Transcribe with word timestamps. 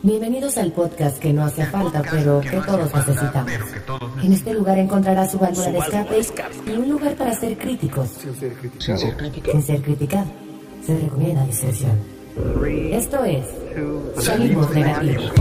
Bienvenidos 0.00 0.56
al 0.58 0.70
podcast 0.70 1.18
que 1.18 1.32
no 1.32 1.44
hace 1.44 1.66
falta, 1.66 2.02
pero 2.08 2.40
que 2.40 2.60
todos 2.60 2.94
necesitamos. 2.94 3.52
En 4.22 4.32
este 4.32 4.54
lugar 4.54 4.78
encontrarás 4.78 5.32
su 5.32 5.38
válvula 5.40 5.70
de 5.72 5.78
escape 6.18 6.54
y 6.66 6.70
un 6.70 6.88
lugar 6.88 7.16
para 7.16 7.34
ser 7.34 7.58
críticos. 7.58 8.08
Sin 8.10 8.32
ser 8.36 8.54
criticado. 9.16 9.52
Sin 9.52 9.62
ser 9.62 9.82
criticado. 9.82 10.26
Se 10.86 10.96
recomienda 10.96 11.44
discreción. 11.46 11.98
Esto 12.92 13.24
es 13.24 13.44
Salimos 14.24 14.70
Negativos. 14.70 15.32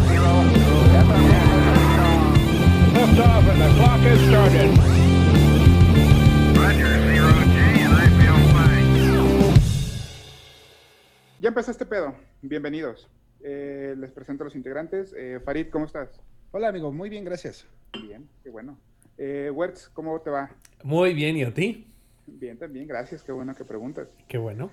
Ya 11.39 11.50
empezó 11.50 11.70
este 11.70 11.86
pedo. 11.86 12.16
Bienvenidos. 12.42 13.08
Eh, 13.42 13.96
les 13.98 14.12
presento 14.12 14.44
a 14.44 14.46
los 14.46 14.56
integrantes. 14.56 15.14
Eh, 15.18 15.39
Farid, 15.43 15.70
¿cómo 15.70 15.86
estás? 15.86 16.21
Hola 16.52 16.70
amigo, 16.70 16.92
muy 16.92 17.10
bien, 17.10 17.24
gracias. 17.24 17.68
Bien, 17.94 18.28
qué 18.44 18.50
bueno. 18.50 18.78
Eh, 19.18 19.52
Wertz, 19.54 19.89
¿cómo 19.89 20.20
te 20.21 20.30
va? 20.30 20.50
Muy 20.84 21.14
bien, 21.14 21.38
¿y 21.38 21.44
a 21.44 21.54
ti? 21.54 21.88
Bien, 22.25 22.58
también, 22.58 22.88
gracias. 22.88 23.24
Qué 23.24 23.32
bueno 23.32 23.56
que 23.56 23.64
preguntas. 23.64 24.10
Qué 24.28 24.38
bueno. 24.38 24.71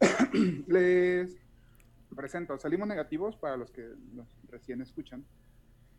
Les 0.68 1.36
presento. 2.14 2.58
Salimos 2.58 2.86
negativos 2.86 3.36
para 3.36 3.56
los 3.56 3.70
que 3.70 3.88
nos 4.12 4.28
recién 4.48 4.80
escuchan. 4.82 5.24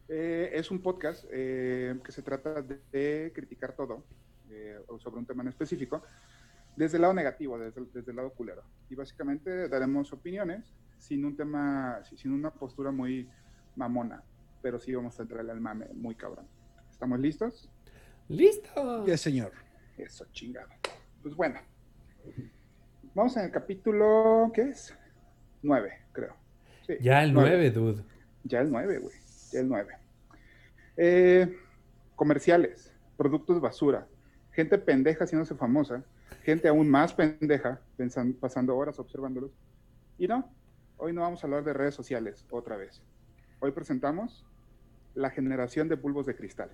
Eh, 0.08 0.52
es 0.54 0.70
un 0.70 0.82
podcast 0.82 1.26
eh, 1.32 1.96
que 2.04 2.12
se 2.12 2.22
trata 2.22 2.62
de, 2.62 2.80
de 2.92 3.32
criticar 3.34 3.74
todo 3.74 4.04
eh, 4.52 4.78
o 4.88 5.00
sobre 5.00 5.18
un 5.18 5.26
tema 5.26 5.42
en 5.42 5.50
específico 5.50 6.04
desde 6.76 6.98
el 6.98 7.02
lado 7.02 7.14
negativo, 7.14 7.58
desde 7.58 7.82
desde 7.92 8.12
el 8.12 8.18
lado 8.18 8.30
culero. 8.32 8.64
Y 8.90 8.96
básicamente 8.96 9.68
daremos 9.68 10.14
opiniones 10.14 10.72
sin 10.98 11.26
un 11.26 11.36
tema, 11.36 12.02
sin 12.16 12.32
una 12.32 12.52
postura 12.52 12.92
muy 12.92 13.30
mamona, 13.76 14.24
pero 14.62 14.80
sí 14.80 14.94
vamos 14.96 15.18
a 15.20 15.24
entrarle 15.24 15.52
al 15.52 15.62
mame 15.62 15.88
muy 15.94 16.16
cabrón. 16.16 16.48
¿Estamos 16.90 17.20
listos? 17.20 17.70
¡Listo! 18.28 19.06
Ya, 19.06 19.18
señor. 19.18 19.52
Eso, 19.98 20.26
chingado. 20.32 20.70
Pues 21.22 21.36
bueno, 21.36 21.60
vamos 23.14 23.36
en 23.38 23.46
el 23.46 23.52
capítulo, 23.52 24.52
¿qué 24.54 24.62
es? 24.70 24.96
9, 25.62 25.92
creo. 26.12 26.36
Sí, 26.86 26.94
Ya 27.02 27.24
el 27.24 27.34
nueve. 27.34 27.50
9, 27.52 27.72
dude. 27.72 28.04
Ya 28.44 28.62
el 28.62 28.72
9, 28.72 29.00
güey. 29.00 29.16
Ya 29.52 29.60
el 29.60 29.68
9. 29.70 29.94
Eh, 30.98 31.58
comerciales, 32.16 32.94
productos 33.18 33.60
basura, 33.60 34.08
gente 34.52 34.78
pendeja 34.78 35.24
haciéndose 35.26 35.56
famosa, 35.56 36.04
gente 36.44 36.68
aún 36.68 36.90
más 36.90 37.14
pendeja 37.14 37.82
pensan- 37.98 38.34
pasando 38.40 38.76
horas 38.78 39.00
observándolos. 39.00 39.52
Y 40.18 40.28
no, 40.28 40.50
hoy 40.98 41.14
no 41.14 41.22
vamos 41.22 41.44
a 41.44 41.48
hablar 41.48 41.64
de 41.64 41.74
redes 41.74 41.96
sociales 41.96 42.46
otra 42.50 42.78
vez. 42.78 43.02
Hoy 43.60 43.72
presentamos 43.72 44.46
la 45.14 45.30
generación 45.30 45.88
de 45.88 45.96
bulbos 45.96 46.26
de 46.26 46.36
cristal. 46.36 46.72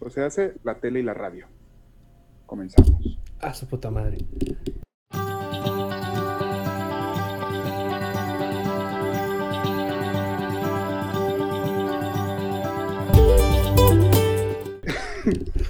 O 0.00 0.10
sea, 0.10 0.26
hace 0.26 0.54
la 0.64 0.80
tele 0.80 1.00
y 1.00 1.02
la 1.02 1.14
radio. 1.14 1.46
Comenzamos. 2.46 3.18
A 3.40 3.52
su 3.52 3.68
puta 3.68 3.90
madre. 3.90 4.18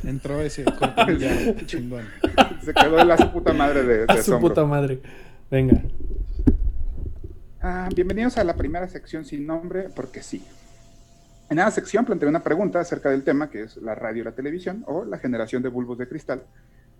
Entró 0.04 0.40
ese 0.40 0.64
cortinilla 0.64 1.54
chingón. 1.66 2.04
Se 2.62 2.72
quedó 2.74 2.98
en 3.00 3.08
la 3.08 3.16
su 3.16 3.30
puta 3.32 3.52
madre 3.52 3.82
de, 3.84 3.98
de 3.98 4.04
A 4.08 4.14
su 4.14 4.20
asombro. 4.20 4.48
puta 4.48 4.64
madre. 4.64 5.00
Venga. 5.50 5.82
Ah, 7.60 7.88
bienvenidos 7.94 8.38
a 8.38 8.44
la 8.44 8.54
primera 8.54 8.86
sección 8.88 9.24
sin 9.24 9.46
nombre, 9.46 9.88
porque 9.94 10.22
sí. 10.22 10.44
En 11.50 11.56
cada 11.56 11.70
sección 11.70 12.04
planteé 12.04 12.28
una 12.28 12.42
pregunta 12.42 12.78
acerca 12.80 13.10
del 13.10 13.24
tema, 13.24 13.50
que 13.50 13.62
es 13.62 13.76
la 13.78 13.94
radio 13.94 14.22
y 14.22 14.24
la 14.24 14.32
televisión, 14.32 14.84
o 14.86 15.04
la 15.04 15.18
generación 15.18 15.62
de 15.62 15.68
bulbos 15.70 15.98
de 15.98 16.06
cristal. 16.08 16.42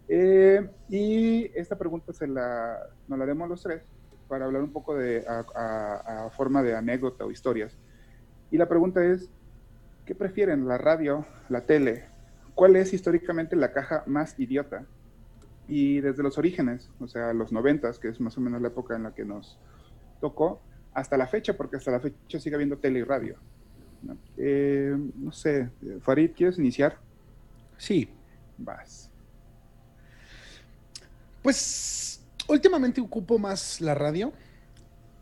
Eh, 0.09 0.67
y 0.89 1.51
esta 1.55 1.77
pregunta 1.77 2.13
se 2.13 2.27
la, 2.27 2.79
nos 3.09 3.19
la 3.19 3.25
haremos 3.25 3.49
los 3.49 3.63
tres 3.63 3.83
para 4.27 4.47
hablar 4.47 4.63
un 4.63 4.73
poco 4.73 4.95
de 4.97 5.25
a, 5.29 5.45
a- 5.55 6.27
a 6.27 6.31
forma 6.31 6.63
de 6.63 6.75
anécdota 6.75 7.25
o 7.25 7.31
historias. 7.31 7.77
Y 8.51 8.57
la 8.57 8.67
pregunta 8.67 9.05
es, 9.05 9.29
¿qué 10.07 10.15
prefieren, 10.15 10.67
la 10.67 10.79
radio, 10.79 11.27
la 11.51 11.61
tele? 11.61 12.07
¿Cuál 12.59 12.75
es 12.75 12.93
históricamente 12.93 13.55
la 13.55 13.71
caja 13.71 14.03
más 14.07 14.35
idiota? 14.37 14.85
Y 15.69 16.01
desde 16.01 16.25
los 16.25 16.39
orígenes, 16.39 16.91
o 16.99 17.07
sea, 17.07 17.33
los 17.33 17.53
noventas, 17.53 18.01
que 18.01 18.09
es 18.09 18.19
más 18.19 18.37
o 18.37 18.41
menos 18.41 18.61
la 18.61 18.67
época 18.67 18.97
en 18.97 19.05
la 19.05 19.15
que 19.15 19.25
nos 19.25 19.57
tocó, 20.21 20.61
hasta 20.93 21.17
la 21.17 21.29
fecha, 21.29 21.57
porque 21.57 21.77
hasta 21.77 21.93
la 21.93 22.01
fecha 22.01 22.41
sigue 22.41 22.57
habiendo 22.57 22.77
tele 22.79 22.99
y 22.99 23.05
radio. 23.05 23.37
¿no? 24.03 24.17
Eh, 24.39 24.93
no 25.15 25.31
sé, 25.31 25.71
Farid, 26.01 26.33
¿quieres 26.35 26.59
iniciar? 26.59 26.99
Sí, 27.77 28.09
Vas. 28.57 29.09
pues 31.43 32.25
últimamente 32.49 33.01
ocupo 33.01 33.39
más 33.39 33.81
la 33.81 33.95
radio, 33.95 34.33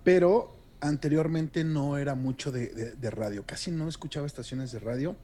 pero 0.04 0.56
anteriormente 0.80 1.64
no 1.64 1.98
era 1.98 2.14
mucho 2.14 2.50
de, 2.50 2.68
de- 2.68 2.92
de 2.92 3.10
radio. 3.10 3.44
Casi 3.44 3.70
no 3.70 3.88
escuchaba 3.88 4.26
estaciones 4.26 4.72
de 4.72 4.78
radio. 4.78 5.16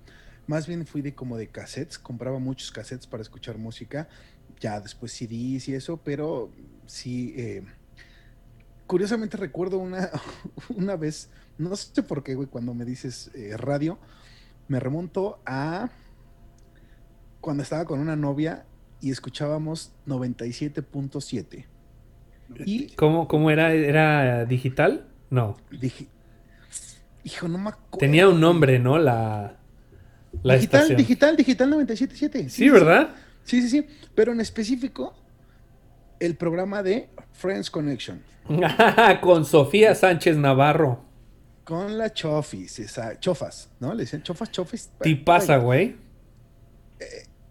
Más 0.47 0.67
bien 0.67 0.87
fui 0.87 1.03
de 1.03 1.15
como 1.15 1.37
de 1.37 1.49
cassettes, 1.49 1.99
compraba 1.99 2.39
muchos 2.39 2.73
cassettes 2.73 3.07
para 3.07 3.23
escuchar 3.23 3.59
música, 3.59 4.09
ya 4.61 4.81
después 4.81 5.13
CDs 5.13 5.69
y 5.69 5.75
eso, 5.75 5.99
pero 6.03 6.51
sí, 6.87 7.35
eh, 7.37 7.63
curiosamente 8.87 9.37
recuerdo 9.37 9.79
una, 9.79 10.11
una 10.77 10.97
vez, 10.97 11.31
no 11.59 11.75
sé 11.77 12.03
por 12.03 12.23
qué, 12.23 12.35
güey, 12.35 12.49
cuando 12.49 12.75
me 12.75 12.85
dices 12.85 13.31
eh, 13.35 13.57
radio, 13.57 13.99
me 14.69 14.81
remonto 14.81 15.41
a 15.47 15.91
cuando 17.41 17.63
estaba 17.63 17.85
con 17.85 18.01
una 18.01 18.17
novia 18.17 18.65
y 19.01 19.11
escuchábamos 19.11 19.93
97.7. 20.07 21.67
Y 22.65 22.89
¿Cómo, 22.97 23.29
cómo 23.29 23.51
era? 23.51 23.73
¿Era 23.73 24.45
digital? 24.45 25.09
No. 25.31 25.57
hijo, 27.25 27.49
no 27.49 27.59
me 27.59 27.71
acuerdo. 27.71 27.99
Tenía 27.99 28.29
un 28.29 28.41
nombre, 28.41 28.79
¿no? 28.79 28.99
La, 28.99 29.59
la 30.43 30.55
digital, 30.55 30.81
estación. 30.81 30.97
digital, 30.99 31.37
digital 31.37 31.73
97.7. 31.73 32.49
Sí, 32.49 32.69
¿verdad? 32.71 33.11
Sí, 33.45 33.61
sí, 33.63 33.69
sí. 33.69 33.87
Pero 34.15 34.33
en 34.33 34.41
específico, 34.41 35.15
el 36.21 36.37
programa 36.37 36.83
de 36.83 37.09
Friends 37.33 37.71
Connection. 37.71 38.23
Con 39.21 39.45
Sofía 39.45 39.95
Sánchez 39.95 40.37
Navarro. 40.37 41.05
Con 41.65 41.97
la 41.97 42.13
Chofis, 42.13 42.81
esa, 42.81 43.19
Chofas, 43.21 43.71
¿no? 43.79 43.95
Le 43.95 44.03
decían 44.03 44.23
Chofas, 44.25 44.51
Chofis. 44.51 44.91
Tipaza, 45.01 45.59
güey. 45.59 45.97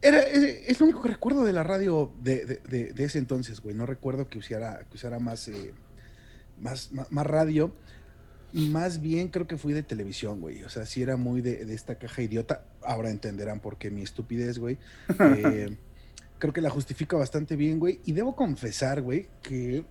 Era, 0.01 0.19
es, 0.19 0.43
es 0.67 0.79
lo 0.79 0.85
único 0.87 1.01
que 1.01 1.09
recuerdo 1.09 1.43
de 1.45 1.53
la 1.53 1.63
radio 1.63 2.11
de, 2.21 2.45
de- 2.45 2.61
de- 2.67 2.93
de 2.93 3.03
ese 3.03 3.19
entonces, 3.19 3.61
güey. 3.61 3.75
No 3.75 3.85
recuerdo 3.85 4.27
que 4.27 4.39
usara, 4.39 4.81
que 4.89 4.95
usara 4.97 5.19
más, 5.19 5.47
eh, 5.47 5.73
más, 6.59 6.91
más, 6.91 7.11
más 7.11 7.25
radio. 7.27 7.71
Más 8.53 9.01
bien 9.01 9.29
creo 9.29 9.47
que 9.47 9.57
fui 9.57 9.73
de 9.73 9.83
televisión, 9.83 10.41
güey. 10.41 10.63
O 10.63 10.69
sea, 10.69 10.85
sí 10.85 11.01
era 11.01 11.15
muy 11.17 11.41
de, 11.41 11.65
de 11.65 11.73
esta 11.73 11.95
caja 11.95 12.21
idiota. 12.21 12.63
Ahora 12.83 13.09
entenderán 13.09 13.59
por 13.59 13.77
qué 13.77 13.89
mi 13.91 14.01
estupidez, 14.01 14.59
güey. 14.59 14.77
Eh, 15.19 15.77
creo 16.39 16.51
que 16.53 16.61
la 16.61 16.69
justifica 16.69 17.15
bastante 17.17 17.55
bien, 17.55 17.79
güey. 17.79 17.99
Y 18.05 18.11
debo 18.13 18.35
confesar, 18.35 19.01
güey, 19.01 19.27
que. 19.41 19.83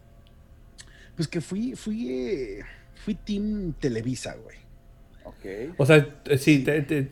Pues 1.16 1.28
que 1.28 1.40
fui, 1.40 1.74
fui, 1.76 2.10
eh, 2.12 2.60
fui 3.04 3.14
Team 3.14 3.72
Televisa, 3.78 4.34
güey. 4.36 4.56
Ok. 5.24 5.74
O 5.78 5.86
sea, 5.86 6.22
t- 6.22 6.38
sí, 6.38 6.60
te, 6.64 6.82
te- 6.82 7.10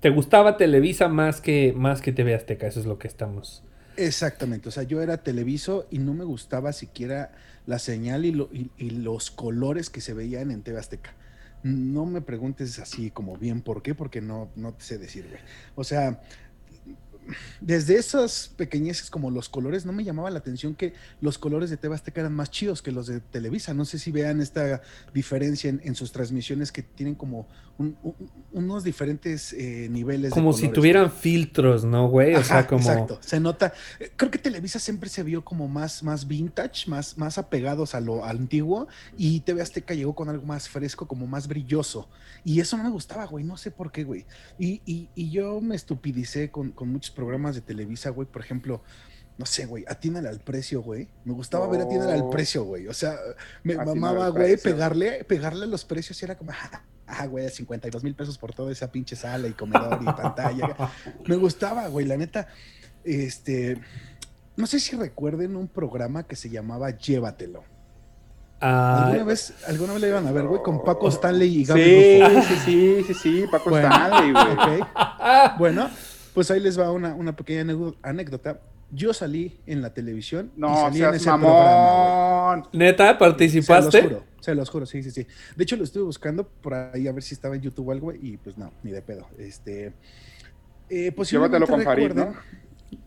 te 0.00 0.10
gustaba 0.10 0.56
Televisa 0.56 1.08
más 1.08 1.40
que, 1.40 1.72
más 1.74 2.00
que 2.02 2.12
TV 2.12 2.34
Azteca. 2.34 2.66
Eso 2.66 2.80
es 2.80 2.86
lo 2.86 2.98
que 2.98 3.08
estamos. 3.08 3.62
Exactamente, 3.96 4.68
o 4.68 4.72
sea, 4.72 4.82
yo 4.82 5.00
era 5.00 5.18
televiso 5.22 5.86
y 5.88 5.98
no 5.98 6.14
me 6.14 6.24
gustaba 6.24 6.72
siquiera 6.72 7.30
la 7.66 7.78
señal 7.78 8.24
y, 8.24 8.32
lo- 8.32 8.48
y- 8.52 8.70
y 8.78 8.90
los 8.90 9.30
colores 9.30 9.90
que 9.90 10.00
se 10.00 10.14
veían 10.14 10.50
en 10.50 10.62
TV 10.62 10.78
Azteca. 10.78 11.14
No 11.62 12.04
me 12.04 12.20
preguntes 12.20 12.78
así 12.78 13.10
como 13.10 13.36
bien 13.38 13.62
por 13.62 13.82
qué, 13.82 13.94
porque 13.94 14.20
no, 14.20 14.50
no 14.54 14.74
te 14.74 14.84
sé 14.84 14.98
decir, 14.98 15.26
güey. 15.28 15.40
O 15.76 15.82
sea, 15.84 16.20
desde 17.60 17.96
esas 17.96 18.50
pequeñeces 18.56 19.10
como 19.10 19.30
los 19.30 19.48
colores, 19.48 19.86
no 19.86 19.92
me 19.92 20.04
llamaba 20.04 20.30
la 20.30 20.38
atención 20.38 20.74
que 20.74 20.94
los 21.20 21.38
colores 21.38 21.70
de 21.70 21.76
TV 21.76 21.94
Azteca 21.94 22.20
eran 22.20 22.34
más 22.34 22.50
chidos 22.50 22.82
que 22.82 22.92
los 22.92 23.06
de 23.06 23.20
Televisa. 23.20 23.74
No 23.74 23.84
sé 23.84 23.98
si 23.98 24.12
vean 24.12 24.40
esta 24.40 24.82
diferencia 25.12 25.70
en, 25.70 25.94
sus 25.94 26.12
transmisiones 26.12 26.72
que 26.72 26.82
tienen 26.82 27.14
como 27.14 27.46
unos 28.52 28.84
diferentes 28.84 29.52
eh, 29.52 29.88
niveles. 29.90 30.32
Como 30.32 30.52
si 30.52 30.68
tuvieran 30.68 31.10
filtros, 31.10 31.84
¿no, 31.84 32.08
güey? 32.08 32.34
O 32.34 32.44
sea, 32.44 32.66
como... 32.66 32.82
Exacto, 32.82 33.18
se 33.20 33.40
nota. 33.40 33.72
Eh, 33.98 34.12
creo 34.14 34.30
que 34.30 34.38
Televisa 34.38 34.78
siempre 34.78 35.08
se 35.08 35.22
vio 35.22 35.44
como 35.44 35.68
más, 35.68 36.02
más 36.02 36.26
vintage, 36.28 36.88
más, 36.88 37.18
más 37.18 37.38
apegados 37.38 37.94
a 37.94 38.00
lo 38.00 38.24
antiguo 38.24 38.86
y 39.16 39.40
TV 39.40 39.62
Azteca 39.62 39.94
llegó 39.94 40.14
con 40.14 40.28
algo 40.28 40.46
más 40.46 40.68
fresco, 40.68 41.06
como 41.06 41.26
más 41.26 41.48
brilloso. 41.48 42.08
Y 42.44 42.60
eso 42.60 42.76
no 42.76 42.84
me 42.84 42.90
gustaba, 42.90 43.24
güey, 43.24 43.44
no 43.44 43.56
sé 43.56 43.70
por 43.70 43.90
qué, 43.90 44.04
güey. 44.04 44.26
Y, 44.58 44.82
y, 44.84 45.30
yo 45.30 45.60
me 45.60 45.74
estupidicé 45.74 46.50
con, 46.50 46.70
con 46.72 46.90
muchos 46.90 47.10
programas 47.14 47.54
de 47.54 47.60
Televisa, 47.60 48.10
güey, 48.10 48.28
por 48.28 48.42
ejemplo, 48.42 48.82
no 49.36 49.46
sé, 49.46 49.66
güey, 49.66 49.84
atínale 49.88 50.28
al 50.28 50.40
precio, 50.40 50.82
güey. 50.82 51.08
Me 51.24 51.32
gustaba 51.32 51.66
ver 51.66 51.80
atínale 51.80 52.12
al 52.12 52.22
oh. 52.22 52.30
precio, 52.30 52.64
güey. 52.64 52.86
O 52.86 52.94
sea, 52.94 53.16
me 53.62 53.76
mamaba, 53.76 54.28
güey, 54.28 54.56
pegarle, 54.56 55.24
pegarle 55.24 55.66
los 55.66 55.84
precios 55.84 56.20
y 56.22 56.24
era 56.24 56.36
como, 56.36 56.52
ah, 57.06 57.26
güey, 57.26 57.48
52 57.48 58.04
mil 58.04 58.14
pesos 58.14 58.38
por 58.38 58.54
toda 58.54 58.70
esa 58.70 58.92
pinche 58.92 59.16
sala 59.16 59.48
y 59.48 59.52
comedor 59.52 59.98
y 60.00 60.04
pantalla. 60.04 60.76
Me 61.26 61.36
gustaba, 61.36 61.88
güey, 61.88 62.06
la 62.06 62.16
neta. 62.16 62.46
Este, 63.02 63.80
no 64.56 64.66
sé 64.66 64.78
si 64.78 64.96
recuerden 64.96 65.56
un 65.56 65.68
programa 65.68 66.22
que 66.22 66.36
se 66.36 66.48
llamaba 66.48 66.90
Llévatelo. 66.90 67.64
Ah, 68.60 69.06
¿Alguna, 69.06 69.24
vez, 69.24 69.52
¿Alguna 69.66 69.92
vez 69.94 70.02
le 70.02 70.08
iban 70.08 70.26
a 70.26 70.32
ver, 70.32 70.46
güey? 70.46 70.62
Con 70.62 70.82
Paco 70.82 71.08
Stanley 71.08 71.58
y 71.58 71.64
Gaby 71.64 71.82
Sí, 71.82 72.22
sí, 72.42 72.56
sí, 72.64 73.04
sí, 73.08 73.14
sí, 73.14 73.44
Paco 73.50 73.76
Stanley, 73.76 74.32
güey. 74.32 74.80
Bueno, 75.58 75.90
pues 76.34 76.50
ahí 76.50 76.60
les 76.60 76.78
va 76.78 76.90
una, 76.90 77.14
una 77.14 77.34
pequeña 77.34 77.64
anécdota. 78.02 78.60
Yo 78.90 79.12
salí 79.12 79.58
en 79.66 79.82
la 79.82 79.94
televisión 79.94 80.52
no, 80.56 80.72
y 80.72 80.76
salí 80.76 81.02
en 81.02 81.14
ese 81.14 81.24
programa. 81.24 82.68
¿Neta? 82.72 83.16
¿Participaste? 83.16 83.90
Se 83.90 84.02
los 84.02 84.12
juro, 84.12 84.24
se 84.40 84.54
los 84.54 84.70
juro, 84.70 84.86
sí, 84.86 85.02
sí, 85.02 85.10
sí. 85.10 85.26
De 85.56 85.64
hecho, 85.64 85.76
lo 85.76 85.84
estuve 85.84 86.04
buscando 86.04 86.46
por 86.46 86.74
ahí 86.74 87.08
a 87.08 87.12
ver 87.12 87.22
si 87.22 87.34
estaba 87.34 87.56
en 87.56 87.62
YouTube 87.62 87.88
o 87.88 87.92
algo, 87.92 88.12
y 88.12 88.36
pues 88.36 88.58
no, 88.58 88.72
ni 88.82 88.90
de 88.90 89.02
pedo. 89.02 89.26
Este. 89.38 89.94
Eh, 90.90 91.12
Llévatelo 91.16 91.66
con 91.66 91.82
Farid, 91.82 92.12
¿no? 92.12 92.34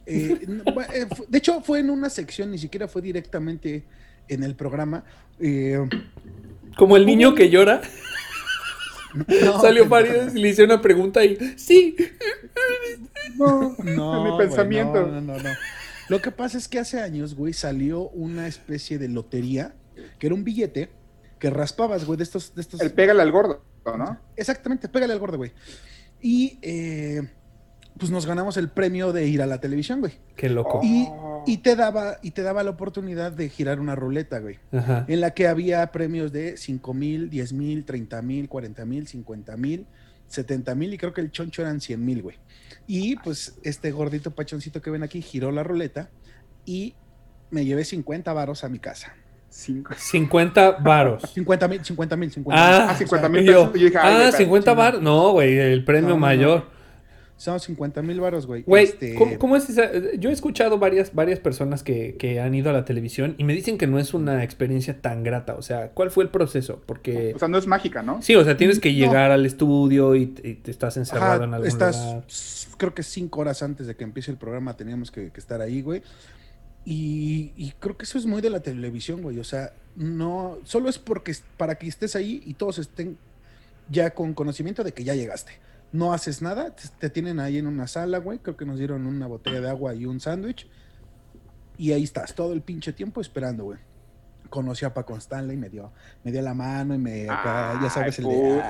Eh, 0.05 0.39
eh, 0.93 1.05
de 1.27 1.37
hecho, 1.37 1.61
fue 1.61 1.79
en 1.79 1.89
una 1.89 2.09
sección, 2.09 2.51
ni 2.51 2.57
siquiera 2.57 2.87
fue 2.87 3.01
directamente 3.01 3.85
en 4.27 4.43
el 4.43 4.55
programa. 4.55 5.03
Eh, 5.39 5.79
Como 6.75 6.97
el 6.97 7.05
niño 7.05 7.33
que 7.35 7.49
llora. 7.49 7.81
Salió 9.61 9.87
Farid 9.87 10.35
y 10.35 10.39
le 10.39 10.49
hice 10.49 10.63
una 10.63 10.81
pregunta 10.81 11.23
y 11.23 11.37
sí. 11.57 11.95
No, 13.37 13.75
no, 13.83 14.23
mi 14.23 14.37
pensamiento. 14.37 15.05
no, 15.05 15.21
no, 15.21 15.37
no, 15.37 15.49
Lo 16.09 16.21
que 16.21 16.31
pasa 16.31 16.57
es 16.57 16.67
que 16.67 16.79
hace 16.79 17.01
años, 17.01 17.35
güey, 17.35 17.53
salió 17.53 18.09
una 18.09 18.47
especie 18.47 18.97
de 18.97 19.09
lotería 19.09 19.75
que 20.17 20.27
era 20.27 20.35
un 20.35 20.43
billete 20.43 20.89
que 21.39 21.49
raspabas, 21.49 22.05
güey, 22.05 22.17
de 22.17 22.23
estos, 22.23 22.55
de 22.55 22.61
estos. 22.61 22.81
El 22.81 22.93
pégale 22.93 23.21
al 23.21 23.31
gordo, 23.31 23.63
¿no? 23.85 24.19
Exactamente, 24.35 24.89
pégale 24.89 25.13
al 25.13 25.19
gordo, 25.19 25.37
güey. 25.37 25.51
Y 26.21 26.57
eh, 26.61 27.21
pues 27.97 28.11
nos 28.11 28.25
ganamos 28.25 28.57
el 28.57 28.69
premio 28.69 29.13
de 29.13 29.27
ir 29.27 29.41
a 29.41 29.45
la 29.45 29.59
televisión, 29.59 29.99
güey. 29.99 30.13
Qué 30.35 30.49
loco. 30.49 30.81
Y, 30.83 31.07
y, 31.45 31.57
te 31.57 31.75
daba, 31.75 32.17
y 32.21 32.31
te 32.31 32.43
daba 32.43 32.63
la 32.63 32.71
oportunidad 32.71 33.31
de 33.31 33.49
girar 33.49 33.79
una 33.79 33.95
ruleta, 33.95 34.39
güey. 34.39 34.59
En 35.07 35.21
la 35.21 35.31
que 35.31 35.47
había 35.47 35.91
premios 35.91 36.31
de 36.31 36.57
5 36.57 36.93
mil, 36.93 37.29
10 37.29 37.53
mil, 37.53 37.85
30 37.85 38.21
mil, 38.21 38.49
40 38.49 38.85
mil, 38.85 39.07
50 39.07 39.57
mil, 39.57 39.85
70 40.27 40.75
mil 40.75 40.93
y 40.93 40.97
creo 40.97 41.13
que 41.13 41.21
el 41.21 41.31
choncho 41.31 41.61
eran 41.61 41.81
100 41.81 42.05
mil, 42.05 42.21
güey. 42.21 42.37
Y 42.85 43.15
pues 43.17 43.57
este 43.63 43.91
gordito 43.91 44.31
pachoncito 44.31 44.81
que 44.81 44.89
ven 44.89 45.03
aquí 45.03 45.21
giró 45.21 45.51
la 45.51 45.63
ruleta 45.63 46.09
y 46.65 46.95
me 47.49 47.65
llevé 47.65 47.85
50 47.85 48.31
varos 48.33 48.63
a 48.63 48.69
mi 48.69 48.79
casa. 48.79 49.13
50 49.49 50.71
varos. 50.79 51.23
50 51.33 51.67
mil, 51.67 51.83
50 51.83 52.15
mil, 52.17 52.31
50 52.31 52.89
Ah, 52.89 52.95
50 52.95 53.29
mil 53.29 53.49
ah, 53.95 54.31
50 54.31 54.73
varos. 54.73 55.01
No, 55.01 55.31
güey, 55.31 55.57
el 55.57 55.83
premio 55.83 56.17
mayor. 56.17 56.76
Son 57.37 57.59
50 57.59 58.01
mil 58.01 58.19
baros, 58.19 58.47
güey. 58.47 58.63
Güey, 58.63 58.85
este... 58.85 59.15
¿cómo, 59.37 59.55
es 59.55 59.69
esa? 59.69 59.91
Yo 60.17 60.31
he 60.31 60.33
escuchado 60.33 60.79
varias, 60.79 61.13
varias 61.13 61.39
personas 61.39 61.83
que, 61.83 62.41
han 62.43 62.55
ido 62.55 62.71
a 62.71 62.73
la 62.73 62.83
televisión 62.83 63.35
y 63.37 63.43
me 63.43 63.53
dicen 63.53 63.77
que 63.77 63.85
no 63.85 63.99
es 63.99 64.15
una 64.15 64.43
experiencia 64.43 64.99
tan 64.99 65.23
grata. 65.23 65.53
O 65.53 65.61
sea, 65.61 65.89
¿cuál 65.89 66.09
fue 66.09 66.23
el 66.23 66.31
proceso? 66.31 66.81
Porque... 66.87 67.33
O 67.35 67.39
sea, 67.39 67.47
no 67.47 67.59
es 67.59 67.67
mágica, 67.67 68.01
¿no? 68.01 68.23
Sí, 68.23 68.35
o 68.35 68.43
sea, 68.43 68.57
tienes 68.57 68.79
que 68.79 68.95
llegar 68.95 69.29
al 69.29 69.45
estudio 69.45 70.15
y, 70.15 70.25
te 70.25 70.71
estás 70.71 70.97
encerrado 70.97 71.43
en 71.43 71.53
algún 71.53 71.67
estás, 71.67 72.67
Creo 72.77 72.95
que 72.95 73.03
cinco 73.03 73.41
horas 73.41 73.61
antes 73.61 73.85
de 73.85 73.95
que 73.95 74.03
empiece 74.03 74.31
el 74.31 74.37
programa 74.37 74.75
teníamos 74.75 75.11
que, 75.11 75.31
estar 75.35 75.61
ahí, 75.61 75.83
güey. 75.83 76.01
Y, 76.85 77.51
y, 77.55 77.73
creo 77.79 77.97
que 77.97 78.05
eso 78.05 78.17
es 78.17 78.25
muy 78.25 78.41
de 78.41 78.49
la 78.49 78.61
televisión, 78.61 79.21
güey. 79.21 79.37
O 79.37 79.43
sea, 79.43 79.73
no... 79.95 80.57
Solo 80.63 80.89
es 80.89 80.97
porque 80.97 81.35
para 81.55 81.75
que 81.75 81.87
estés 81.87 82.15
ahí 82.15 82.41
y 82.47 82.55
todos 82.55 82.79
estén 82.79 83.15
ya 83.91 84.09
con 84.09 84.33
conocimiento 84.33 84.83
de 84.83 84.91
que 84.91 85.03
ya 85.03 85.13
llegaste 85.13 85.66
no 85.91 86.13
haces 86.13 86.41
nada, 86.41 86.75
te, 86.75 87.09
tienen 87.09 87.39
ahí 87.39 87.57
en 87.57 87.67
una 87.67 87.87
sala, 87.87 88.17
güey, 88.17 88.39
creo 88.39 88.57
que 88.57 88.65
nos 88.65 88.77
dieron 88.77 89.05
una 89.05 89.27
botella 89.27 89.61
de 89.61 89.69
agua 89.69 89.93
y 89.95 90.05
un 90.05 90.19
sándwich, 90.19 90.67
y 91.77 91.91
ahí 91.91 92.03
estás 92.03 92.33
todo 92.33 92.53
el 92.53 92.61
pinche 92.61 92.93
tiempo 92.93 93.21
esperando, 93.21 93.65
güey. 93.65 93.79
Conocí 94.49 94.85
a 94.85 94.93
Paco 94.93 95.15
Stanley, 95.17 95.57
me 95.57 95.69
dio, 95.69 95.91
me 96.23 96.31
dio 96.31 96.41
la 96.41 96.53
mano 96.53 96.95
y 96.95 96.97
me, 96.97 97.25
ya 97.25 97.89
sabes, 97.89 98.17
el 98.19 98.25
de... 98.25 98.63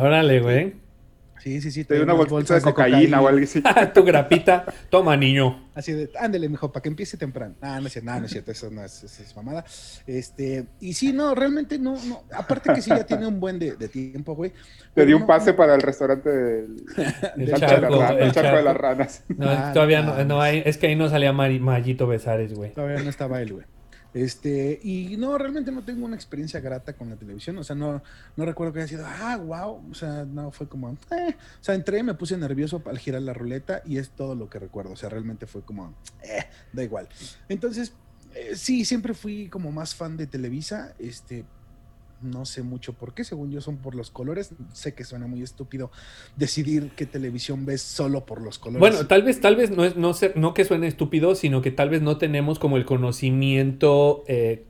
Órale, 0.00 0.40
güey. 0.40 0.81
Sí, 1.42 1.60
sí, 1.60 1.72
sí. 1.72 1.84
Te 1.84 1.94
dio 1.94 2.04
una 2.04 2.12
bolsa 2.12 2.54
de 2.54 2.60
cocaína, 2.60 3.20
o 3.20 3.26
algo 3.26 3.42
así. 3.42 3.60
tu 3.94 4.04
grapita. 4.04 4.64
Toma, 4.88 5.16
niño. 5.16 5.70
Así 5.74 5.90
de, 5.90 6.08
ándele, 6.20 6.48
mijo, 6.48 6.70
para 6.70 6.82
que 6.84 6.88
empiece 6.88 7.16
temprano. 7.16 7.56
Ah, 7.60 7.80
no 7.80 7.88
es 7.88 7.94
cierto, 7.94 8.12
no, 8.12 8.24
es 8.24 8.30
cierto, 8.30 8.52
eso 8.52 8.70
no 8.70 8.84
es, 8.84 9.02
es, 9.02 9.34
mamada. 9.34 9.64
Este, 10.06 10.66
y 10.78 10.92
sí, 10.92 11.12
no, 11.12 11.34
realmente 11.34 11.80
no, 11.80 11.96
no. 12.04 12.22
Aparte 12.32 12.72
que 12.72 12.80
sí 12.80 12.90
ya 12.90 13.04
tiene 13.04 13.26
un 13.26 13.40
buen 13.40 13.58
de, 13.58 13.74
de 13.74 13.88
tiempo, 13.88 14.36
güey. 14.36 14.52
Te 14.94 15.04
di 15.04 15.14
un 15.14 15.26
pase 15.26 15.52
para 15.52 15.74
el 15.74 15.82
restaurante 15.82 16.30
del, 16.30 16.76
el 17.38 17.54
charco, 17.54 17.98
de, 17.98 18.22
el 18.22 18.32
charco 18.32 18.56
de 18.58 18.62
las 18.62 18.76
ranas. 18.76 19.24
No, 19.36 19.50
ah, 19.50 19.72
todavía 19.72 20.02
no, 20.02 20.24
no, 20.24 20.40
hay, 20.40 20.62
es 20.64 20.78
que 20.78 20.86
ahí 20.86 20.94
no 20.94 21.08
salía 21.08 21.32
Mayito 21.32 22.06
Besares, 22.06 22.54
güey. 22.54 22.72
Todavía 22.72 23.02
no 23.02 23.10
estaba 23.10 23.42
él, 23.42 23.54
güey. 23.54 23.66
Este, 24.14 24.78
y 24.82 25.16
no, 25.16 25.38
realmente 25.38 25.72
no 25.72 25.82
tengo 25.82 26.04
una 26.04 26.16
experiencia 26.16 26.60
grata 26.60 26.92
con 26.92 27.08
la 27.08 27.16
televisión, 27.16 27.56
o 27.56 27.64
sea, 27.64 27.74
no, 27.74 28.02
no 28.36 28.44
recuerdo 28.44 28.72
que 28.72 28.80
haya 28.80 28.88
sido, 28.88 29.06
ah, 29.06 29.36
wow, 29.38 29.82
o 29.90 29.94
sea, 29.94 30.26
no, 30.26 30.50
fue 30.50 30.68
como, 30.68 30.90
eh. 30.90 31.34
o 31.60 31.64
sea, 31.64 31.74
entré, 31.74 32.02
me 32.02 32.12
puse 32.12 32.36
nervioso 32.36 32.82
al 32.84 32.98
girar 32.98 33.22
la 33.22 33.32
ruleta 33.32 33.82
y 33.86 33.96
es 33.96 34.10
todo 34.10 34.34
lo 34.34 34.50
que 34.50 34.58
recuerdo, 34.58 34.92
o 34.92 34.96
sea, 34.96 35.08
realmente 35.08 35.46
fue 35.46 35.62
como, 35.62 35.94
eh, 36.22 36.44
da 36.74 36.82
igual. 36.82 37.08
Entonces, 37.48 37.94
eh, 38.34 38.54
sí, 38.54 38.84
siempre 38.84 39.14
fui 39.14 39.48
como 39.48 39.72
más 39.72 39.94
fan 39.94 40.18
de 40.18 40.26
Televisa, 40.26 40.94
este, 40.98 41.44
no 42.22 42.44
sé 42.44 42.62
mucho 42.62 42.92
por 42.92 43.14
qué, 43.14 43.24
según 43.24 43.50
yo 43.50 43.60
son 43.60 43.76
por 43.78 43.94
los 43.94 44.10
colores. 44.10 44.50
Sé 44.72 44.94
que 44.94 45.04
suena 45.04 45.26
muy 45.26 45.42
estúpido 45.42 45.90
decidir 46.36 46.90
qué 46.96 47.06
televisión 47.06 47.66
ves 47.66 47.82
solo 47.82 48.24
por 48.26 48.40
los 48.40 48.58
colores. 48.58 48.80
Bueno, 48.80 49.06
tal 49.06 49.22
vez, 49.22 49.40
tal 49.40 49.56
vez 49.56 49.70
no 49.70 49.84
es, 49.84 49.96
no, 49.96 50.12
no 50.34 50.54
que 50.54 50.64
suene 50.64 50.86
estúpido, 50.86 51.34
sino 51.34 51.62
que 51.62 51.70
tal 51.70 51.90
vez 51.90 52.02
no 52.02 52.18
tenemos 52.18 52.58
como 52.58 52.76
el 52.76 52.84
conocimiento, 52.84 54.24
eh, 54.28 54.64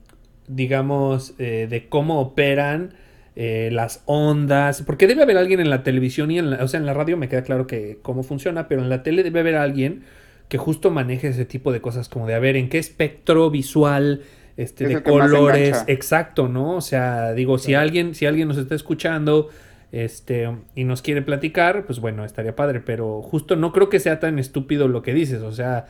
digamos, 0.47 1.33
eh, 1.37 1.67
de 1.69 1.89
cómo 1.89 2.19
operan. 2.19 2.95
Eh, 3.35 3.69
las 3.71 4.03
ondas, 4.05 4.83
porque 4.83 5.07
debe 5.07 5.23
haber 5.23 5.37
alguien 5.37 5.59
en 5.59 5.71
la 5.71 5.81
televisión 5.81 6.29
y 6.29 6.37
en 6.37 6.51
la, 6.51 6.63
o 6.63 6.67
sea, 6.67 6.79
en 6.79 6.85
la 6.85 6.93
radio 6.93 7.17
me 7.17 7.29
queda 7.29 7.41
claro 7.41 7.65
que 7.65 7.97
cómo 8.03 8.21
funciona, 8.21 8.67
pero 8.67 8.83
en 8.83 8.89
la 8.89 9.01
tele 9.01 9.23
debe 9.23 9.39
haber 9.39 9.55
alguien 9.55 10.03
que 10.49 10.59
justo 10.59 10.91
maneje 10.91 11.29
ese 11.29 11.45
tipo 11.45 11.71
de 11.71 11.81
cosas, 11.81 12.09
como 12.09 12.27
de 12.27 12.35
a 12.35 12.39
ver 12.39 12.55
en 12.55 12.69
qué 12.69 12.77
espectro 12.77 13.49
visual 13.49 14.21
este, 14.57 14.87
de 14.87 15.01
colores, 15.03 15.83
exacto, 15.87 16.47
¿no? 16.47 16.75
O 16.75 16.81
sea, 16.81 17.33
digo, 17.33 17.57
si 17.57 17.73
alguien, 17.73 18.15
si 18.15 18.25
alguien 18.25 18.47
nos 18.47 18.57
está 18.57 18.75
escuchando, 18.75 19.49
este, 19.93 20.49
y 20.73 20.85
nos 20.85 21.03
quiere 21.03 21.21
platicar, 21.21 21.85
pues 21.85 21.99
bueno, 21.99 22.25
estaría 22.25 22.55
padre, 22.55 22.79
pero 22.79 23.21
justo 23.21 23.55
no 23.55 23.71
creo 23.71 23.89
que 23.89 23.99
sea 23.99 24.19
tan 24.19 24.39
estúpido 24.39 24.87
lo 24.87 25.03
que 25.03 25.13
dices, 25.13 25.43
o 25.43 25.51
sea, 25.51 25.85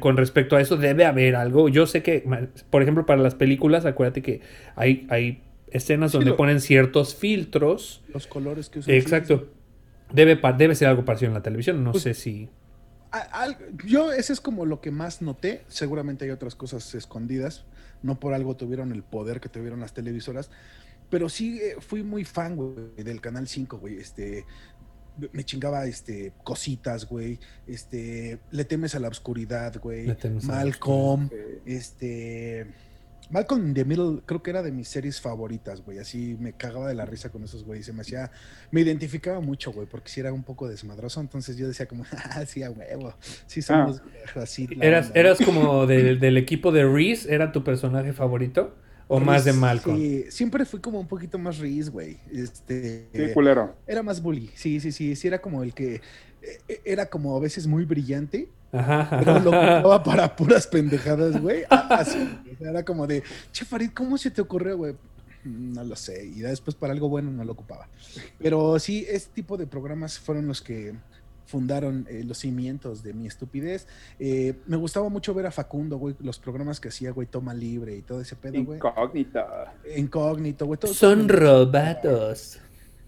con 0.00 0.18
respecto 0.18 0.54
a 0.54 0.60
eso 0.60 0.76
debe 0.76 1.06
haber 1.06 1.34
algo. 1.34 1.70
Yo 1.70 1.86
sé 1.86 2.02
que, 2.02 2.28
por 2.68 2.82
ejemplo, 2.82 3.06
para 3.06 3.22
las 3.22 3.34
películas, 3.34 3.86
acuérdate 3.86 4.20
que 4.20 4.42
hay, 4.76 5.06
hay 5.08 5.42
escenas 5.70 6.12
donde 6.12 6.34
ponen 6.34 6.60
ciertos 6.60 7.14
filtros. 7.14 8.02
Los 8.12 8.26
colores 8.26 8.68
que 8.68 8.80
usan. 8.80 8.94
Exacto. 8.94 9.48
Debe, 10.12 10.38
debe 10.58 10.74
ser 10.74 10.88
algo 10.88 11.06
parecido 11.06 11.30
en 11.30 11.34
la 11.34 11.42
televisión, 11.42 11.82
no 11.82 11.92
pues 11.92 12.02
sé 12.02 12.12
si... 12.12 12.50
yo, 13.86 14.12
ese 14.12 14.34
es 14.34 14.42
como 14.42 14.66
lo 14.66 14.82
que 14.82 14.90
más 14.90 15.22
noté. 15.22 15.62
Seguramente 15.68 16.26
hay 16.26 16.32
otras 16.32 16.54
cosas 16.54 16.94
escondidas 16.94 17.64
no 18.02 18.18
por 18.18 18.34
algo 18.34 18.56
tuvieron 18.56 18.92
el 18.92 19.02
poder 19.02 19.40
que 19.40 19.48
tuvieron 19.48 19.80
las 19.80 19.94
televisoras, 19.94 20.50
pero 21.10 21.28
sí 21.28 21.60
eh, 21.60 21.76
fui 21.80 22.02
muy 22.02 22.24
fan, 22.24 22.56
güey, 22.56 22.94
del 22.96 23.20
Canal 23.20 23.46
5, 23.46 23.78
güey, 23.78 23.98
este, 23.98 24.46
me 25.32 25.44
chingaba, 25.44 25.86
este, 25.86 26.32
cositas, 26.42 27.06
güey, 27.06 27.38
este, 27.66 28.38
Le 28.50 28.64
temes 28.64 28.94
a 28.94 28.98
la 28.98 29.08
oscuridad, 29.08 29.78
güey, 29.80 30.16
Malcolm, 30.42 31.28
este, 31.66 32.66
Malcolm 33.30 33.66
in 33.68 33.74
the 33.74 33.84
Middle 33.84 34.20
creo 34.26 34.42
que 34.42 34.50
era 34.50 34.62
de 34.62 34.72
mis 34.72 34.88
series 34.88 35.20
favoritas, 35.20 35.82
güey. 35.82 35.98
Así 35.98 36.36
me 36.38 36.52
cagaba 36.52 36.88
de 36.88 36.94
la 36.94 37.06
risa 37.06 37.30
con 37.30 37.42
esos 37.44 37.64
güeyes. 37.64 37.86
Se 37.86 37.92
me 37.92 38.02
hacía, 38.02 38.30
me 38.70 38.80
identificaba 38.82 39.40
mucho, 39.40 39.72
güey, 39.72 39.86
porque 39.86 40.10
si 40.10 40.20
era 40.20 40.32
un 40.32 40.42
poco 40.42 40.68
desmadroso. 40.68 41.20
Entonces 41.20 41.56
yo 41.56 41.66
decía 41.66 41.86
como, 41.86 42.04
ah, 42.12 42.44
sí, 42.46 42.62
a 42.62 42.70
huevo. 42.70 43.14
Sí, 43.46 43.62
somos 43.62 44.02
así. 44.36 44.66
la 44.68 44.84
¿Eras, 44.84 45.08
onda, 45.08 45.20
eras 45.20 45.38
como 45.44 45.86
del- 45.86 46.20
del 46.20 46.36
equipo 46.36 46.72
de 46.72 46.84
Reese? 46.84 47.32
¿Era 47.34 47.52
tu 47.52 47.64
personaje 47.64 48.12
favorito? 48.12 48.74
¿O 49.08 49.20
más 49.20 49.44
de 49.44 49.52
Malcolm? 49.52 49.98
Sí, 49.98 50.24
siempre 50.30 50.64
fui 50.64 50.80
como 50.80 50.98
un 50.98 51.06
poquito 51.08 51.38
más 51.38 51.58
Reese, 51.58 51.90
güey. 51.90 52.18
Este, 52.32 53.08
Sí, 53.14 53.32
culero. 53.34 53.76
era 53.86 54.02
más 54.02 54.22
bully. 54.22 54.50
Sí, 54.54 54.80
sí, 54.80 54.90
sí. 54.90 55.16
Sí, 55.16 55.26
era 55.28 55.40
como 55.40 55.62
el 55.62 55.74
que 55.74 56.00
era 56.84 57.06
como 57.06 57.36
a 57.36 57.40
veces 57.40 57.66
muy 57.66 57.84
brillante, 57.84 58.48
Ajá. 58.72 59.08
pero 59.18 59.38
lo 59.40 59.50
ocupaba 59.50 60.02
para 60.02 60.36
puras 60.36 60.66
pendejadas, 60.66 61.40
güey. 61.40 61.62
Así, 61.70 62.18
era 62.60 62.84
como 62.84 63.06
de, 63.06 63.22
che, 63.52 63.64
Farid, 63.64 63.90
¿cómo 63.94 64.16
se 64.18 64.30
te 64.30 64.40
ocurrió, 64.40 64.76
güey? 64.76 64.92
"Mm, 65.44 65.72
No 65.74 65.84
lo 65.84 65.96
sé. 65.96 66.24
Y 66.26 66.40
ya 66.40 66.48
después 66.48 66.74
para 66.76 66.92
algo 66.92 67.08
bueno 67.08 67.30
no 67.30 67.44
lo 67.44 67.52
ocupaba. 67.52 67.88
Pero 68.38 68.78
sí, 68.78 69.04
este 69.08 69.32
tipo 69.34 69.56
de 69.56 69.66
programas 69.66 70.18
fueron 70.18 70.46
los 70.46 70.60
que 70.62 70.94
fundaron 71.44 72.06
eh, 72.08 72.22
los 72.24 72.38
cimientos 72.38 73.02
de 73.02 73.12
mi 73.12 73.26
estupidez. 73.26 73.86
Eh, 74.18 74.54
me 74.66 74.76
gustaba 74.78 75.10
mucho 75.10 75.34
ver 75.34 75.44
a 75.44 75.50
Facundo, 75.50 75.98
güey, 75.98 76.14
los 76.20 76.38
programas 76.38 76.80
que 76.80 76.88
hacía, 76.88 77.10
güey, 77.10 77.26
Toma 77.26 77.52
Libre 77.52 77.94
y 77.94 78.00
todo 78.02 78.22
ese 78.22 78.36
pedo, 78.36 78.64
güey. 78.64 78.78
Incógnita. 78.78 79.74
Incógnito, 79.96 80.64
güey. 80.64 80.80
todo- 80.80 80.94
Son 80.94 81.28
robados. 81.28 82.58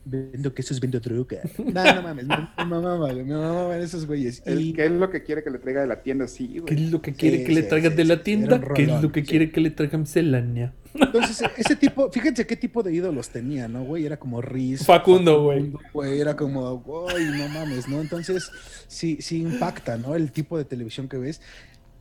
Vendo 0.07 0.53
quesos, 0.55 0.81
vendo 0.81 1.01
droga. 1.01 1.41
No, 1.59 1.95
no 1.95 2.03
mames, 2.03 2.27
mamá, 2.27 2.97
güey, 2.97 3.25
mi 3.25 3.33
mamá, 3.33 3.67
güey, 3.67 3.83
esos 3.83 4.07
güeyes. 4.07 4.43
Y 4.47 4.73
¿Qué 4.75 4.85
es 4.87 4.91
lo 4.93 5.09
que 5.11 5.23
quiere 5.23 5.43
que 5.43 5.51
le 5.51 5.59
traiga 5.59 5.81
de 5.81 5.87
la 5.87 6.03
tienda? 6.03 6.29
Sí, 6.29 6.61
¿Qué 6.67 6.75
güey. 6.75 6.85
es 6.85 6.91
lo 6.91 7.01
que 7.01 7.15
quiere 7.15 7.39
Sí, 7.39 7.45
que 7.45 7.53
le 7.53 7.63
sí, 7.63 7.69
traigan 7.69 7.93
sí, 7.93 7.97
de 7.97 8.05
la 8.05 8.23
tienda? 8.23 8.61
¿Qué 8.75 8.83
es 8.85 9.03
lo 9.03 9.11
que 9.13 9.21
sí. 9.21 9.27
quiere 9.27 9.51
que 9.51 9.61
le 9.61 9.71
traigan 9.71 10.03
miscelánea? 10.03 10.75
entonces, 10.95 11.43
ese 11.57 11.75
tipo, 11.77 12.11
fíjense 12.13 12.47
qué 12.47 12.57
tipo 12.57 12.83
de 12.83 12.93
ídolos 12.95 13.31
tenía, 13.31 13.67
¿no, 13.67 13.83
güey? 13.85 14.05
Era 14.07 14.19
como 14.19 14.43
Riz. 14.43 14.85
Facundo, 14.85 15.43
güey. 15.45 15.73
güey. 15.93 16.21
Era 16.21 16.37
como, 16.37 16.79
güey, 16.81 17.25
no 17.27 17.49
mames, 17.49 17.89
¿no? 17.89 18.01
Entonces, 18.01 18.51
sí, 18.87 19.19
sí 19.21 19.41
impacta, 19.41 19.97
¿no? 19.97 20.15
El 20.15 20.31
tipo 20.33 20.59
de 20.59 20.65
televisión 20.65 21.09
que 21.09 21.17
ves. 21.17 21.41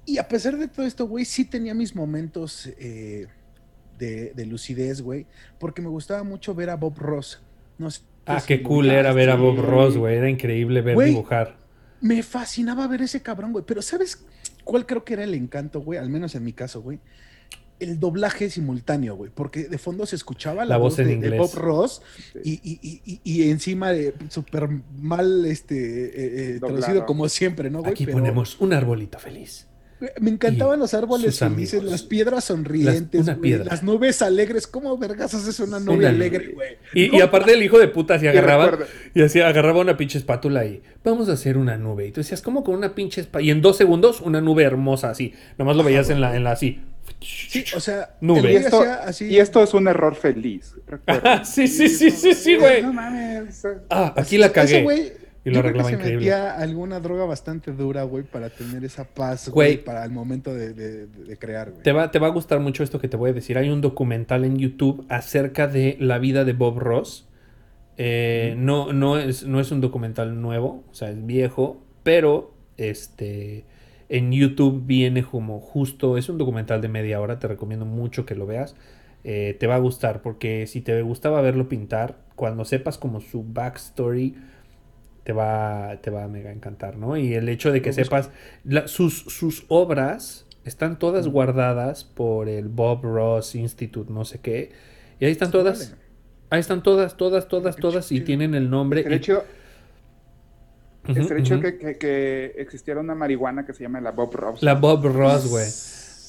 Y 0.05 0.17
a 0.17 0.27
pesar 0.27 0.57
de 0.57 0.67
todo 0.67 0.85
esto, 0.85 1.07
güey, 1.07 1.23
sí 1.25 1.45
tenía 1.45 1.73
mis 1.73 1.95
momentos 1.95 2.67
eh, 2.77 3.27
de, 3.97 4.33
de 4.35 4.45
lucidez, 4.45 5.01
güey, 5.01 5.25
porque 5.59 5.81
me 5.81 5.87
gustaba 5.89 6.23
mucho 6.23 6.53
ver 6.53 6.69
a 6.69 6.75
Bob 6.75 6.97
Ross. 6.99 7.41
No 7.77 7.91
sé 7.91 8.01
Ah, 8.25 8.41
qué 8.45 8.63
cool 8.63 8.89
era 8.89 9.11
ver 9.13 9.29
a 9.29 9.35
Bob. 9.35 9.59
Ross, 9.59 9.97
güey. 9.97 10.15
Era 10.15 10.29
increíble 10.29 10.81
ver 10.81 10.97
dibujar. 10.97 11.57
Me 11.99 12.23
fascinaba 12.23 12.87
ver 12.87 13.01
ese 13.01 13.21
cabrón, 13.21 13.51
güey. 13.51 13.65
Pero 13.67 13.81
¿sabes 13.81 14.25
cuál 14.63 14.85
creo 14.85 15.03
que 15.03 15.13
era 15.13 15.23
el 15.25 15.33
encanto, 15.33 15.81
güey? 15.81 15.99
Al 15.99 16.09
menos 16.09 16.33
en 16.35 16.43
mi 16.43 16.53
caso, 16.53 16.81
güey. 16.81 16.99
El 17.79 17.99
doblaje 17.99 18.49
simultáneo, 18.49 19.15
güey. 19.15 19.29
Porque 19.33 19.67
de 19.67 19.77
fondo 19.77 20.05
se 20.05 20.15
escuchaba 20.15 20.63
la, 20.63 20.75
La 20.75 20.77
voz 20.77 20.99
en 20.99 21.19
de. 21.19 21.37
Bob 21.37 21.53
Ross 21.55 22.01
y, 22.43 22.51
y- 22.63 22.79
y- 22.81 23.01
y- 23.05 23.21
y 23.23 23.49
encima 23.49 23.91
de 23.91 24.13
súper 24.29 24.69
mal 24.97 25.45
este, 25.45 25.75
eh, 25.75 26.11
eh, 26.15 26.53
Doblado. 26.59 26.77
traducido 26.81 27.05
como 27.05 27.27
siempre, 27.27 27.69
¿no, 27.69 27.79
güey? 27.79 27.91
Aquí 27.91 28.05
Pero 28.05 28.19
ponemos 28.19 28.59
un 28.61 28.71
arbolito 28.73 29.19
feliz. 29.19 29.67
Me 30.19 30.29
encantaban 30.31 30.79
y 30.79 30.81
los 30.81 30.93
árboles 30.93 31.39
felices, 31.39 31.73
amigos. 31.73 31.91
las 31.91 32.03
piedras 32.03 32.43
sonrientes, 32.45 33.19
Las- 33.19 33.27
una 33.27 33.33
güey, 33.37 33.51
piedra. 33.51 33.65
las 33.65 33.83
nubes 33.83 34.21
alegres. 34.21 34.67
¿Cómo 34.67 34.97
vergas 34.97 35.33
haces 35.33 35.59
una 35.59 35.79
nube 35.79 35.97
Una 35.97 36.09
alegre, 36.09 36.45
nube. 36.47 36.53
güey? 36.53 36.69
Y, 36.93 37.17
y 37.17 37.21
aparte 37.21 37.53
el 37.53 37.63
hijo 37.63 37.79
de 37.79 37.87
puta 37.87 38.15
así 38.15 38.27
agarraba 38.27 38.77
y 39.13 39.21
así 39.21 39.39
agarraba 39.41 39.79
una 39.81 39.97
pinche 39.97 40.17
espátula 40.17 40.65
y 40.65 40.81
vamos 41.03 41.29
a 41.29 41.33
hacer 41.33 41.57
una 41.57 41.77
nube. 41.77 42.07
Y 42.07 42.11
tú 42.11 42.21
decías, 42.21 42.41
¿cómo 42.41 42.63
con 42.63 42.75
una 42.75 42.95
pinche 42.95 43.21
espátula? 43.21 43.43
Y 43.45 43.51
en 43.51 43.61
dos 43.61 43.77
segundos 43.77 44.21
una 44.21 44.41
nube 44.41 44.63
hermosa 44.63 45.09
así. 45.09 45.33
Nomás 45.57 45.75
lo 45.75 45.83
veías 45.83 46.09
en 46.09 46.21
la, 46.21 46.35
en 46.35 46.43
la 46.43 46.51
así. 46.51 46.81
Sí, 47.19 47.63
o 47.75 47.79
sea, 47.79 48.15
Nube. 48.21 48.51
Y 48.51 48.55
esto, 48.57 48.79
hacía 48.81 48.93
así- 48.95 49.25
y 49.27 49.37
esto 49.39 49.61
es 49.63 49.73
un 49.73 49.87
error 49.87 50.15
feliz. 50.15 50.73
recuerda. 50.87 51.43
sí, 51.45 51.67
sí, 51.67 51.87
sí, 51.89 52.11
sí, 52.11 52.33
sí, 52.33 52.55
güey. 52.57 52.81
No 52.81 52.91
mames. 52.93 53.63
Ah, 53.89 54.13
aquí 54.17 54.37
la 54.37 54.47
Ese 54.47 54.53
cagué. 54.53 54.83
güey, 54.83 55.13
Y 55.45 55.49
lo 55.49 55.55
yo 55.55 55.59
creo 55.61 55.69
arreglaba 55.71 55.89
que 55.89 55.95
se 55.95 56.01
increíble. 56.01 56.25
metía 56.25 56.57
alguna 56.57 56.99
droga 57.01 57.25
bastante 57.25 57.71
dura, 57.73 58.03
güey, 58.03 58.23
para 58.23 58.49
tener 58.49 58.83
esa 58.85 59.03
paz, 59.03 59.49
güey, 59.49 59.73
Güey. 59.75 59.83
para 59.83 60.05
el 60.05 60.11
momento 60.11 60.53
de, 60.53 60.73
de- 60.73 61.07
de 61.07 61.37
crear, 61.37 61.71
güey. 61.71 61.83
Te 61.83 61.91
va, 61.91 62.11
te 62.11 62.19
va 62.19 62.27
a 62.27 62.29
gustar 62.31 62.59
mucho 62.61 62.83
esto 62.83 62.99
que 62.99 63.07
te 63.09 63.17
voy 63.17 63.31
a 63.31 63.33
decir. 63.33 63.57
Hay 63.57 63.69
un 63.69 63.81
documental 63.81 64.45
en 64.45 64.57
YouTube 64.57 65.05
acerca 65.09 65.67
de 65.67 65.97
la 65.99 66.17
vida 66.19 66.45
de 66.45 66.53
Bob 66.53 66.79
Ross. 66.79 67.27
Eh, 67.97 68.55
no, 68.57 68.91
no, 68.93 69.17
es, 69.19 69.45
no 69.45 69.59
es 69.59 69.71
un 69.71 69.81
documental 69.81 70.41
nuevo, 70.41 70.83
o 70.89 70.93
sea, 70.95 71.09
es 71.11 71.25
viejo, 71.25 71.83
pero 72.01 72.53
este, 72.77 73.65
en 74.09 74.31
YouTube 74.31 74.83
viene 74.85 75.23
como 75.23 75.59
justo, 75.59 76.17
es 76.17 76.27
un 76.29 76.37
documental 76.39 76.81
de 76.81 76.87
media 76.87 77.21
hora, 77.21 77.37
te 77.37 77.47
recomiendo 77.47 77.85
mucho 77.85 78.25
que 78.25 78.33
lo 78.35 78.45
veas. 78.47 78.75
Eh, 79.25 79.55
te 79.59 79.67
va 79.67 79.75
a 79.75 79.79
gustar 79.79 80.21
porque 80.21 80.65
si 80.67 80.81
te 80.81 81.01
gustaba 81.01 81.39
verlo 81.41 81.69
pintar, 81.69 82.17
cuando 82.35 82.65
sepas 82.65 82.97
como 82.97 83.21
su 83.21 83.43
backstory, 83.43 84.35
te 85.23 85.33
va, 85.33 85.97
te 86.01 86.09
va 86.11 86.23
a 86.25 86.27
mega 86.27 86.51
encantar, 86.51 86.97
¿no? 86.97 87.17
Y 87.17 87.33
el 87.33 87.47
hecho 87.49 87.71
de 87.71 87.81
que 87.81 87.93
sepas, 87.93 88.29
la- 88.63 88.87
sus, 88.87 89.19
sus 89.23 89.65
obras 89.69 90.45
están 90.65 90.99
todas 90.99 91.27
guardadas 91.27 92.03
por 92.03 92.49
el 92.49 92.67
Bob 92.69 93.03
Ross 93.03 93.55
Institute, 93.55 94.11
no 94.11 94.25
sé 94.25 94.39
qué. 94.39 94.71
Y 95.19 95.25
ahí 95.25 95.31
están 95.31 95.49
Sí, 95.49 95.51
todas. 95.51 95.89
vale. 95.91 96.01
Ahí 96.49 96.59
están 96.59 96.83
todas, 96.83 97.17
todas, 97.17 97.47
todas, 97.47 97.75
todas 97.77 98.11
y 98.11 98.21
tienen 98.21 98.53
el 98.53 98.69
nombre. 98.69 99.01
El 99.01 99.13
y- 99.13 99.15
hecho, 99.15 99.43
Ujú, 101.07 101.19
el 101.19 101.37
hecho 101.39 101.55
ujú. 101.55 101.63
que, 101.63 101.77
que- 101.77 101.97
que 101.97 102.45
existiera 102.57 102.99
una 103.01 103.15
marihuana 103.15 103.65
que 103.65 103.73
se 103.73 103.83
llama 103.83 103.99
la 103.99 104.11
Bob 104.11 104.33
Ross. 104.35 104.63
La 104.63 104.75
Bob 104.75 105.05
Ross, 105.05 105.47
güey. 105.47 105.65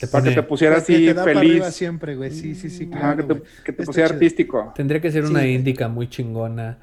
Te 0.01 0.09
Para 0.09 0.25
que 0.25 0.31
te 0.33 0.43
pusiera 0.43 0.75
Que 0.77 0.81
así 0.83 1.07
te 1.07 1.15
da 1.15 1.23
para 1.25 1.35
feliz. 1.41 1.51
arriba 1.53 1.71
siempre, 1.71 2.17
güey. 2.17 2.31
Sí, 2.33 2.55
sí, 2.57 2.69
sí, 2.71 2.89
claro, 2.91 3.27
que 3.29 3.35
te, 3.35 3.43
que 3.65 3.73
te 3.73 3.85
pusiera 3.85 4.09
chido. 4.09 4.17
artístico. 4.17 4.73
Tendría 4.75 5.01
que 5.01 5.13
ser 5.13 5.25
Sí, 5.25 5.31
una 5.31 5.47
índica 5.47 5.89
muy 5.89 6.09
chingona. 6.09 6.79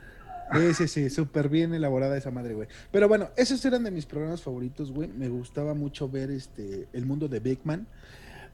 Sí, 0.53 0.73
sí, 0.73 0.87
sí, 0.87 1.09
súper 1.09 1.49
bien 1.49 1.73
elaborada 1.73 2.17
esa 2.17 2.31
madre, 2.31 2.53
güey. 2.53 2.67
Pero 2.91 3.07
bueno, 3.07 3.29
esos 3.37 3.63
eran 3.65 3.83
de 3.83 3.91
mis 3.91 4.05
programas 4.05 4.41
favoritos, 4.41 4.91
güey. 4.91 5.07
Me 5.09 5.29
gustaba 5.29 5.73
mucho 5.73 6.09
ver 6.09 6.31
este 6.31 6.87
el 6.93 7.05
mundo 7.05 7.27
de 7.27 7.39
Big 7.39 7.59
Man. 7.63 7.87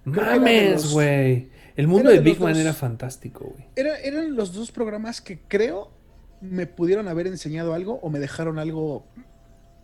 Mames, 0.05 0.91
güey. 0.91 1.49
El 1.75 1.87
mundo 1.87 2.09
de 2.09 2.17
de 2.17 2.21
Big 2.21 2.39
Man 2.39 2.53
dos. 2.53 2.61
era 2.61 2.73
fantástico, 2.73 3.45
güey. 3.53 3.67
Era- 3.75 3.97
eran 3.99 4.35
los 4.35 4.53
dos 4.53 4.71
programas 4.71 5.21
que 5.21 5.39
creo 5.47 5.91
me 6.39 6.67
pudieron 6.67 7.07
haber 7.07 7.27
enseñado 7.27 7.73
algo 7.73 7.99
o 8.01 8.09
me 8.09 8.19
dejaron 8.19 8.59
algo 8.59 9.05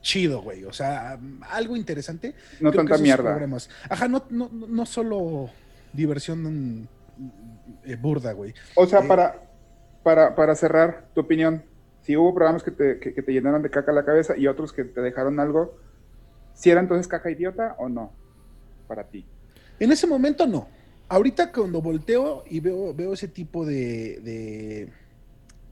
chido, 0.01 0.41
güey. 0.41 0.63
O 0.65 0.73
sea, 0.73 1.19
algo 1.49 1.75
interesante. 1.75 2.35
No 2.61 2.71
Creo 2.71 2.85
tanta 2.85 3.01
mierda. 3.01 3.23
programas. 3.31 3.69
Ajá, 3.89 4.07
no, 4.07 4.23
no, 4.29 4.49
no 4.51 4.85
solo 4.85 5.49
diversión 5.93 6.87
eh, 7.85 7.95
burda, 7.95 8.33
güey. 8.33 8.53
O 8.75 8.85
sea, 8.85 8.99
Eh, 8.99 9.07
para, 9.07 9.41
para, 10.03 10.35
para 10.35 10.55
cerrar 10.55 11.07
tu 11.13 11.21
opinión, 11.21 11.63
si 12.03 12.15
hubo 12.17 12.33
programas 12.33 12.63
que 12.63 12.71
te, 12.71 12.99
que, 12.99 13.13
que 13.13 13.21
te 13.21 13.31
llenaron 13.31 13.61
de 13.61 13.69
caca 13.69 13.91
la 13.91 14.05
cabeza 14.05 14.37
y 14.37 14.47
otros 14.47 14.71
que 14.73 14.83
te 14.83 15.01
dejaron 15.01 15.39
algo, 15.39 15.77
¿si 16.53 16.69
era 16.69 16.81
entonces 16.81 17.07
caca 17.07 17.31
idiota 17.31 17.75
o 17.79 17.89
no? 17.89 18.11
Para 18.87 19.05
ti. 19.05 19.25
En 19.79 19.91
ese 19.91 20.05
momento 20.05 20.45
no. 20.45 20.67
Ahorita 21.07 21.51
cuando 21.51 21.81
volteo 21.81 22.43
y 22.49 22.59
veo, 22.59 22.93
veo 22.93 23.13
ese 23.13 23.27
tipo 23.27 23.65
de, 23.65 24.19
de, 24.21 24.89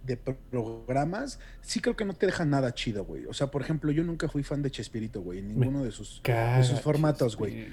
de 0.05 0.17
programas, 0.17 1.39
sí 1.61 1.79
creo 1.81 1.95
que 1.95 2.05
no 2.05 2.13
te 2.13 2.25
dejan 2.25 2.49
nada 2.49 2.73
chido, 2.73 3.03
güey. 3.03 3.25
O 3.25 3.33
sea, 3.33 3.47
por 3.47 3.61
ejemplo, 3.61 3.91
yo 3.91 4.03
nunca 4.03 4.29
fui 4.29 4.43
fan 4.43 4.61
de 4.61 4.71
Chespirito, 4.71 5.21
güey, 5.21 5.39
en 5.39 5.49
ninguno 5.49 5.83
de 5.83 5.91
sus, 5.91 6.21
de 6.23 6.63
sus 6.63 6.79
formatos, 6.81 7.35
güey. 7.35 7.67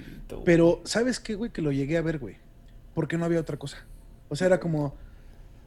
Pero, 0.45 0.81
¿sabes 0.83 1.19
qué, 1.19 1.35
güey? 1.35 1.51
Que 1.51 1.61
lo 1.61 1.71
llegué 1.71 1.97
a 1.97 2.01
ver, 2.01 2.19
güey. 2.19 2.37
Porque 2.93 3.17
no 3.17 3.25
había 3.25 3.39
otra 3.39 3.57
cosa. 3.57 3.85
O 4.27 4.35
sea, 4.35 4.47
era 4.47 4.59
como, 4.59 4.95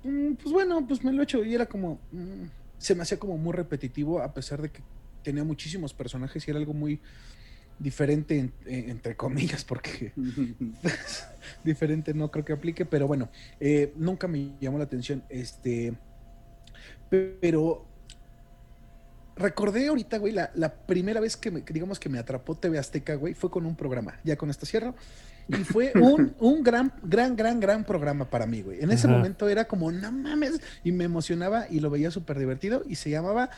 mm, 0.05 0.35
pues 0.35 0.53
bueno, 0.53 0.87
pues 0.87 1.03
me 1.05 1.13
lo 1.13 1.23
he 1.23 1.25
hecho. 1.25 1.45
Y 1.45 1.55
era 1.55 1.67
como, 1.67 1.99
mm, 2.13 2.45
se 2.83 2.95
me 2.95 3.03
hacía 3.03 3.19
como 3.19 3.37
muy 3.39 3.53
repetitivo, 3.53 4.21
a 4.21 4.33
pesar 4.35 4.61
de 4.63 4.71
que 4.71 4.83
tenía 5.23 5.45
muchísimos 5.45 5.95
personajes 5.95 6.47
y 6.47 6.51
era 6.51 6.59
algo 6.59 6.75
muy 6.75 7.01
diferente, 7.79 8.39
en- 8.39 8.53
en- 8.67 8.91
entre 8.91 9.17
comillas, 9.17 9.65
porque 9.65 10.13
diferente 11.65 12.13
no 12.15 12.31
creo 12.31 12.45
que 12.45 12.53
aplique, 12.53 12.85
pero 12.85 13.07
bueno, 13.07 13.31
eh, 13.61 13.93
nunca 13.97 14.29
me 14.29 14.53
llamó 14.61 14.79
la 14.79 14.85
atención. 14.85 15.23
Este, 15.29 15.95
pero 17.41 17.87
recordé 19.37 19.89
ahorita, 19.89 20.19
güey, 20.19 20.33
la, 20.33 20.51
la 20.55 20.75
primera 20.75 21.21
vez 21.21 21.37
que, 21.37 21.51
me, 21.51 21.61
digamos 21.63 21.99
que 21.99 22.09
me 22.09 22.19
atrapó 22.19 22.55
TV 22.57 22.79
Azteca, 22.79 23.15
güey, 23.15 23.35
fue 23.35 23.51
con 23.51 23.67
un 23.67 23.77
programa. 23.77 24.19
Ya 24.25 24.37
con 24.37 24.51
esto 24.51 24.67
cierro. 24.67 24.95
Y 25.49 25.55
fue 25.65 25.93
un, 26.01 26.35
un 26.39 26.63
gran, 26.63 26.93
gran, 27.03 27.37
gran, 27.37 27.61
gran 27.61 27.85
programa 27.85 28.25
para 28.31 28.47
mí, 28.47 28.63
güey. 28.63 28.81
En 28.83 28.91
ese 28.91 29.07
Ajá. 29.07 29.17
momento 29.17 29.49
era 29.49 29.65
como, 29.67 29.91
no 29.93 30.11
mames, 30.13 30.61
y 30.85 30.93
me 30.93 31.05
emocionaba 31.05 31.67
y 31.71 31.81
lo 31.81 31.91
veía 31.91 32.11
súper 32.11 32.39
divertido 32.39 32.83
y 32.87 32.95
se 32.95 33.11
llamaba 33.11 33.51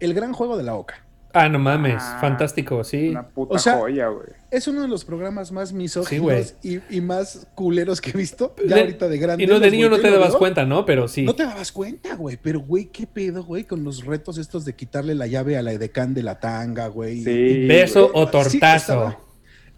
El 0.00 0.14
Gran 0.14 0.32
Juego 0.32 0.56
de 0.56 0.62
la 0.64 0.74
Oca. 0.74 1.04
Ah, 1.34 1.48
no 1.48 1.58
mames. 1.58 1.96
Ah, 1.98 2.18
Fantástico, 2.20 2.84
sí. 2.84 3.08
Una 3.08 3.26
puta 3.26 3.54
O 3.54 3.58
sea, 3.58 3.78
joya, 3.78 4.08
güey. 4.08 4.26
Es 4.50 4.68
uno 4.68 4.82
de 4.82 4.88
los 4.88 5.02
programas 5.06 5.50
más 5.50 5.70
Sí, 5.70 5.74
misóginos 5.74 6.56
y, 6.62 6.80
y 6.90 7.00
más 7.00 7.46
culeros 7.54 8.02
que 8.02 8.10
he 8.10 8.12
visto. 8.12 8.54
Ya 8.68 8.74
De- 8.74 8.80
ahorita 8.82 9.08
de 9.08 9.16
grande. 9.16 9.42
Y 9.44 9.46
no 9.46 9.58
de 9.58 9.70
niño 9.70 9.88
no 9.88 9.98
te 9.98 10.10
dabas 10.10 10.36
cuenta, 10.36 10.66
¿no? 10.66 10.84
Pero 10.84 11.08
sí. 11.08 11.22
No 11.22 11.34
te 11.34 11.44
dabas 11.44 11.72
cuenta, 11.72 12.16
güey. 12.16 12.36
Pero, 12.42 12.60
güey, 12.60 12.86
qué 12.92 13.06
pedo, 13.06 13.44
güey, 13.44 13.64
con 13.64 13.82
los 13.82 14.04
retos 14.04 14.36
estos 14.36 14.66
de 14.66 14.74
quitarle 14.76 15.14
la 15.14 15.26
llave 15.26 15.56
a 15.56 15.62
la 15.62 15.72
edecán 15.72 16.12
de 16.12 16.22
la 16.22 16.38
tanga, 16.38 16.88
güey. 16.88 17.24
Sí. 17.24 17.66
Beso 17.66 18.10
güey. 18.12 18.24
o 18.24 18.28
tortazo. 18.28 18.58
estaba- 18.76 19.18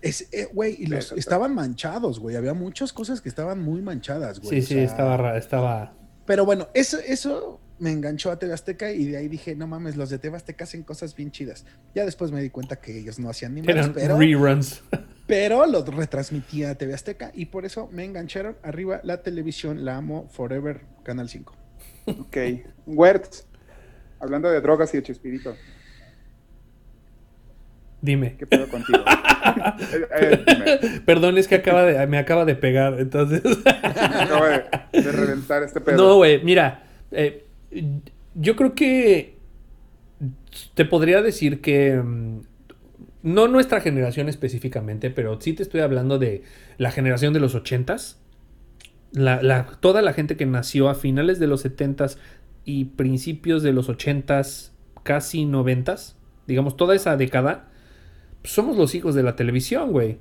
Es, 0.04 0.28
eh, 0.32 0.48
güey, 0.52 0.76
y 0.78 0.86
los 0.86 1.12
estaban 1.12 1.54
manchados, 1.54 2.20
güey. 2.20 2.36
Había 2.36 2.52
muchas 2.52 2.92
cosas 2.92 3.22
que 3.22 3.30
estaban 3.30 3.62
muy 3.62 3.80
manchadas, 3.80 4.38
güey. 4.38 4.60
Sí, 4.60 4.74
sí, 4.74 4.78
estaba 4.78 5.16
raro, 5.16 5.38
estaba. 5.38 5.94
Pero 6.26 6.44
bueno, 6.44 6.68
eso, 6.74 6.98
eso 6.98 7.58
me 7.78 7.90
enganchó 7.90 8.30
a 8.30 8.38
TV 8.38 8.52
Azteca 8.52 8.92
y 8.92 9.06
de 9.06 9.16
ahí 9.16 9.28
dije, 9.28 9.56
no 9.56 9.66
mames, 9.66 9.96
los 9.96 10.10
de 10.10 10.18
TV 10.18 10.36
Azteca 10.36 10.64
hacen 10.64 10.82
cosas 10.82 11.16
bien 11.16 11.30
chidas. 11.30 11.64
Ya 11.94 12.04
después 12.04 12.32
me 12.32 12.42
di 12.42 12.50
cuenta 12.50 12.76
que 12.76 12.98
ellos 12.98 13.18
no 13.18 13.30
hacían 13.30 13.54
ni 13.54 13.62
más, 13.62 13.88
pero 13.94 14.18
reruns. 14.18 14.82
Pero 15.26 15.64
los 15.64 15.86
retransmitía 15.86 16.74
TV 16.74 16.92
Azteca 16.92 17.32
y 17.32 17.46
por 17.46 17.64
eso 17.64 17.88
me 17.90 18.04
engancharon. 18.04 18.58
Arriba 18.62 19.00
la 19.04 19.22
televisión, 19.22 19.82
la 19.82 19.96
amo 19.96 20.28
forever, 20.30 20.82
Canal 21.02 21.30
5. 21.30 21.56
Ok. 22.18 22.36
Wertz, 22.84 23.46
hablando 24.20 24.50
de 24.50 24.60
drogas 24.60 24.92
y 24.92 24.98
de 24.98 25.02
Chespirito. 25.02 25.56
Dime. 28.04 28.36
¿Qué 28.38 28.46
pedo 28.46 28.68
contigo? 28.68 29.02
Eh, 29.46 30.44
eh, 30.48 31.00
Perdón, 31.04 31.36
es 31.36 31.48
que 31.48 31.56
acaba 31.56 31.84
de, 31.84 32.06
me 32.06 32.16
acaba 32.16 32.46
de 32.46 32.54
pegar, 32.54 32.98
entonces. 32.98 33.42
me 33.44 33.70
acaba 33.70 34.48
de, 34.90 35.12
reventar 35.12 35.62
este 35.62 35.82
pedo. 35.82 35.98
No, 35.98 36.16
güey, 36.16 36.42
mira. 36.42 36.84
Eh, 37.12 37.44
yo 38.34 38.56
creo 38.56 38.74
que 38.74 39.36
te 40.74 40.86
podría 40.86 41.20
decir 41.20 41.60
que 41.60 41.94
mm, 41.94 42.40
no 43.22 43.48
nuestra 43.48 43.80
generación 43.80 44.28
específicamente, 44.28 45.10
pero 45.10 45.38
sí 45.40 45.52
te 45.52 45.62
estoy 45.62 45.82
hablando 45.82 46.18
de 46.18 46.42
la 46.78 46.90
generación 46.90 47.34
de 47.34 47.40
los 47.40 47.54
ochentas. 47.54 48.20
La, 49.12 49.66
toda 49.80 50.00
la 50.00 50.14
gente 50.14 50.36
que 50.36 50.46
nació 50.46 50.88
a 50.88 50.94
finales 50.94 51.38
de 51.38 51.46
los 51.46 51.60
setentas 51.60 52.18
y 52.64 52.86
principios 52.86 53.62
de 53.62 53.72
los 53.72 53.90
ochentas, 53.90 54.74
casi 55.02 55.44
noventas, 55.44 56.16
digamos 56.46 56.76
toda 56.76 56.94
esa 56.94 57.16
década, 57.16 57.68
somos 58.44 58.76
los 58.76 58.94
hijos 58.94 59.14
de 59.14 59.22
la 59.22 59.36
televisión, 59.36 59.90
güey. 59.90 60.18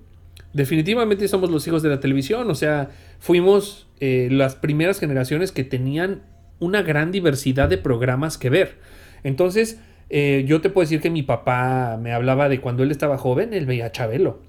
Definitivamente 0.54 1.28
somos 1.28 1.52
los 1.52 1.68
hijos 1.68 1.84
de 1.84 1.90
la 1.90 2.00
televisión, 2.00 2.50
o 2.50 2.56
sea, 2.56 2.90
fuimos 3.20 3.88
eh, 4.00 4.30
las 4.32 4.56
primeras 4.56 5.00
generaciones 5.00 5.52
que 5.52 5.64
tenían 5.64 6.24
una 6.60 6.82
gran 6.82 7.12
diversidad 7.12 7.70
de 7.70 7.78
programas 7.78 8.38
que 8.38 8.50
ver. 8.50 8.78
Entonces, 9.24 9.80
eh, 10.10 10.46
yo 10.48 10.62
te 10.62 10.70
puedo 10.70 10.86
decir 10.86 11.02
que 11.02 11.10
mi 11.10 11.24
papá 11.24 12.00
me 12.02 12.14
hablaba 12.14 12.50
de 12.50 12.62
cuando 12.62 12.84
él 12.84 12.92
estaba 12.92 13.18
joven, 13.18 13.54
él 13.54 13.66
veía 13.66 13.92
Chabelo. 13.92 14.42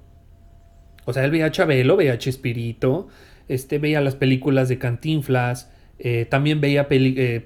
O 1.05 1.13
sea, 1.13 1.25
él 1.25 1.31
veía 1.31 1.51
Chabelo, 1.51 1.97
veía 1.97 2.17
Chespirito, 2.17 3.07
este, 3.47 3.79
veía 3.79 3.99
las 4.01 4.15
películas 4.15 4.69
de 4.69 4.77
Cantinflas, 4.77 5.71
eh, 5.97 6.25
también 6.29 6.61
veía 6.61 6.87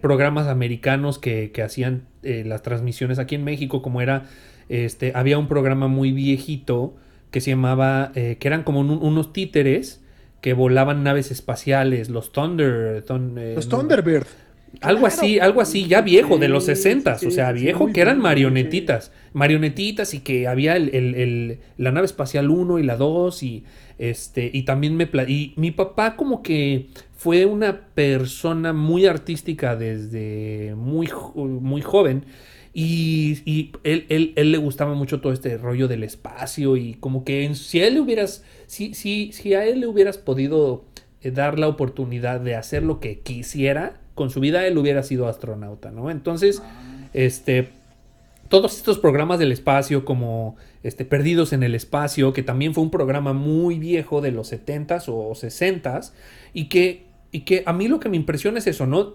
programas 0.01 0.48
americanos 0.48 1.17
que, 1.19 1.51
hacían 1.63 2.07
las 2.21 2.62
transmisiones 2.62 3.19
aquí 3.19 3.36
en 3.36 3.43
México, 3.43 3.81
como 3.81 4.01
era, 4.01 4.25
este, 4.69 5.11
había 5.15 5.38
un 5.38 5.47
programa 5.47 5.88
muy 5.88 6.11
viejito 6.11 6.95
que 7.31 7.41
se 7.41 7.51
llamaba, 7.51 8.11
que 8.13 8.39
eran 8.41 8.63
como 8.63 8.79
unos 8.79 9.33
títeres 9.33 10.01
que 10.41 10.53
volaban 10.53 11.03
naves 11.03 11.31
espaciales, 11.31 12.09
los 12.09 12.31
Thunder... 12.31 13.03
los 13.07 13.69
Thunderbird. 13.69 14.25
Algo 14.81 15.07
así, 15.07 15.39
algo 15.39 15.61
así, 15.61 15.88
ya 15.88 16.01
viejo, 16.01 16.38
de 16.38 16.47
los 16.47 16.65
60 16.65 17.17
o 17.27 17.31
sea, 17.31 17.51
viejo, 17.51 17.91
que 17.91 18.01
eran 18.01 18.19
marionetitas, 18.19 19.11
marionetitas 19.33 20.13
y 20.13 20.19
que 20.19 20.47
había 20.47 20.75
el, 20.75 21.59
la 21.77 21.91
nave 21.91 22.05
espacial 22.05 22.49
1 22.49 22.79
y 22.79 22.83
la 22.83 22.95
2 22.95 23.43
y, 23.43 23.63
este, 23.97 24.49
y 24.53 24.63
también 24.63 24.95
me... 24.95 25.09
Y 25.27 25.53
mi 25.57 25.71
papá 25.71 26.15
como 26.15 26.43
que 26.43 26.88
fue 27.17 27.45
una 27.45 27.81
persona 27.93 28.71
muy 28.71 29.07
artística 29.07 29.75
desde 29.75 30.75
muy, 30.77 31.09
muy 31.35 31.81
joven 31.81 32.23
y, 32.73 33.41
y 33.45 33.71
él, 33.83 34.33
él, 34.35 34.51
le 34.51 34.57
gustaba 34.57 34.93
mucho 34.93 35.21
todo 35.21 35.33
este 35.33 35.57
rollo 35.57 35.88
del 35.88 36.03
espacio 36.03 36.77
y 36.77 36.93
como 36.95 37.23
que 37.23 37.53
si 37.55 37.81
a 37.81 37.88
él 37.88 37.95
le 37.95 38.01
hubieras, 38.01 38.43
si, 38.67 38.93
si, 38.93 39.31
si 39.31 39.53
a 39.53 39.65
él 39.65 39.81
le 39.81 39.88
hubieras 39.88 40.17
podido 40.17 40.85
eh, 41.21 41.31
dar 41.31 41.57
la 41.57 41.67
oportunidad 41.67 42.39
de 42.39 42.55
hacer 42.55 42.83
lo 42.83 42.99
que 42.99 43.19
quisiera, 43.19 43.99
con 44.15 44.29
su 44.29 44.39
vida 44.39 44.67
él 44.67 44.77
hubiera 44.77 45.03
sido 45.03 45.27
astronauta, 45.27 45.91
¿no? 45.91 46.11
Entonces, 46.11 46.61
este, 47.13 47.69
todos 48.49 48.77
estos 48.77 48.99
programas 48.99 49.39
del 49.39 49.51
espacio 49.51 50.05
como 50.05 50.57
este, 50.83 51.05
Perdidos 51.05 51.53
en 51.53 51.63
el 51.63 51.75
Espacio, 51.75 52.33
que 52.33 52.43
también 52.43 52.73
fue 52.73 52.83
un 52.83 52.91
programa 52.91 53.33
muy 53.33 53.79
viejo 53.79 54.21
de 54.21 54.31
los 54.31 54.51
70s 54.51 55.05
o 55.07 55.31
60s, 55.31 56.13
y 56.53 56.69
que, 56.69 57.07
y 57.31 57.41
que 57.41 57.63
a 57.65 57.73
mí 57.73 57.88
lo 57.88 57.99
que 57.99 58.09
me 58.09 58.17
impresiona 58.17 58.59
es 58.59 58.67
eso, 58.67 58.85
¿no? 58.85 59.13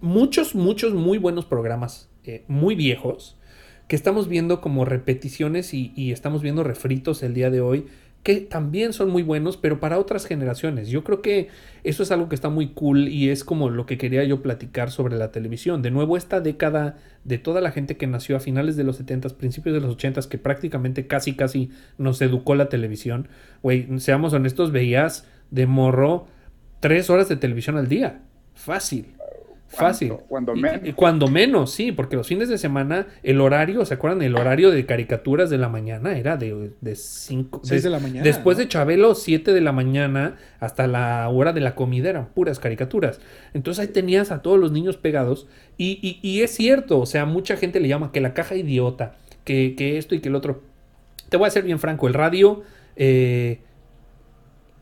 muchos, 0.00 0.54
muchos 0.54 0.94
muy 0.94 1.18
buenos 1.18 1.46
programas, 1.46 2.09
eh, 2.24 2.44
muy 2.48 2.74
viejos, 2.74 3.36
que 3.88 3.96
estamos 3.96 4.28
viendo 4.28 4.60
como 4.60 4.84
repeticiones 4.84 5.74
y, 5.74 6.12
estamos 6.12 6.42
viendo 6.42 6.62
refritos 6.62 7.22
el 7.22 7.34
día 7.34 7.50
de 7.50 7.60
hoy 7.60 7.86
que 8.22 8.36
también 8.42 8.92
son 8.92 9.08
muy 9.08 9.22
buenos, 9.22 9.56
pero 9.56 9.80
para 9.80 9.98
otras 9.98 10.26
generaciones. 10.26 10.88
Yo 10.90 11.02
creo 11.04 11.22
que 11.22 11.48
eso 11.84 12.02
es 12.02 12.10
algo 12.10 12.28
que 12.28 12.34
está 12.34 12.50
muy 12.50 12.68
cool 12.68 13.08
y 13.08 13.30
es 13.30 13.44
como 13.44 13.70
lo 13.70 13.86
que 13.86 13.96
quería 13.96 14.22
yo 14.24 14.42
platicar 14.42 14.90
sobre 14.90 15.16
la 15.16 15.32
televisión. 15.32 15.80
De 15.80 15.90
nuevo, 15.90 16.18
esta 16.18 16.40
década 16.42 16.98
de 17.24 17.38
toda 17.38 17.62
la 17.62 17.72
gente 17.72 17.96
que 17.96 18.06
nació 18.06 18.36
a 18.36 18.40
finales 18.40 18.76
de 18.76 18.84
los 18.84 18.96
70, 18.96 19.30
principios 19.38 19.74
de 19.74 19.80
los 19.80 19.94
80, 19.94 20.20
que 20.28 20.36
prácticamente 20.36 21.06
casi, 21.06 21.34
casi 21.34 21.70
nos 21.96 22.20
educó 22.20 22.54
la 22.54 22.68
televisión. 22.68 23.26
Güey, 23.62 23.88
seamos 24.00 24.34
honestos, 24.34 24.70
veías 24.70 25.26
de 25.50 25.66
morro 25.66 26.26
tres 26.80 27.08
horas 27.08 27.28
de 27.28 27.36
televisión 27.36 27.78
al 27.78 27.88
día. 27.88 28.20
Fácil. 28.54 29.14
Fácil. 29.70 30.14
Cuando 30.28 30.54
menos. 30.56 30.80
Y, 30.84 30.92
cuando 30.92 31.28
menos, 31.28 31.70
sí, 31.70 31.92
porque 31.92 32.16
los 32.16 32.26
fines 32.26 32.48
de 32.48 32.58
semana, 32.58 33.06
el 33.22 33.40
horario, 33.40 33.84
¿se 33.84 33.94
acuerdan? 33.94 34.20
El 34.20 34.34
horario 34.34 34.72
de 34.72 34.84
caricaturas 34.84 35.48
de 35.48 35.58
la 35.58 35.68
mañana 35.68 36.18
era 36.18 36.36
de 36.36 36.72
5. 36.94 37.62
De, 37.64 37.80
de 37.80 37.90
la 37.90 38.00
mañana. 38.00 38.24
Después 38.24 38.58
de 38.58 38.66
Chabelo, 38.66 39.14
7 39.14 39.52
de 39.52 39.60
la 39.60 39.70
mañana 39.70 40.36
hasta 40.58 40.88
la 40.88 41.28
hora 41.28 41.52
de 41.52 41.60
la 41.60 41.76
comida 41.76 42.10
eran 42.10 42.26
puras 42.34 42.58
caricaturas. 42.58 43.20
Entonces 43.54 43.86
ahí 43.86 43.92
tenías 43.92 44.32
a 44.32 44.42
todos 44.42 44.58
los 44.58 44.72
niños 44.72 44.96
pegados. 44.96 45.46
Y, 45.78 46.18
y, 46.20 46.42
es 46.42 46.50
cierto, 46.50 46.98
o 46.98 47.06
sea, 47.06 47.24
mucha 47.24 47.56
gente 47.56 47.78
le 47.78 47.86
llama 47.86 48.10
que 48.10 48.20
la 48.20 48.34
caja 48.34 48.56
idiota, 48.56 49.14
que, 49.44 49.76
que 49.76 49.98
esto 49.98 50.16
y 50.16 50.20
que 50.20 50.30
el 50.30 50.34
otro. 50.34 50.62
Te 51.28 51.36
voy 51.36 51.46
a 51.46 51.50
ser 51.50 51.62
bien 51.62 51.78
franco, 51.78 52.08
el 52.08 52.14
radio, 52.14 52.64
eh, 52.96 53.60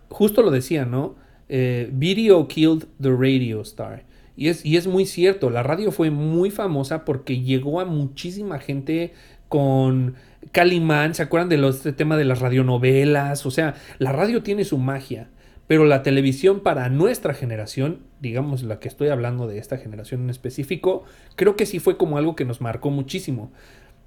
justo 0.09 0.41
lo 0.41 0.51
decía, 0.51 0.87
¿no? 0.87 1.15
Eh, 1.51 1.91
video 1.93 2.49
killed 2.49 2.85
the 3.01 3.11
radio 3.11 3.61
star. 3.61 4.08
Y 4.39 4.51
es, 4.51 4.65
y 4.65 4.77
es 4.77 4.87
muy 4.87 5.05
cierto, 5.05 5.51
la 5.51 5.65
radio 5.65 5.91
fue 5.91 6.11
muy 6.13 6.53
famosa 6.53 7.05
porque 7.05 7.41
llegó 7.41 7.81
a 7.81 7.85
muchísima 7.85 8.61
gente 8.61 9.13
con 9.49 10.15
Calimán, 10.53 11.17
¿se 11.17 11.25
acuerdan 11.25 11.49
de 11.49 11.57
los, 11.57 11.79
este 11.79 11.93
tema 11.93 12.17
de 12.17 12.25
las 12.25 12.39
radionovelas? 12.39 13.45
O 13.47 13.51
sea, 13.51 13.75
la 13.99 14.13
radio 14.13 14.45
tiene 14.45 14.65
su 14.65 14.79
magia, 14.79 15.29
pero 15.67 15.87
la 15.87 16.05
televisión 16.05 16.61
para 16.61 16.89
nuestra 16.89 17.35
generación, 17.35 17.99
digamos 18.21 18.63
la 18.63 18.79
que 18.79 18.87
estoy 18.87 19.09
hablando 19.09 19.49
de 19.49 19.59
esta 19.59 19.77
generación 19.77 20.23
en 20.23 20.31
específico, 20.31 21.03
creo 21.35 21.57
que 21.57 21.67
sí 21.67 21.81
fue 21.81 21.97
como 21.97 22.17
algo 22.17 22.37
que 22.37 22.45
nos 22.45 22.61
marcó 22.61 22.91
muchísimo. 22.91 23.51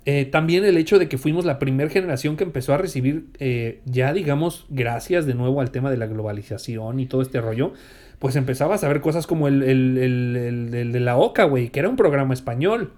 Eh, 0.06 0.24
también 0.24 0.64
el 0.64 0.78
hecho 0.78 0.98
de 0.98 1.10
que 1.10 1.18
fuimos 1.18 1.44
la 1.44 1.60
primera 1.60 1.90
generación 1.90 2.38
que 2.38 2.46
empezó 2.46 2.74
a 2.74 2.78
recibir, 2.78 3.28
eh, 3.40 3.82
ya 3.84 4.14
digamos, 4.14 4.66
gracias 4.70 5.26
de 5.26 5.36
nuevo 5.36 5.60
al 5.60 5.72
tema 5.72 5.92
de 5.92 5.98
la 5.98 6.08
globalización 6.08 7.02
y 7.02 7.06
todo 7.06 7.22
este 7.22 7.42
rollo, 7.42 7.74
pues 8.22 8.36
empezabas 8.36 8.84
a 8.84 8.88
ver 8.88 9.02
cosas 9.02 9.26
como 9.26 9.48
el, 9.48 9.60
de 9.60 11.00
la 11.00 11.18
OCA, 11.18 11.46
güey, 11.46 11.70
que 11.70 11.80
era 11.80 11.90
un 11.90 11.96
programa 11.96 12.36
español, 12.36 12.94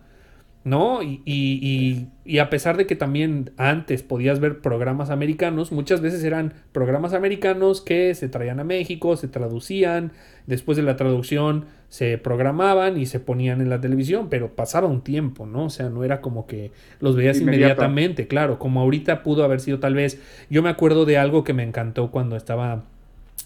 ¿no? 0.66 1.02
Y, 1.02 1.22
y, 1.24 2.10
y, 2.26 2.40
a 2.40 2.50
pesar 2.50 2.76
de 2.76 2.86
que 2.86 2.98
también 2.98 3.52
antes 3.56 4.04
podías 4.04 4.42
ver 4.42 4.60
programas 4.60 5.12
americanos, 5.12 5.72
muchas 5.72 6.02
veces 6.02 6.26
eran 6.26 6.54
programas 6.74 7.14
americanos 7.14 7.80
que 7.80 8.14
se 8.16 8.28
traían 8.28 8.60
a 8.60 8.66
México, 8.66 9.16
se 9.16 9.30
traducían, 9.30 10.12
después 10.46 10.76
de 10.76 10.84
la 10.84 10.98
traducción 10.98 11.68
se 11.88 12.18
programaban 12.18 12.98
y 12.98 13.06
se 13.06 13.22
ponían 13.22 13.62
en 13.62 13.70
la 13.70 13.80
televisión, 13.80 14.28
pero 14.30 14.58
pasaba 14.58 14.90
un 14.90 15.04
tiempo, 15.04 15.46
¿no? 15.46 15.68
O 15.68 15.70
sea, 15.70 15.88
no 15.88 16.04
era 16.04 16.20
como 16.20 16.48
que 16.48 16.72
los 17.00 17.16
veías 17.16 17.40
inmediatamente, 17.40 18.28
claro, 18.28 18.60
como 18.60 18.82
ahorita 18.82 19.24
pudo 19.24 19.46
haber 19.46 19.62
sido 19.62 19.80
tal 19.80 19.94
vez, 19.94 20.22
yo 20.50 20.62
me 20.62 20.70
acuerdo 20.70 21.06
de 21.06 21.18
algo 21.18 21.46
que 21.46 21.54
me 21.54 21.64
encantó 21.64 22.12
cuando 22.12 22.36
estaba 22.36 22.84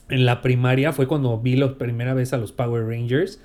en 0.10 0.26
la 0.26 0.41
primaria 0.41 0.93
fue 0.93 1.08
cuando 1.08 1.38
vi 1.39 1.56
la 1.56 1.78
primera 1.78 2.13
vez 2.13 2.34
a 2.34 2.38
los 2.38 2.52
Power 2.52 2.86
Rangers. 2.86 3.39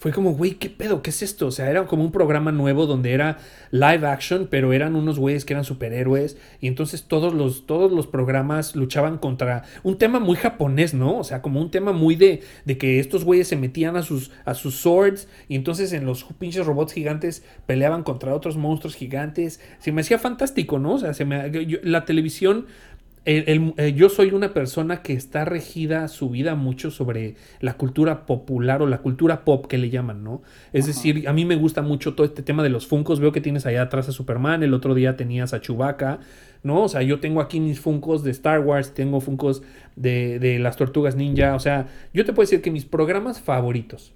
Fue 0.00 0.12
como, 0.12 0.32
güey, 0.32 0.52
¿qué 0.52 0.70
pedo? 0.70 1.02
¿Qué 1.02 1.10
es 1.10 1.20
esto? 1.20 1.48
O 1.48 1.50
sea, 1.50 1.68
era 1.68 1.84
como 1.84 2.02
un 2.02 2.10
programa 2.10 2.52
nuevo 2.52 2.86
donde 2.86 3.12
era 3.12 3.36
live 3.70 4.06
action, 4.06 4.48
pero 4.50 4.72
eran 4.72 4.96
unos 4.96 5.18
güeyes 5.18 5.44
que 5.44 5.52
eran 5.52 5.66
superhéroes. 5.66 6.38
Y 6.58 6.68
entonces 6.68 7.02
todos 7.02 7.34
los, 7.34 7.66
todos 7.66 7.92
los 7.92 8.06
programas 8.06 8.74
luchaban 8.74 9.18
contra 9.18 9.64
un 9.82 9.98
tema 9.98 10.18
muy 10.18 10.36
japonés, 10.36 10.94
¿no? 10.94 11.18
O 11.18 11.24
sea, 11.24 11.42
como 11.42 11.60
un 11.60 11.70
tema 11.70 11.92
muy 11.92 12.16
de, 12.16 12.40
de 12.64 12.78
que 12.78 12.98
estos 12.98 13.26
güeyes 13.26 13.48
se 13.48 13.56
metían 13.56 13.94
a 13.96 14.02
sus, 14.02 14.30
a 14.46 14.54
sus 14.54 14.76
swords. 14.76 15.28
Y 15.48 15.54
entonces 15.54 15.92
en 15.92 16.06
los 16.06 16.24
pinches 16.38 16.64
robots 16.64 16.94
gigantes 16.94 17.44
peleaban 17.66 18.02
contra 18.02 18.34
otros 18.34 18.56
monstruos 18.56 18.94
gigantes. 18.96 19.60
Se 19.80 19.92
me 19.92 20.00
hacía 20.00 20.18
fantástico, 20.18 20.78
¿no? 20.78 20.94
O 20.94 20.98
sea, 20.98 21.12
se 21.12 21.26
me, 21.26 21.50
la 21.82 22.06
televisión 22.06 22.64
el- 23.26 23.44
el- 23.48 23.74
eh, 23.76 23.92
yo 23.92 24.08
soy 24.08 24.32
una 24.32 24.54
persona 24.54 25.02
que 25.02 25.12
está 25.12 25.44
regida 25.44 26.08
su 26.08 26.30
vida 26.30 26.54
mucho 26.54 26.90
sobre 26.90 27.36
la 27.60 27.74
cultura 27.74 28.24
popular 28.26 28.80
o 28.82 28.86
la 28.86 28.98
cultura 29.02 29.44
pop 29.44 29.66
que 29.66 29.76
le 29.78 29.90
llaman, 29.90 30.24
¿no? 30.24 30.42
Es 30.72 30.86
decir, 30.86 31.28
a 31.28 31.32
mí 31.34 31.44
me 31.44 31.56
gusta 31.56 31.82
mucho 31.82 32.14
todo 32.14 32.26
este 32.26 32.42
tema 32.42 32.62
de 32.62 32.70
los 32.70 32.86
Funcos. 32.86 33.20
Veo 33.20 33.30
que 33.32 33.40
tienes 33.42 33.66
allá 33.66 33.82
atrás 33.82 34.08
a 34.08 34.12
Superman, 34.12 34.62
el 34.62 34.72
otro 34.72 34.94
día 34.94 35.16
tenías 35.16 35.52
a 35.52 35.60
Chewbacca, 35.60 36.20
¿no? 36.62 36.82
O 36.84 36.88
sea, 36.88 37.02
yo 37.02 37.20
tengo 37.20 37.40
aquí 37.42 37.60
mis 37.60 37.78
Funcos 37.78 38.24
de 38.24 38.30
Star 38.30 38.60
Wars, 38.60 38.94
tengo 38.94 39.20
Funcos 39.20 39.62
de, 39.96 40.38
de 40.38 40.58
las 40.58 40.76
Tortugas 40.76 41.14
Ninja. 41.14 41.54
O 41.54 41.60
sea, 41.60 41.88
yo 42.14 42.24
te 42.24 42.32
puedo 42.32 42.44
decir 42.46 42.62
que 42.62 42.70
mis 42.70 42.86
programas 42.86 43.40
favoritos 43.40 44.14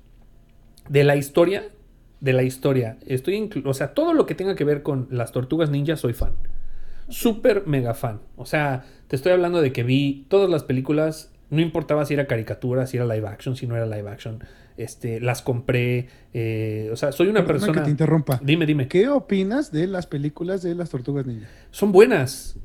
de 0.89 1.05
la 1.05 1.17
historia, 1.17 1.65
de 2.21 2.33
la 2.33 2.43
historia, 2.43 2.97
estoy 3.07 3.51
o 3.67 3.75
sea, 3.75 3.93
todo 3.93 4.15
lo 4.15 4.25
que 4.25 4.35
tenga 4.35 4.55
que 4.55 4.65
ver 4.65 4.83
con 4.83 5.09
las 5.11 5.31
Tortugas 5.33 5.69
Ninja 5.71 5.97
soy 5.97 6.15
fan. 6.15 6.33
Súper 7.09 7.67
mega 7.67 7.95
fan. 7.95 8.21
O 8.37 8.47
sea, 8.47 8.85
te 9.09 9.17
estoy 9.17 9.33
hablando 9.33 9.61
de 9.61 9.73
que 9.73 9.83
vi 9.83 10.27
todas 10.29 10.49
las 10.51 10.63
películas, 10.63 11.33
no 11.51 11.61
importaba 11.61 12.05
si 12.05 12.15
era 12.15 12.27
caricatura, 12.27 12.87
si 12.87 12.97
era 12.97 13.07
live 13.07 13.27
action, 13.29 13.57
si 13.57 13.67
no 13.67 13.77
era 13.77 13.87
live 13.87 14.09
action. 14.09 14.43
Este, 14.77 15.21
las 15.21 15.41
compré. 15.43 16.09
eh, 16.33 16.89
o 16.93 16.97
sea, 16.97 17.13
soy 17.13 17.29
una 17.29 17.47
persona. 17.47 17.73
que 17.73 17.81
te 17.81 17.91
interrumpa. 17.91 18.41
Dime, 18.43 18.67
dime. 18.67 18.89
¿Qué 18.89 19.09
opinas 19.09 19.71
de 19.71 19.87
las 19.87 20.07
películas 20.07 20.63
de 20.63 20.75
las 20.75 20.91
Tortugas 20.91 21.27
Ninja? 21.27 21.47
Son 21.71 21.93
buenas. 21.93 22.57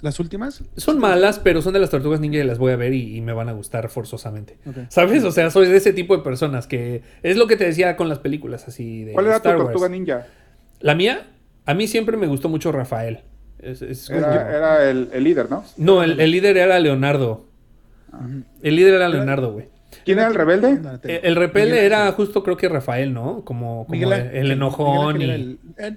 ¿Las 0.00 0.20
últimas? 0.20 0.62
Son 0.76 0.98
malas, 1.00 1.40
pero 1.40 1.60
son 1.60 1.72
de 1.72 1.80
las 1.80 1.90
Tortugas 1.90 2.20
Ninja 2.20 2.38
y 2.38 2.44
las 2.44 2.56
voy 2.58 2.70
a 2.72 2.76
ver 2.76 2.94
y, 2.94 3.16
y 3.16 3.20
me 3.20 3.32
van 3.32 3.48
a 3.48 3.52
gustar 3.52 3.88
forzosamente. 3.88 4.56
¿Sabes? 4.90 5.24
O 5.24 5.32
sea, 5.32 5.50
soy 5.50 5.66
de 5.66 5.76
ese 5.76 5.92
tipo 5.92 6.16
de 6.16 6.22
personas 6.22 6.68
que 6.68 7.02
es 7.24 7.36
lo 7.36 7.48
que 7.48 7.56
te 7.56 7.64
decía 7.64 7.96
con 7.96 8.08
las 8.08 8.20
películas 8.20 8.68
así 8.68 9.02
de 9.04 9.12
¿Cuál 9.12 9.26
era 9.26 9.34
tu 9.34 9.48
Star 9.48 9.56
Wars. 9.56 9.66
tortuga 9.70 9.88
ninja? 9.88 10.26
La 10.80 10.94
mía, 10.94 11.26
a 11.66 11.74
mí 11.74 11.88
siempre 11.88 12.16
me 12.16 12.28
gustó 12.28 12.48
mucho 12.48 12.70
Rafael. 12.70 13.22
Es- 13.60 13.82
es 13.82 14.06
como- 14.08 14.20
Era, 14.20 14.56
era 14.56 14.90
el, 14.90 15.08
el 15.12 15.24
líder, 15.24 15.50
¿no? 15.50 15.64
No, 15.76 16.02
el, 16.02 16.20
el 16.20 16.30
líder 16.30 16.56
era 16.56 16.78
Leonardo. 16.78 17.44
El 18.62 18.76
líder 18.76 18.94
era 18.94 19.08
Leonardo, 19.08 19.52
güey. 19.52 19.68
¿Quién 20.04 20.18
era 20.18 20.28
el 20.28 20.34
rebelde? 20.34 20.80
El, 21.04 21.36
Miguel 21.38 21.72
era 21.74 22.10
justo 22.12 22.42
creo 22.42 22.56
que 22.56 22.68
Rafael, 22.68 23.12
¿no? 23.12 23.44
Como, 23.44 23.84
como 23.86 23.88
Miguel 23.90 24.12
el, 24.32 24.50
enojón. 24.52 25.18
Miguel 25.18 25.30
y, 25.30 25.82
el- 25.82 25.86
eh, 25.86 25.96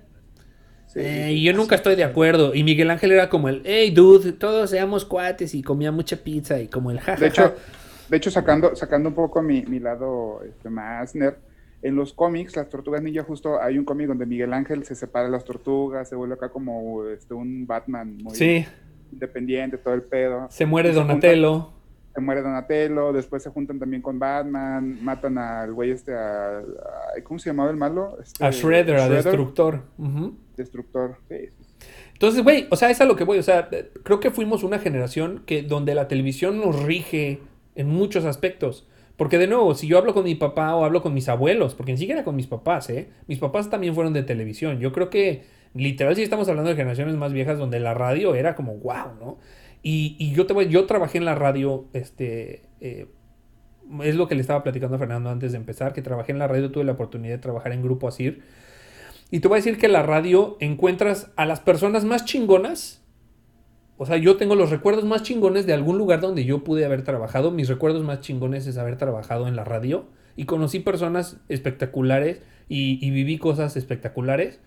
Sí. 0.87 0.99
Eh, 0.99 1.31
y 1.31 1.43
yo 1.43 1.53
nunca 1.53 1.75
estoy 1.75 1.95
de 1.95 2.03
acuerdo. 2.03 2.53
Y 2.53 2.65
Miguel 2.65 2.89
Ángel 2.89 3.13
era 3.13 3.29
como 3.29 3.47
el, 3.47 3.61
hey 3.63 3.91
dude, 3.91 4.33
todos 4.33 4.69
seamos 4.71 5.05
cuates 5.05 5.55
y 5.55 5.61
comía 5.63 5.89
mucha 5.89 6.17
pizza 6.17 6.59
y 6.59 6.67
como 6.67 6.91
el 6.91 6.99
jajaja. 6.99 7.21
De 7.21 7.27
hecho, 7.27 7.55
de 8.09 8.17
hecho 8.17 8.29
sacando, 8.29 8.75
sacando 8.75 9.07
un 9.07 9.15
poco 9.15 9.41
mi, 9.41 9.61
mi 9.61 9.79
lado 9.79 10.41
este, 10.45 10.69
más 10.69 11.15
nerd, 11.15 11.35
en 11.83 11.95
los 11.95 12.13
cómics, 12.13 12.55
las 12.55 12.69
tortugas 12.69 13.01
ninja, 13.01 13.23
justo 13.23 13.59
hay 13.61 13.77
un 13.77 13.85
cómic 13.85 14.07
donde 14.07 14.25
Miguel 14.25 14.53
Ángel 14.53 14.83
se 14.85 14.95
separa 14.95 15.25
de 15.25 15.31
las 15.31 15.43
tortugas, 15.43 16.07
se 16.07 16.15
vuelve 16.15 16.35
acá 16.35 16.49
como 16.49 17.05
este, 17.07 17.33
un 17.33 17.65
Batman 17.65 18.17
muy 18.21 18.35
sí, 18.35 18.65
independiente, 19.11 19.77
todo 19.77 19.93
el 19.93 20.03
pedo. 20.03 20.47
se 20.49 20.65
muere 20.65 20.89
se 20.89 20.95
Donatello. 20.95 21.73
Se 22.13 22.19
muere 22.19 22.41
Donatello, 22.41 23.13
después 23.13 23.41
se 23.41 23.49
juntan 23.49 23.79
también 23.79 24.01
con 24.01 24.19
Batman, 24.19 25.01
matan 25.01 25.37
al 25.37 25.73
güey 25.73 25.91
este, 25.91 26.13
a, 26.13 26.57
a- 26.59 26.63
¿cómo 27.23 27.39
se 27.39 27.49
llamaba 27.49 27.71
el 27.71 27.77
malo? 27.77 28.17
Este, 28.21 28.43
A 28.45 28.51
Shredder, 28.51 28.97
a 28.97 29.07
Destructor. 29.09 29.81
Destructor, 30.57 31.15
sí. 31.29 31.35
Entonces, 32.13 32.43
güey, 32.43 32.67
o 32.69 32.75
sea, 32.75 32.89
es 32.91 33.01
a 33.01 33.05
lo 33.05 33.15
que 33.15 33.23
voy. 33.23 33.39
O 33.39 33.43
sea, 33.43 33.69
creo 34.03 34.19
que 34.19 34.29
fuimos 34.29 34.63
una 34.63 34.77
generación 34.77 35.43
que 35.45 35.63
donde 35.63 35.95
la 35.95 36.07
televisión 36.07 36.59
nos 36.59 36.83
rige 36.83 37.39
en 37.75 37.87
muchos 37.87 38.25
aspectos. 38.25 38.87
Porque 39.21 39.37
de 39.37 39.45
nuevo, 39.45 39.75
si 39.75 39.85
yo 39.85 39.99
hablo 39.99 40.15
con 40.15 40.23
mi 40.23 40.33
papá 40.33 40.73
o 40.73 40.83
hablo 40.83 41.03
con 41.03 41.13
mis 41.13 41.29
abuelos, 41.29 41.75
porque 41.75 41.91
ni 41.91 41.99
siquiera 41.99 42.23
con 42.23 42.35
mis 42.35 42.47
papás, 42.47 42.89
¿eh? 42.89 43.07
Mis 43.27 43.37
papás 43.37 43.69
también 43.69 43.93
fueron 43.93 44.13
de 44.13 44.23
televisión. 44.23 44.79
Yo 44.79 44.91
creo 44.91 45.11
que, 45.11 45.43
literal, 45.75 46.15
si 46.15 46.23
estamos 46.23 46.49
hablando 46.49 46.71
de 46.71 46.75
generaciones 46.75 47.13
más 47.17 47.31
viejas 47.31 47.59
donde 47.59 47.79
la 47.79 47.93
radio 47.93 48.33
era 48.33 48.55
como 48.55 48.77
wow, 48.77 49.13
¿no? 49.19 49.37
Y, 49.83 50.33
yo 50.33 50.47
te 50.47 50.67
yo 50.69 50.87
trabajé 50.87 51.19
en 51.19 51.25
la 51.25 51.35
radio, 51.35 51.85
este, 51.93 52.63
eh, 52.79 53.09
es 54.01 54.15
lo 54.15 54.27
que 54.27 54.33
le 54.33 54.41
estaba 54.41 54.63
platicando 54.63 54.95
a 54.95 54.97
Fernando 54.97 55.29
antes 55.29 55.51
de 55.51 55.59
empezar, 55.59 55.93
que 55.93 56.01
trabajé 56.01 56.31
en 56.31 56.39
la 56.39 56.47
radio, 56.47 56.71
tuve 56.71 56.83
la 56.83 56.93
oportunidad 56.93 57.35
de 57.35 57.41
trabajar 57.41 57.73
en 57.73 57.83
Grupo 57.83 58.07
Asir. 58.07 58.41
Y 59.29 59.39
te 59.39 59.47
voy 59.47 59.57
a 59.57 59.59
decir 59.59 59.77
que 59.77 59.87
la 59.87 60.01
radio 60.01 60.57
encuentras 60.59 61.29
a 61.35 61.45
las 61.45 61.59
personas 61.59 62.05
más 62.05 62.25
chingonas. 62.25 63.00
O 64.01 64.07
sea, 64.07 64.17
yo 64.17 64.35
tengo 64.35 64.55
los 64.55 64.71
recuerdos 64.71 65.05
más 65.05 65.21
chingones 65.21 65.67
de 65.67 65.73
algún 65.73 65.99
lugar 65.99 66.21
donde 66.21 66.43
yo 66.43 66.63
pude 66.63 66.85
haber 66.85 67.03
trabajado. 67.03 67.51
Mis 67.51 67.69
recuerdos 67.69 68.03
más 68.03 68.19
chingones 68.21 68.65
es 68.65 68.79
haber 68.79 68.97
trabajado 68.97 69.47
en 69.47 69.55
la 69.55 69.63
radio. 69.63 70.07
Y 70.35 70.45
conocí 70.45 70.79
personas 70.79 71.37
espectaculares 71.49 72.41
y, 72.67 73.11
viví 73.11 73.37
cosas 73.37 73.77
espectaculares. 73.77 74.59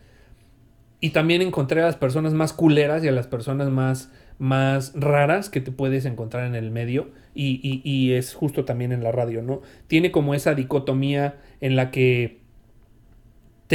Y 1.01 1.11
también 1.11 1.42
encontré 1.42 1.83
a 1.83 1.87
las 1.87 1.97
personas 1.97 2.33
más 2.33 2.53
culeras 2.53 3.03
y 3.03 3.09
a 3.09 3.11
las 3.11 3.27
personas 3.27 3.70
más, 3.70 4.12
más 4.38 4.92
raras 4.94 5.51
que 5.51 5.61
te 5.61 5.73
puedes 5.73 6.05
encontrar 6.05 6.47
en 6.47 6.55
el 6.55 6.70
medio. 6.70 7.09
Y- 7.35 7.81
y 7.83 8.12
es 8.12 8.35
justo 8.35 8.64
también 8.64 8.92
en 8.92 9.03
la 9.03 9.11
radio, 9.11 9.42
¿no? 9.42 9.62
Tiene 9.88 10.12
como 10.12 10.37
esa 10.37 10.55
dicotomía 10.55 11.40
en 11.61 11.75
la 11.75 11.90
que 11.90 12.43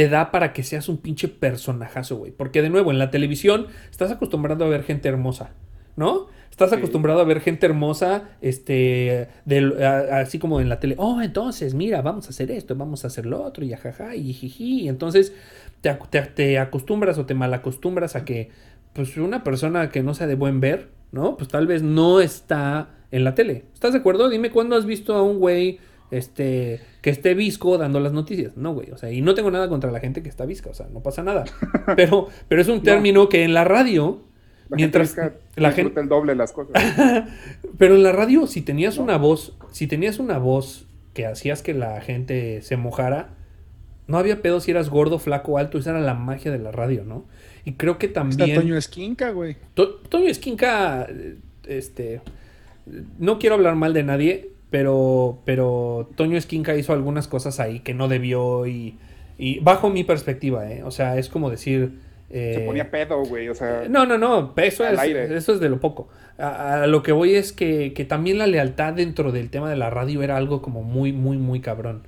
te 0.00 0.08
da 0.08 0.30
para 0.30 0.54
que 0.54 0.62
seas 0.62 0.88
un 0.88 0.96
pinche 0.96 1.28
personajazo, 1.28 2.16
güey. 2.16 2.32
Porque 2.32 2.62
de 2.62 2.70
nuevo, 2.70 2.90
en 2.90 2.98
la 2.98 3.10
televisión 3.10 3.66
estás 3.90 4.10
acostumbrado 4.10 4.64
a 4.64 4.68
ver 4.68 4.82
gente 4.82 5.10
hermosa, 5.10 5.50
¿no? 5.94 6.28
Estás 6.50 6.70
Sí. 6.70 6.76
acostumbrado 6.76 7.20
a 7.20 7.24
ver 7.24 7.40
gente 7.42 7.66
hermosa, 7.66 8.30
este, 8.40 9.28
a- 9.84 10.20
así 10.20 10.38
como 10.38 10.58
en 10.62 10.70
la 10.70 10.80
tele. 10.80 10.94
Oh, 10.96 11.20
entonces, 11.20 11.74
mira, 11.74 12.00
vamos 12.00 12.26
a 12.28 12.30
hacer 12.30 12.50
esto, 12.50 12.74
vamos 12.76 13.04
a 13.04 13.08
hacer 13.08 13.26
lo 13.26 13.42
otro, 13.42 13.62
y 13.62 13.74
ajaja, 13.74 14.16
y 14.16 14.32
jiji. 14.32 14.84
Y 14.84 14.88
entonces 14.88 15.34
te, 15.82 15.92
te- 16.08 16.22
te 16.22 16.58
acostumbras 16.58 17.18
o 17.18 17.26
te 17.26 17.34
malacostumbras 17.34 18.16
a 18.16 18.24
que, 18.24 18.48
pues, 18.94 19.14
una 19.18 19.44
persona 19.44 19.90
que 19.90 20.02
no 20.02 20.14
sea 20.14 20.26
de 20.26 20.34
buen 20.34 20.60
ver, 20.60 20.88
¿no? 21.12 21.36
Pues 21.36 21.50
tal 21.50 21.66
vez 21.66 21.82
no 21.82 22.20
está 22.22 22.88
en 23.10 23.24
la 23.24 23.34
tele. 23.34 23.64
¿Estás 23.74 23.92
de 23.92 23.98
acuerdo? 23.98 24.30
Dime 24.30 24.50
cuándo 24.50 24.76
has 24.76 24.86
visto 24.86 25.14
a 25.14 25.22
un 25.22 25.40
güey 25.40 25.78
este, 26.10 26.80
que 27.02 27.10
esté 27.10 27.34
visco 27.34 27.78
dando 27.78 28.00
las 28.00 28.12
noticias. 28.12 28.56
No, 28.56 28.72
güey. 28.74 28.90
O 28.90 28.96
sea, 28.98 29.10
y 29.12 29.20
no 29.22 29.34
tengo 29.34 29.50
nada 29.50 29.68
contra 29.68 29.90
la 29.90 30.00
gente 30.00 30.22
que 30.22 30.28
está 30.28 30.44
visca. 30.46 30.70
O 30.70 30.74
sea, 30.74 30.86
no 30.92 31.00
pasa 31.00 31.22
nada. 31.22 31.44
Pero, 31.96 32.28
pero 32.48 32.60
es 32.62 32.68
un 32.68 32.82
término 32.82 33.28
que 33.28 33.44
en 33.44 33.54
la 33.54 33.64
radio, 33.64 34.22
La 34.68 34.76
mientras 34.76 35.14
gente 35.14 35.36
la 35.56 35.72
gente... 35.72 36.00
el 36.00 36.08
doble 36.08 36.34
las 36.34 36.52
cosas. 36.52 36.72
Pero 37.78 37.94
en 37.94 38.02
la 38.02 38.12
radio, 38.12 38.46
si 38.46 38.62
tenías 38.62 38.98
una 38.98 39.16
voz, 39.16 39.56
si 39.72 39.86
tenías 39.86 40.18
una 40.18 40.38
voz 40.38 40.86
que 41.14 41.26
hacías 41.26 41.62
que 41.62 41.74
la 41.74 42.00
gente 42.00 42.62
se 42.62 42.76
mojara, 42.76 43.30
no 44.06 44.18
había 44.18 44.42
pedo 44.42 44.60
si 44.60 44.70
eras 44.72 44.90
gordo, 44.90 45.18
flaco, 45.18 45.58
alto. 45.58 45.78
Esa 45.78 45.90
era 45.90 46.00
la 46.00 46.14
magia 46.14 46.50
de 46.50 46.58
la 46.58 46.72
radio, 46.72 47.04
¿no? 47.04 47.26
Y 47.64 47.74
creo 47.74 47.98
que 47.98 48.06
Está 48.06 48.20
también... 48.20 48.54
Toño 48.54 48.76
Esquinca, 48.76 49.30
güey. 49.30 49.56
To- 49.74 49.96
Toño 50.08 50.28
Esquinca, 50.28 51.06
este, 51.66 52.20
no 53.18 53.38
quiero 53.38 53.54
hablar 53.56 53.76
mal 53.76 53.92
de 53.92 54.02
nadie, 54.02 54.50
pero, 54.70 55.38
pero 55.44 56.08
Toño 56.16 56.36
Esquinca 56.36 56.74
hizo 56.76 56.92
algunas 56.92 57.28
cosas 57.28 57.60
ahí 57.60 57.80
que 57.80 57.94
no 57.94 58.08
debió 58.08 58.66
y, 58.66 58.98
y 59.38 59.58
bajo 59.60 59.90
mi 59.90 60.04
perspectiva, 60.04 60.70
¿eh? 60.70 60.82
O 60.84 60.90
sea, 60.90 61.18
es 61.18 61.28
como 61.28 61.50
decir... 61.50 61.98
eh, 62.30 62.52
Se 62.58 62.60
ponía 62.60 62.90
pedo, 62.90 63.22
güey, 63.24 63.48
o 63.48 63.54
sea... 63.54 63.84
no, 63.88 64.06
no, 64.06 64.18
no, 64.18 64.52
eso 64.56 64.86
es, 64.86 64.98
aire. 64.98 65.34
eso 65.36 65.52
es 65.52 65.60
de 65.60 65.68
lo 65.68 65.80
poco. 65.80 66.08
A, 66.38 66.82
a 66.82 66.86
lo 66.86 67.02
que 67.02 67.12
voy 67.12 67.34
es 67.34 67.52
que, 67.52 67.92
que 67.92 68.04
también 68.04 68.38
la 68.38 68.46
lealtad 68.46 68.94
dentro 68.94 69.32
del 69.32 69.50
tema 69.50 69.68
de 69.68 69.76
la 69.76 69.90
radio 69.90 70.22
era 70.22 70.36
algo 70.36 70.62
como 70.62 70.82
muy, 70.82 71.12
muy, 71.12 71.36
muy 71.36 71.60
cabrón. 71.60 72.02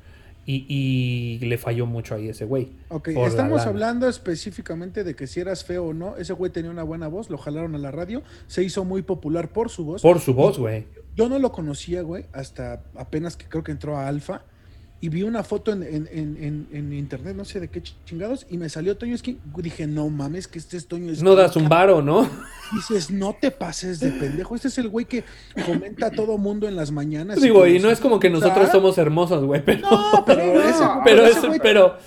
Y, 0.45 0.67
y 0.69 1.45
le 1.47 1.57
falló 1.57 1.87
mucho 1.87 2.15
ahí 2.15 2.29
ese 2.29 2.45
güey. 2.45 2.73
Ok, 2.89 3.09
la 3.09 3.27
estamos 3.27 3.63
hablando 3.63 4.09
específicamente 4.09 5.05
de 5.05 5.15
que 5.15 5.27
si 5.27 5.41
eras 5.41 5.65
feo 5.65 5.87
o 5.87 5.95
no, 5.95 6.17
ese 6.17 6.33
güey 6.33 6.51
tenía 6.51 6.71
una 6.71 6.83
buena 6.83 7.07
voz, 7.09 7.31
lo 7.31 7.39
jalaron 7.39 7.75
a 7.77 7.79
la 7.79 7.93
radio, 7.93 8.23
se 8.49 8.65
hizo 8.65 8.85
muy 8.85 9.03
popular 9.03 9.51
por 9.51 9.71
su 9.71 9.85
voz. 9.85 10.03
Por 10.03 10.19
su 10.21 10.35
voz, 10.35 10.59
güey. 10.59 10.87
Yo 11.15 11.29
no 11.29 11.39
lo 11.39 11.53
conocía, 11.53 12.03
güey, 12.03 12.27
hasta 12.33 12.83
apenas 12.97 13.37
que 13.37 13.47
creo 13.47 13.63
que 13.63 13.73
entró 13.73 13.97
a 13.97 14.09
Alfa. 14.09 14.43
Y 15.03 15.09
vi 15.09 15.25
una 15.25 15.43
foto 15.43 15.73
en, 15.73 15.83
en- 15.83 16.09
en- 16.13 16.69
en- 16.73 16.93
internet, 16.93 17.35
no 17.37 17.45
sé 17.45 17.59
de 17.59 17.67
qué 17.67 17.83
chingados, 18.07 18.47
y 18.49 18.57
me 18.57 18.69
salió 18.69 18.97
Toño 18.97 19.17
Esquinca. 19.17 19.43
Dije, 19.57 19.87
no 19.89 20.09
mames, 20.09 20.47
que 20.47 20.61
este 20.61 20.77
es 20.77 20.87
Toño 20.87 21.11
Esquinca. 21.11 21.29
No 21.29 21.35
das 21.37 21.57
un 21.57 21.69
varo, 21.69 22.01
¿no? 22.03 22.27
Dices, 22.73 23.11
no 23.11 23.35
te 23.39 23.51
pases 23.51 23.99
de 23.99 24.13
pendejo. 24.13 24.55
Este 24.55 24.69
es 24.69 24.79
el 24.79 24.89
güey 24.89 25.05
que 25.05 25.25
comenta 25.67 26.07
a 26.07 26.11
todo 26.13 26.39
mundo 26.39 26.69
en 26.69 26.77
las 26.77 26.93
mañanas. 26.93 27.41
Digo, 27.43 27.67
y 27.67 27.75
nos 27.75 27.83
no 27.83 27.91
es 27.91 27.99
como 28.01 28.21
que 28.21 28.31
nosotros 28.31 28.71
somos 28.71 28.97
hermosos, 28.97 29.45
güey, 29.45 29.63
pero... 29.65 29.91
No, 29.91 30.25
pero, 30.25 30.47
No, 30.47 30.61
ese, 30.69 30.85
pero, 31.05 31.27
ese 31.27 31.39
es, 31.41 31.45
güey- 31.47 31.61
pero, 31.61 31.99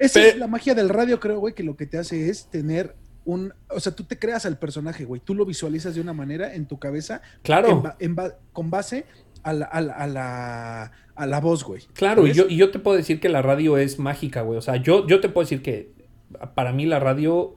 Esa 0.00 0.20
es 0.26 0.36
la 0.36 0.48
magia 0.48 0.74
del 0.74 0.88
radio, 0.88 1.20
creo, 1.20 1.38
güey, 1.38 1.54
que 1.54 1.62
lo 1.62 1.76
que 1.76 1.86
te 1.86 1.98
hace 1.98 2.28
es 2.30 2.46
tener 2.46 2.96
un... 3.24 3.54
O 3.68 3.78
sea, 3.78 3.92
tú 3.94 4.02
te 4.02 4.18
creas 4.18 4.44
al 4.44 4.58
personaje, 4.58 5.04
güey. 5.04 5.20
Tú 5.24 5.36
lo 5.36 5.46
visualizas 5.46 5.94
de 5.94 6.00
una 6.00 6.14
manera 6.14 6.52
en 6.52 6.66
tu 6.66 6.80
cabeza 6.80 7.22
claro. 7.42 7.68
en 7.70 7.82
ba- 7.82 7.96
en 8.00 8.14
ba- 8.16 8.34
con 8.52 8.70
base 8.70 9.06
a 9.44 9.52
la, 9.52 9.66
a 9.66 9.80
la, 9.80 9.92
a 9.94 10.06
la, 10.08 10.92
a 11.20 11.26
la 11.26 11.40
voz, 11.40 11.64
güey. 11.64 11.82
Claro, 11.92 12.26
y 12.26 12.32
yo, 12.32 12.46
y 12.48 12.56
yo 12.56 12.70
te 12.70 12.78
puedo 12.78 12.96
decir 12.96 13.20
que 13.20 13.28
la 13.28 13.42
radio 13.42 13.76
es 13.76 13.98
mágica, 13.98 14.42
güey. 14.42 14.58
O 14.58 14.62
sea, 14.62 14.76
yo, 14.76 15.06
yo 15.06 15.20
te 15.20 15.28
puedo 15.28 15.44
decir 15.44 15.62
que 15.62 15.92
para 16.54 16.72
mí 16.72 16.86
la 16.86 16.98
radio, 16.98 17.56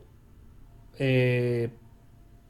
eh, 0.99 1.69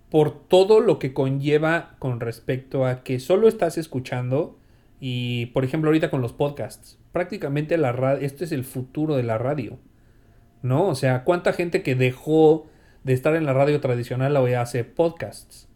por 0.09 0.47
todo 0.47 0.79
lo 0.79 0.99
que 0.99 1.13
conlleva 1.13 1.95
con 1.99 2.19
respecto 2.19 2.85
a 2.85 3.03
que 3.03 3.19
solo 3.19 3.47
estás 3.47 3.77
escuchando, 3.77 4.57
y 4.99 5.47
por 5.47 5.65
ejemplo 5.65 5.89
ahorita 5.89 6.09
con 6.09 6.21
los 6.21 6.33
podcasts, 6.33 6.97
prácticamente 7.11 7.77
la 7.77 7.91
radio, 7.91 8.25
este 8.25 8.45
es 8.45 8.51
el 8.51 8.63
futuro 8.63 9.15
de 9.15 9.23
la 9.23 9.37
radio, 9.37 9.77
¿no? 10.61 10.87
O 10.87 10.95
sea, 10.95 11.23
¿cuánta 11.25 11.53
gente 11.53 11.83
que 11.83 11.95
dejó 11.95 12.67
de 13.03 13.13
estar 13.13 13.35
en 13.35 13.45
la 13.45 13.53
radio 13.53 13.81
tradicional 13.81 14.35
hoy 14.37 14.53
hace 14.53 14.83
podcasts? 14.83 15.67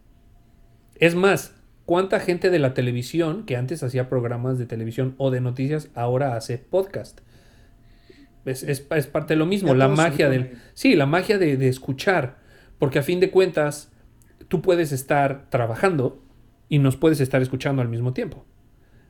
Es 0.95 1.13
más, 1.13 1.56
¿cuánta 1.87 2.19
gente 2.19 2.49
de 2.49 2.59
la 2.59 2.73
televisión 2.73 3.45
que 3.45 3.55
antes 3.55 3.81
hacía 3.81 4.09
programas 4.09 4.59
de 4.59 4.65
televisión 4.65 5.15
o 5.17 5.31
de 5.31 5.39
noticias 5.39 5.89
ahora 5.95 6.35
hace 6.35 6.57
podcast? 6.57 7.21
Es, 8.43 8.61
es, 8.63 8.85
es 8.91 9.07
parte 9.07 9.33
de 9.33 9.37
lo 9.39 9.45
mismo, 9.45 9.69
Ya 9.69 9.75
la 9.75 9.87
magia 9.87 10.29
del... 10.29 10.57
Sí, 10.73 10.95
la 10.95 11.05
magia 11.05 11.37
de, 11.37 11.55
de 11.55 11.69
escuchar, 11.69 12.39
porque 12.77 12.99
a 12.99 13.03
fin 13.03 13.21
de 13.21 13.31
cuentas 13.31 13.89
tú 14.49 14.61
puedes 14.61 14.91
estar 14.91 15.49
trabajando 15.49 16.21
y 16.67 16.79
nos 16.79 16.97
puedes 16.97 17.21
estar 17.21 17.41
escuchando 17.41 17.81
al 17.81 17.87
mismo 17.87 18.13
tiempo, 18.13 18.45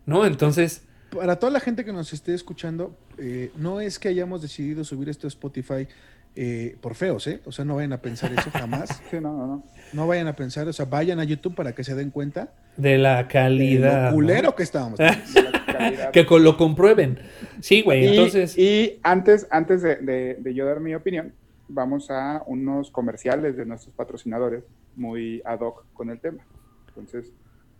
¿no? 0.05 0.27
Entonces, 0.27 0.83
Para 1.09 1.37
toda 1.37 1.51
la 1.51 1.59
gente 1.59 1.83
que 1.83 1.93
nos 1.93 2.13
esté 2.13 2.35
escuchando, 2.35 2.95
eh, 3.17 3.51
no 3.57 3.81
es 3.81 3.97
que 3.97 4.07
hayamos 4.09 4.43
decidido 4.43 4.83
subir 4.83 5.09
esto 5.09 5.25
a 5.25 5.29
Spotify 5.29 5.87
eh, 6.35 6.75
por 6.81 6.95
feos, 6.95 7.25
¿eh? 7.27 7.41
O 7.45 7.51
sea, 7.51 7.65
no 7.65 7.75
vayan 7.75 7.93
a 7.93 8.01
pensar 8.01 8.31
eso 8.33 8.49
jamás. 8.51 9.01
Sí, 9.11 9.17
no, 9.21 9.33
no, 9.35 9.47
no. 9.47 9.63
No 9.93 10.07
vayan 10.07 10.27
a 10.27 10.35
pensar, 10.35 10.67
o 10.67 10.73
sea, 10.73 10.85
vayan 10.85 11.19
a 11.19 11.23
YouTube 11.23 11.55
para 11.55 11.73
que 11.73 11.83
se 11.83 11.95
den 11.95 12.11
cuenta 12.11 12.53
de 12.75 12.97
la 12.97 13.23
de 13.23 13.27
calidad... 13.27 14.05
lo 14.05 14.09
¿no? 14.09 14.15
culero 14.15 14.55
que 14.55 14.63
estábamos. 14.63 14.99
De 15.07 16.11
que 16.11 16.25
lo 16.39 16.57
comprueben. 16.57 17.19
Sí, 17.61 17.81
güey, 17.83 18.05
Y, 18.05 18.07
entonces... 18.09 18.57
y 18.57 18.99
antes, 19.03 19.47
antes 19.51 19.81
de, 19.81 19.97
de- 19.97 20.35
de 20.39 20.53
yo 20.53 20.65
dar 20.65 20.79
mi 20.79 20.95
opinión, 20.95 21.33
vamos 21.67 22.09
a 22.09 22.41
unos 22.47 22.89
comerciales 22.91 23.55
de 23.57 23.65
nuestros 23.65 23.93
patrocinadores 23.95 24.63
muy 24.95 25.41
ad 25.45 25.59
hoc 25.59 25.85
con 25.93 26.09
el 26.09 26.19
tema. 26.19 26.43
Entonces, 26.89 27.31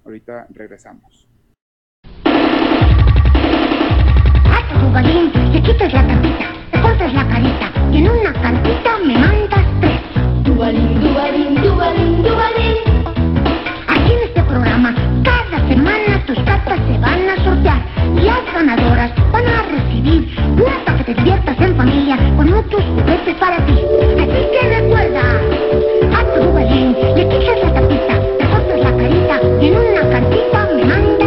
ahorita 0.06 0.48
regresamos. 0.52 1.28
Te 5.54 5.62
quites 5.64 5.94
la 5.94 6.08
tapita, 6.08 6.54
te 6.98 7.04
cortes 7.04 7.14
la 7.14 7.28
carita 7.28 7.72
y 7.92 7.98
en 7.98 8.10
una 8.10 8.34
cartita 8.34 8.98
me 9.06 9.18
mandas 9.18 9.66
tres. 9.82 10.00
Dubalín, 10.44 11.00
dubalín, 11.00 11.56
dubalín, 11.62 12.24
dubalín. 12.24 12.78
Aquí 13.88 14.14
en 14.14 14.24
este 14.24 14.44
programa, 14.44 14.96
cada 15.24 15.68
semana 15.68 16.26
tus 16.26 16.40
cartas 16.40 16.80
se 16.88 16.98
van 16.98 17.30
a 17.30 17.44
sortear 17.44 17.82
y 18.16 18.22
las 18.22 18.44
ganadoras 18.54 19.12
van 19.32 19.46
a 19.46 19.62
recibir 19.64 20.36
una 20.54 20.86
para 20.86 20.98
que 20.98 21.04
te 21.04 21.14
diviertas 21.14 21.62
en 21.62 21.76
familia 21.76 22.18
con 22.36 22.50
muchos 22.50 22.84
juguetes 22.84 23.36
para 23.36 23.58
ti. 23.66 23.80
Así 24.20 24.42
que 24.52 24.82
recuerda, 24.82 25.22
haz 26.16 26.34
tu 26.34 26.46
dubalín, 26.46 26.96
le 27.16 27.30
quitas 27.30 27.60
la 27.64 27.74
tapita, 27.74 28.22
te 28.40 28.46
cortes 28.50 28.84
la 28.84 28.98
carita 28.98 29.42
y 29.62 29.68
en 29.68 29.78
una 29.78 30.10
cartita 30.10 30.70
me 30.76 30.86
mandas 30.86 31.27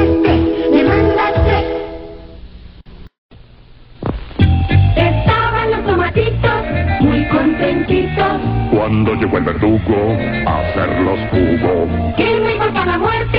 Cuando 8.90 9.14
llegó 9.14 9.38
el 9.38 9.44
verdugo 9.44 10.16
a 10.48 10.58
hacerlos 10.62 11.20
jugo. 11.30 12.14
que 12.16 12.40
me 12.40 12.54
importa 12.54 12.86
la 12.86 12.98
muerte, 12.98 13.38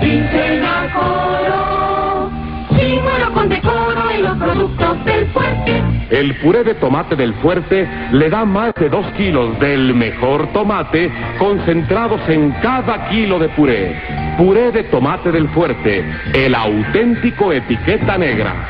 dicen 0.00 0.64
a 0.64 0.92
coro. 0.94 2.30
Si 2.68 3.00
muero 3.00 3.32
con 3.34 3.48
decoro 3.48 4.10
en 4.12 4.22
los 4.22 4.38
productos 4.38 5.04
del 5.04 5.26
fuerte, 5.32 5.82
El 6.08 6.36
puré 6.36 6.62
de 6.62 6.74
tomate 6.76 7.16
del 7.16 7.34
fuerte 7.34 7.88
le 8.12 8.30
da 8.30 8.44
más 8.44 8.74
de 8.76 8.88
2 8.88 9.06
kilos 9.16 9.58
del 9.58 9.92
mejor 9.92 10.52
tomate 10.52 11.10
concentrados 11.36 12.20
en 12.28 12.52
cada 12.62 13.08
kilo 13.08 13.40
de 13.40 13.48
puré. 13.48 14.00
Puré 14.38 14.70
de 14.70 14.84
tomate 14.84 15.32
del 15.32 15.48
fuerte, 15.48 16.04
el 16.32 16.54
auténtico 16.54 17.52
etiqueta 17.52 18.16
negra. 18.16 18.68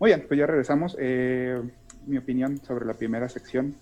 Muy 0.00 0.10
bien, 0.10 0.24
pues 0.26 0.40
ya 0.40 0.46
regresamos. 0.46 0.96
Eh, 0.98 1.62
mi 2.08 2.16
opinión 2.16 2.56
sobre 2.64 2.84
la 2.84 2.94
primera 2.94 3.28
sección. 3.28 3.76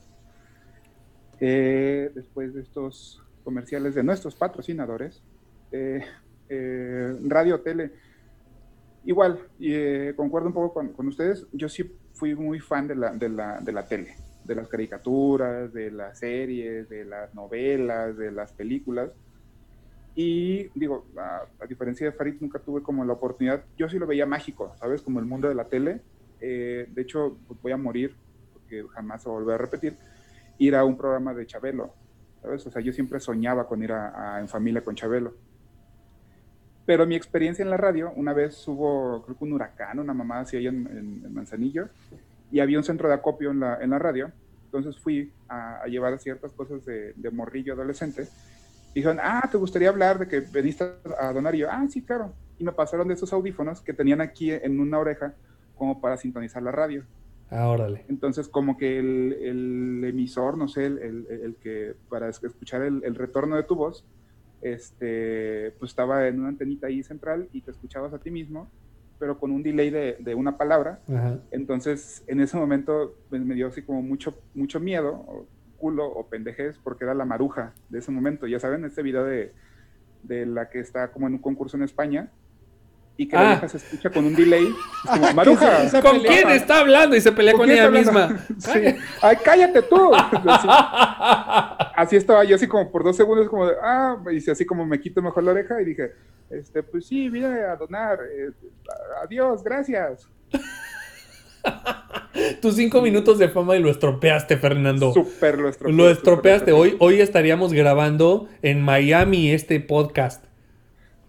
Eh, 1.40 2.10
después 2.14 2.54
de 2.54 2.62
estos 2.62 3.22
comerciales 3.44 3.94
de 3.94 4.02
nuestros 4.02 4.34
patrocinadores, 4.34 5.22
eh, 5.72 6.04
eh, 6.48 7.16
radio, 7.24 7.60
tele, 7.60 7.92
igual, 9.04 9.38
y, 9.58 9.72
eh, 9.72 10.14
concuerdo 10.16 10.48
un 10.48 10.54
poco 10.54 10.74
con, 10.74 10.92
con 10.92 11.08
ustedes. 11.08 11.46
Yo 11.52 11.68
sí 11.68 11.96
fui 12.14 12.34
muy 12.34 12.60
fan 12.60 12.88
de 12.88 12.96
la, 12.96 13.12
de, 13.12 13.28
la, 13.28 13.60
de 13.60 13.72
la 13.72 13.86
tele, 13.86 14.14
de 14.44 14.54
las 14.54 14.68
caricaturas, 14.68 15.72
de 15.72 15.90
las 15.90 16.18
series, 16.18 16.88
de 16.88 17.04
las 17.04 17.34
novelas, 17.34 18.16
de 18.16 18.32
las 18.32 18.52
películas. 18.52 19.10
Y 20.14 20.70
digo, 20.74 21.06
a, 21.18 21.42
a 21.60 21.66
diferencia 21.66 22.06
de 22.06 22.12
Farid, 22.12 22.36
nunca 22.40 22.58
tuve 22.58 22.82
como 22.82 23.04
la 23.04 23.12
oportunidad, 23.12 23.62
yo 23.76 23.88
sí 23.88 23.98
lo 23.98 24.06
veía 24.06 24.24
mágico, 24.24 24.74
¿sabes? 24.80 25.02
Como 25.02 25.20
el 25.20 25.26
mundo 25.26 25.48
de 25.48 25.54
la 25.54 25.66
tele. 25.66 26.00
Eh, 26.40 26.86
de 26.90 27.02
hecho, 27.02 27.36
pues 27.46 27.60
voy 27.60 27.72
a 27.72 27.76
morir, 27.76 28.16
porque 28.52 28.82
jamás 28.94 29.22
se 29.22 29.28
volver 29.28 29.56
a 29.56 29.58
repetir, 29.58 29.96
ir 30.58 30.74
a 30.76 30.84
un 30.84 30.96
programa 30.96 31.34
de 31.34 31.46
Chabelo, 31.46 31.94
¿sabes? 32.42 32.66
O 32.66 32.70
sea, 32.70 32.82
yo 32.82 32.92
siempre 32.92 33.20
soñaba 33.20 33.66
con 33.66 33.82
ir 33.82 33.92
a, 33.92 34.36
a 34.36 34.40
En 34.40 34.48
Familia 34.48 34.82
con 34.82 34.94
Chabelo. 34.94 35.34
Pero 36.84 37.04
mi 37.06 37.16
experiencia 37.16 37.62
en 37.64 37.70
la 37.70 37.76
radio, 37.76 38.12
una 38.14 38.32
vez 38.32 38.66
hubo, 38.68 39.22
creo 39.24 39.36
que 39.36 39.44
un 39.44 39.52
huracán, 39.54 39.98
una 39.98 40.14
mamá 40.14 40.40
así 40.40 40.56
ahí 40.56 40.66
en, 40.68 40.86
en- 40.86 41.22
en 41.26 41.34
Manzanillo, 41.34 41.88
y 42.52 42.60
había 42.60 42.78
un 42.78 42.84
centro 42.84 43.08
de 43.08 43.14
acopio 43.14 43.50
en 43.50 43.60
la, 43.60 43.78
en 43.82 43.90
la 43.90 43.98
radio, 43.98 44.30
entonces 44.66 44.96
fui 45.02 45.32
a, 45.48 45.78
a 45.82 45.86
llevar 45.86 46.16
ciertas 46.20 46.52
cosas 46.52 46.84
de, 46.84 47.12
de 47.16 47.30
morrillo 47.30 47.72
adolescente, 47.72 48.28
dijeron, 48.94 49.18
ah, 49.20 49.48
¿te 49.50 49.58
gustaría 49.58 49.88
hablar 49.88 50.18
de 50.18 50.28
que 50.28 50.40
veniste 50.40 50.84
a 51.18 51.32
donar? 51.32 51.54
Y 51.56 51.58
yo, 51.58 51.68
ah, 51.70 51.84
sí, 51.88 52.02
claro. 52.02 52.32
Y 52.58 52.64
me 52.64 52.72
pasaron 52.72 53.08
de 53.08 53.14
esos 53.14 53.32
audífonos 53.32 53.80
que 53.82 53.92
tenían 53.92 54.20
aquí 54.20 54.50
en 54.52 54.78
una 54.80 54.98
oreja 54.98 55.34
como 55.74 56.00
para 56.00 56.16
sintonizar 56.16 56.62
la 56.62 56.70
radio. 56.72 57.04
Ah, 57.48 57.68
órale. 57.68 58.04
Entonces, 58.08 58.48
como 58.48 58.76
que 58.76 58.98
el, 58.98 59.32
el 59.40 60.04
emisor, 60.04 60.58
no 60.58 60.68
sé, 60.68 60.86
el, 60.86 60.98
el- 60.98 61.26
el 61.30 61.56
que 61.58 61.94
para 62.08 62.28
es- 62.28 62.42
escuchar 62.42 62.82
el, 62.82 63.02
el 63.04 63.14
retorno 63.14 63.56
de 63.56 63.62
tu 63.64 63.76
voz, 63.76 64.04
este, 64.60 65.72
pues 65.78 65.90
estaba 65.92 66.26
en 66.26 66.40
una 66.40 66.48
antenita 66.48 66.86
ahí 66.88 67.02
central 67.02 67.48
y 67.52 67.62
te 67.62 67.70
escuchabas 67.70 68.12
a 68.14 68.18
ti 68.18 68.30
mismo, 68.30 68.72
pero 69.18 69.38
con 69.38 69.50
un 69.52 69.62
delay 69.62 69.90
de, 69.90 70.16
de 70.20 70.34
una 70.34 70.58
palabra. 70.58 71.02
Ajá. 71.08 71.40
Entonces, 71.50 72.24
en 72.26 72.40
ese 72.40 72.56
momento 72.56 73.14
pues, 73.28 73.42
me 73.42 73.54
dio 73.54 73.68
así 73.68 73.82
como 73.82 74.02
mucho, 74.02 74.34
mucho 74.54 74.80
miedo, 74.80 75.12
o 75.14 75.48
culo 75.76 76.06
o 76.06 76.28
pendejez, 76.28 76.78
porque 76.82 77.04
era 77.04 77.14
la 77.14 77.24
maruja 77.24 77.74
de 77.88 77.98
ese 77.98 78.10
momento. 78.10 78.46
Ya 78.46 78.58
saben, 78.58 78.84
este 78.84 79.02
video 79.02 79.24
de, 79.24 79.54
de 80.22 80.46
la 80.46 80.68
que 80.70 80.80
está 80.80 81.12
como 81.12 81.26
en 81.26 81.34
un 81.34 81.40
concurso 81.40 81.76
en 81.76 81.82
España 81.84 82.32
y 83.18 83.26
que 83.28 83.36
Ah. 83.36 83.42
la 83.42 83.48
vieja 83.50 83.68
se 83.68 83.76
escucha 83.78 84.10
con 84.10 84.24
un 84.26 84.34
delay. 84.34 84.66
Es 85.04 85.10
como, 85.10 85.32
maruja. 85.32 85.82
esa 85.84 86.02
¿Con 86.02 86.12
pelea. 86.22 86.32
quién 86.32 86.50
está 86.50 86.80
hablando? 86.80 87.16
Y 87.16 87.20
se 87.20 87.32
pelea 87.32 87.54
¿Con 87.54 87.70
ella 87.70 87.90
misma. 87.90 88.38
Sí. 88.58 88.80
Ay, 89.22 89.36
cállate 89.44 89.82
tú. 89.82 90.12
Así, 90.14 90.68
así 91.96 92.16
estaba 92.16 92.44
yo 92.44 92.56
así 92.56 92.66
como 92.68 92.90
por 92.90 93.02
dos 93.04 93.16
segundos 93.16 93.48
como 93.48 93.66
de, 93.66 93.74
ah, 93.82 94.16
y 94.30 94.50
así 94.50 94.64
como 94.66 94.84
me 94.86 95.00
quito 95.00 95.22
mejor 95.22 95.42
la 95.44 95.52
oreja 95.52 95.80
y 95.80 95.84
dije, 95.86 96.12
este, 96.50 96.82
pues 96.82 97.06
sí, 97.06 97.28
vine 97.28 97.46
a 97.46 97.74
donar, 97.76 98.18
eh, 98.22 98.50
adiós, 99.24 99.62
gracias. 99.64 100.28
Tus 102.60 102.76
cinco 102.76 103.00
minutos 103.02 103.38
de 103.38 103.48
fama 103.48 103.76
y 103.76 103.82
lo 103.82 103.90
estropeaste, 103.90 104.56
Fernando. 104.58 105.12
Súper 105.12 105.58
lo 105.58 105.68
estropeé. 105.68 105.96
Lo 105.96 106.08
estropeaste. 106.10 106.72
Hoy, 106.72 106.96
hoy 107.00 107.20
estaríamos 107.20 107.72
grabando 107.72 108.48
en 108.62 108.82
Miami 108.82 109.50
este 109.50 109.80
podcast. 109.80 110.44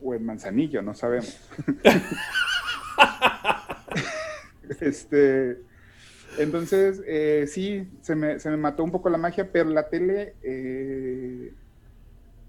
O 0.02 0.14
en 0.14 0.26
Manzanillo, 0.26 0.82
no 0.82 0.94
sabemos. 0.94 1.40
este, 4.80 5.60
entonces, 6.38 7.02
eh, 7.08 7.46
sí, 7.48 7.88
se 8.02 8.16
me, 8.16 8.40
se 8.40 8.50
me 8.50 8.58
mató 8.58 8.84
un 8.84 8.92
poco 8.92 9.10
la 9.10 9.18
magia, 9.18 9.52
pero 9.52 9.70
la 9.70 9.90
tele, 9.90 10.36
eh, 10.44 11.54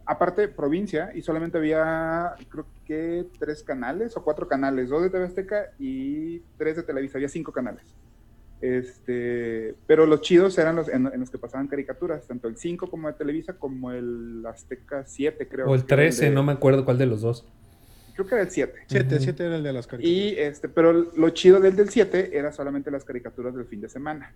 aparte, 0.04 0.48
provincia, 0.48 1.10
y 1.14 1.22
solamente 1.22 1.58
había, 1.58 2.34
creo 2.50 2.66
que 2.84 3.26
tres 3.38 3.62
canales 3.62 4.16
o 4.16 4.22
cuatro 4.22 4.46
canales, 4.46 4.90
dos 4.90 5.02
de 5.02 5.10
TV 5.10 5.24
Azteca 5.24 5.70
y 5.78 6.40
tres 6.58 6.76
de 6.76 6.82
Televisa, 6.82 7.18
había 7.18 7.28
cinco 7.28 7.52
canales. 7.52 7.82
Este, 8.60 9.74
pero 9.86 10.06
los 10.06 10.20
chidos 10.20 10.58
eran 10.58 10.76
los 10.76 10.88
en, 10.88 11.06
en 11.06 11.20
los 11.20 11.30
que 11.30 11.38
pasaban 11.38 11.68
caricaturas, 11.68 12.26
tanto 12.26 12.48
el 12.48 12.56
5 12.56 12.90
como 12.90 13.08
de 13.08 13.14
Televisa, 13.14 13.54
como 13.54 13.92
el 13.92 14.44
Azteca 14.46 15.04
7, 15.06 15.48
creo. 15.48 15.66
O 15.66 15.74
el 15.74 15.84
que 15.84 15.94
era 15.94 16.02
13, 16.02 16.24
de- 16.26 16.30
no 16.32 16.42
me 16.42 16.52
acuerdo 16.52 16.84
cuál 16.84 16.98
de 16.98 17.06
los 17.06 17.20
dos. 17.22 17.46
Creo 18.14 18.26
que 18.26 18.34
era 18.34 18.42
el 18.44 18.50
7. 18.50 18.72
Siete, 18.88 19.14
Ujú. 19.14 19.24
siete 19.24 19.44
era 19.46 19.56
el 19.56 19.62
de 19.62 19.72
las 19.72 19.86
caricaturas. 19.86 20.22
Y 20.22 20.36
este, 20.38 20.68
pero 20.68 20.92
lo 20.92 21.30
chido 21.30 21.60
del 21.60 21.76
del 21.76 21.88
7 21.88 22.36
era 22.36 22.50
solamente 22.52 22.90
las 22.90 23.04
caricaturas 23.04 23.54
del 23.54 23.66
fin 23.66 23.80
de 23.80 23.88
semana, 23.88 24.34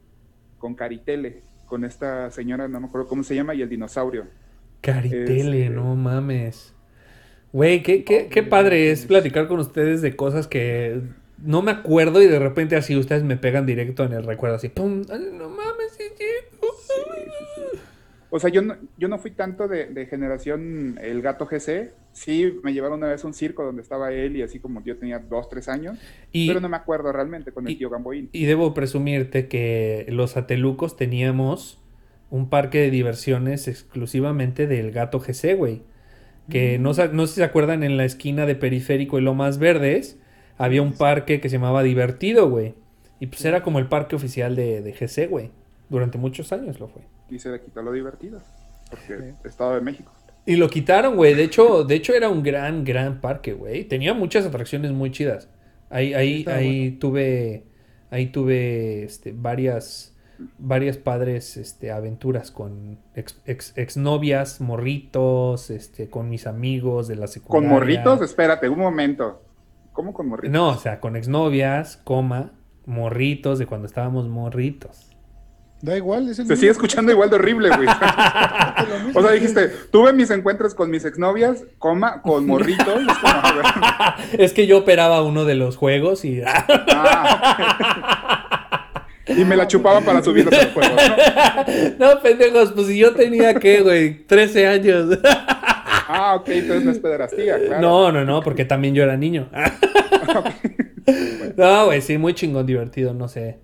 con 0.59 0.75
Caritele, 0.75 1.41
con 1.67 1.85
esta 1.85 2.31
señora, 2.31 2.69
no 2.69 2.81
me 2.81 2.87
acuerdo 2.87 3.09
cómo 3.09 3.25
se 3.25 3.35
llama, 3.35 3.55
y 3.57 3.63
el 3.63 3.69
dinosaurio. 3.69 4.27
Caritele, 4.83 5.65
Este- 5.65 5.71
no 5.75 5.97
mames. 5.97 6.75
Güey, 7.53 7.83
qué, 7.83 8.03
qué, 8.05 8.29
qué 8.29 8.43
padre 8.43 8.91
es 8.93 9.05
platicar 9.05 9.47
con 9.49 9.59
ustedes 9.59 10.01
de 10.01 10.15
cosas 10.17 10.47
que 10.47 11.03
no 11.42 11.61
me 11.62 11.70
acuerdo 11.72 12.22
y 12.22 12.26
de 12.26 12.38
repente 12.38 12.76
así 12.76 12.96
ustedes 12.96 13.22
me 13.24 13.37
pegan 13.37 13.66
directo 13.66 14.05
en 14.05 14.12
el 14.12 14.24
recuerdo, 14.24 14.57
así, 14.57 14.68
¡pum! 14.68 15.02
Ay, 15.11 15.28
no 15.33 15.48
mames, 15.50 15.92
sí, 15.96 16.05
sí. 16.16 16.24
O 18.35 18.40
sea, 18.40 18.48
yo 18.48 18.62
no, 18.62 18.76
yo 18.96 19.09
no 19.09 19.18
fui 19.18 19.31
tanto 19.33 19.68
de, 19.68 19.87
de 19.87 20.07
generación 20.07 20.98
el 21.02 21.20
gato 21.20 21.46
GC. 21.46 21.92
Sí, 22.12 22.59
me 22.62 22.72
llevaron 22.72 22.98
una 22.98 23.09
vez 23.09 23.22
a 23.24 23.26
un 23.26 23.35
circo 23.35 23.62
donde 23.62 23.83
estaba 23.83 24.11
él 24.12 24.37
y 24.37 24.42
así 24.42 24.59
como 24.59 24.83
yo 24.85 24.96
tenía 24.96 25.18
dos, 25.18 25.50
tres 25.50 25.68
años. 25.68 25.98
Y, 26.33 26.48
pero 26.48 26.61
no 26.61 26.68
me 26.70 26.76
acuerdo 26.78 27.12
realmente 27.12 27.52
con 27.52 27.66
el 27.66 27.74
y- 27.74 27.76
tío 27.76 27.90
Gamboín. 27.90 28.31
y 28.33 28.46
debo 28.46 28.72
presumirte 28.72 29.48
que 29.48 30.07
los 30.09 30.38
atelucos 30.38 30.96
teníamos 30.96 31.78
un 32.31 32.48
parque 32.48 32.78
de 32.81 32.90
diversiones 32.90 33.68
exclusivamente 33.68 34.66
del 34.66 34.92
gato 34.92 35.20
GC, 35.20 35.55
güey. 35.55 35.83
Que 36.48 36.78
no, 36.78 36.94
sa- 36.94 37.09
no 37.09 37.26
sé 37.26 37.35
si 37.35 37.40
se 37.40 37.44
acuerdan, 37.44 37.83
en 37.83 37.98
la 37.98 38.05
esquina 38.07 38.46
de 38.46 38.55
Periférico 38.55 39.18
y 39.18 39.22
Lomas 39.22 39.59
Verdes 39.59 40.18
había 40.59 40.83
un 40.83 40.93
parque 40.93 41.41
que 41.41 41.49
se 41.49 41.57
llamaba 41.57 41.83
Divertido, 41.83 42.49
güey. 42.49 42.75
Y 43.21 43.27
pues 43.29 43.45
era 43.45 43.62
como 43.62 43.79
el 43.79 43.87
parque 43.87 44.17
oficial 44.17 44.57
de, 44.57 44.83
de 44.83 44.93
GC, 44.93 45.29
güey. 45.29 45.51
Durante 45.88 46.19
muchos 46.19 46.53
años 46.53 46.81
lo 46.81 46.88
fue. 46.88 47.03
Y 47.31 47.38
se 47.38 47.51
le 47.51 47.61
quitó 47.61 47.83
lo 47.83 47.93
divertido. 47.93 48.41
Porque 48.91 49.33
Estado 49.45 49.75
de 49.75 49.81
México. 49.81 50.12
Y 50.45 50.57
lo 50.57 50.69
quitaron, 50.69 51.15
güey. 51.17 51.35
De 51.35 51.45
hecho, 51.45 51.85
de 51.85 51.95
hecho 51.95 52.15
era 52.15 52.29
un 52.29 52.43
gran, 52.43 52.83
gran 52.85 53.21
parque, 53.21 53.53
güey. 53.53 53.85
Tenía 53.85 54.12
muchas 54.12 54.45
atracciones 54.45 54.91
muy 54.91 55.11
chidas. 55.12 55.49
Ahí, 55.88 56.15
ahí, 56.15 56.45
ahí 56.49 56.91
tuve, 56.93 57.65
ahí 58.11 58.27
tuve, 58.27 59.05
este, 59.05 59.33
varias, 59.33 60.17
varias 60.59 60.97
padres, 60.97 61.57
este, 61.57 61.93
aventuras 61.93 62.51
con 62.51 62.99
ex, 63.15 63.38
ex- 63.47 63.73
exnovias, 63.77 64.61
morritos, 64.61 65.71
este, 65.71 66.09
con 66.09 66.29
mis 66.29 66.47
amigos 66.47 67.09
de 67.09 67.15
la 67.17 67.21
¿Con 67.27 67.29
secundaria. 67.29 67.69
morritos? 67.71 68.21
Espérate, 68.23 68.69
un 68.69 68.79
momento. 68.79 69.43
¿Cómo 69.92 70.12
con 70.14 70.28
morritos? 70.28 70.52
No, 70.52 70.68
o 70.68 70.78
sea, 70.78 71.00
con 71.00 71.16
exnovias, 71.16 71.98
coma, 72.05 72.52
morritos 72.87 73.59
de 73.59 73.66
cuando 73.66 73.87
estábamos 73.87 74.28
morritos. 74.28 75.09
Da 75.83 75.96
igual, 75.96 76.28
es 76.28 76.38
el 76.38 76.46
Se 76.46 76.52
mismo. 76.52 76.57
sigue 76.57 76.70
escuchando 76.70 77.11
igual 77.11 77.28
de 77.28 77.37
horrible, 77.37 77.68
güey. 77.68 77.88
o 79.14 79.22
sea, 79.22 79.33
dijiste, 79.33 79.66
tuve 79.90 80.12
mis 80.12 80.31
encuentros 80.31 80.74
con 80.74 80.90
mis 80.90 81.05
exnovias, 81.05 81.64
coma, 81.78 82.22
con 82.22 82.46
morritos. 82.46 83.00
Es 83.02 83.18
como. 83.18 83.42
Es 84.38 84.52
que 84.52 84.66
yo 84.68 84.78
operaba 84.78 85.22
uno 85.22 85.44
de 85.44 85.57
los 85.57 85.76
juegos 85.76 86.24
y... 86.24 86.40
Ah, 86.94 88.88
y 89.26 89.44
me 89.44 89.57
la 89.57 89.66
chupaba 89.68 90.00
para 90.00 90.22
subirlos 90.22 90.52
al 90.52 90.72
juego, 90.72 90.94
¿no? 91.98 92.14
no, 92.14 92.20
pendejos, 92.20 92.72
pues 92.72 92.88
si 92.88 92.98
yo 92.98 93.14
tenía, 93.14 93.55
¿qué, 93.55 93.81
güey? 93.81 94.26
13 94.26 94.66
años. 94.66 95.18
Ah, 96.14 96.35
ok, 96.37 96.48
entonces 96.48 96.85
no 96.85 96.90
es 96.90 96.98
pederastía, 96.98 97.59
claro. 97.59 97.81
No, 97.81 98.12
no, 98.12 98.25
no, 98.25 98.42
porque 98.42 98.64
también 98.64 98.94
yo 98.94 99.03
era 99.03 99.16
niño. 99.16 99.51
no, 101.57 101.87
güey, 101.87 102.01
sí, 102.03 102.18
muy 102.18 102.35
chingón, 102.35 102.66
divertido, 102.66 103.14
no 103.14 103.29
sé. 103.29 103.59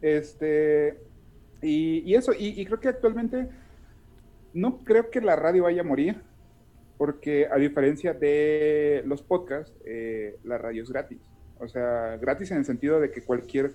Este, 0.00 0.98
y, 1.62 1.98
y 2.10 2.14
eso, 2.14 2.32
y, 2.32 2.60
y 2.60 2.64
creo 2.66 2.80
que 2.80 2.88
actualmente 2.88 3.48
no 4.52 4.78
creo 4.78 5.10
que 5.10 5.20
la 5.20 5.36
radio 5.36 5.64
vaya 5.64 5.82
a 5.82 5.84
morir, 5.84 6.16
porque 6.98 7.46
a 7.50 7.56
diferencia 7.56 8.12
de 8.12 9.02
los 9.06 9.22
podcasts, 9.22 9.72
eh, 9.86 10.36
la 10.44 10.58
radio 10.58 10.82
es 10.82 10.90
gratis. 10.90 11.20
O 11.58 11.68
sea, 11.68 12.16
gratis 12.18 12.50
en 12.50 12.58
el 12.58 12.64
sentido 12.64 13.00
de 13.00 13.10
que 13.10 13.22
cualquier, 13.22 13.72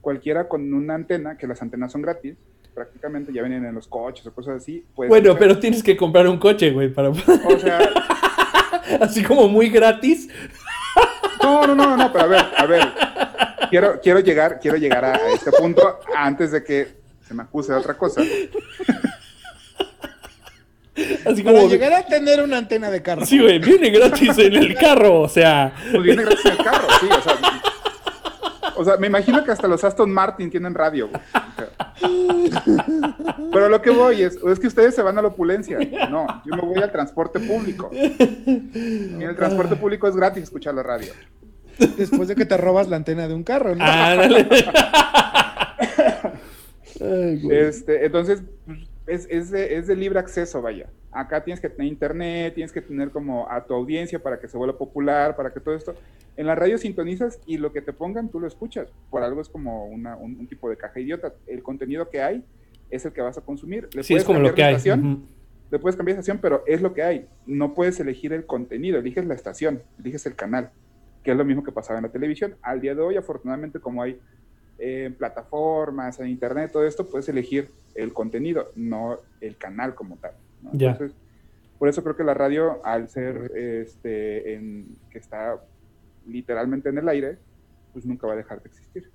cualquiera 0.00 0.48
con 0.48 0.72
una 0.72 0.94
antena, 0.94 1.36
que 1.36 1.46
las 1.46 1.62
antenas 1.62 1.92
son 1.92 2.02
gratis, 2.02 2.36
prácticamente 2.74 3.32
ya 3.32 3.42
vienen 3.42 3.64
en 3.64 3.74
los 3.74 3.86
coches 3.86 4.26
o 4.26 4.32
cosas 4.32 4.56
así. 4.56 4.84
puede 4.94 5.08
Bueno, 5.08 5.36
pero 5.38 5.58
tienes 5.58 5.82
que 5.82 5.96
comprar 5.96 6.26
un 6.26 6.38
coche, 6.38 6.70
güey, 6.70 6.92
para... 6.92 7.08
O 7.10 7.58
sea, 7.58 7.78
Así 9.00 9.22
como 9.22 9.48
muy 9.48 9.68
gratis. 9.70 10.28
No, 11.42 11.66
no, 11.66 11.74
no, 11.74 11.96
no, 11.96 12.12
pero 12.12 12.24
a 12.24 12.28
ver, 12.28 12.44
a 12.56 12.66
ver. 12.66 12.92
Quiero, 13.70 14.00
quiero 14.00 14.20
llegar, 14.20 14.58
quiero 14.60 14.76
llegar 14.76 15.04
a, 15.04 15.14
a 15.16 15.30
este 15.30 15.50
punto 15.52 16.00
antes 16.16 16.52
de 16.52 16.62
que 16.62 16.88
se 17.26 17.34
me 17.34 17.42
acuse 17.42 17.72
de 17.72 17.78
otra 17.78 17.94
cosa. 17.94 18.22
Así 21.26 21.42
Para 21.42 21.58
como... 21.58 21.68
llegar 21.68 21.92
a 21.92 22.06
tener 22.06 22.42
una 22.42 22.58
antena 22.58 22.90
de 22.90 23.02
carro. 23.02 23.26
Sí, 23.26 23.40
güey, 23.40 23.58
viene 23.58 23.90
gratis 23.90 24.38
en 24.38 24.54
el 24.54 24.74
carro, 24.74 25.22
o 25.22 25.28
sea... 25.28 25.74
Pues 25.90 26.02
viene 26.02 26.22
gratis 26.22 26.44
en 26.44 26.52
el 26.52 26.58
carro, 26.58 26.86
sí, 27.00 27.06
o 27.10 27.22
sea. 27.22 27.62
O 28.76 28.84
sea, 28.84 28.96
me 28.96 29.06
imagino 29.06 29.44
que 29.44 29.50
hasta 29.50 29.68
los 29.68 29.84
Aston 29.84 30.10
Martin 30.10 30.50
tienen 30.50 30.74
radio. 30.74 31.08
güey. 31.08 31.22
Pero 33.52 33.68
lo 33.68 33.80
que 33.80 33.90
voy 33.90 34.22
es, 34.22 34.36
es 34.36 34.58
que 34.58 34.66
ustedes 34.66 34.94
se 34.94 35.02
van 35.02 35.18
a 35.18 35.22
la 35.22 35.28
opulencia. 35.28 35.78
No, 36.10 36.26
yo 36.44 36.56
me 36.56 36.62
voy 36.62 36.82
al 36.82 36.92
transporte 36.92 37.40
público. 37.40 37.90
Y 37.92 39.14
en 39.14 39.22
el 39.22 39.36
transporte 39.36 39.76
público 39.76 40.08
es 40.08 40.16
gratis 40.16 40.42
escuchar 40.44 40.74
la 40.74 40.82
radio. 40.82 41.12
Después 41.96 42.28
de 42.28 42.34
que 42.34 42.44
te 42.46 42.56
robas 42.56 42.88
la 42.88 42.96
antena 42.96 43.26
de 43.28 43.34
un 43.34 43.42
carro, 43.44 43.74
¿no? 43.74 43.84
Ah, 43.86 44.14
dale. 44.16 44.46
Ay, 47.00 47.40
güey. 47.42 47.58
Este, 47.58 48.06
entonces, 48.06 48.42
pues, 48.66 48.78
es, 49.06 49.26
es 49.30 49.50
de, 49.50 49.76
es 49.76 49.86
de 49.86 49.96
libre 49.96 50.18
acceso, 50.18 50.62
vaya. 50.62 50.86
Acá 51.14 51.44
tienes 51.44 51.60
que 51.60 51.68
tener 51.70 51.86
internet, 51.90 52.54
tienes 52.54 52.72
que 52.72 52.80
tener 52.82 53.10
como 53.10 53.48
a 53.48 53.64
tu 53.64 53.72
audiencia 53.72 54.18
para 54.18 54.40
que 54.40 54.48
se 54.48 54.56
vuelva 54.58 54.76
popular, 54.76 55.36
para 55.36 55.52
que 55.52 55.60
todo 55.60 55.74
esto. 55.74 55.94
En 56.36 56.46
la 56.46 56.56
radio 56.56 56.76
sintonizas 56.76 57.38
y 57.46 57.56
lo 57.58 57.72
que 57.72 57.80
te 57.82 57.92
pongan 57.92 58.28
tú 58.28 58.40
lo 58.40 58.48
escuchas. 58.48 58.88
Por 59.10 59.22
algo 59.22 59.40
es 59.40 59.48
como 59.48 59.86
una- 59.86 60.16
un, 60.16 60.36
un 60.38 60.46
tipo 60.48 60.68
de 60.68 60.76
caja 60.76 60.98
idiota. 60.98 61.32
El 61.46 61.62
contenido 61.62 62.10
que 62.10 62.20
hay 62.20 62.44
es 62.90 63.04
el 63.06 63.12
que 63.12 63.22
vas 63.22 63.38
a 63.38 63.42
consumir. 63.42 63.88
Le 63.94 64.02
Sí, 64.02 64.14
es 64.16 64.24
como 64.24 64.40
lo 64.40 64.52
que 64.54 64.64
hay. 64.64 64.74
estación, 64.74 65.06
Ujú. 65.12 65.26
Le 65.70 65.78
puedes 65.78 65.96
cambiar 65.96 66.16
de 66.16 66.20
estación, 66.20 66.38
pero 66.42 66.62
es 66.66 66.82
lo 66.82 66.92
que 66.94 67.02
hay. 67.02 67.26
No 67.46 67.74
puedes 67.74 67.98
elegir 68.00 68.32
el 68.32 68.44
contenido, 68.44 68.98
eliges 68.98 69.24
la 69.24 69.34
estación, 69.34 69.82
eliges 69.98 70.26
el 70.26 70.34
canal, 70.36 70.70
que 71.22 71.30
es 71.30 71.36
lo 71.36 71.44
mismo 71.44 71.64
que 71.64 71.72
pasaba 71.72 71.98
en 71.98 72.04
la 72.04 72.12
televisión. 72.12 72.56
Al 72.62 72.80
día 72.80 72.94
de 72.94 73.00
hoy, 73.00 73.16
afortunadamente, 73.16 73.78
como 73.80 74.02
hay 74.02 74.20
eh, 74.78 75.12
plataformas, 75.16 76.18
en 76.20 76.28
internet, 76.28 76.70
todo 76.72 76.84
esto, 76.84 77.06
puedes 77.06 77.28
elegir 77.28 77.70
el 77.94 78.12
contenido, 78.12 78.70
no 78.74 79.20
el 79.40 79.56
canal 79.56 79.94
como 79.94 80.16
tal. 80.16 80.32
¿No? 80.64 80.70
Ya. 80.72 80.90
Entonces, 80.92 81.16
por 81.78 81.88
eso 81.88 82.02
creo 82.02 82.16
que 82.16 82.24
la 82.24 82.34
radio, 82.34 82.84
al 82.84 83.08
ser 83.08 83.52
este, 83.56 84.54
en, 84.54 84.86
que 85.10 85.18
está 85.18 85.60
literalmente 86.26 86.88
en 86.88 86.98
el 86.98 87.08
aire, 87.08 87.38
pues 87.92 88.06
nunca 88.06 88.26
va 88.26 88.32
a 88.32 88.36
dejar 88.36 88.62
de 88.62 88.68
existir, 88.68 89.10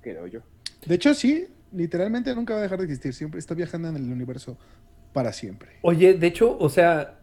creo 0.00 0.26
yo. 0.26 0.40
De 0.86 0.94
hecho, 0.94 1.14
sí, 1.14 1.46
literalmente 1.72 2.34
nunca 2.34 2.54
va 2.54 2.60
a 2.60 2.62
dejar 2.62 2.78
de 2.78 2.84
existir. 2.86 3.12
Siempre 3.14 3.38
está 3.38 3.54
viajando 3.54 3.88
en 3.88 3.96
el 3.96 4.10
universo 4.10 4.58
para 5.12 5.32
siempre. 5.32 5.72
Oye, 5.82 6.14
de 6.14 6.26
hecho, 6.26 6.56
o 6.58 6.68
sea, 6.68 7.20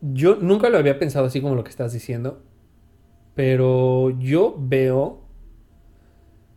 yo 0.00 0.36
nunca 0.36 0.68
lo 0.68 0.78
había 0.78 0.98
pensado 0.98 1.26
así 1.26 1.40
como 1.40 1.54
lo 1.54 1.64
que 1.64 1.70
estás 1.70 1.92
diciendo, 1.92 2.42
pero 3.34 4.10
yo 4.18 4.54
veo 4.58 5.22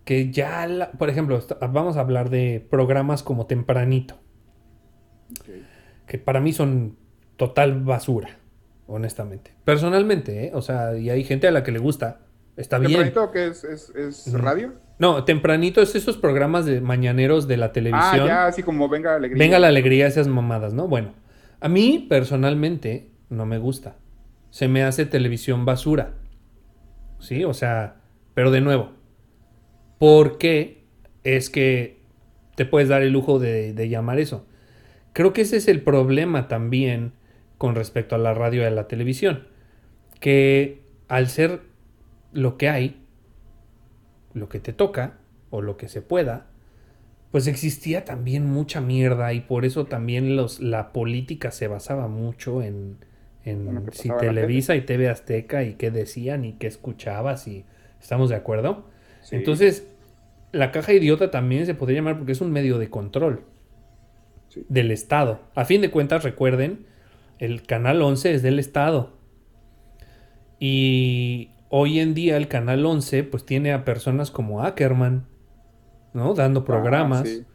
que 0.06 0.32
ya, 0.32 0.67
la- 0.67 0.91
por 0.91 1.10
ejemplo, 1.10 1.39
vamos 1.71 1.95
a 1.97 2.02
hablar 2.02 2.30
de 2.30 2.65
programas 2.69 3.24
como 3.24 3.45
Tempranito, 3.45 4.19
que 6.12 6.17
para 6.17 6.41
mí 6.41 6.52
son 6.52 6.97
total 7.38 7.80
basura, 7.86 8.38
honestamente. 8.86 9.52
Personalmente, 9.63 10.47
¿eh? 10.47 10.52
O 10.54 10.62
sea, 10.62 10.97
y 10.97 11.10
hay 11.10 11.24
gente 11.24 11.47
a 11.47 11.52
la 11.52 11.63
que 11.63 11.71
le 11.71 11.80
gusta, 11.80 12.19
está 12.58 12.80
bien. 12.80 12.91
¿Tempranito 12.91 13.32
que 13.32 13.47
es, 13.47 13.63
es, 13.63 13.93
es 13.95 14.34
radio? 14.34 14.74
No, 15.00 15.24
Tempranito 15.24 15.82
es 15.82 15.95
esos 15.95 16.17
programas 16.17 16.65
de 16.65 16.82
mañaneros 16.82 17.47
de 17.47 17.56
la 17.56 17.67
Ah, 17.67 17.71
televisión. 17.71 18.28
ya, 18.28 18.45
así 18.45 18.62
como 18.62 18.89
Venga 18.89 19.15
Alegría. 19.15 19.39
Venga 19.39 19.58
la 19.58 19.69
alegría, 19.69 20.06
esas 20.06 20.28
mamadas, 20.28 20.74
¿no? 20.74 20.89
Bueno, 20.89 21.13
a 21.62 21.69
mí 21.69 22.06
personalmente 22.10 23.10
no 23.30 23.45
me 23.45 23.58
gusta. 23.58 23.95
Se 24.50 24.67
me 24.67 24.84
hace 24.84 25.06
televisión 25.06 25.63
basura. 25.63 26.15
¿Sí? 27.19 27.45
O 27.45 27.54
sea, 27.54 28.02
pero 28.34 28.52
de 28.52 28.60
nuevo, 28.60 28.91
¿por 29.97 30.38
qué 30.38 30.84
es 31.24 31.50
que 31.50 32.02
te 32.58 32.65
puedes 32.65 32.89
dar 32.89 33.02
el 33.02 33.13
lujo 33.13 33.39
de, 33.39 33.71
de 33.71 33.88
llamar 33.88 34.19
eso? 34.19 34.45
Creo 35.13 35.34
que 35.34 35.41
ese 35.41 35.58
es 35.58 35.67
el 35.67 35.82
problema 35.82 36.47
también 36.47 37.13
con 37.58 37.76
respecto 37.76 38.15
a 38.15 38.17
la 38.17 38.34
radio 38.34 38.62
y 38.62 38.65
a 38.65 38.71
la 38.71 38.88
televisión. 38.88 39.47
Que 40.19 40.82
al 41.08 41.28
ser 41.28 41.62
lo 42.32 42.58
que 42.58 42.69
hay, 42.69 43.02
lo 44.34 44.47
que 44.47 44.60
te 44.60 44.74
toca, 44.74 45.17
o 45.50 45.62
lo 45.62 45.78
que 45.78 45.89
se 45.89 46.02
pueda, 46.02 46.47
pues 47.32 47.47
existía 47.47 48.06
también 48.06 48.45
mucha 48.45 48.82
mierda 48.82 49.34
y 49.34 49.41
por 49.41 49.65
eso 49.65 49.86
también 49.86 50.36
los, 50.36 50.60
la 50.60 50.91
política 50.91 51.52
se 51.52 51.67
basaba 51.67 52.08
mucho 52.08 52.62
en, 52.63 52.97
en 53.43 53.89
si 53.91 54.10
Televisa 54.10 54.76
y 54.76 54.82
TV 54.82 55.10
Azteca 55.10 55.63
y 55.63 55.76
qué 55.76 55.91
decían 55.91 56.45
y 56.45 56.54
qué 56.54 56.67
escuchabas 56.67 57.47
y 57.47 57.65
estamos 58.00 58.30
de 58.30 58.36
acuerdo. 58.36 58.86
Sí. 59.21 59.36
Entonces, 59.36 59.88
la 60.52 60.71
caja 60.71 60.93
idiota 60.93 61.32
también 61.32 61.65
se 61.65 61.76
podría 61.76 62.00
llamar 62.00 62.17
porque 62.17 62.32
es 62.32 62.41
un 62.41 62.52
medio 62.52 62.78
de 62.78 62.89
control 62.89 63.43
Sí. 64.54 64.66
del 64.70 64.92
Estado. 64.92 65.40
A 65.56 65.64
fin 65.66 65.82
de 65.82 65.90
cuentas, 65.92 66.24
recuerden, 66.24 66.86
el 67.40 67.64
Canal 67.64 68.02
11 68.02 68.34
es 68.34 68.42
del 68.44 68.60
Estado. 68.60 69.14
Y 70.60 71.52
hoy 71.70 72.00
en 72.00 72.14
día 72.14 72.38
el 72.38 72.48
Canal 72.48 72.86
11 72.86 73.24
pues 73.24 73.46
tiene 73.46 73.74
a 73.74 73.86
personas 73.86 74.30
como 74.32 74.64
Ackerman, 74.64 75.26
¿no? 76.14 76.34
Dando 76.34 76.66
programas. 76.66 77.22
Ah, 77.22 77.26
sí. 77.26 77.46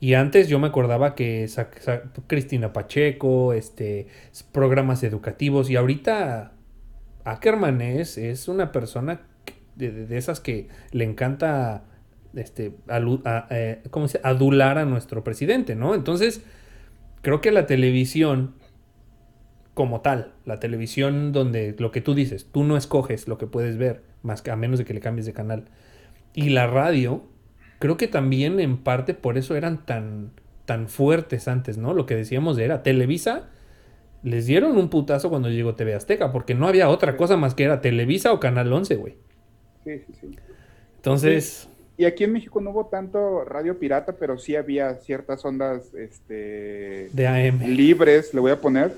Y 0.00 0.14
antes 0.14 0.48
yo 0.48 0.58
me 0.58 0.66
acordaba 0.68 1.14
que 1.14 1.48
Cristina 2.26 2.72
Pacheco, 2.72 3.52
este, 3.52 4.06
programas 4.52 5.02
educativos. 5.02 5.70
Y 5.70 5.76
ahorita 5.76 6.52
Ackerman 7.24 7.80
es, 7.80 8.18
es 8.18 8.48
una 8.48 8.70
persona 8.70 9.22
de- 9.76 9.90
de 10.06 10.16
esas 10.18 10.40
que 10.40 10.68
le 10.92 11.04
encanta 11.04 11.84
este, 12.36 12.74
a- 12.88 13.46
eh, 13.50 13.82
¿cómo 13.90 14.08
se 14.08 14.20
adular 14.22 14.78
a 14.78 14.84
nuestro 14.84 15.24
presidente, 15.24 15.74
¿no? 15.76 15.94
Entonces, 15.94 16.42
creo 17.22 17.40
que 17.40 17.52
la 17.52 17.66
televisión 17.66 18.54
como 19.74 20.00
tal, 20.02 20.32
la 20.44 20.60
televisión 20.60 21.32
donde 21.32 21.74
lo 21.78 21.90
que 21.90 22.00
tú 22.00 22.14
dices, 22.14 22.46
tú 22.52 22.62
no 22.64 22.76
escoges 22.76 23.26
lo 23.26 23.38
que 23.38 23.46
puedes 23.46 23.76
ver, 23.76 24.02
más 24.22 24.40
que 24.40 24.50
a 24.50 24.56
menos 24.56 24.78
de 24.78 24.84
que 24.84 24.94
le 24.94 25.00
cambies 25.00 25.26
de 25.26 25.32
canal. 25.32 25.64
Y 26.34 26.50
la 26.50 26.66
radio, 26.66 27.24
creo 27.80 27.96
que 27.96 28.08
también 28.08 28.60
en 28.60 28.78
parte 28.78 29.14
por 29.14 29.38
eso 29.38 29.56
eran 29.56 29.84
tan, 29.86 30.32
tan 30.66 30.88
fuertes 30.88 31.48
antes, 31.48 31.78
¿no? 31.78 31.94
Lo 31.94 32.06
que 32.06 32.16
decíamos 32.16 32.56
de 32.56 32.64
era 32.66 32.82
Televisa, 32.82 33.50
les 34.22 34.46
dieron 34.46 34.76
un 34.78 34.90
putazo 34.90 35.30
cuando 35.30 35.50
llegó 35.50 35.74
TV 35.76 35.94
Azteca, 35.94 36.32
porque 36.32 36.54
no 36.54 36.68
había 36.68 36.88
otra 36.90 37.16
cosa 37.16 37.36
más 37.36 37.54
que 37.54 37.64
era 37.64 37.80
Televisa 37.82 38.32
o 38.32 38.40
Canal 38.40 38.72
11, 38.72 38.96
güey. 38.96 39.16
Sí, 39.84 39.98
sí, 40.00 40.12
sí. 40.14 40.40
Entonces, 40.96 41.68
Y 41.96 42.04
aquí 42.06 42.24
en 42.24 42.32
México 42.32 42.60
no 42.60 42.70
hubo 42.70 42.86
tanto 42.86 43.44
radio 43.44 43.78
pirata, 43.78 44.12
pero 44.12 44.36
sí 44.36 44.56
había 44.56 44.94
ciertas 44.96 45.44
ondas 45.44 45.94
este, 45.94 47.08
de 47.12 47.26
AM. 47.26 47.60
libres, 47.68 48.34
le 48.34 48.40
voy 48.40 48.50
a 48.50 48.60
poner, 48.60 48.92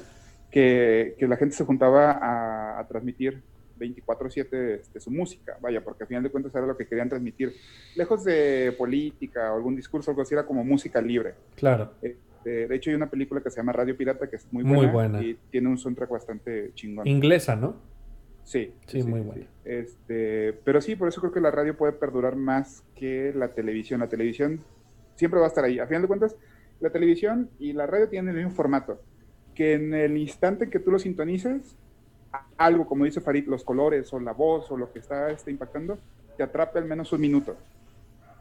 que, 0.51 1.15
que 1.19 1.29
la 1.29 1.37
gente 1.37 1.55
se 1.55 1.65
juntaba 1.65 2.13
a, 2.13 2.79
a 2.79 2.87
transmitir 2.87 3.43
24/7 3.79 4.75
este, 4.81 5.01
su 5.01 5.11
música, 5.11 5.59
vaya, 5.61 5.83
porque 5.83 6.05
al 6.05 6.09
final 6.09 6.23
de 6.23 6.31
cuentas 6.31 6.55
era 6.55 6.67
lo 6.67 6.77
que 6.77 6.87
querían 6.87 7.09
transmitir. 7.09 7.55
Lejos 7.95 8.25
de 8.25 8.75
política 8.77 9.53
o 9.53 9.57
algún 9.57 9.77
discurso, 9.77 10.11
algo 10.11 10.23
así, 10.23 10.35
era 10.35 10.47
como 10.47 10.65
música 10.65 11.01
libre. 11.01 11.35
Claro. 11.55 11.93
Este, 12.01 12.67
de 12.67 12.75
hecho, 12.75 12.91
hay 12.91 12.97
una 12.97 13.11
película 13.11 13.41
que 13.43 13.51
se 13.51 13.57
llama 13.57 13.73
Radio 13.73 13.97
Pirata, 13.97 14.29
que 14.29 14.37
es 14.37 14.47
muy 14.51 14.63
buena. 14.87 15.23
y 15.23 15.37
tiene 15.51 15.69
un 15.69 15.79
soundtrack 15.79 16.11
bastante 16.11 16.71
chingón. 16.75 17.07
Inglesa, 17.07 17.57
¿no? 17.57 17.77
Sí, 18.47 18.73
Sí, 18.87 19.03
muy 19.03 19.21
buena. 19.23 19.45
Este, 19.65 20.53
pero 20.65 20.81
sí, 20.81 20.95
por 20.95 21.09
eso 21.09 21.21
creo 21.21 21.33
que 21.33 21.41
la 21.41 21.51
radio 21.51 21.77
puede 21.77 21.93
perdurar 21.93 22.37
más 22.37 22.85
que 22.95 23.33
la 23.35 23.49
televisión. 23.49 23.99
La 23.99 24.09
televisión 24.09 24.61
siempre 25.17 25.41
va 25.41 25.47
a 25.47 25.49
estar 25.49 25.65
ahí. 25.65 25.81
A 25.81 25.87
final 25.87 26.03
de 26.03 26.09
cuentas, 26.09 26.37
la 26.79 26.91
televisión 26.91 27.51
y 27.59 27.73
la 27.73 27.87
radio 27.87 28.09
tienen 28.09 28.37
el 28.37 28.45
mismo 28.45 28.57
formato. 28.57 29.03
Que 29.53 29.75
en 29.75 29.93
el 29.95 30.17
instante 30.17 30.71
que 30.71 30.79
tú 30.79 30.93
lo 30.93 31.01
sintonizas, 31.01 31.77
algo, 32.57 32.87
como 32.87 33.05
dice 33.05 33.21
Farid, 33.21 33.49
los 33.49 33.65
colores 33.65 34.13
o 34.13 34.21
la 34.21 34.33
voz 34.33 34.71
o 34.71 34.77
lo 34.77 34.93
que 34.93 35.01
está 35.01 35.29
este, 35.31 35.51
impactando, 35.51 35.99
te 36.37 36.45
atrape 36.45 36.79
al 36.79 36.85
menos 36.85 37.13
un 37.13 37.21
minuto. 37.21 37.57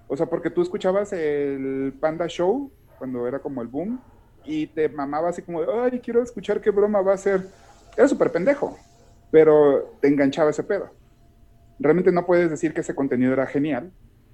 O 0.08 0.16
sea, 0.16 0.28
porque 0.28 0.51
tú 0.51 0.62
escuchabas 0.62 1.14
el 1.14 1.95
Panda 1.99 2.28
Show 2.28 2.72
cuando 2.99 3.28
era 3.28 3.39
como 3.39 3.64
el 3.64 3.68
boom 3.70 3.99
y 4.43 4.68
te 4.68 4.88
mamaba 4.88 5.30
así 5.30 5.41
como 5.41 5.62
ay, 5.62 5.99
quiero 5.99 6.22
escuchar 6.22 6.62
qué 6.62 6.70
broma 6.70 7.01
va 7.01 7.14
a 7.14 7.18
ser. 7.18 7.47
Era 7.97 8.08
súper 8.08 8.32
pendejo, 8.32 8.78
pero 9.32 9.98
te 10.02 10.08
enganchaba 10.08 10.50
ese 10.50 10.64
pedo. 10.64 10.92
Realmente 11.80 12.12
no 12.12 12.26
puedes 12.26 12.50
decir 12.50 12.74
que 12.74 12.82
ese 12.82 12.96
contenido 12.96 13.34
era 13.34 13.48
genial, 13.48 13.92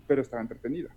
pero 0.07 0.21
estaba 0.21 0.41
entretenido. 0.41 0.89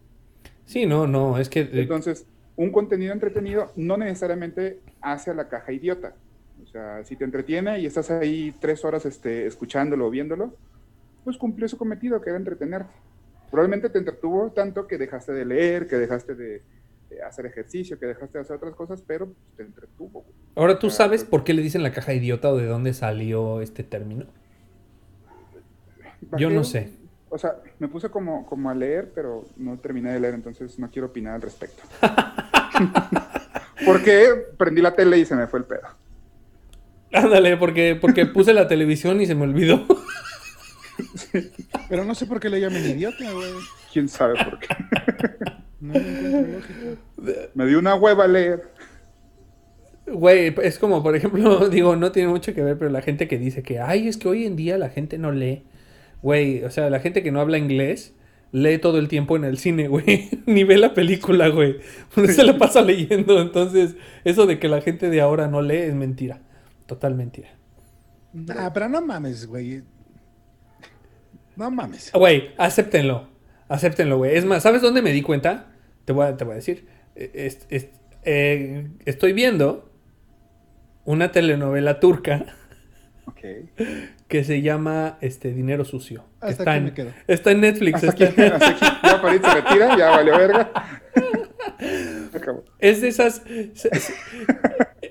Sí, 0.66 0.86
no, 0.86 1.06
no, 1.06 1.38
es 1.38 1.48
que... 1.48 1.68
Entonces, 1.72 2.26
un 2.56 2.70
contenido 2.70 3.12
entretenido 3.12 3.72
no 3.76 3.96
necesariamente 3.96 4.80
hace 5.00 5.30
a 5.30 5.34
la 5.34 5.48
caja 5.48 5.72
idiota. 5.72 6.14
O 6.62 6.66
sea, 6.66 7.04
si 7.04 7.16
te 7.16 7.24
entretiene 7.24 7.80
y 7.80 7.86
estás 7.86 8.10
ahí 8.10 8.54
tres 8.60 8.84
horas 8.84 9.04
este, 9.06 9.46
escuchándolo 9.46 10.06
o 10.06 10.10
viéndolo, 10.10 10.54
pues 11.24 11.36
cumplió 11.36 11.68
su 11.68 11.76
cometido, 11.76 12.20
que 12.20 12.30
era 12.30 12.38
entretenerte. 12.38 12.92
Probablemente 13.50 13.88
te 13.88 13.98
entretuvo 13.98 14.50
tanto 14.52 14.86
que 14.86 14.98
dejaste 14.98 15.32
de 15.32 15.44
leer, 15.44 15.86
que 15.86 15.96
dejaste 15.96 16.34
de, 16.34 16.48
de 16.54 16.62
hacer 17.22 17.46
ejercicio, 17.46 17.98
que 17.98 18.06
dejaste 18.06 18.38
de 18.38 18.42
hacer 18.42 18.56
otras 18.56 18.74
cosas, 18.74 19.02
pero 19.06 19.26
pues, 19.26 19.38
te 19.56 19.62
entretuvo. 19.62 20.22
güey. 20.22 20.34
Ahora, 20.56 20.78
¿tú 20.78 20.88
Ah, 20.88 20.90
sabes 20.90 21.22
pues- 21.22 21.30
por 21.30 21.44
qué 21.44 21.54
le 21.54 21.62
dicen 21.62 21.82
la 21.82 21.92
caja 21.92 22.12
idiota 22.14 22.50
o 22.50 22.56
de 22.56 22.66
dónde 22.66 22.94
salió 22.94 23.60
este 23.60 23.84
término? 23.84 24.26
Yo 26.38 26.50
no 26.50 26.64
sé. 26.64 26.90
O 27.28 27.38
sea, 27.38 27.56
me 27.80 27.88
puse 27.88 28.08
como, 28.10 28.46
como 28.46 28.70
a 28.70 28.74
leer, 28.74 29.10
pero 29.14 29.44
no 29.56 29.76
terminé 29.78 30.12
de 30.12 30.20
leer, 30.20 30.34
entonces 30.34 30.78
no 30.78 30.88
quiero 30.90 31.08
opinar 31.08 31.34
al 31.34 31.42
respecto. 31.42 31.82
Porque 33.84 34.28
prendí 34.56 34.80
la 34.80 34.94
tele 34.94 35.18
y 35.18 35.24
se 35.26 35.34
me 35.34 35.46
fue 35.46 35.58
el 35.58 35.64
pedo. 35.64 35.82
Ándale, 37.12 37.56
porque, 37.56 37.96
porque 38.00 38.26
puse 38.26 38.52
la 38.54 38.66
televisión 38.66 39.20
y 39.20 39.26
se 39.26 39.34
me 39.34 39.42
olvidó. 39.42 39.84
Pero 41.88 42.04
no 42.04 42.14
sé 42.14 42.26
por 42.26 42.40
qué 42.40 42.48
le 42.48 42.60
llaman 42.60 42.84
idiota, 42.84 43.30
güey. 43.32 43.52
¿Quién 43.92 44.08
sabe 44.08 44.34
por 44.44 44.58
qué? 44.58 44.68
No 45.84 45.92
lógica. 45.94 47.00
Me 47.54 47.66
dio 47.66 47.78
una 47.78 47.94
hueva 47.94 48.24
a 48.24 48.28
leer. 48.28 48.70
Güey, 50.06 50.54
es 50.62 50.78
como, 50.78 51.02
por 51.02 51.14
ejemplo, 51.14 51.68
digo, 51.70 51.96
no 51.96 52.12
tiene 52.12 52.28
mucho 52.28 52.54
que 52.54 52.62
ver, 52.62 52.78
pero 52.78 52.90
la 52.90 53.02
gente 53.02 53.28
que 53.28 53.38
dice 53.38 53.62
que, 53.62 53.80
ay, 53.80 54.08
es 54.08 54.16
que 54.16 54.28
hoy 54.28 54.46
en 54.46 54.56
día 54.56 54.78
la 54.78 54.88
gente 54.88 55.18
no 55.18 55.30
lee. 55.32 55.64
Güey, 56.22 56.64
o 56.64 56.70
sea, 56.70 56.88
la 56.88 57.00
gente 57.00 57.22
que 57.22 57.30
no 57.32 57.40
habla 57.40 57.58
inglés 57.58 58.14
lee 58.50 58.78
todo 58.78 58.98
el 58.98 59.08
tiempo 59.08 59.36
en 59.36 59.44
el 59.44 59.58
cine, 59.58 59.88
güey. 59.88 60.30
Ni 60.46 60.64
ve 60.64 60.78
la 60.78 60.94
película, 60.94 61.48
güey. 61.48 61.76
Se 62.28 62.44
la 62.44 62.56
pasa 62.56 62.80
leyendo. 62.80 63.40
Entonces, 63.40 63.96
eso 64.24 64.46
de 64.46 64.58
que 64.58 64.68
la 64.68 64.80
gente 64.80 65.10
de 65.10 65.20
ahora 65.20 65.48
no 65.48 65.60
lee 65.60 65.76
es 65.76 65.94
mentira. 65.94 66.40
Total 66.86 67.14
mentira. 67.14 67.50
Nah, 68.32 68.70
pero 68.72 68.88
no 68.88 69.02
mames, 69.02 69.46
güey. 69.46 69.82
No 71.56 71.70
mames. 71.70 72.10
Güey, 72.12 72.50
acéptenlo. 72.56 73.28
Acéptenlo, 73.68 74.18
güey. 74.18 74.36
Es 74.36 74.44
más, 74.44 74.62
¿sabes 74.62 74.82
dónde 74.82 75.02
me 75.02 75.12
di 75.12 75.22
cuenta? 75.22 75.73
Te 76.04 76.12
voy 76.12 76.26
a, 76.26 76.36
te 76.36 76.44
voy 76.44 76.52
a 76.52 76.56
decir. 76.56 76.86
Eh, 77.16 77.30
es- 77.34 77.66
es- 77.70 77.88
eh, 78.24 78.88
estoy 79.04 79.32
viendo 79.32 79.90
una 81.04 81.32
telenovela 81.32 82.00
turca 82.00 82.46
Ok. 83.26 83.40
que 84.28 84.44
se 84.44 84.62
llama 84.62 85.18
este 85.20 85.52
Dinero 85.52 85.84
Sucio. 85.84 86.24
Hasta 86.40 86.50
está, 86.50 86.70
aquí 86.72 86.78
en, 86.78 86.84
me 86.84 86.92
quedo. 86.94 87.10
está 87.26 87.50
en 87.52 87.60
Netflix. 87.60 87.94
Hasta 88.04 88.10
aquí, 88.12 88.24
está- 88.24 88.56
hasta 88.56 88.68
aquí. 88.68 88.80
Ya 89.02 89.18
Farid 89.20 89.40
se 89.42 89.54
retira, 89.54 89.96
ya 89.98 90.10
valió 90.10 90.38
verga. 90.38 90.70
Acabó. 92.34 92.64
es 92.78 93.00
de 93.00 93.08
esas. 93.08 93.42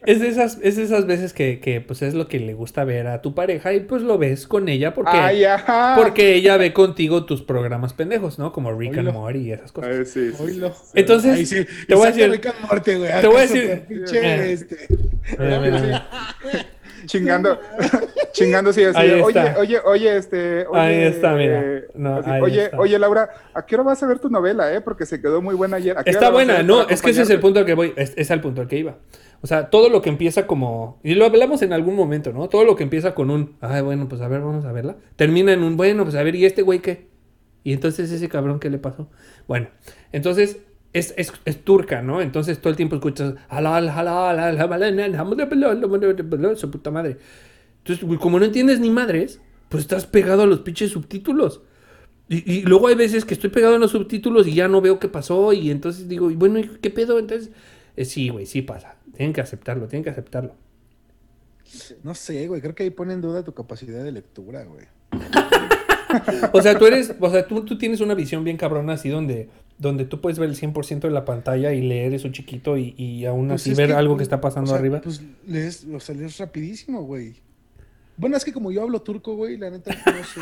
Es 0.05 0.19
de 0.19 0.27
esas, 0.27 0.57
es 0.61 0.75
de 0.75 0.83
esas 0.83 1.05
veces 1.07 1.33
que, 1.33 1.59
que, 1.59 1.79
pues 1.81 2.01
es 2.01 2.13
lo 2.13 2.27
que 2.27 2.39
le 2.39 2.53
gusta 2.53 2.83
ver 2.83 3.07
a 3.07 3.21
tu 3.21 3.33
pareja 3.33 3.73
y 3.73 3.79
pues 3.81 4.01
lo 4.01 4.17
ves 4.17 4.47
con 4.47 4.67
ella 4.69 4.93
porque, 4.93 5.11
Ay, 5.17 5.43
porque 5.95 6.35
ella 6.35 6.57
ve 6.57 6.73
contigo 6.73 7.25
tus 7.25 7.41
programas 7.41 7.93
pendejos, 7.93 8.39
¿no? 8.39 8.51
Como 8.51 8.71
Rick 8.77 8.97
and. 8.97 9.11
Morty 9.13 9.39
y 9.39 9.51
esas 9.53 9.71
cosas. 9.71 9.91
Ay, 9.97 10.05
sí. 10.05 10.31
Entonces, 10.93 11.47
sí, 11.49 11.65
te 11.87 11.95
voy 11.95 12.07
a 12.07 12.11
decir- 12.11 12.29
Rick 12.31 12.47
and 12.47 12.59
Morty, 12.69 12.95
güey. 12.95 13.21
te 13.21 13.27
voy 13.27 13.37
a 13.37 13.41
decir- 13.41 13.85
pinche, 13.87 14.19
Eh. 14.19 14.51
este, 14.53 14.77
Mira, 15.39 15.59
mira, 15.59 15.79
mira. 15.79 16.07
Chingando, 17.05 17.59
chingando, 18.31 18.71
sí, 18.71 18.83
así. 18.83 18.97
Oye, 19.21 19.53
oye, 19.57 19.79
oye, 19.83 20.17
este. 20.17 20.65
Oye, 20.67 20.79
Ahí 20.79 20.95
está, 21.03 21.33
mira. 21.33 21.61
eh, 21.61 21.83
No, 21.95 22.17
así, 22.17 22.29
ahí 22.29 22.41
oye, 22.41 22.63
está. 22.65 22.79
oye, 22.79 22.97
Laura, 22.99 23.29
¿a 23.53 23.65
qué 23.65 23.75
hora 23.75 23.83
vas 23.83 24.01
a 24.03 24.07
ver 24.07 24.19
tu 24.19 24.29
novela, 24.29 24.73
eh? 24.73 24.79
Porque 24.79 25.05
se 25.05 25.19
quedó 25.21 25.41
muy 25.41 25.53
buena 25.53 25.77
ayer. 25.77 25.97
¿A 25.97 26.03
qué 26.05 26.11
Está 26.11 26.29
buena, 26.29 26.63
no, 26.63 26.87
es 26.87 27.01
que 27.01 27.11
ese 27.11 27.23
es 27.23 27.29
el 27.29 27.39
punto 27.41 27.59
al 27.59 27.65
que 27.65 27.73
voy, 27.73 27.93
es, 27.97 28.13
es 28.15 28.31
al 28.31 28.39
punto 28.39 28.61
al 28.61 28.67
que 28.69 28.77
iba. 28.77 28.95
O 29.43 29.47
sea, 29.47 29.69
todo 29.69 29.89
lo 29.89 30.01
que 30.01 30.09
empieza 30.09 30.47
como, 30.47 31.01
y 31.03 31.15
lo 31.15 31.25
hablamos 31.25 31.61
en 31.63 31.73
algún 31.73 31.97
momento, 31.97 32.31
¿no? 32.31 32.47
Todo 32.47 32.63
lo 32.63 32.77
que 32.77 32.83
empieza 32.83 33.13
con 33.13 33.29
un, 33.29 33.57
ay, 33.59 33.81
bueno, 33.81 34.07
pues 34.07 34.21
a 34.21 34.29
ver, 34.29 34.39
vamos 34.39 34.63
a 34.63 34.71
verla, 34.71 34.95
termina 35.17 35.51
en 35.51 35.63
un, 35.63 35.75
bueno, 35.75 36.05
pues 36.05 36.15
a 36.15 36.23
ver, 36.23 36.35
¿y 36.35 36.45
este 36.45 36.61
güey 36.61 36.79
qué? 36.79 37.09
Y 37.61 37.73
entonces 37.73 38.09
ese 38.09 38.29
cabrón, 38.29 38.61
¿qué 38.61 38.69
le 38.69 38.77
pasó? 38.77 39.09
Bueno, 39.45 39.67
entonces 40.13 40.61
es, 40.93 41.13
es, 41.17 41.33
es 41.43 41.61
turca, 41.61 42.01
¿no? 42.01 42.21
Entonces 42.21 42.57
todo 42.59 42.69
el 42.69 42.77
tiempo 42.77 42.95
escuchas, 42.95 43.33
halal, 43.49 43.89
halal, 43.89 44.39
halal, 44.39 46.57
su 46.57 46.71
puta 46.71 46.89
madre. 46.89 47.17
Entonces, 47.79 48.19
como 48.21 48.39
no 48.39 48.45
entiendes 48.45 48.79
ni 48.79 48.91
madres, 48.91 49.41
pues 49.67 49.83
estás 49.83 50.05
pegado 50.05 50.43
a 50.43 50.45
los 50.45 50.61
pinches 50.61 50.91
subtítulos. 50.91 51.63
Y, 52.29 52.49
y 52.49 52.61
luego 52.61 52.87
hay 52.87 52.95
veces 52.95 53.25
que 53.25 53.33
estoy 53.33 53.49
pegado 53.49 53.75
en 53.75 53.81
los 53.81 53.91
subtítulos 53.91 54.47
y 54.47 54.53
ya 54.53 54.69
no 54.69 54.79
veo 54.79 54.99
qué 54.99 55.09
pasó 55.09 55.51
y 55.51 55.69
entonces 55.69 56.07
digo, 56.07 56.31
y 56.31 56.35
bueno, 56.35 56.59
¿y 56.59 56.69
¿qué 56.81 56.89
pedo? 56.89 57.19
Entonces, 57.19 57.51
eh, 57.95 58.05
sí, 58.05 58.29
güey, 58.29 58.45
sí 58.45 58.61
pasa. 58.61 58.95
Tienen 59.15 59.33
que 59.33 59.41
aceptarlo, 59.41 59.87
tienen 59.87 60.03
que 60.03 60.09
aceptarlo. 60.09 60.55
No 62.03 62.13
sé, 62.15 62.47
güey. 62.47 62.61
Creo 62.61 62.75
que 62.75 62.83
ahí 62.83 62.89
pone 62.89 63.13
en 63.13 63.21
duda 63.21 63.43
tu 63.43 63.53
capacidad 63.53 64.03
de 64.03 64.11
lectura, 64.11 64.63
güey. 64.63 64.85
O 66.51 66.61
sea, 66.61 66.77
tú 66.77 66.85
eres, 66.85 67.15
o 67.19 67.29
sea, 67.31 67.47
tú, 67.47 67.65
tú 67.65 67.75
tienes 67.75 67.99
una 67.99 68.13
visión 68.13 68.43
bien 68.43 68.55
cabrona 68.55 68.93
así 68.93 69.09
donde, 69.09 69.49
donde 69.79 70.05
tú 70.05 70.21
puedes 70.21 70.37
ver 70.37 70.47
el 70.47 70.55
100% 70.55 70.99
de 70.99 71.09
la 71.09 71.25
pantalla 71.25 71.73
y 71.73 71.81
leer 71.81 72.13
eso 72.13 72.29
chiquito 72.29 72.77
y, 72.77 72.93
y 72.99 73.25
aún 73.25 73.47
Pues 73.47 73.61
así 73.61 73.73
ver 73.73 73.87
que, 73.87 73.93
algo 73.95 74.15
que 74.15 74.21
está 74.21 74.39
pasando 74.39 74.69
o 74.69 74.73
sea, 74.73 74.79
arriba. 74.79 75.01
Pues 75.01 75.23
lees, 75.47 75.87
o 75.91 75.99
sea, 75.99 76.13
lees 76.13 76.37
rapidísimo, 76.37 77.01
güey. 77.01 77.37
Bueno, 78.15 78.37
es 78.37 78.45
que 78.45 78.53
como 78.53 78.71
yo 78.71 78.83
hablo 78.83 79.01
turco, 79.01 79.35
güey, 79.35 79.57
la 79.57 79.71
neta 79.71 79.91
no 80.05 80.23
sé. 80.23 80.41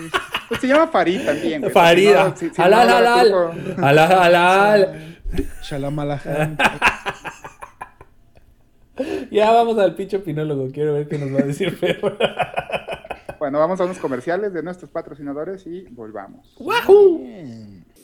Pues 0.50 0.60
se 0.60 0.68
llama 0.68 0.88
Farid 0.90 1.22
también. 1.26 1.62
güey. 1.62 1.72
Farida, 1.72 2.28
No, 2.28 2.36
si- 2.36 2.50
si 2.50 2.58
no 2.58 2.64
halal, 2.66 2.90
hablara 2.90 3.14
halal, 3.22 3.32
turco- 3.32 3.86
halal, 3.86 4.12
halal. 4.12 5.18
Shalamalajan. 5.64 6.58
Ya 9.32 9.52
vamos 9.52 9.78
al 9.78 9.96
pinche 9.96 10.18
opinólogo, 10.18 10.70
quiero 10.72 10.94
ver 10.94 11.08
qué 11.08 11.18
nos 11.18 11.34
va 11.34 11.40
a 11.40 11.48
decir 11.48 11.72
Fer. 11.72 12.00
Bueno, 13.40 13.58
vamos 13.58 13.82
a 13.82 13.86
unos 13.86 13.98
comerciales 13.98 14.54
de 14.54 14.62
nuestros 14.62 14.92
patrocinadores 14.92 15.66
y 15.66 15.82
volvamos. 15.90 16.54
¡Wahoo! 16.60 17.26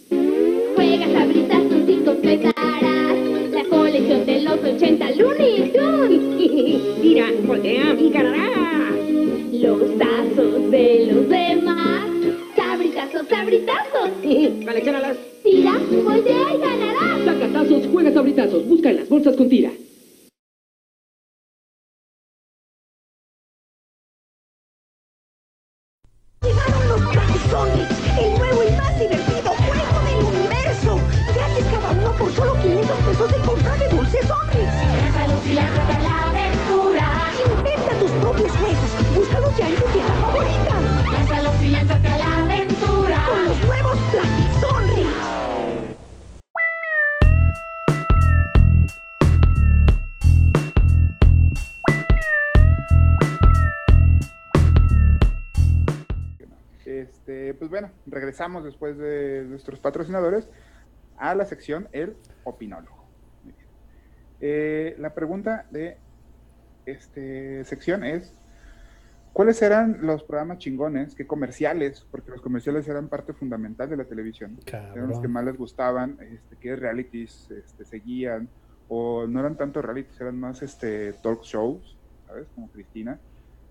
Juega 0.10 1.06
sabritas, 1.14 1.70
tontitos, 1.70 2.18
pecarás. 2.18 3.16
La 3.52 3.64
colección 3.70 4.26
de 4.26 4.42
los 4.42 4.58
80 4.64 5.12
Looney 5.12 5.72
Tunes. 5.74 6.98
Mira, 7.04 7.28
voltea 7.46 7.94
y 7.94 8.10
ganará. 8.10 8.92
Los 9.52 9.98
tazos 10.00 10.72
de 10.72 11.12
los 11.12 11.30
demás. 11.30 12.10
Sabritazos, 12.56 13.28
sabritazos. 13.28 14.10
Coleccionalas. 14.66 15.18
Tira, 15.44 15.74
voltea 16.04 16.56
y 16.56 16.58
ganarás. 16.58 17.26
Saca 17.26 17.54
tazos, 17.54 17.88
juega 17.92 18.12
sabritazos. 18.12 18.68
Busca 18.68 18.90
en 18.90 18.96
las 18.96 19.10
bolsas 19.10 19.36
con 19.36 19.50
tira. 19.50 19.70
Regresamos 58.38 58.64
después 58.64 58.98
de 59.00 59.46
nuestros 59.46 59.80
patrocinadores 59.80 60.48
a 61.18 61.34
la 61.34 61.46
sección 61.46 61.88
El 61.92 62.16
Opinólogo. 62.44 63.08
Eh, 64.40 64.96
la 65.00 65.16
pregunta 65.16 65.66
de 65.72 65.98
esta 66.86 67.68
sección 67.68 68.04
es, 68.04 68.32
¿cuáles 69.34 69.60
eran 69.64 70.06
los 70.06 70.24
programas 70.24 70.60
chingones, 70.60 71.16
qué 71.16 71.26
comerciales, 71.26 72.06
porque 72.12 72.30
los 72.30 72.42
comerciales 72.42 72.88
eran 72.88 73.08
parte 73.08 73.34
fundamental 73.34 73.90
de 73.90 73.98
la 73.98 74.06
televisión, 74.06 74.60
eran 74.68 75.08
los 75.08 75.20
que 75.20 75.28
más 75.28 75.44
les 75.44 75.58
gustaban, 75.58 76.20
este, 76.22 76.58
qué 76.58 76.76
realities 76.76 77.50
este, 77.50 77.86
seguían, 77.86 78.48
o 78.88 79.26
no 79.26 79.40
eran 79.40 79.58
tanto 79.58 79.82
realities, 79.82 80.22
eran 80.22 80.40
más 80.40 80.62
este, 80.62 81.14
talk 81.24 81.42
shows, 81.42 81.98
¿sabes? 82.28 82.48
Como 82.54 82.70
Cristina. 82.70 83.20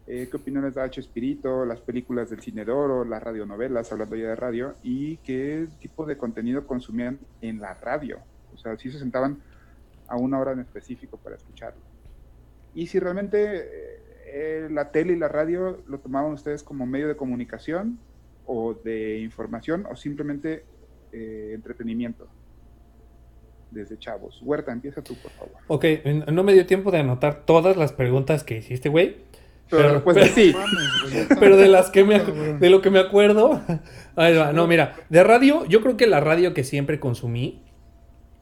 Eh, 0.07 0.29
¿Qué 0.31 0.37
opiniones 0.37 0.75
da 0.75 0.85
H. 0.85 1.01
Espíritu, 1.01 1.65
las 1.65 1.81
películas 1.81 2.31
del 2.31 2.41
cine 2.41 2.65
de 2.65 2.73
oro, 2.73 3.05
las 3.05 3.23
radionovelas, 3.23 3.91
hablando 3.91 4.15
ya 4.15 4.29
de 4.29 4.37
radio, 4.37 4.75
y 4.83 5.17
qué 5.19 5.67
tipo 5.81 6.07
de 6.07 6.17
contenido 6.17 6.67
consumían 6.67 7.19
en 7.41 7.61
la 7.61 7.75
radio? 7.75 8.21
O 8.55 8.59
sea, 8.59 8.77
si 8.79 8.91
se 8.91 8.99
sentaban 8.99 9.39
a 10.09 10.17
una 10.17 10.39
hora 10.39 10.53
en 10.53 10.61
específico 10.61 11.17
para 11.17 11.37
escucharlo. 11.37 11.81
Y 12.75 12.87
si 12.87 12.99
realmente 12.99 13.57
eh, 13.57 14.01
eh, 14.27 14.69
la 14.71 14.91
tele 14.91 15.15
y 15.15 15.17
la 15.17 15.29
radio 15.29 15.83
lo 15.87 15.99
tomaban 15.99 16.33
ustedes 16.33 16.63
como 16.63 16.87
medio 16.87 17.09
de 17.09 17.17
comunicación 17.17 17.99
o 18.45 18.75
de 18.75 19.19
información 19.21 19.87
o 19.91 19.97
simplemente 19.97 20.65
eh, 21.13 21.53
entretenimiento 21.55 22.29
desde 23.71 23.99
chavos. 23.99 24.41
Huerta, 24.43 24.73
empieza 24.73 25.03
tú, 25.03 25.15
por 25.17 25.33
favor. 25.33 25.57
Ok, 25.67 25.85
no 26.31 26.45
me 26.45 26.53
dio 26.53 26.67
tiempo 26.67 26.91
de 26.91 26.99
anotar 26.99 27.45
todas 27.45 27.77
las 27.77 27.93
preguntas 27.93 28.45
que 28.45 28.59
hiciste, 28.59 28.89
güey. 28.89 29.17
Pero, 29.69 30.05
pues 30.05 30.31
sí. 30.33 30.55
pero 31.41 31.57
de 31.57 31.69
las 31.69 31.91
que 31.91 32.05
me 32.05 32.21
de 32.21 32.71
lo 32.71 32.81
que 32.83 32.91
me 32.91 32.99
acuerdo. 33.01 33.61
ahí 34.17 34.35
va. 34.37 34.53
No, 34.53 34.67
mira, 34.67 34.95
de 35.09 35.25
radio, 35.25 35.65
yo 35.67 35.81
creo 35.83 35.97
que 35.97 36.07
la 36.07 36.21
radio 36.21 36.55
que 36.55 36.63
siempre 36.65 37.01
consumí 37.01 37.63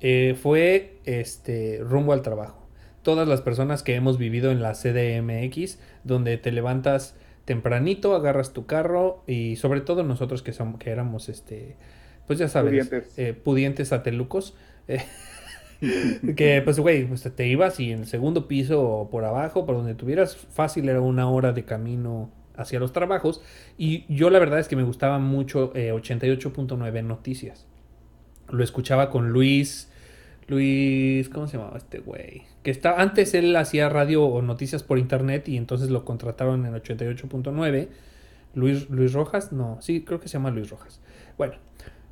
eh, 0.01 0.37
fue 0.41 0.99
este 1.05 1.81
rumbo 1.83 2.12
al 2.12 2.22
trabajo. 2.22 2.68
Todas 3.03 3.27
las 3.29 3.41
personas 3.43 3.83
que 3.83 3.95
hemos 3.95 4.18
vivido 4.18 4.51
en 4.51 4.62
la 4.62 4.72
CDMX, 4.72 5.79
donde 6.05 6.37
te 6.39 6.53
levantas 6.53 7.16
tempranito, 7.45 8.14
agarras 8.14 8.53
tu 8.53 8.66
carro 8.66 9.22
y 9.27 9.57
sobre 9.57 9.81
todo 9.83 10.03
nosotros 10.03 10.43
que 10.43 10.53
somos, 10.53 10.79
que 10.79 10.91
éramos 10.91 11.29
este, 11.29 11.77
pues 12.27 12.39
ya 12.39 12.49
sabes, 12.49 12.89
Pudientes. 12.89 13.18
eh, 13.18 13.33
pudientes 13.35 13.89
satelucos. 13.89 14.57
eh, 14.89 15.03
que 16.37 16.62
pues 16.62 16.79
güey, 16.79 17.07
pues, 17.07 17.22
te 17.22 17.47
ibas 17.47 17.81
y 17.81 17.93
en 17.93 18.01
el 18.01 18.07
segundo 18.07 18.49
piso 18.49 18.83
o 18.83 19.11
por 19.11 19.25
abajo, 19.25 19.66
por 19.66 19.77
donde 19.77 19.95
tuvieras 19.95 20.37
fácil 20.37 20.89
era 20.89 21.01
una 21.01 21.29
hora 21.29 21.53
de 21.53 21.64
camino 21.64 22.31
hacia 22.57 22.79
los 22.79 22.93
trabajos 22.93 23.43
y 23.77 24.05
yo 24.14 24.31
la 24.31 24.39
verdad 24.39 24.61
es 24.61 24.68
que 24.68 24.77
me 24.77 24.85
gustaba 24.85 25.18
mucho 25.18 25.72
eh, 25.75 25.93
88.9 25.93 27.05
Noticias. 27.05 27.66
Lo 28.49 28.62
escuchaba 28.62 29.11
con 29.11 29.31
Luis 29.31 29.91
Luis, 30.47 31.29
¿cómo 31.31 31.47
se 31.49 31.57
llamaba 31.57 31.79
este 31.79 32.01
güey? 32.01 32.43
Que 32.62 32.70
está 32.70 33.01
antes 33.01 33.35
él 33.35 33.57
hacía 33.57 33.89
radio 33.89 34.25
o 34.25 34.43
noticias 34.43 34.83
por 34.83 34.99
internet 34.99 35.49
y 35.49 35.57
entonces 35.57 35.91
lo 35.91 36.05
contrataron 36.05 36.66
en 36.66 36.75
88.9. 36.75 37.89
Luis 38.55 38.89
Luis 38.91 39.12
Rojas, 39.12 39.53
no, 39.53 39.79
sí, 39.81 40.03
creo 40.03 40.20
que 40.20 40.29
se 40.29 40.35
llama 40.35 40.51
Luis 40.51 40.70
Rojas. 40.70 41.01
Bueno, 41.39 41.55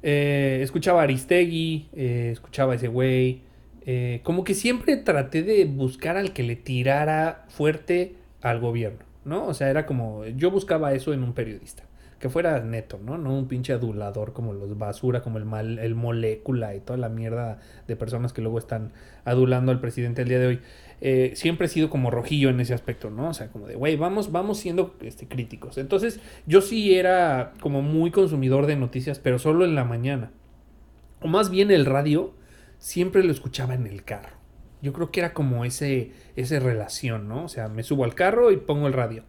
eh, 0.02 0.60
escuchaba 0.62 1.02
Aristegui, 1.02 1.88
eh, 1.92 2.30
escuchaba 2.32 2.74
ese 2.74 2.88
güey. 2.88 3.42
Eh, 3.84 4.20
como 4.22 4.44
que 4.44 4.54
siempre 4.54 4.96
traté 4.96 5.42
de 5.42 5.64
buscar 5.64 6.16
al 6.16 6.32
que 6.32 6.42
le 6.42 6.56
tirara 6.56 7.44
fuerte 7.48 8.14
al 8.40 8.60
gobierno, 8.60 9.00
¿no? 9.24 9.46
O 9.46 9.54
sea, 9.54 9.70
era 9.70 9.86
como, 9.86 10.24
yo 10.24 10.50
buscaba 10.50 10.92
eso 10.94 11.12
en 11.12 11.22
un 11.22 11.32
periodista, 11.32 11.82
que 12.20 12.28
fuera 12.28 12.60
neto, 12.60 13.00
¿no? 13.04 13.18
No 13.18 13.36
un 13.36 13.48
pinche 13.48 13.72
adulador 13.72 14.32
como 14.32 14.52
los 14.52 14.78
basura, 14.78 15.22
como 15.22 15.38
el 15.38 15.44
mal, 15.44 15.80
el 15.80 15.96
molécula 15.96 16.74
y 16.76 16.80
toda 16.80 16.96
la 16.96 17.08
mierda 17.08 17.58
de 17.88 17.96
personas 17.96 18.32
que 18.32 18.40
luego 18.40 18.58
están 18.58 18.92
adulando 19.24 19.72
al 19.72 19.80
presidente 19.80 20.22
el 20.22 20.28
día 20.28 20.38
de 20.38 20.46
hoy. 20.46 20.60
Eh, 21.00 21.32
siempre 21.34 21.66
he 21.66 21.68
sido 21.68 21.90
como 21.90 22.12
rojillo 22.12 22.48
en 22.48 22.60
ese 22.60 22.74
aspecto, 22.74 23.10
¿no? 23.10 23.30
O 23.30 23.34
sea, 23.34 23.48
como 23.48 23.66
de, 23.66 23.74
güey, 23.74 23.96
vamos, 23.96 24.30
vamos 24.30 24.58
siendo 24.58 24.94
este, 25.00 25.26
críticos. 25.26 25.76
Entonces, 25.76 26.20
yo 26.46 26.60
sí 26.60 26.94
era 26.94 27.54
como 27.60 27.82
muy 27.82 28.12
consumidor 28.12 28.66
de 28.66 28.76
noticias, 28.76 29.18
pero 29.18 29.40
solo 29.40 29.64
en 29.64 29.74
la 29.74 29.82
mañana. 29.82 30.30
O 31.20 31.26
más 31.26 31.50
bien 31.50 31.72
el 31.72 31.86
radio, 31.86 32.34
siempre 32.82 33.22
lo 33.22 33.30
escuchaba 33.30 33.74
en 33.74 33.86
el 33.86 34.02
carro. 34.02 34.36
Yo 34.82 34.92
creo 34.92 35.12
que 35.12 35.20
era 35.20 35.32
como 35.32 35.64
ese, 35.64 36.10
esa 36.34 36.58
relación, 36.58 37.28
¿no? 37.28 37.44
O 37.44 37.48
sea, 37.48 37.68
me 37.68 37.84
subo 37.84 38.02
al 38.04 38.14
carro 38.16 38.50
y 38.50 38.56
pongo 38.56 38.88
el 38.88 38.92
radio. 38.92 39.22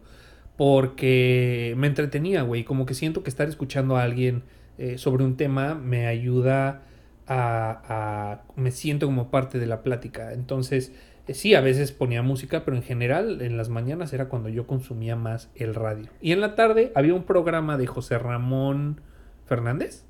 Porque 0.56 1.74
me 1.76 1.86
entretenía, 1.86 2.42
güey. 2.42 2.64
Como 2.64 2.86
que 2.86 2.94
siento 2.94 3.22
que 3.22 3.30
estar 3.30 3.48
escuchando 3.48 3.96
a 3.96 4.02
alguien 4.02 4.42
eh, 4.78 4.98
sobre 4.98 5.22
un 5.24 5.36
tema 5.36 5.74
me 5.74 6.06
ayuda 6.08 6.82
a, 7.26 7.82
a- 7.88 8.42
Me 8.56 8.70
siento 8.72 9.06
como 9.06 9.30
parte 9.30 9.58
de 9.60 9.66
la 9.66 9.82
plática. 9.82 10.32
Entonces, 10.32 10.92
eh, 11.28 11.34
sí, 11.34 11.54
a 11.54 11.60
veces 11.60 11.92
ponía 11.92 12.22
música, 12.22 12.64
pero 12.64 12.76
en 12.76 12.82
general 12.82 13.40
en 13.42 13.56
las 13.56 13.68
mañanas 13.68 14.12
era 14.12 14.28
cuando 14.28 14.48
yo 14.48 14.66
consumía 14.66 15.14
más 15.16 15.50
el 15.54 15.74
radio. 15.74 16.08
Y 16.20 16.32
en 16.32 16.40
la 16.40 16.54
tarde 16.56 16.90
había 16.96 17.14
un 17.14 17.22
programa 17.24 17.76
de 17.78 17.86
José 17.86 18.18
Ramón 18.18 19.00
Fernández, 19.46 20.04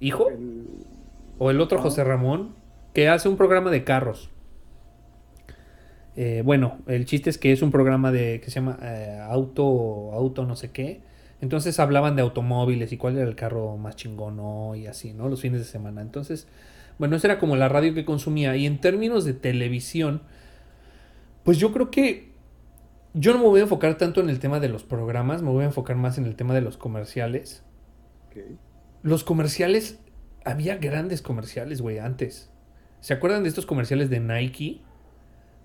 hijo, 0.00 0.28
El- 0.30 0.86
o 1.38 1.50
el 1.50 1.60
otro. 1.60 1.80
José 1.80 2.02
Ramón, 2.04 2.54
que 2.98 3.08
hace 3.08 3.28
un 3.28 3.36
programa 3.36 3.70
de 3.70 3.84
carros. 3.84 4.28
Eh, 6.16 6.42
bueno, 6.44 6.80
el 6.88 7.04
chiste 7.04 7.30
es 7.30 7.38
que 7.38 7.52
es 7.52 7.62
un 7.62 7.70
programa 7.70 8.10
de 8.10 8.40
que 8.40 8.50
se 8.50 8.56
llama 8.56 8.76
eh, 8.82 9.20
auto, 9.22 10.12
auto 10.12 10.44
no 10.44 10.56
sé 10.56 10.72
qué. 10.72 11.00
Entonces 11.40 11.78
hablaban 11.78 12.16
de 12.16 12.22
automóviles 12.22 12.90
y 12.90 12.96
cuál 12.96 13.16
era 13.16 13.28
el 13.28 13.36
carro 13.36 13.76
más 13.76 13.94
chingón 13.94 14.36
¿no? 14.38 14.74
y 14.74 14.88
así, 14.88 15.12
¿no? 15.12 15.28
Los 15.28 15.42
fines 15.42 15.60
de 15.60 15.64
semana. 15.64 16.02
Entonces, 16.02 16.48
bueno, 16.98 17.14
esa 17.14 17.28
era 17.28 17.38
como 17.38 17.54
la 17.54 17.68
radio 17.68 17.94
que 17.94 18.04
consumía. 18.04 18.56
Y 18.56 18.66
en 18.66 18.80
términos 18.80 19.24
de 19.24 19.34
televisión, 19.34 20.22
pues 21.44 21.58
yo 21.58 21.72
creo 21.72 21.92
que 21.92 22.32
yo 23.14 23.32
no 23.32 23.38
me 23.38 23.44
voy 23.44 23.60
a 23.60 23.62
enfocar 23.62 23.96
tanto 23.96 24.20
en 24.20 24.28
el 24.28 24.40
tema 24.40 24.58
de 24.58 24.70
los 24.70 24.82
programas, 24.82 25.40
me 25.40 25.50
voy 25.50 25.62
a 25.62 25.66
enfocar 25.66 25.94
más 25.94 26.18
en 26.18 26.26
el 26.26 26.34
tema 26.34 26.52
de 26.52 26.62
los 26.62 26.76
comerciales. 26.76 27.62
Los 29.04 29.22
comerciales, 29.22 30.00
había 30.44 30.78
grandes 30.78 31.22
comerciales, 31.22 31.80
güey, 31.80 32.00
antes. 32.00 32.50
¿Se 33.00 33.14
acuerdan 33.14 33.42
de 33.42 33.48
estos 33.48 33.66
comerciales 33.66 34.10
de 34.10 34.20
Nike? 34.20 34.80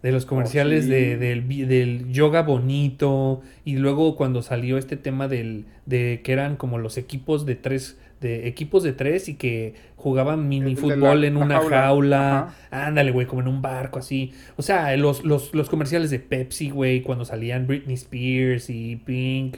De 0.01 0.11
los 0.11 0.25
comerciales 0.25 0.83
sí. 0.83 0.89
de, 0.89 1.17
del, 1.17 1.47
del 1.67 2.11
yoga 2.11 2.41
bonito. 2.41 3.41
Y 3.63 3.77
luego 3.77 4.15
cuando 4.15 4.41
salió 4.41 4.77
este 4.77 4.97
tema 4.97 5.27
del, 5.27 5.65
de 5.85 6.21
que 6.23 6.33
eran 6.33 6.57
como 6.57 6.77
los 6.77 6.97
equipos 6.97 7.45
de 7.45 7.55
tres, 7.55 7.97
de 8.19 8.47
equipos 8.49 8.83
de 8.83 8.91
tres 8.91 9.29
y 9.29 9.35
que 9.35 9.75
jugaban 9.95 10.49
mini 10.49 10.75
fútbol 10.75 11.21
la- 11.21 11.27
en 11.27 11.37
una 11.37 11.55
jaula. 11.59 11.81
jaula. 11.81 12.55
Ándale, 12.69 13.11
güey, 13.11 13.27
como 13.27 13.41
en 13.41 13.47
un 13.47 13.61
barco 13.61 13.99
así. 13.99 14.33
O 14.57 14.61
sea, 14.61 14.95
los, 14.97 15.23
los, 15.23 15.53
los 15.55 15.69
comerciales 15.69 16.11
de 16.11 16.19
Pepsi, 16.19 16.69
güey, 16.69 17.01
cuando 17.01 17.23
salían 17.23 17.65
Britney 17.65 17.95
Spears 17.95 18.69
y 18.69 18.97
Pink. 18.97 19.57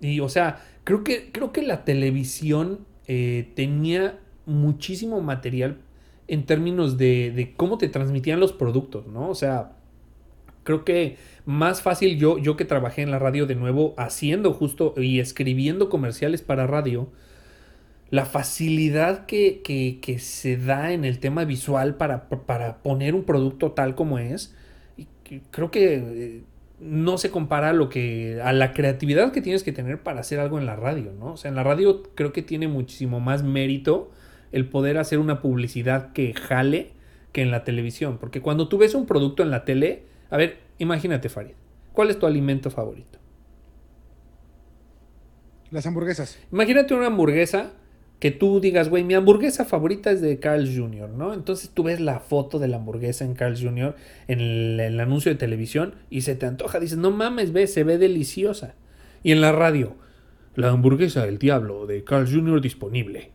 Y, 0.00 0.18
o 0.18 0.28
sea, 0.28 0.60
creo 0.82 1.04
que, 1.04 1.30
creo 1.30 1.52
que 1.52 1.62
la 1.62 1.84
televisión 1.84 2.80
eh, 3.06 3.48
tenía 3.54 4.18
muchísimo 4.44 5.20
material 5.20 5.76
en 6.28 6.46
términos 6.46 6.98
de, 6.98 7.32
de 7.32 7.54
cómo 7.54 7.78
te 7.78 7.88
transmitían 7.88 8.40
los 8.40 8.52
productos, 8.52 9.06
¿no? 9.06 9.28
O 9.28 9.34
sea, 9.34 9.72
creo 10.64 10.84
que 10.84 11.16
más 11.46 11.82
fácil 11.82 12.18
yo, 12.18 12.38
yo 12.38 12.56
que 12.56 12.64
trabajé 12.64 13.02
en 13.02 13.10
la 13.10 13.18
radio 13.18 13.46
de 13.46 13.54
nuevo, 13.56 13.94
haciendo 13.98 14.52
justo 14.52 14.94
y 14.96 15.20
escribiendo 15.20 15.88
comerciales 15.90 16.42
para 16.42 16.66
radio, 16.66 17.08
la 18.10 18.26
facilidad 18.26 19.26
que, 19.26 19.60
que- 19.62 20.18
se 20.18 20.56
da 20.56 20.92
en 20.92 21.04
el 21.04 21.18
tema 21.18 21.44
visual 21.44 21.96
para, 21.96 22.28
para 22.28 22.82
poner 22.82 23.14
un 23.14 23.24
producto 23.24 23.72
tal 23.72 23.94
como 23.94 24.18
es, 24.18 24.54
creo 25.50 25.70
que 25.70 25.94
eh, 25.96 26.42
no 26.80 27.18
se 27.18 27.30
compara 27.30 27.70
a 27.70 27.72
lo 27.72 27.88
que 27.88 28.40
a 28.42 28.52
la 28.52 28.72
creatividad 28.74 29.32
que 29.32 29.40
tienes 29.40 29.62
que 29.62 29.72
tener 29.72 30.02
para 30.02 30.20
hacer 30.20 30.38
algo 30.40 30.58
en 30.58 30.66
la 30.66 30.76
radio, 30.76 31.12
¿no? 31.18 31.32
O 31.32 31.36
sea, 31.36 31.48
en 31.48 31.54
la 31.56 31.62
radio 31.64 32.02
creo 32.14 32.32
que 32.32 32.42
tiene 32.42 32.68
muchísimo 32.68 33.20
más 33.20 33.42
mérito 33.42 34.10
el 34.54 34.68
poder 34.68 34.98
hacer 34.98 35.18
una 35.18 35.42
publicidad 35.42 36.12
que 36.12 36.32
jale 36.32 36.92
que 37.32 37.42
en 37.42 37.50
la 37.50 37.64
televisión, 37.64 38.18
porque 38.18 38.40
cuando 38.40 38.68
tú 38.68 38.78
ves 38.78 38.94
un 38.94 39.04
producto 39.04 39.42
en 39.42 39.50
la 39.50 39.64
tele, 39.64 40.04
a 40.30 40.36
ver, 40.36 40.58
imagínate 40.78 41.28
Farid, 41.28 41.54
¿cuál 41.92 42.10
es 42.10 42.20
tu 42.20 42.26
alimento 42.26 42.70
favorito? 42.70 43.18
Las 45.72 45.86
hamburguesas. 45.86 46.38
Imagínate 46.52 46.94
una 46.94 47.08
hamburguesa 47.08 47.72
que 48.20 48.30
tú 48.30 48.60
digas, 48.60 48.90
güey, 48.90 49.02
mi 49.02 49.14
hamburguesa 49.14 49.64
favorita 49.64 50.12
es 50.12 50.20
de 50.20 50.38
Carl 50.38 50.72
Jr., 50.72 51.10
¿no? 51.10 51.34
Entonces 51.34 51.70
tú 51.70 51.82
ves 51.82 51.98
la 51.98 52.20
foto 52.20 52.60
de 52.60 52.68
la 52.68 52.76
hamburguesa 52.76 53.24
en 53.24 53.34
Carl 53.34 53.60
Jr. 53.60 53.96
en 54.28 54.40
el, 54.40 54.78
el 54.78 55.00
anuncio 55.00 55.32
de 55.32 55.36
televisión 55.36 55.96
y 56.10 56.20
se 56.20 56.36
te 56.36 56.46
antoja. 56.46 56.78
Dices, 56.78 56.98
no 56.98 57.10
mames, 57.10 57.52
ve, 57.52 57.66
se 57.66 57.82
ve 57.82 57.98
deliciosa. 57.98 58.76
Y 59.24 59.32
en 59.32 59.40
la 59.40 59.50
radio, 59.50 59.96
la 60.54 60.68
hamburguesa 60.68 61.26
del 61.26 61.38
diablo 61.38 61.86
de 61.86 62.04
Carl 62.04 62.32
Jr. 62.32 62.60
disponible. 62.60 63.33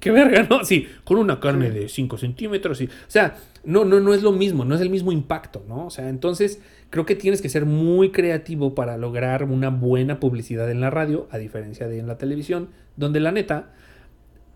Qué 0.00 0.10
verga, 0.12 0.46
¿no? 0.48 0.64
Sí, 0.64 0.86
con 1.04 1.18
una 1.18 1.40
carne 1.40 1.70
de 1.70 1.88
5 1.88 2.18
centímetros. 2.18 2.80
Y, 2.80 2.84
o 2.86 2.90
sea, 3.08 3.36
no, 3.64 3.84
no, 3.84 3.98
no 3.98 4.14
es 4.14 4.22
lo 4.22 4.30
mismo, 4.32 4.64
no 4.64 4.74
es 4.76 4.80
el 4.80 4.90
mismo 4.90 5.10
impacto, 5.10 5.64
¿no? 5.66 5.86
O 5.86 5.90
sea, 5.90 6.08
entonces 6.08 6.60
creo 6.90 7.04
que 7.04 7.16
tienes 7.16 7.42
que 7.42 7.48
ser 7.48 7.66
muy 7.66 8.10
creativo 8.12 8.74
para 8.76 8.96
lograr 8.96 9.42
una 9.44 9.70
buena 9.70 10.20
publicidad 10.20 10.70
en 10.70 10.80
la 10.80 10.90
radio, 10.90 11.26
a 11.32 11.38
diferencia 11.38 11.88
de 11.88 11.98
en 11.98 12.06
la 12.06 12.16
televisión, 12.16 12.68
donde 12.96 13.18
la 13.18 13.32
neta, 13.32 13.72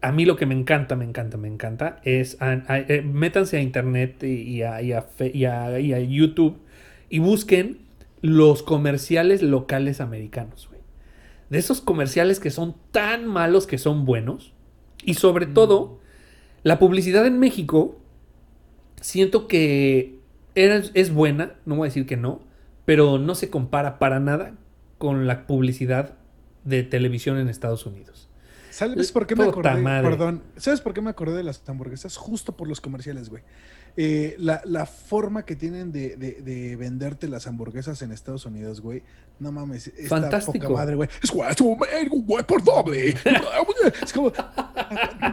a 0.00 0.12
mí 0.12 0.24
lo 0.24 0.36
que 0.36 0.46
me 0.46 0.54
encanta, 0.54 0.94
me 0.94 1.04
encanta, 1.04 1.36
me 1.38 1.48
encanta, 1.48 2.00
es 2.04 2.40
a- 2.40 2.62
a- 2.68 2.78
eh, 2.78 3.02
métanse 3.02 3.56
a 3.56 3.62
internet 3.62 4.22
y 4.22 4.62
a, 4.62 4.80
y 4.80 4.92
fe- 5.16 5.32
y 5.34 5.44
a 5.44 5.98
YouTube 6.00 6.58
y 7.10 7.18
busquen 7.18 7.78
los 8.20 8.62
comerciales 8.62 9.42
locales 9.42 10.00
americanos, 10.00 10.68
güey. 10.68 10.80
De 11.50 11.58
esos 11.58 11.80
comerciales 11.80 12.38
que 12.40 12.50
son 12.50 12.76
tan 12.92 13.26
malos 13.26 13.66
que 13.66 13.76
son 13.78 14.04
buenos. 14.04 14.51
Y 15.04 15.14
sobre 15.14 15.46
todo, 15.46 15.98
la 16.62 16.78
publicidad 16.78 17.26
en 17.26 17.38
México, 17.38 17.98
siento 19.00 19.48
que 19.48 20.18
era- 20.54 20.82
es 20.94 21.12
buena, 21.12 21.54
no 21.66 21.76
voy 21.76 21.86
a 21.86 21.88
decir 21.88 22.06
que 22.06 22.16
no, 22.16 22.40
pero 22.84 23.18
no 23.18 23.34
se 23.34 23.50
compara 23.50 23.98
para 23.98 24.20
nada 24.20 24.54
con 24.98 25.26
la 25.26 25.46
publicidad 25.46 26.14
de 26.64 26.82
televisión 26.82 27.38
en 27.38 27.48
Estados 27.48 27.86
Unidos. 27.86 28.28
¿Sabes 28.70 29.12
por 29.12 29.26
qué 29.26 29.36
me 29.36 29.44
acordé? 29.44 29.74
madre. 29.82 30.08
Perdón. 30.08 30.42
¿Sabes 30.56 30.80
por 30.80 30.94
qué 30.94 31.00
me 31.02 31.10
acordé 31.10 31.36
de 31.36 31.42
las 31.42 31.62
hamburguesas? 31.68 32.16
Justo 32.16 32.56
por 32.56 32.68
los 32.68 32.80
comerciales, 32.80 33.28
güey. 33.28 33.42
Eh, 33.96 34.36
la, 34.38 34.62
la 34.64 34.86
forma 34.86 35.44
que 35.44 35.54
tienen 35.54 35.92
de, 35.92 36.16
de- 36.16 36.40
de 36.40 36.76
venderte 36.76 37.28
las 37.28 37.46
hamburguesas 37.46 38.00
en 38.02 38.10
Estados 38.12 38.46
Unidos, 38.46 38.80
güey. 38.80 39.02
No 39.38 39.52
mames. 39.52 39.88
está 39.88 40.08
Fantástico. 40.08 40.68
Poca 40.68 40.80
madre, 40.80 40.94
güey. 40.94 41.08
Es 41.22 41.30
güey 42.10 42.44
por 42.44 42.62
doble. 42.64 43.14
Es 44.02 44.12
como. 44.12 44.32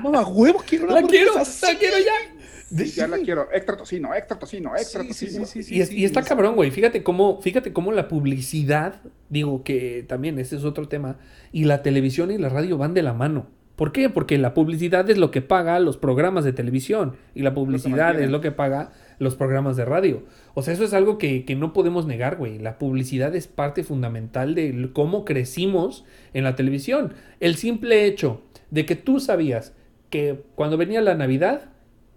Mamá, 0.03 0.26
huevo, 0.28 0.62
quiero 0.68 0.86
una 0.86 1.01
¡La 1.01 1.07
quiero! 1.07 1.32
hamburguesa 1.32 1.72
¡La 1.74 1.80
quiero 1.80 1.97
ya! 1.99 2.76
Sí, 2.78 2.86
ya 2.91 3.07
la 3.07 3.18
quiero. 3.18 3.47
Extra 3.51 3.76
tocino, 3.78 4.14
extra 4.14 4.38
tocino, 4.38 4.76
extra 4.76 5.03
Sí, 5.03 5.14
sí, 5.14 5.26
tocino. 5.28 5.45
sí, 5.45 5.64
sí, 5.64 5.76
Y, 5.76 5.82
es- 5.82 5.89
sí, 5.89 5.97
y 5.99 6.05
está 6.05 6.22
sí. 6.22 6.28
cabrón, 6.30 6.55
güey. 6.55 6.70
Fíjate 6.72 7.01
cómo, 7.01 7.41
fíjate 7.41 7.74
cómo 7.74 7.91
la 7.91 8.07
publicidad, 8.07 9.01
digo 9.30 9.64
que 9.64 10.05
también 10.07 10.38
ese 10.38 10.55
es 10.57 10.64
otro 10.64 10.88
tema, 10.88 11.18
y 11.51 11.64
la 11.66 11.82
televisión 11.82 12.30
y 12.32 12.38
la 12.38 12.49
radio 12.49 12.78
van 12.78 12.93
de 12.93 13.01
la 13.03 13.14
mano. 13.14 13.47
¿Por 13.80 13.94
qué? 13.94 14.10
Porque 14.10 14.38
la 14.38 14.54
publicidad 14.54 15.10
es 15.10 15.18
lo 15.18 15.32
que 15.32 15.42
paga 15.42 15.80
los 15.80 15.96
programas 15.96 16.44
de 16.44 16.52
televisión 16.52 17.14
y 17.34 17.44
la 17.44 17.54
publicidad 17.54 18.20
es 18.20 18.30
lo 18.30 18.42
que 18.42 18.52
paga 18.52 18.92
los 19.20 19.36
programas 19.36 19.78
de 19.78 19.86
radio. 19.86 20.24
O 20.54 20.62
sea, 20.62 20.74
eso 20.74 20.84
es 20.84 20.94
algo 20.94 21.18
que, 21.18 21.46
que 21.46 21.56
no 21.56 21.72
podemos 21.72 22.06
negar, 22.06 22.36
güey. 22.36 22.60
La 22.60 22.78
publicidad 22.78 23.34
es 23.38 23.48
parte 23.48 23.86
fundamental 23.86 24.54
de 24.54 24.90
cómo 24.92 25.24
crecimos 25.24 26.04
en 26.34 26.44
la 26.44 26.58
televisión. 26.58 27.14
El 27.40 27.56
simple 27.56 28.06
hecho 28.06 28.42
de 28.70 28.86
que 28.86 28.98
tú 28.98 29.22
sabías 29.22 29.74
que 30.10 30.44
cuando 30.56 30.76
venía 30.76 31.00
la 31.02 31.16
Navidad, 31.16 31.70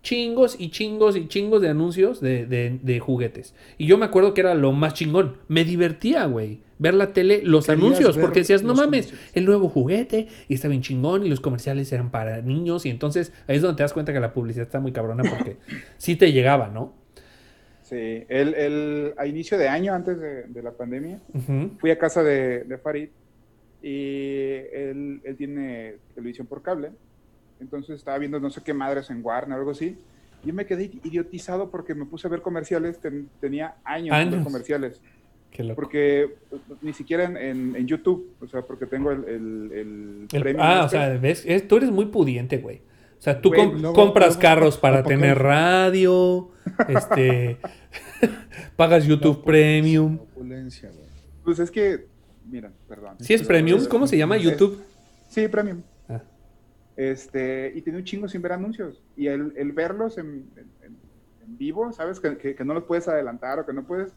chingos 0.03 0.57
y 0.59 0.71
chingos 0.71 1.17
y 1.17 1.29
chingos 1.29 1.63
de 1.63 1.69
anuncios 1.69 2.21
de, 2.21 2.45
de- 2.45 2.81
de 2.83 2.99
juguetes. 2.99 3.55
Y 3.79 3.87
yo 3.87 3.99
me 3.99 4.05
acuerdo 4.07 4.35
que 4.35 4.41
era 4.41 4.55
lo 4.57 4.73
más 4.73 4.95
chingón. 4.95 5.37
Me 5.47 5.65
divertía, 5.65 6.27
güey. 6.27 6.61
Ver 6.83 6.95
la 6.95 7.13
tele, 7.13 7.43
los 7.45 7.67
Querías 7.67 7.81
anuncios, 7.85 8.19
porque 8.19 8.41
decías, 8.41 8.63
no 8.65 8.75
mames, 8.75 9.15
el 9.35 9.45
nuevo 9.45 9.69
juguete 9.69 10.27
y 10.49 10.55
está 10.55 10.67
bien 10.67 10.83
chingón 10.83 11.25
y 11.25 11.29
los 11.29 11.41
comerciales 11.41 11.93
eran 11.93 12.11
para 12.11 12.43
niños 12.43 12.85
y 12.87 12.91
entonces 12.91 13.33
ahí 13.47 13.57
es 13.57 13.63
donde 13.63 13.77
te 13.77 13.85
das 13.85 13.93
cuenta 13.93 14.13
que 14.13 14.19
la 14.19 14.33
publicidad 14.35 14.67
está 14.67 14.81
muy 14.81 14.91
cabrona 14.93 15.23
porque 15.23 15.59
sí 15.97 16.17
te 16.17 16.33
llegaba, 16.33 16.69
¿no? 16.69 16.95
Sí, 17.83 18.25
el, 18.29 18.55
el- 18.55 19.15
a 19.17 19.27
inicio 19.27 19.57
de 19.59 19.69
año, 19.69 19.95
antes 19.95 20.19
de, 20.19 20.45
de 20.45 20.63
la 20.63 20.73
pandemia, 20.73 21.21
fui 21.79 21.91
a 21.91 21.99
casa 21.99 22.23
de, 22.25 22.65
de 22.65 22.79
Farid 22.79 23.09
y 23.83 24.55
él, 24.73 25.21
él 25.25 25.37
tiene 25.37 25.97
televisión 26.15 26.47
por 26.47 26.63
cable. 26.63 26.91
Entonces 27.61 27.97
estaba 27.97 28.19
viendo 28.19 28.41
no 28.41 28.51
sé 28.51 28.61
qué 28.65 28.75
madres 28.75 29.09
en 29.11 29.21
Warner 29.25 29.57
o 29.57 29.61
algo 29.61 29.71
así. 29.73 29.97
Y 30.43 30.49
yo 30.49 30.55
me 30.55 30.67
quedé 30.67 30.85
idiotizado 31.05 31.71
porque 31.71 31.95
me 31.95 32.07
puse 32.07 32.27
a 32.27 32.31
ver 32.31 32.43
comerciales. 32.43 32.99
ten- 33.01 33.29
tenía 33.41 33.77
años, 33.85 34.15
Años. 34.17 34.43
comerciales. 34.43 35.01
Qué 35.53 35.63
loco. 35.63 35.77
Porque 35.77 36.23
eh, 36.23 36.31
ni 36.81 36.93
siquiera 36.93 37.25
en, 37.25 37.37
en- 37.37 37.77
en 37.77 37.87
YouTube, 37.87 38.35
o 38.41 38.47
sea, 38.49 38.63
porque 38.63 38.87
tengo 38.87 39.13
el, 39.13 39.25
el, 39.25 39.71
el 39.73 40.27
El- 40.33 40.41
premium 40.43 40.61
ah, 40.67 40.81
o 40.83 40.87
este. 40.87 40.97
sea, 40.97 41.09
ves, 41.19 41.45
Es- 41.47 41.69
tú 41.69 41.77
eres 41.77 41.91
muy 41.91 42.07
pudiente, 42.07 42.57
güey. 42.59 42.79
O 43.19 43.23
sea, 43.23 43.41
tú 43.41 43.51
Güey, 43.51 43.61
com- 43.67 43.81
luego- 43.81 43.95
compras 43.95 44.29
luego- 44.31 44.41
carros 44.41 44.79
para 44.79 45.05
tener 45.05 45.39
radio, 45.39 46.51
este, 46.89 47.59
pagas 48.77 49.05
YouTube 49.07 49.39
La 49.39 49.45
Premium. 49.45 50.19
Pues 51.45 51.59
es 51.59 51.71
que, 51.71 52.07
mira, 52.51 52.73
perdón. 52.89 53.17
¿Sí 53.21 53.35
es 53.35 53.43
Premium? 53.43 53.85
¿Cómo 53.87 54.07
se 54.07 54.17
llama 54.17 54.37
YouTube? 54.39 54.83
Sí, 55.29 55.47
Premium. 55.49 55.83
Ah. 56.09 56.23
Este, 56.97 57.73
y 57.75 57.83
tenía 57.83 57.99
un 57.99 58.05
chingo 58.05 58.29
sin 58.29 58.43
ver 58.43 58.53
anuncios. 58.53 59.03
Y 59.17 59.27
el, 59.29 59.53
el 59.57 59.73
verlos 59.73 60.19
en, 60.19 60.47
en- 60.57 60.71
en- 60.85 60.97
en 61.47 61.59
vivo, 61.59 61.93
¿sabes? 61.93 62.21
Que, 62.21 62.37
que- 62.37 62.55
que 62.55 62.65
no 62.65 62.75
los 62.75 62.85
puedes 62.85 63.07
adelantar 63.09 63.59
o 63.61 63.67
que 63.67 63.73
no 63.73 63.85
puedes. 63.85 64.13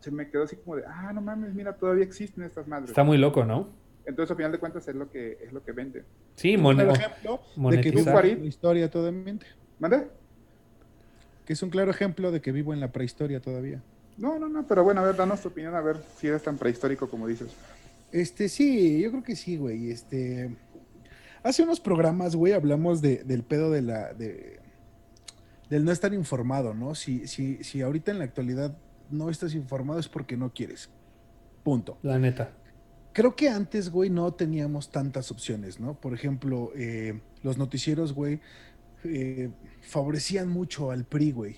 Se 0.00 0.10
me 0.10 0.28
quedó 0.30 0.44
así 0.44 0.56
como 0.56 0.76
de, 0.76 0.84
ah, 0.86 1.12
no 1.12 1.20
mames, 1.20 1.54
mira, 1.54 1.74
todavía 1.76 2.04
existen 2.04 2.44
estas 2.44 2.66
madres. 2.68 2.90
Está 2.90 3.02
muy 3.04 3.18
loco, 3.18 3.44
¿no? 3.44 3.68
Entonces, 4.04 4.30
al 4.30 4.36
final 4.36 4.52
de 4.52 4.58
cuentas, 4.58 4.86
es 4.86 4.94
lo 4.94 5.10
que, 5.10 5.38
es 5.42 5.52
lo 5.52 5.64
que 5.64 5.72
vende. 5.72 6.04
Sí, 6.36 6.54
Un 6.56 6.62
mon- 6.62 6.76
claro 6.76 6.92
ejemplo 6.92 7.32
de 7.32 7.38
que 7.54 7.60
monetizar. 7.60 7.94
vivo 7.96 8.12
Farid. 8.12 8.32
en 8.32 8.40
la 8.40 8.46
historia 8.46 8.90
todavía. 8.90 9.34
¿Mande? 9.80 10.06
Que 11.44 11.52
es 11.54 11.62
un 11.62 11.70
claro 11.70 11.90
ejemplo 11.90 12.30
de 12.30 12.40
que 12.40 12.52
vivo 12.52 12.72
en 12.72 12.80
la 12.80 12.92
prehistoria 12.92 13.40
todavía. 13.40 13.82
No, 14.18 14.38
no, 14.38 14.48
no, 14.48 14.66
pero 14.66 14.84
bueno, 14.84 15.00
a 15.00 15.04
ver, 15.04 15.16
danos 15.16 15.40
tu 15.42 15.48
opinión, 15.48 15.74
a 15.74 15.80
ver 15.80 15.98
si 16.18 16.28
eres 16.28 16.42
tan 16.42 16.56
prehistórico 16.56 17.08
como 17.08 17.26
dices. 17.26 17.50
Este, 18.12 18.48
sí, 18.48 19.00
yo 19.02 19.10
creo 19.10 19.22
que 19.22 19.34
sí, 19.36 19.56
güey. 19.56 19.90
Este. 19.90 20.54
Hace 21.42 21.62
unos 21.64 21.80
programas, 21.80 22.34
güey, 22.36 22.52
hablamos 22.52 23.02
de, 23.02 23.24
del 23.24 23.42
pedo 23.42 23.70
de 23.70 23.82
la. 23.82 24.12
De, 24.14 24.60
del 25.68 25.84
no 25.84 25.90
estar 25.90 26.14
informado, 26.14 26.74
¿no? 26.74 26.94
Si, 26.94 27.26
si, 27.26 27.62
si 27.64 27.82
ahorita 27.82 28.12
en 28.12 28.18
la 28.20 28.24
actualidad 28.24 28.76
no 29.10 29.30
estás 29.30 29.54
informado 29.54 29.98
es 30.00 30.08
porque 30.08 30.36
no 30.36 30.52
quieres. 30.52 30.90
Punto. 31.62 31.98
La 32.02 32.18
neta. 32.18 32.52
Creo 33.12 33.34
que 33.34 33.48
antes, 33.48 33.90
güey, 33.90 34.10
no 34.10 34.32
teníamos 34.34 34.90
tantas 34.90 35.30
opciones, 35.30 35.80
¿no? 35.80 35.94
Por 35.98 36.12
ejemplo, 36.14 36.70
eh, 36.76 37.20
los 37.42 37.56
noticieros, 37.56 38.12
güey, 38.12 38.40
eh, 39.04 39.50
favorecían 39.80 40.48
mucho 40.48 40.90
al 40.90 41.04
PRI, 41.04 41.32
güey. 41.32 41.56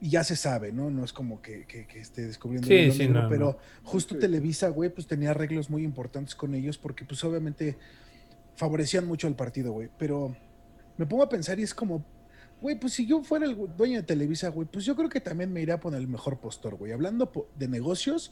Y 0.00 0.10
ya 0.10 0.24
se 0.24 0.36
sabe, 0.36 0.72
¿no? 0.72 0.90
No 0.90 1.04
es 1.04 1.12
como 1.12 1.40
que, 1.40 1.64
que- 1.66 1.86
que 1.86 2.00
esté 2.00 2.26
descubriendo 2.26 2.66
Sí, 2.68 2.90
sí, 2.90 2.98
negro, 3.06 3.22
no, 3.22 3.28
pero 3.28 3.46
no. 3.52 3.88
justo. 3.88 4.18
Televisa, 4.18 4.68
güey, 4.68 4.90
pues 4.90 5.06
tenía 5.06 5.30
arreglos 5.30 5.70
muy 5.70 5.84
importantes 5.84 6.34
con 6.34 6.54
ellos 6.54 6.76
porque, 6.76 7.04
pues, 7.04 7.22
obviamente 7.24 7.78
favorecían 8.56 9.06
mucho 9.06 9.26
al 9.28 9.36
partido, 9.36 9.72
güey. 9.72 9.88
Pero 9.98 10.36
me 10.98 11.06
pongo 11.06 11.22
a 11.22 11.28
pensar 11.28 11.58
y 11.60 11.62
es 11.62 11.72
como, 11.74 12.04
güey, 12.62 12.78
pues 12.78 12.94
si 12.94 13.04
yo 13.06 13.22
fuera 13.22 13.44
el 13.44 13.56
dueño 13.76 13.98
de 13.98 14.02
Televisa, 14.04 14.48
güey, 14.48 14.68
pues 14.70 14.84
yo 14.84 14.94
creo 14.94 15.08
que 15.08 15.20
también 15.20 15.52
me 15.52 15.60
iría 15.60 15.74
a 15.74 15.80
poner 15.80 16.00
el 16.00 16.08
mejor 16.08 16.38
postor, 16.38 16.76
güey. 16.76 16.92
Hablando 16.92 17.30
de 17.58 17.68
negocios, 17.68 18.30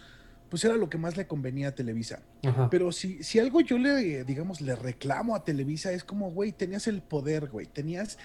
pues 0.48 0.64
era 0.64 0.76
lo 0.76 0.88
que 0.88 0.98
más 0.98 1.16
le 1.16 1.26
convenía 1.26 1.68
a 1.68 1.74
Televisa. 1.74 2.22
Ajá. 2.44 2.70
Pero 2.70 2.92
si, 2.92 3.22
si 3.24 3.40
algo 3.40 3.60
yo 3.60 3.76
le, 3.76 4.24
digamos, 4.24 4.60
le 4.60 4.76
reclamo 4.76 5.34
a 5.34 5.44
Televisa, 5.44 5.92
es 5.92 6.04
como, 6.04 6.30
güey, 6.30 6.52
tenías 6.52 6.86
el 6.86 7.02
poder, 7.02 7.48
güey. 7.48 7.66
Tenías, 7.66 8.18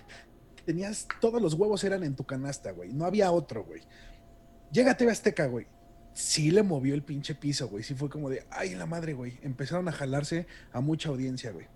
tenías, 0.63 1.07
todos 1.19 1.41
los 1.41 1.55
huevos 1.55 1.83
eran 1.83 2.03
en 2.03 2.15
tu 2.15 2.23
canasta, 2.23 2.71
güey. 2.71 2.93
No 2.93 3.05
había 3.05 3.31
otro, 3.31 3.65
güey. 3.65 3.81
Llega 4.71 4.95
TV 4.95 5.11
Azteca, 5.11 5.47
güey. 5.47 5.65
Sí 6.13 6.51
le 6.51 6.61
movió 6.61 6.93
el 6.93 7.03
pinche 7.03 7.33
piso, 7.33 7.67
güey. 7.67 7.83
Sí 7.83 7.95
fue 7.95 8.09
como 8.09 8.29
de, 8.29 8.45
ay, 8.51 8.75
la 8.75 8.85
madre, 8.85 9.13
güey. 9.13 9.39
Empezaron 9.41 9.87
a 9.87 9.91
jalarse 9.91 10.45
a 10.71 10.81
mucha 10.81 11.09
audiencia, 11.09 11.51
güey. 11.51 11.67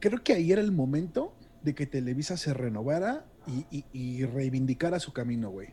Creo 0.00 0.24
que 0.24 0.32
ahí 0.32 0.52
era 0.52 0.62
el 0.62 0.72
momento 0.72 1.36
de 1.62 1.74
que 1.74 1.86
Televisa 1.86 2.36
se 2.36 2.54
renovara 2.54 3.26
y, 3.46 3.66
y- 3.70 3.84
y 3.92 4.24
reivindicara 4.26 4.98
su 5.00 5.12
camino, 5.12 5.50
güey. 5.50 5.68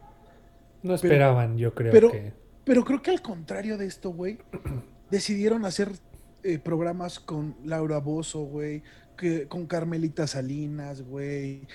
No 0.84 0.96
esperaban, 0.96 1.58
yo 1.58 1.74
creo 1.74 1.92
pero- 1.92 2.12
que. 2.12 2.34
Pero 2.66 2.84
creo 2.86 3.02
que 3.02 3.10
al 3.12 3.22
contrario 3.22 3.78
de 3.78 3.86
esto, 3.88 4.12
güey, 4.12 4.38
decidieron 5.10 5.66
hacer 5.66 5.92
eh, 6.44 6.60
programas 6.60 7.20
con 7.20 7.56
Laura 7.66 7.98
Bozo, 8.00 8.42
güey, 8.42 8.84
que, 9.18 9.48
con 9.48 9.66
Carmelita 9.66 10.28
Salinas, 10.28 11.02
güey. 11.02 11.68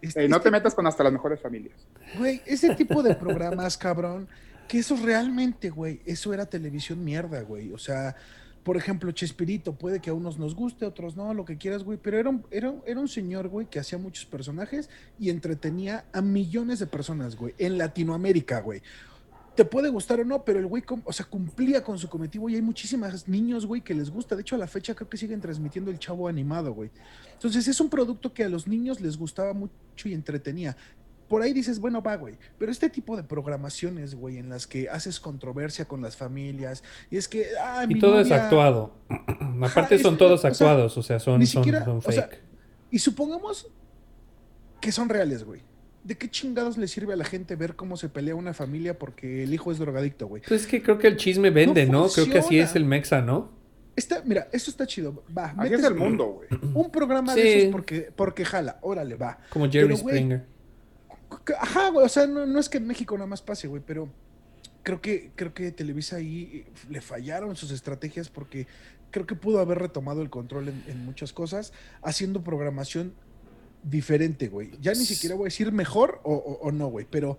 Este- 0.00 0.22
Ey, 0.22 0.28
no 0.28 0.36
te 0.36 0.48
este- 0.48 0.50
metas 0.52 0.74
con 0.74 0.86
hasta 0.86 1.02
las 1.04 1.12
mejores 1.12 1.40
familias. 1.40 1.86
Güey, 2.18 2.42
ese 2.46 2.74
tipo 2.76 3.02
de 3.02 3.14
programas, 3.16 3.76
cabrón, 3.76 4.28
que 4.68 4.78
eso 4.78 4.96
realmente, 5.02 5.70
güey, 5.70 6.00
eso 6.06 6.32
era 6.32 6.46
televisión 6.46 7.04
mierda, 7.04 7.40
güey. 7.42 7.72
O 7.72 7.78
sea, 7.78 8.14
por 8.66 8.76
ejemplo, 8.76 9.12
Chespirito, 9.12 9.78
puede 9.78 10.00
que 10.00 10.10
a 10.10 10.12
unos 10.12 10.40
nos 10.40 10.56
guste, 10.56 10.84
a 10.84 10.88
otros 10.88 11.14
no, 11.14 11.32
lo 11.32 11.44
que 11.44 11.56
quieras, 11.56 11.84
güey, 11.84 12.00
pero 12.02 12.18
era 12.18 12.30
un, 12.30 12.44
era, 12.50 12.74
era 12.84 12.98
un 12.98 13.06
señor, 13.06 13.46
güey, 13.46 13.70
que 13.70 13.78
hacía 13.78 13.96
muchos 13.96 14.26
personajes 14.26 14.90
y 15.20 15.30
entretenía 15.30 16.06
a 16.12 16.20
millones 16.20 16.80
de 16.80 16.88
personas, 16.88 17.36
güey, 17.36 17.54
en 17.58 17.78
Latinoamérica, 17.78 18.60
güey. 18.62 18.82
Te 19.54 19.64
puede 19.64 19.88
gustar 19.88 20.18
o 20.18 20.24
no, 20.24 20.44
pero 20.44 20.58
el 20.58 20.66
güey, 20.66 20.82
o 21.04 21.12
sea, 21.12 21.26
cumplía 21.26 21.84
con 21.84 21.96
su 21.96 22.08
cometido 22.08 22.48
y 22.48 22.56
hay 22.56 22.60
muchísimos 22.62 23.28
niños, 23.28 23.66
güey, 23.66 23.82
que 23.82 23.94
les 23.94 24.10
gusta. 24.10 24.34
De 24.34 24.42
hecho, 24.42 24.56
a 24.56 24.58
la 24.58 24.66
fecha 24.66 24.96
creo 24.96 25.08
que 25.08 25.16
siguen 25.16 25.40
transmitiendo 25.40 25.92
el 25.92 26.00
chavo 26.00 26.26
animado, 26.26 26.74
güey. 26.74 26.90
Entonces, 27.34 27.68
es 27.68 27.80
un 27.80 27.88
producto 27.88 28.34
que 28.34 28.42
a 28.42 28.48
los 28.48 28.66
niños 28.66 29.00
les 29.00 29.16
gustaba 29.16 29.52
mucho 29.52 30.08
y 30.08 30.12
entretenía 30.12 30.76
por 31.28 31.42
ahí 31.42 31.52
dices, 31.52 31.80
bueno, 31.80 32.02
va, 32.02 32.16
güey. 32.16 32.36
Pero 32.58 32.70
este 32.72 32.88
tipo 32.90 33.16
de 33.16 33.22
programaciones, 33.24 34.14
güey, 34.14 34.38
en 34.38 34.48
las 34.48 34.66
que 34.66 34.88
haces 34.88 35.18
controversia 35.20 35.86
con 35.86 36.00
las 36.02 36.16
familias, 36.16 36.82
y 37.10 37.16
es 37.16 37.28
que. 37.28 37.46
Ah, 37.60 37.84
Y 37.88 37.94
mi 37.94 38.00
todo 38.00 38.20
es 38.20 38.30
actuado. 38.30 38.92
Aparte 39.62 39.96
es- 39.96 40.02
son 40.02 40.16
todos 40.18 40.40
o 40.40 40.42
sea, 40.42 40.50
actuados, 40.50 40.96
o 40.96 41.02
sea, 41.02 41.18
son, 41.18 41.44
siquiera- 41.46 41.84
son 41.84 41.98
o 41.98 42.00
sea, 42.02 42.24
fake. 42.28 42.40
Y 42.90 42.98
supongamos 43.00 43.68
que 44.80 44.92
son 44.92 45.08
reales, 45.08 45.44
güey. 45.44 45.60
¿De 46.04 46.16
qué 46.16 46.30
chingados 46.30 46.78
le 46.78 46.86
sirve 46.86 47.14
a 47.14 47.16
la 47.16 47.24
gente 47.24 47.56
ver 47.56 47.74
cómo 47.74 47.96
se 47.96 48.08
pelea 48.08 48.36
una 48.36 48.54
familia 48.54 48.96
porque 48.96 49.42
el 49.42 49.52
hijo 49.52 49.72
es 49.72 49.78
drogadicto, 49.78 50.28
güey? 50.28 50.40
Pues 50.46 50.60
es 50.62 50.66
que 50.68 50.80
creo 50.80 50.98
que 50.98 51.08
el 51.08 51.16
chisme 51.16 51.50
vende, 51.50 51.84
No 51.86 52.02
¿no? 52.04 52.08
Creo 52.08 52.26
que 52.30 52.38
así 52.38 52.60
es 52.60 52.76
el 52.76 52.84
Mexa, 52.84 53.22
¿no? 53.22 53.50
Está, 53.96 54.22
mira, 54.24 54.46
esto 54.52 54.70
está 54.70 54.86
chido. 54.86 55.24
Va, 55.36 55.52
metes 55.54 55.80
es 55.80 55.84
el 55.86 55.94
mundo, 55.96 56.26
güey. 56.26 56.48
Un 56.74 56.90
programa 56.90 57.34
Sí. 57.34 57.40
de 57.40 57.58
esos 57.62 57.72
porque, 57.72 58.12
porque 58.14 58.44
jala. 58.44 58.78
Órale, 58.82 59.16
va. 59.16 59.38
Como 59.50 59.68
Jerry 59.68 59.96
Springer. 59.96 60.44
Ajá, 61.58 61.90
güey. 61.90 62.04
O 62.06 62.08
sea, 62.08 62.26
no, 62.26 62.46
no 62.46 62.58
es 62.58 62.68
que 62.68 62.78
en 62.78 62.86
México 62.86 63.14
nada 63.16 63.26
más 63.26 63.42
pase, 63.42 63.68
güey, 63.68 63.82
pero 63.86 64.08
creo 64.82 65.00
que, 65.00 65.30
creo 65.34 65.52
que 65.54 65.70
Televisa 65.72 66.16
ahí 66.16 66.64
eh, 66.66 66.72
le 66.90 67.00
fallaron 67.00 67.56
sus 67.56 67.70
estrategias 67.70 68.28
porque 68.28 68.66
creo 69.10 69.26
que 69.26 69.34
pudo 69.34 69.60
haber 69.60 69.78
retomado 69.78 70.22
el 70.22 70.30
control 70.30 70.68
en, 70.68 70.82
en 70.88 71.04
muchas 71.04 71.32
cosas, 71.32 71.72
haciendo 72.02 72.42
programación 72.42 73.12
diferente, 73.82 74.48
güey. 74.48 74.70
Ya 74.80 74.92
ni 74.92 75.04
siquiera 75.04 75.36
voy 75.36 75.44
a 75.44 75.46
decir 75.46 75.70
mejor 75.72 76.20
o, 76.24 76.34
o- 76.34 76.58
o 76.68 76.72
no, 76.72 76.88
güey, 76.88 77.06
pero 77.10 77.38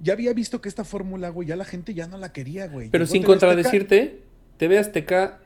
ya 0.00 0.12
había 0.14 0.32
visto 0.32 0.60
que 0.60 0.68
esta 0.68 0.84
fórmula, 0.84 1.28
güey, 1.30 1.48
ya 1.48 1.56
la 1.56 1.64
gente 1.64 1.94
ya 1.94 2.06
no 2.06 2.16
la 2.16 2.32
quería, 2.32 2.68
güey. 2.68 2.88
Pero 2.90 3.04
Llegó 3.04 3.12
sin 3.12 3.22
TV 3.22 3.32
Azteca- 3.34 3.40
contradecirte, 3.40 4.22
TV 4.56 4.78
Azteca 4.78 5.40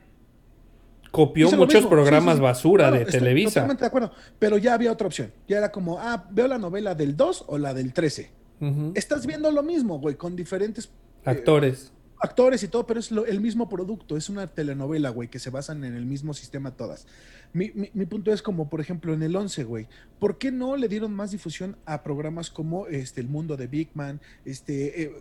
copió 1.15 1.51
muchos 1.53 1.75
mismo, 1.83 1.91
programas 1.91 2.23
sí, 2.25 2.31
sí, 2.31 2.37
sí. 2.37 2.43
basura 2.43 2.85
Claro, 2.85 2.97
de 2.97 3.03
estoy 3.03 3.19
Televisa. 3.21 3.51
Totalmente 3.55 3.81
de 3.83 3.87
acuerdo. 3.87 4.13
Pero 4.39 4.59
ya 4.59 4.75
había 4.75 4.93
otra 4.93 5.07
opción. 5.07 5.33
Ya 5.49 5.59
era 5.59 5.73
como, 5.73 5.99
ah, 6.01 6.27
veo 6.31 6.47
la 6.49 6.59
novela 6.59 6.95
del 6.95 7.17
2 7.17 7.45
o 7.47 7.59
la 7.59 7.73
del 7.75 7.93
13. 7.93 8.31
Ujú. 8.61 8.93
Estás 8.95 9.27
viendo 9.27 9.51
lo 9.51 9.63
mismo, 9.63 9.99
güey, 9.99 10.17
con 10.17 10.37
diferentes 10.37 10.87
eh, 10.87 11.31
Actores. 11.31 11.93
actores 12.21 12.63
y 12.63 12.69
todo, 12.69 12.87
pero 12.87 13.01
es 13.01 13.11
lo- 13.11 13.27
el 13.27 13.41
mismo 13.41 13.69
producto. 13.69 14.17
Es 14.17 14.29
una 14.29 14.47
telenovela, 14.47 15.11
güey, 15.11 15.29
que 15.29 15.39
se 15.39 15.51
basan 15.51 15.85
en 15.85 15.95
el 15.95 16.07
mismo 16.07 16.33
sistema 16.35 16.71
todas. 16.71 17.07
Mi, 17.55 17.69
punto 18.07 18.33
es 18.33 18.43
como, 18.43 18.69
por 18.69 18.81
ejemplo, 18.81 19.15
en 19.15 19.23
el 19.23 19.35
11, 19.37 19.63
güey. 19.63 19.87
¿Por 20.19 20.39
qué 20.39 20.51
no 20.51 20.77
le 20.77 20.89
dieron 20.89 21.15
más 21.15 21.31
difusión 21.31 21.77
a 21.87 22.03
programas 22.03 22.51
como 22.51 22.89
este, 22.89 23.21
El 23.21 23.29
Mundo 23.29 23.57
de 23.57 23.69
Big 23.69 23.91
Man? 23.95 24.21
Este, 24.45 25.03
eh, 25.05 25.13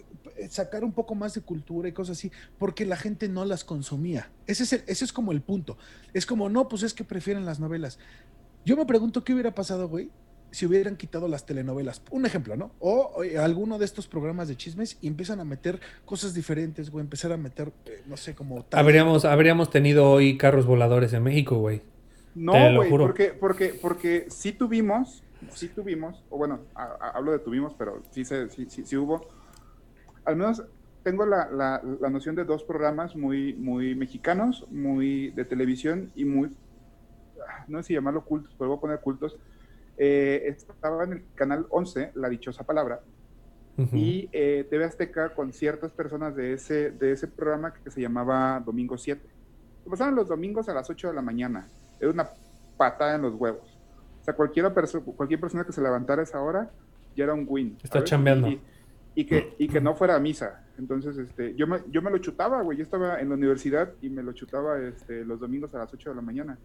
sacar 0.50 0.84
un 0.84 0.94
poco 0.94 1.14
más 1.14 1.36
de 1.36 1.42
cultura 1.42 1.88
y 1.88 1.92
cosas 1.92 2.18
así, 2.18 2.32
porque 2.58 2.88
la 2.88 2.98
gente 2.98 3.30
no 3.30 3.46
las 3.46 3.64
consumía. 3.64 4.32
Ese 4.48 4.64
es, 4.64 4.74
el- 4.74 4.84
ese 4.88 5.06
es 5.06 5.14
como 5.14 5.32
el 5.32 5.42
punto. 5.42 5.78
Es 6.12 6.26
como, 6.26 6.50
no, 6.50 6.68
pues 6.68 6.82
es 6.82 6.96
que 6.96 7.04
prefieren 7.04 7.46
las 7.46 7.60
novelas. 7.60 8.00
Yo 8.66 8.76
me 8.78 8.86
pregunto 8.88 9.24
qué 9.24 9.34
hubiera 9.34 9.54
pasado, 9.54 9.88
güey, 9.88 10.10
si 10.50 10.66
hubieran 10.66 10.96
quitado 10.98 11.28
las 11.28 11.46
telenovelas. 11.46 12.02
Un 12.10 12.26
ejemplo, 12.26 12.56
¿no? 12.56 12.72
O, 12.80 13.24
eh, 13.24 13.38
alguno 13.38 13.78
de 13.78 13.86
estos 13.86 14.08
programas 14.08 14.48
de 14.48 14.56
chismes 14.58 14.98
y 15.02 15.08
empiezan 15.08 15.40
a 15.40 15.44
meter 15.46 15.80
cosas 16.06 16.34
diferentes, 16.34 16.90
güey, 16.90 17.04
empezar 17.04 17.32
a 17.32 17.38
meter, 17.38 17.72
eh, 17.86 18.02
no 18.08 18.18
sé, 18.18 18.34
como. 18.34 18.66
Habríamos, 18.72 19.24
habríamos 19.26 19.70
tenido 19.70 20.10
hoy 20.10 20.36
carros 20.38 20.66
voladores 20.66 21.14
en 21.14 21.22
México, 21.22 21.58
güey. 21.60 21.82
No, 22.36 22.54
güey, 22.78 22.90
porque, 23.08 23.34
porque, 23.40 23.74
porque 23.82 24.26
sí 24.30 24.52
tuvimos, 24.54 25.24
sí 25.54 25.68
tuvimos, 25.70 26.24
o 26.30 26.38
bueno, 26.38 26.62
a- 26.76 26.84
a- 27.00 27.10
hablo 27.16 27.32
de 27.32 27.40
tuvimos, 27.40 27.74
pero 27.78 28.02
sí, 28.12 28.26
se, 28.26 28.50
sí, 28.50 28.66
sí, 28.70 28.86
sí 28.86 28.98
hubo. 28.98 29.28
Al 30.26 30.36
menos 30.36 30.64
tengo 31.04 31.26
la, 31.26 31.50
la- 31.52 31.82
la 32.00 32.10
noción 32.10 32.36
de 32.36 32.46
dos 32.46 32.64
programas 32.64 33.16
muy, 33.16 33.54
muy 33.54 33.94
mexicanos, 33.94 34.66
muy 34.72 35.32
de 35.32 35.46
televisión 35.46 36.12
y 36.16 36.26
muy, 36.26 36.50
ah, 37.48 37.66
no 37.68 37.80
sé 37.80 37.88
si 37.90 37.94
llamarlo 37.94 38.24
cultos, 38.24 38.56
pero 38.58 38.70
voy 38.70 38.78
a 38.78 38.82
poner 38.82 39.00
cultos. 39.02 39.38
Eh, 39.98 40.44
estaba 40.48 41.04
en 41.04 41.14
el 41.14 41.26
canal 41.36 41.68
11, 41.70 42.12
La 42.16 42.30
Dichosa 42.30 42.64
Palabra, 42.64 43.02
y 43.98 44.30
eh, 44.32 44.66
TV 44.70 44.86
Azteca 44.86 45.34
con 45.34 45.52
ciertas 45.52 45.92
personas 45.92 46.36
de 46.36 46.54
ese, 46.54 46.92
de 46.92 47.12
ese 47.12 47.28
programa 47.28 47.74
que 47.74 47.90
se 47.92 48.02
llamaba 48.02 48.62
Domingo 48.66 48.98
7. 48.98 49.28
Se 49.84 49.90
pasaban 49.90 50.16
los 50.16 50.28
domingos 50.30 50.70
a 50.70 50.74
las 50.74 50.90
8 50.90 51.08
de 51.10 51.14
la 51.16 51.22
mañana. 51.22 51.68
Era 52.04 52.12
una 52.12 52.30
patada 52.78 53.16
en 53.16 53.22
los 53.24 53.34
huevos. 53.36 53.78
O 54.22 54.24
sea, 54.24 54.36
cualquiera 54.36 54.74
perso- 54.74 55.04
cualquier 55.04 55.40
persona 55.40 55.64
que 55.64 55.72
se 55.72 55.82
levantara 55.82 56.22
a 56.22 56.24
esa 56.24 56.42
hora 56.42 56.70
ya 57.16 57.24
era 57.26 57.34
un 57.34 57.46
win. 57.48 57.78
Está 57.84 58.00
¿sabes? 58.00 58.10
chambeando. 58.10 58.48
Y, 58.48 58.62
y 59.16 59.26
que, 59.26 59.56
y 59.58 59.68
que 59.68 59.80
no 59.82 59.96
fuera 59.96 60.16
a 60.16 60.20
misa. 60.20 60.64
Entonces, 60.78 61.18
este, 61.18 61.54
yo 61.56 61.68
me, 61.68 61.80
yo 61.90 62.02
me 62.02 62.10
lo 62.10 62.18
chutaba, 62.18 62.62
güey. 62.62 62.78
Yo 62.78 62.84
estaba 62.84 63.20
en 63.20 63.30
la 63.30 63.36
universidad 63.36 63.92
y 64.02 64.10
me 64.10 64.24
lo 64.24 64.34
chutaba 64.34 64.80
este, 64.80 65.24
los 65.24 65.40
domingos 65.40 65.74
a 65.76 65.80
las 65.80 65.94
8 65.94 66.10
de 66.10 66.16
la 66.16 66.22
mañana, 66.22 66.58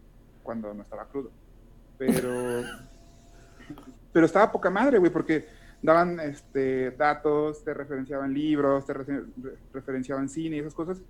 cuando 0.42 0.72
no 0.72 0.82
estaba 0.82 1.04
crudo. 1.06 1.30
Pero, 1.98 2.30
pero 4.12 4.26
estaba 4.26 4.50
poca 4.50 4.70
madre, 4.70 4.98
güey, 4.98 5.12
porque 5.12 5.46
daban 5.82 6.18
este, 6.20 6.92
datos, 6.92 7.62
te 7.64 7.74
referenciaban 7.74 8.32
libros, 8.32 8.86
te 8.86 8.94
refer- 8.94 9.26
re- 9.42 9.56
referenciaban 9.72 10.28
cine 10.28 10.56
y 10.56 10.60
esas 10.60 10.74
cosas. 10.74 11.02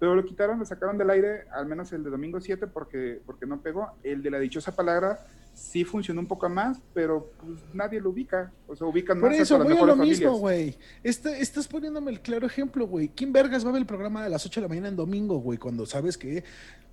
Pero 0.00 0.14
lo 0.16 0.24
quitaron, 0.24 0.58
lo 0.58 0.64
sacaron 0.64 0.96
del 0.98 1.10
aire, 1.10 1.42
al 1.52 1.66
menos 1.66 1.92
el 1.92 2.02
de 2.02 2.10
domingo 2.10 2.40
7, 2.40 2.66
porque, 2.66 3.20
porque 3.26 3.46
no 3.46 3.60
pegó. 3.60 3.92
El 4.02 4.22
de 4.22 4.30
la 4.30 4.38
dichosa 4.40 4.74
palabra 4.74 5.26
sí 5.52 5.84
funcionó 5.84 6.20
un 6.22 6.26
poco 6.26 6.48
más, 6.48 6.78
pero 6.94 7.30
pues, 7.44 7.58
nadie 7.74 8.00
lo 8.00 8.08
ubica. 8.10 8.50
O 8.66 8.74
sea, 8.74 8.86
ubican 8.86 9.20
Por 9.20 9.30
más 9.30 9.38
eso, 9.38 9.58
voy 9.62 9.76
a 9.76 9.84
lo 9.84 9.96
mismo, 9.96 10.32
güey. 10.38 10.74
Está- 11.04 11.36
estás 11.36 11.68
poniéndome 11.68 12.10
el 12.12 12.20
claro 12.20 12.46
ejemplo, 12.46 12.86
güey. 12.86 13.08
¿Quién 13.14 13.30
vergas 13.32 13.62
va 13.64 13.68
a 13.68 13.72
ver 13.72 13.80
el 13.82 13.86
programa 13.86 14.24
a 14.24 14.28
las 14.30 14.46
8 14.46 14.60
de 14.60 14.62
la 14.64 14.68
mañana 14.68 14.88
en 14.88 14.96
domingo, 14.96 15.38
güey? 15.38 15.58
Cuando 15.58 15.84
sabes 15.84 16.16
que... 16.16 16.44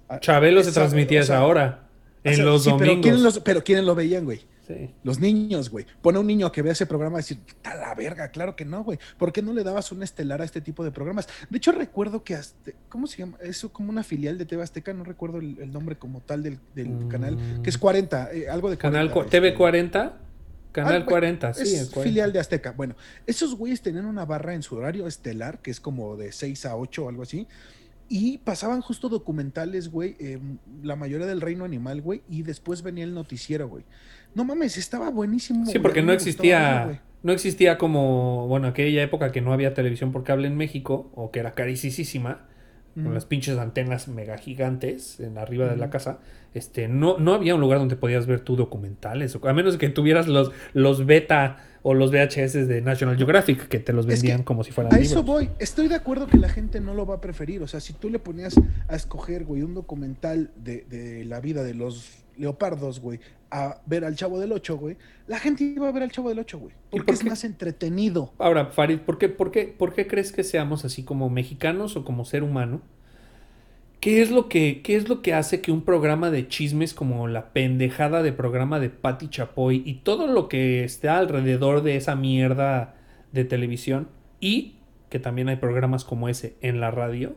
ah, 0.10 0.20
Chabelo 0.20 0.62
se 0.62 0.74
transmitía 0.74 1.20
o 1.22 1.24
esa 1.24 1.46
hora. 1.46 1.88
En 2.26 2.34
o 2.34 2.36
sea, 2.36 2.46
los 2.46 2.64
sí, 2.64 2.70
Pero 2.72 2.80
domingos. 2.90 3.04
¿quiénes, 3.04 3.22
los- 3.22 3.40
pero 3.40 3.64
¿quiénes 3.64 3.86
lo 3.86 3.96
veían, 3.96 4.26
güey? 4.26 4.42
Sí. 4.68 4.94
Los 5.04 5.20
niños, 5.20 5.70
güey. 5.70 5.86
Pone 6.02 6.18
a 6.18 6.22
un 6.22 6.28
niño 6.28 6.52
que 6.52 6.62
vea 6.62 6.74
ese 6.74 6.86
programa 6.86 7.18
y 7.18 7.22
decir, 7.22 7.40
a 7.64 7.74
la 7.76 7.96
verga, 7.96 8.30
claro 8.32 8.56
que 8.58 8.66
no, 8.66 8.84
güey. 8.84 9.00
¿Por 9.18 9.32
qué 9.32 9.42
no 9.42 9.54
le 9.54 9.64
dabas 9.64 9.92
un 9.94 10.04
estelar 10.04 10.42
a 10.42 10.46
este 10.46 10.60
tipo 10.60 10.84
de 10.84 10.92
programas? 10.92 11.28
De 11.50 11.58
hecho, 11.58 11.72
recuerdo 11.72 12.24
que 12.24 12.36
hasta, 12.36 12.72
¿cómo 12.90 13.08
se 13.08 13.18
llama? 13.20 13.38
Eso 13.42 13.72
como 13.72 13.90
una 13.90 14.04
filial 14.04 14.38
de 14.38 14.46
TV 14.46 14.62
Azteca, 14.64 14.92
no 14.94 15.06
recuerdo 15.06 15.38
el, 15.38 15.58
el 15.60 15.72
nombre 15.72 15.96
como 15.98 16.20
tal 16.22 16.44
del, 16.44 16.60
del 16.76 16.90
Mm. 16.90 17.08
canal, 17.08 17.38
que 17.64 17.70
es 17.70 17.78
40, 17.78 18.34
eh, 18.34 18.50
algo 18.50 18.70
de 18.70 18.78
Canal 18.78 19.10
40, 19.12 19.30
cua- 19.30 19.32
TV 19.32 19.48
este, 19.48 19.58
40. 19.58 20.18
Canal 20.74 20.94
Ah, 20.94 20.98
güey, 20.98 21.10
40, 21.10 21.54
sí. 21.54 21.62
es 21.64 21.74
el 21.74 21.90
40. 21.90 22.02
filial 22.04 22.34
de 22.34 22.40
Azteca. 22.40 22.72
Bueno, 22.74 22.96
esos 23.26 23.56
güeyes 23.56 23.82
tenían 23.82 24.06
una 24.06 24.26
barra 24.26 24.54
en 24.54 24.62
su 24.64 24.76
horario 24.76 25.08
estelar, 25.08 25.60
que 25.60 25.72
es 25.72 25.80
como 25.80 26.18
de 26.18 26.32
6 26.32 26.66
a 26.66 26.76
8 26.76 27.06
o 27.06 27.10
algo 27.10 27.24
así. 27.24 27.48
Y 28.10 28.38
pasaban 28.40 28.82
justo 28.82 29.10
documentales, 29.10 29.90
güey, 29.90 30.16
eh, 30.20 30.40
la 30.82 30.96
mayoría 30.96 31.28
del 31.28 31.42
reino 31.42 31.66
animal, 31.66 32.02
güey, 32.02 32.22
y 32.30 32.44
después 32.44 32.82
venía 32.82 33.04
el 33.04 33.14
noticiero, 33.14 33.68
güey. 33.68 33.84
No 34.34 34.46
mames, 34.46 34.78
estaba 34.78 35.10
buenísimo. 35.10 35.66
Sí, 35.66 35.74
güey, 35.74 35.82
porque 35.82 36.02
no 36.02 36.14
existía, 36.14 36.86
verlo, 36.86 37.02
no 37.24 37.34
existía 37.34 37.78
como, 37.78 38.48
bueno, 38.48 38.68
aquella 38.68 39.04
época 39.04 39.32
que 39.32 39.42
no 39.42 39.52
había 39.52 39.74
televisión 39.74 40.12
por 40.12 40.24
cable 40.24 40.48
en 40.48 40.56
México, 40.56 41.12
o 41.16 41.32
que 41.32 41.40
era 41.40 41.52
carísima, 41.52 42.46
con 42.94 43.08
Ujú. 43.08 43.14
las 43.14 43.26
pinches 43.26 43.58
antenas 43.58 44.08
mega 44.08 44.38
gigantes 44.38 45.20
en 45.20 45.38
arriba 45.38 45.68
de 45.68 45.78
la 45.78 45.90
casa, 45.90 46.20
este, 46.58 46.88
no, 46.88 47.18
no 47.18 47.34
había 47.34 47.56
un 47.56 47.62
lugar 47.62 47.80
donde 47.80 47.96
podías 47.96 48.26
ver 48.26 48.42
tú 48.42 48.56
documentales, 48.56 49.36
o, 49.36 49.48
a 49.48 49.54
menos 49.54 49.78
que 49.78 49.90
tuvieras 49.90 50.28
los, 50.28 50.52
los 50.74 51.06
beta 51.06 51.64
o 51.84 51.94
los 51.94 52.12
VHS 52.12 52.68
de 52.68 52.82
National 52.82 53.16
Geographic, 53.16 53.68
que 53.68 53.80
te 53.80 53.94
los 53.94 54.06
Es 54.06 54.16
que 54.16 54.28
vendían 54.28 54.44
como 54.44 54.64
si 54.64 54.72
fueran 54.72 54.94
A 54.94 54.98
libros. 54.98 55.12
eso 55.12 55.24
voy. 55.24 55.50
Estoy 55.60 55.88
de 55.88 55.96
acuerdo 55.96 56.28
que 56.28 56.38
la 56.38 56.50
gente 56.50 56.82
no 56.82 56.94
lo 56.94 57.06
va 57.06 57.16
a 57.16 57.22
preferir. 57.22 57.64
O 57.64 57.68
sea, 57.68 57.80
si 57.80 57.94
tú 57.94 58.10
le 58.10 58.20
ponías 58.20 58.56
a 58.90 58.96
escoger, 58.96 59.46
güey, 59.46 59.62
un 59.62 59.74
documental 59.74 60.52
de, 60.58 60.86
de 60.90 61.24
la 61.24 61.40
vida 61.40 61.64
de 61.64 61.74
los 61.74 62.26
leopardos, 62.36 63.00
güey, 63.00 63.20
a 63.52 63.80
ver 63.86 64.04
al 64.04 64.16
Chavo 64.16 64.40
del 64.40 64.52
Ocho, 64.52 64.78
güey, 64.78 64.98
la 65.28 65.40
gente 65.40 65.64
iba 65.64 65.88
a 65.88 65.92
ver 65.92 66.04
al 66.04 66.12
Chavo 66.12 66.30
del 66.30 66.40
Ocho, 66.40 66.60
güey. 66.60 66.74
Porque 66.90 67.06
por 67.06 67.16
es 67.16 67.26
más 67.26 67.44
entretenido. 67.44 68.34
Ahora, 68.38 68.68
Farid, 68.68 69.00
¿por 69.00 69.18
qué, 69.18 69.30
por, 69.30 69.52
qué, 69.52 69.66
¿por 69.66 69.94
qué 69.94 70.08
crees 70.08 70.32
que 70.32 70.44
seamos 70.44 70.86
así 70.86 71.04
como 71.04 71.30
mexicanos 71.30 71.96
o 71.96 72.04
como 72.04 72.26
ser 72.26 72.44
humano? 72.44 72.82
¿Qué 74.08 74.22
es, 74.22 74.32
lo 74.32 74.48
que, 74.48 74.82
¿Qué 74.84 74.96
es 74.96 75.10
lo 75.10 75.22
que 75.22 75.34
hace 75.34 75.60
que 75.60 75.70
un 75.70 75.82
programa 75.82 76.32
de 76.32 76.48
chismes 76.48 76.94
como 76.94 77.28
la 77.28 77.52
pendejada 77.52 78.24
de 78.24 78.32
programa 78.32 78.80
de 78.80 78.90
Patti 78.90 79.28
Chapoy 79.28 79.84
y 79.86 79.96
todo 79.96 80.28
lo 80.28 80.48
que 80.48 80.86
está 80.86 81.18
alrededor 81.18 81.84
de 81.84 81.98
esa 81.98 82.16
mierda 82.16 82.96
de 83.34 83.44
televisión 83.44 84.08
y 84.40 84.78
que 85.10 85.20
también 85.20 85.50
hay 85.50 85.58
programas 85.58 86.06
como 86.06 86.30
ese 86.30 86.56
en 86.62 86.80
la 86.80 86.90
radio? 86.90 87.36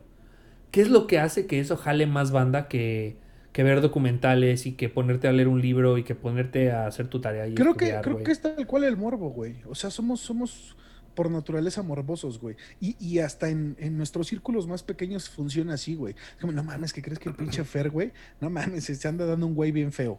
¿Qué 0.70 0.80
es 0.80 0.90
lo 0.90 1.08
que 1.08 1.18
hace 1.18 1.48
que 1.48 1.58
eso 1.58 1.76
jale 1.76 2.06
más 2.06 2.30
banda 2.30 2.68
que, 2.68 3.16
que 3.50 3.64
ver 3.64 3.80
documentales 3.80 4.64
y 4.64 4.74
que 4.74 4.88
ponerte 4.88 5.26
a 5.26 5.32
leer 5.32 5.48
un 5.48 5.60
libro 5.60 5.98
y 5.98 6.04
que 6.04 6.14
ponerte 6.14 6.70
a 6.70 6.86
hacer 6.86 7.08
tu 7.08 7.20
tarea 7.20 7.48
y 7.48 7.54
Creo 7.56 7.74
que, 7.74 7.98
creo 8.00 8.22
que 8.22 8.30
es 8.30 8.42
tal 8.42 8.64
cual 8.68 8.84
el 8.84 8.96
morbo, 8.96 9.30
güey. 9.30 9.56
O 9.68 9.74
sea, 9.74 9.90
somos, 9.90 10.20
somos 10.20 10.76
por 11.20 11.30
naturaleza 11.30 11.82
morbosos, 11.82 12.40
güey. 12.40 12.56
Y, 12.80 12.96
y 12.98 13.18
hasta 13.18 13.50
en, 13.50 13.76
en 13.78 13.98
nuestros 13.98 14.28
círculos 14.28 14.66
más 14.66 14.82
pequeños 14.82 15.28
funciona 15.28 15.74
así, 15.74 15.94
güey. 15.94 16.14
Como, 16.40 16.50
no 16.54 16.64
mames, 16.64 16.94
que 16.94 17.02
crees 17.02 17.18
que 17.18 17.28
el 17.28 17.34
pinche 17.34 17.62
Fer, 17.62 17.90
güey? 17.90 18.10
No 18.40 18.48
mames, 18.48 18.84
se 18.84 19.06
anda 19.06 19.26
dando 19.26 19.46
un 19.46 19.54
güey 19.54 19.70
bien 19.70 19.92
feo. 19.92 20.18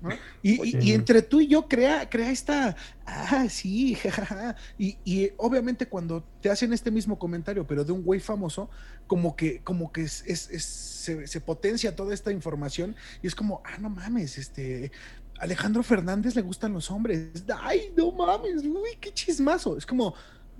¿no? 0.00 0.08
Y, 0.42 0.78
y 0.78 0.92
entre 0.92 1.20
tú 1.20 1.42
y 1.42 1.48
yo 1.48 1.68
crea, 1.68 2.08
crea 2.08 2.30
esta, 2.30 2.74
ah, 3.04 3.46
sí, 3.50 3.94
jajaja. 4.02 4.56
Y, 4.78 4.96
y 5.04 5.32
obviamente 5.36 5.84
cuando 5.86 6.24
te 6.40 6.48
hacen 6.48 6.72
este 6.72 6.90
mismo 6.90 7.18
comentario, 7.18 7.66
pero 7.66 7.84
de 7.84 7.92
un 7.92 8.02
güey 8.02 8.18
famoso, 8.20 8.70
como 9.06 9.36
que, 9.36 9.60
como 9.60 9.92
que 9.92 10.00
es, 10.04 10.24
es- 10.26 10.48
es- 10.50 10.64
se, 10.64 11.26
se 11.26 11.40
potencia 11.42 11.94
toda 11.94 12.14
esta 12.14 12.32
información 12.32 12.96
y 13.22 13.26
es 13.26 13.34
como, 13.34 13.60
ah, 13.66 13.76
no 13.78 13.90
mames, 13.90 14.38
este, 14.38 14.92
Alejandro 15.40 15.84
Fernández 15.84 16.34
le 16.34 16.42
gustan 16.42 16.72
los 16.72 16.90
hombres. 16.90 17.28
Ay, 17.62 17.92
no 17.96 18.10
mames, 18.10 18.64
uy, 18.64 18.90
qué 19.00 19.12
chismazo. 19.14 19.78
Es 19.78 19.86
como, 19.86 20.12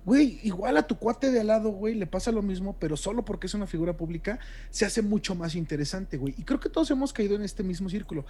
güey, 0.08 0.40
igual 0.42 0.78
a 0.78 0.86
tu 0.86 0.96
cuate 0.96 1.30
de 1.30 1.40
al 1.40 1.48
lado, 1.48 1.68
güey, 1.68 1.94
le 1.94 2.06
pasa 2.06 2.32
lo 2.32 2.40
mismo, 2.40 2.78
pero 2.78 2.96
solo 2.96 3.26
porque 3.26 3.46
es 3.46 3.52
una 3.52 3.66
figura 3.66 3.94
pública, 3.94 4.38
se 4.70 4.86
hace 4.86 5.02
mucho 5.02 5.34
más 5.34 5.54
interesante, 5.54 6.16
güey. 6.16 6.34
Y 6.38 6.44
creo 6.44 6.60
que 6.60 6.70
todos 6.70 6.90
hemos 6.90 7.12
caído 7.12 7.36
en 7.36 7.42
este 7.42 7.62
mismo 7.62 7.90
círculo. 7.90 8.24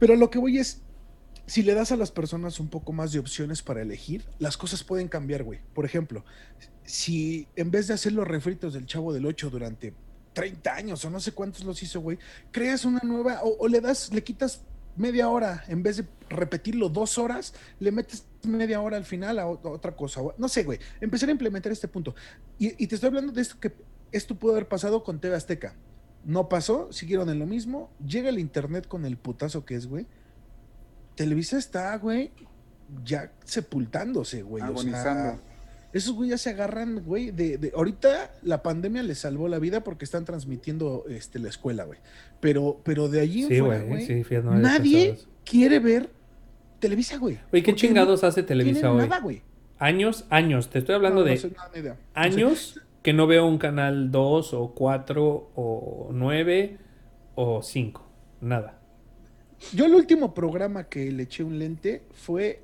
Pero 0.00 0.16
lo 0.16 0.30
que 0.30 0.40
voy 0.40 0.58
es, 0.58 0.82
si 1.46 1.62
le 1.62 1.74
das 1.74 1.92
a 1.92 1.96
las 1.96 2.10
personas 2.10 2.58
un 2.58 2.66
poco 2.66 2.92
más 2.92 3.12
de 3.12 3.20
opciones 3.20 3.62
para 3.62 3.82
elegir, 3.82 4.24
las 4.40 4.56
cosas 4.56 4.82
pueden 4.82 5.06
cambiar, 5.06 5.44
güey. 5.44 5.60
Por 5.74 5.84
ejemplo, 5.84 6.24
si 6.82 7.46
en 7.54 7.70
vez 7.70 7.86
de 7.86 7.94
hacer 7.94 8.10
los 8.14 8.26
refritos 8.26 8.74
del 8.74 8.86
Chavo 8.86 9.12
del 9.12 9.24
8 9.24 9.48
durante 9.48 9.94
30 10.32 10.74
años 10.74 11.04
o 11.04 11.10
no 11.10 11.20
sé 11.20 11.30
cuántos 11.30 11.62
los 11.62 11.80
hizo, 11.84 12.00
güey, 12.00 12.18
creas 12.50 12.84
una 12.84 13.00
nueva 13.04 13.42
o, 13.44 13.58
o 13.60 13.68
le 13.68 13.80
das, 13.80 14.12
le 14.12 14.24
quitas 14.24 14.64
media 14.96 15.28
hora, 15.28 15.62
en 15.68 15.84
vez 15.84 15.98
de 15.98 16.06
repetirlo 16.28 16.88
dos 16.88 17.16
horas, 17.16 17.54
le 17.78 17.92
metes 17.92 18.26
media 18.48 18.80
hora 18.80 18.96
al 18.96 19.04
final 19.04 19.38
a, 19.38 19.46
ot- 19.46 19.64
a 19.64 19.68
otra 19.70 19.94
cosa. 19.96 20.20
No 20.38 20.48
sé, 20.48 20.64
güey. 20.64 20.78
Empezar 21.00 21.28
a 21.28 21.32
implementar 21.32 21.72
este 21.72 21.88
punto. 21.88 22.14
Y, 22.58 22.82
y 22.82 22.86
te 22.86 22.94
estoy 22.96 23.08
hablando 23.08 23.32
de 23.32 23.40
esto 23.42 23.58
que 23.60 23.72
esto 24.12 24.34
pudo 24.34 24.52
haber 24.52 24.68
pasado 24.68 25.02
con 25.04 25.20
TV 25.20 25.34
Azteca. 25.36 25.74
No 26.24 26.48
pasó, 26.48 26.92
siguieron 26.92 27.30
en 27.30 27.38
lo 27.38 27.46
mismo. 27.46 27.90
Llega 28.06 28.28
el 28.28 28.38
internet 28.38 28.86
con 28.86 29.04
el 29.04 29.16
putazo 29.16 29.64
que 29.64 29.74
es, 29.74 29.86
güey. 29.86 30.06
Televisa 31.14 31.58
está, 31.58 31.96
güey, 31.98 32.30
ya 33.04 33.32
sepultándose, 33.44 34.42
güey. 34.42 34.62
o 34.62 34.66
sea, 34.66 34.72
Agonizando. 34.72 35.42
esos 35.92 36.14
güey 36.14 36.30
ya 36.30 36.38
se 36.38 36.50
agarran, 36.50 37.02
güey, 37.04 37.30
de, 37.30 37.58
de- 37.58 37.72
ahorita 37.74 38.32
la 38.42 38.62
pandemia 38.62 39.02
les 39.02 39.18
salvó 39.18 39.48
la 39.48 39.58
vida 39.58 39.84
porque 39.84 40.04
están 40.04 40.24
transmitiendo 40.24 41.04
este 41.08 41.38
la 41.38 41.48
escuela, 41.48 41.84
güey. 41.84 41.98
Pero, 42.40 42.80
pero 42.84 43.08
de 43.08 43.20
allí 43.20 43.42
en 43.42 43.48
Sí, 43.48 43.58
fuera, 43.60 43.76
güey, 43.82 43.88
güey, 43.88 44.06
sí, 44.06 44.24
fíjate, 44.24 44.46
no 44.46 44.52
había 44.52 44.62
nadie 44.68 45.08
pensado 45.10 45.28
quiere 45.44 45.78
ver 45.80 46.10
Televisa, 46.82 47.16
güey. 47.16 47.38
Oye, 47.52 47.62
¿qué 47.62 47.74
chingados 47.76 48.22
no 48.22 48.28
hace 48.28 48.42
Televisa 48.42 48.90
hoy? 48.90 48.98
nada, 49.08 49.20
güey. 49.20 49.40
Años, 49.78 50.26
años. 50.30 50.68
Te 50.68 50.80
estoy 50.80 50.96
hablando 50.96 51.20
No, 51.20 51.26
de 51.26 51.34
no 51.36 51.40
sé, 51.40 51.48
no, 51.56 51.62
ni 51.72 51.80
idea. 51.80 51.92
No 51.92 51.98
sé. 51.98 52.02
años 52.14 52.80
que 53.02 53.12
no 53.12 53.26
veo 53.28 53.46
un 53.46 53.58
canal 53.58 54.10
2 54.10 54.54
o 54.54 54.74
4 54.74 55.50
o 55.54 56.08
9 56.12 56.78
o 57.36 57.62
5. 57.62 58.06
Nada. 58.40 58.78
Yo 59.72 59.86
el 59.86 59.94
último 59.94 60.34
programa 60.34 60.84
que 60.84 61.10
le 61.12 61.22
eché 61.22 61.44
un 61.44 61.58
lente 61.58 62.02
fue 62.12 62.62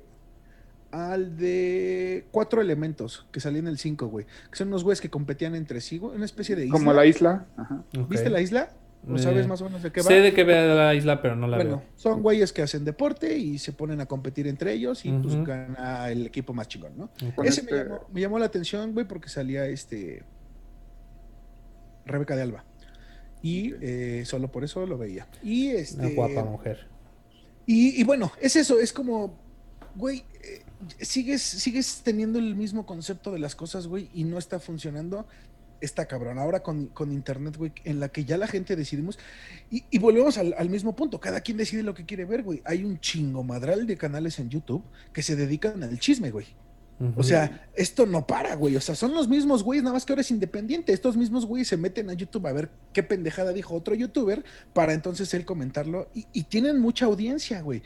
al 0.91 1.37
de 1.37 2.25
Cuatro 2.31 2.61
Elementos, 2.61 3.25
que 3.31 3.39
salía 3.39 3.59
en 3.59 3.67
el 3.67 3.77
5, 3.77 4.07
güey. 4.07 4.25
Que 4.51 4.57
son 4.57 4.67
unos 4.67 4.83
güeyes 4.83 4.99
que 4.99 5.09
competían 5.09 5.55
entre 5.55 5.79
sí, 5.81 5.97
güey. 5.97 6.15
Una 6.15 6.25
especie 6.25 6.55
de 6.57 6.65
isla. 6.65 6.73
Como 6.73 6.91
la 6.93 7.05
isla. 7.05 7.45
Ajá. 7.55 7.83
Ok. 7.97 8.09
¿Viste 8.09 8.29
la 8.29 8.41
isla? 8.41 8.69
¿No 9.03 9.15
Eh, 9.15 9.19
sabes 9.19 9.47
más 9.47 9.61
o 9.61 9.65
menos 9.65 9.81
de 9.81 9.91
qué 9.91 10.01
va? 10.01 10.07
Sé 10.07 10.15
de 10.15 10.33
qué 10.33 10.43
ve 10.43 10.53
la 10.75 10.93
isla, 10.93 11.21
pero 11.21 11.35
no 11.35 11.47
la 11.47 11.57
Bueno, 11.57 11.77
veo. 11.77 11.85
son 11.95 12.21
güeyes 12.21 12.51
que 12.51 12.61
hacen 12.61 12.83
deporte 12.85 13.37
y 13.37 13.57
se 13.57 13.71
ponen 13.71 14.01
a 14.01 14.05
competir 14.05 14.45
entre 14.47 14.73
ellos 14.73 15.05
y 15.05 15.11
pues 15.11 15.35
Ujú. 15.35 15.45
gana 15.45 16.09
el 16.09 16.27
equipo 16.27 16.53
más 16.53 16.67
chingón, 16.67 16.97
¿no? 16.97 17.09
Ese 17.43 17.61
este- 17.61 17.73
me, 17.73 17.83
llamó, 17.83 17.99
me 18.11 18.21
llamó 18.21 18.39
la 18.39 18.45
atención, 18.45 18.93
güey, 18.93 19.07
porque 19.07 19.29
salía 19.29 19.65
este 19.67 20.23
Rebeca 22.05 22.35
de 22.35 22.41
Alba. 22.43 22.65
Y 23.41 23.73
eh, 23.81 24.23
solo 24.25 24.51
por 24.51 24.63
eso 24.63 24.85
lo 24.85 24.97
veía. 24.97 25.27
Y 25.43 25.67
este. 25.69 26.05
Una 26.05 26.09
guapa 26.15 26.43
mujer. 26.43 26.87
Y, 27.65 27.99
y 27.99 28.03
bueno, 28.03 28.31
es 28.41 28.55
eso, 28.55 28.79
es 28.79 28.91
como, 28.91 29.37
güey, 29.95 30.25
eh, 30.43 30.63
sigues, 31.05 31.41
sigues 31.41 32.01
teniendo 32.03 32.39
el 32.39 32.55
mismo 32.55 32.85
concepto 32.85 33.31
de 33.31 33.39
las 33.39 33.55
cosas, 33.55 33.87
güey, 33.87 34.09
y 34.13 34.23
no 34.23 34.37
está 34.37 34.59
funcionando. 34.59 35.27
Está 35.81 36.05
cabrón. 36.05 36.39
Ahora 36.39 36.61
con, 36.61 36.87
con 36.87 37.11
internet, 37.11 37.57
güey, 37.57 37.71
en 37.83 37.99
la 37.99 38.09
que 38.09 38.25
ya 38.25 38.37
la 38.37 38.47
gente 38.47 38.75
decidimos. 38.75 39.19
Y, 39.71 39.83
y 39.89 39.99
volvemos 39.99 40.37
al, 40.37 40.53
al 40.57 40.69
mismo 40.69 40.95
punto. 40.95 41.19
Cada 41.19 41.41
quien 41.41 41.57
decide 41.57 41.83
lo 41.83 41.93
que 41.93 42.05
quiere 42.05 42.25
ver, 42.25 42.43
güey. 42.43 42.61
Hay 42.65 42.83
un 42.83 42.99
chingo 42.99 43.43
madral 43.43 43.87
de 43.87 43.97
canales 43.97 44.39
en 44.39 44.49
YouTube 44.49 44.83
que 45.13 45.23
se 45.23 45.35
dedican 45.35 45.83
al 45.83 45.99
chisme, 45.99 46.31
güey. 46.31 46.47
O 47.15 47.23
sea, 47.23 47.69
esto 47.75 48.05
no 48.05 48.27
para, 48.27 48.55
güey. 48.55 48.75
O 48.75 48.81
sea, 48.81 48.93
son 48.93 49.13
los 49.13 49.29
mismos 49.29 49.63
güeyes, 49.63 49.83
nada 49.83 49.93
más 49.93 50.05
que 50.05 50.11
ahora 50.11 50.21
es 50.21 50.31
independiente. 50.31 50.91
Estos 50.91 51.15
mismos 51.15 51.45
güeyes 51.45 51.69
se 51.69 51.77
meten 51.77 52.09
a 52.09 52.13
YouTube 52.13 52.45
a 52.45 52.51
ver 52.51 52.69
qué 52.91 53.03
pendejada 53.03 53.53
dijo 53.53 53.73
otro 53.73 53.95
youtuber 53.95 54.43
para 54.73 54.91
entonces 54.91 55.33
él 55.33 55.45
comentarlo. 55.45 56.09
Y, 56.13 56.25
y 56.33 56.43
tienen 56.43 56.79
mucha 56.81 57.05
audiencia, 57.05 57.61
güey. 57.61 57.83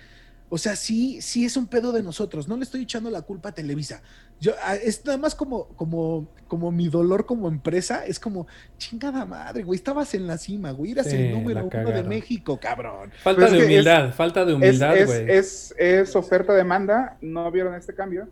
O 0.54 0.58
sea, 0.60 0.76
sí, 0.76 1.20
sí 1.20 1.46
es 1.46 1.58
un 1.58 1.66
pedo 1.66 1.92
de 1.92 2.04
nosotros. 2.04 2.48
No 2.48 2.56
le 2.58 2.64
estoy 2.64 2.84
echando 2.84 3.10
la 3.10 3.24
culpa 3.24 3.50
a 3.50 3.52
Televisa. 3.54 4.04
Yo, 4.40 4.52
a- 4.64 4.76
es 4.76 5.04
nada 5.04 5.18
más 5.18 5.34
como, 5.34 5.70
como, 5.70 6.28
como 6.48 6.72
mi 6.72 6.90
dolor 6.90 7.26
como 7.26 7.48
empresa. 7.48 8.06
Es 8.06 8.20
como, 8.20 8.46
chingada 8.78 9.26
madre, 9.26 9.64
güey. 9.64 9.78
Estabas 9.78 10.14
en 10.14 10.28
la 10.28 10.38
cima, 10.38 10.70
güey. 10.70 10.92
Eras 10.92 11.08
Sí, 11.10 11.16
el 11.16 11.32
número 11.32 11.66
uno 11.66 11.92
de. 11.92 12.04
México, 12.04 12.60
cabrón. 12.60 13.12
Falta 13.24 13.50
de 13.50 13.66
humildad, 13.66 14.14
falta 14.14 14.46
de 14.46 14.54
humildad, 14.54 14.96
es, 14.96 15.08
güey. 15.08 15.32
es, 15.32 15.76
es 15.78 16.16
oferta-demanda, 16.16 17.18
no 17.22 17.50
vieron 17.52 17.74
este 17.74 17.96
cambio, 17.96 18.28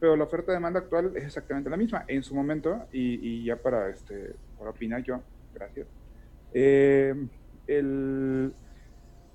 pero 0.00 0.16
la 0.16 0.24
oferta-demanda 0.24 0.80
actual 0.80 1.12
es 1.14 1.24
exactamente 1.24 1.68
la 1.68 1.76
misma. 1.76 2.04
En 2.08 2.22
su 2.22 2.34
momento, 2.34 2.86
y, 2.90 3.18
y 3.22 3.44
ya 3.44 3.56
para, 3.56 3.90
este, 3.90 4.34
para 4.58 4.70
opinar 4.70 5.02
yo, 5.02 5.20
gracias. 5.54 5.86
eh, 6.54 7.14
el, 7.66 8.52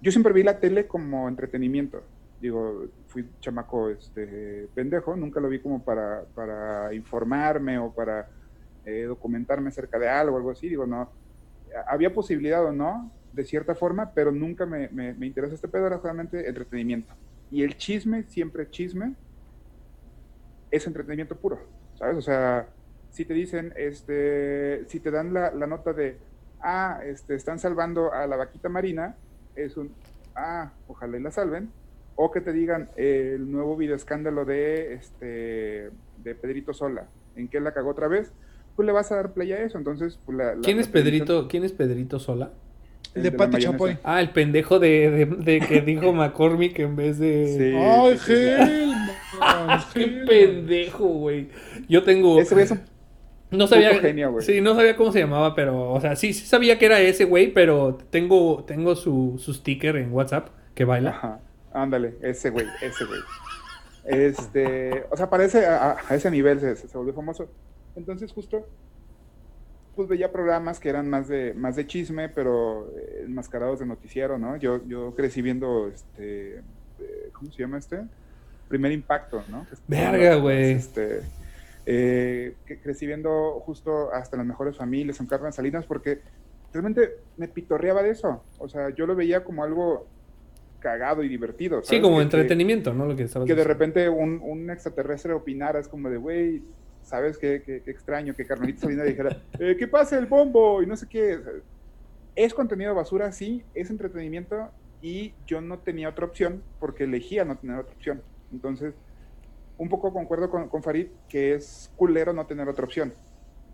yo 0.02 0.12
siempre 0.12 0.34
vi 0.34 0.42
la 0.42 0.60
tele 0.60 0.88
como 0.88 1.28
entretenimiento. 1.30 2.04
Digo, 2.42 2.88
fui 3.08 3.30
chamaco 3.40 3.90
este, 3.90 4.68
pendejo, 4.74 5.16
nunca 5.16 5.40
lo 5.40 5.48
vi 5.48 5.60
como 5.60 5.84
para, 5.84 6.24
para 6.34 6.94
informarme 6.94 7.78
o 7.78 7.94
para 7.94 8.28
eh, 8.86 9.04
documentarme 9.04 9.70
acerca 9.70 10.00
de 10.00 10.10
algo, 10.10 10.38
algo 10.38 10.52
así. 10.52 10.68
Digo, 10.68 10.88
no. 10.88 11.12
Había 11.88 12.12
posibilidad 12.12 12.66
o 12.66 12.72
no, 12.72 13.12
de 13.32 13.46
cierta 13.46 13.76
forma, 13.76 14.12
pero 14.14 14.32
nunca 14.32 14.66
me, 14.66 14.90
me, 14.90 15.14
me 15.14 15.28
interesó 15.28 15.56
este 15.56 15.68
pedo, 15.68 15.88
era 15.88 16.00
solamente 16.00 16.48
entretenimiento. 16.48 17.14
Y 17.52 17.64
el 17.64 17.78
chisme, 17.78 18.24
siempre 18.24 18.70
chisme, 18.70 19.16
es 20.72 20.88
entretenimiento 20.88 21.36
puro, 21.36 21.60
¿sabes? 21.96 22.18
O 22.18 22.22
sea, 22.22 22.68
si 23.12 23.26
te 23.26 23.34
dicen, 23.34 23.74
este, 23.76 24.86
si 24.88 25.00
te 25.00 25.12
dan 25.12 25.34
la, 25.34 25.52
la 25.52 25.68
nota 25.68 25.94
de, 25.94 26.18
ah, 26.62 27.02
este, 27.04 27.36
están 27.36 27.60
salvando 27.60 28.12
a 28.14 28.26
la 28.26 28.38
vaquita 28.38 28.70
marina, 28.70 29.16
es 29.56 29.78
un, 29.78 29.94
ah, 30.36 30.72
ojalá 30.88 31.18
y 31.18 31.22
la 31.22 31.32
salven, 31.32 31.70
o 32.16 32.32
que 32.32 32.42
te 32.42 32.52
digan 32.54 32.90
eh, 32.98 33.34
el 33.36 33.52
nuevo 33.52 33.76
video 33.78 33.96
escándalo 33.96 34.46
de, 34.46 34.94
este, 34.94 35.90
de 36.24 36.36
Pedrito 36.36 36.74
Sola, 36.74 37.06
¿en 37.36 37.48
qué 37.48 37.60
la 37.60 37.74
cagó 37.74 37.90
otra 37.92 38.08
vez? 38.08 38.32
Pues 38.76 38.86
le 38.86 38.92
vas 38.92 39.12
a 39.12 39.16
dar 39.16 39.34
play 39.34 39.52
a 39.54 39.64
eso, 39.64 39.78
entonces, 39.78 40.20
pues 40.26 40.38
la, 40.38 40.56
la- 40.56 40.62
¿Quién 40.62 40.80
es 40.80 40.88
Pedrito? 40.88 41.48
¿Quién 41.48 41.64
es 41.64 41.72
Pedrito 41.72 42.20
Sola? 42.20 42.52
El 43.14 43.24
de 43.24 43.32
la 43.32 43.38
Pati. 43.38 43.58
Chapoy. 43.60 43.98
Ah, 44.04 44.22
el 44.22 44.30
pendejo 44.30 44.80
de, 44.80 45.10
de- 45.12 45.26
de 45.26 45.60
que 45.60 45.82
dijo 45.82 46.14
McCormick 46.14 46.80
en 46.80 46.96
vez 46.96 47.20
de. 47.20 47.48
Sí. 47.58 47.76
¡Ay, 47.78 48.18
sí. 48.18 48.34
Helman! 48.34 49.82
¡Qué 49.94 50.08
pendejo, 50.26 51.06
güey! 51.06 51.50
Yo 51.90 52.04
tengo. 52.04 52.40
Ese 52.40 52.54
güey 52.56 52.66
es 52.66 52.72
un 52.72 52.82
No 53.52 53.68
sabía. 53.68 54.00
genio, 54.00 54.32
güey. 54.32 54.46
sí, 54.46 54.62
no 54.62 54.76
sabía 54.76 54.96
cómo 54.96 55.12
se 55.12 55.20
llamaba, 55.20 55.54
pero. 55.56 55.92
O 55.92 56.00
sea, 56.00 56.16
sí, 56.16 56.32
sí 56.34 56.46
sabía 56.46 56.80
que 56.80 56.86
era 56.86 57.02
ese 57.02 57.26
güey, 57.26 57.52
pero 57.54 57.98
tengo, 58.12 58.64
tengo 58.66 58.96
su, 58.96 59.36
su 59.40 59.54
sticker 59.54 59.98
en 59.98 60.14
WhatsApp 60.14 60.48
que 60.74 60.86
baila. 60.86 61.10
Ajá, 61.10 61.40
ándale, 61.74 62.18
ese 62.22 62.50
güey, 62.50 62.68
ese 62.82 63.06
güey. 63.06 63.22
Este, 64.04 65.06
o 65.10 65.18
sea, 65.18 65.30
parece 65.30 65.66
a, 65.66 65.98
a 66.08 66.16
ese 66.16 66.32
nivel 66.32 66.60
se, 66.60 66.76
se 66.76 66.98
volvió 66.98 67.14
famoso. 67.14 67.50
Entonces, 67.96 68.32
justo, 68.32 68.66
pues 69.96 70.08
veía 70.08 70.32
programas 70.32 70.80
que 70.80 70.90
eran 70.90 71.10
más 71.10 71.28
de, 71.28 71.54
más 71.54 71.76
de 71.76 71.86
chisme, 71.86 72.30
pero 72.30 72.90
eh, 72.98 73.24
enmascarados 73.26 73.80
de 73.80 73.86
noticiero, 73.86 74.38
¿no? 74.38 74.56
Yo, 74.58 74.86
yo 74.88 75.14
crecí 75.16 75.42
viendo, 75.42 75.88
este, 75.88 76.60
eh, 77.00 77.30
¿cómo 77.34 77.52
se 77.52 77.62
llama 77.62 77.78
este? 77.78 78.02
Primer 78.68 78.92
Impacto, 78.92 79.44
¿no? 79.50 79.68
Verga, 79.88 80.36
güey. 80.36 80.72
Este, 80.72 81.22
eh, 81.86 82.56
crecí 82.82 83.06
viendo 83.06 83.60
justo 83.66 84.14
hasta 84.14 84.38
las 84.38 84.46
mejores 84.46 84.78
familias 84.78 85.20
en 85.20 85.28
Carmen 85.28 85.52
Salinas 85.52 85.86
porque 85.86 86.22
realmente 86.72 87.18
me 87.36 87.50
pitorreaba 87.50 88.02
de 88.02 88.12
eso. 88.12 88.44
O 88.60 88.70
sea, 88.70 88.90
yo 88.92 89.06
lo 89.06 89.16
veía 89.16 89.44
como 89.44 89.64
algo 89.64 90.08
cagado 90.82 91.24
y 91.24 91.30
divertido. 91.30 91.82
Sí, 91.82 91.88
¿sabes? 91.88 92.02
como 92.02 92.18
Que- 92.18 92.24
entretenimiento, 92.24 92.94
¿no? 92.94 93.06
Lo 93.06 93.16
que 93.16 93.24
estabas 93.24 93.48
Que, 93.48 93.56
de 93.56 93.64
repente 93.64 94.10
un, 94.10 94.42
un 94.44 94.70
extraterrestre 94.70 95.32
opinara, 95.32 95.80
es 95.80 95.88
como 95.88 96.10
de, 96.10 96.18
güey, 96.18 96.64
¿sabes 97.04 97.38
qué, 97.38 97.62
qué, 97.66 97.82
qué 97.84 97.92
extraño 97.92 98.36
que 98.36 98.46
Carmelita 98.46 98.82
Salinas 98.82 99.06
dijera, 99.08 99.42
eh, 99.60 99.76
¿qué 99.80 99.88
pasa 99.88 100.18
el 100.18 100.26
bombo? 100.26 100.82
Y 100.84 100.88
no 100.88 100.98
sé 100.98 101.08
qué. 101.08 101.40
Es 102.36 102.54
contenido 102.54 102.94
basura, 102.96 103.32
sí, 103.32 103.64
es 103.74 103.90
entretenimiento 103.90 104.70
y 105.02 105.34
yo 105.48 105.62
no 105.62 105.80
tenía 105.80 106.10
otra 106.10 106.26
opción 106.26 106.62
porque 106.80 107.04
elegía 107.06 107.46
no 107.46 107.58
tener 107.58 107.78
otra 107.78 107.94
opción. 107.94 108.22
Entonces, 108.52 108.94
un 109.78 109.90
poco 109.90 110.12
concuerdo 110.14 110.50
con, 110.50 110.68
con 110.70 110.84
Farid 110.84 111.08
que 111.30 111.54
es 111.56 111.92
culero 111.96 112.34
no 112.34 112.46
tener 112.46 112.68
otra 112.68 112.86
opción. 112.86 113.14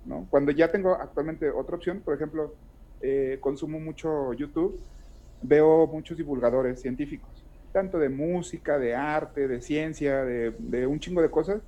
¿no? 0.06 0.26
Cuando 0.30 0.52
ya 0.52 0.72
tengo 0.72 0.94
actualmente 0.96 1.50
otra 1.50 1.76
opción, 1.76 2.00
por 2.00 2.16
ejemplo, 2.16 2.56
eh, 3.02 3.38
consumo 3.42 3.80
mucho 3.80 4.34
YouTube, 4.34 4.80
veo 5.42 5.88
muchos 5.88 6.18
divulgadores 6.18 6.82
científicos, 6.82 7.46
tanto 7.72 8.00
de 8.00 8.10
música, 8.10 8.80
de 8.80 8.96
arte, 8.96 9.48
de 9.48 9.62
ciencia, 9.62 10.24
de, 10.24 10.54
un 10.88 11.00
chingo 11.00 11.22
de 11.22 11.30
cosas, 11.30 11.62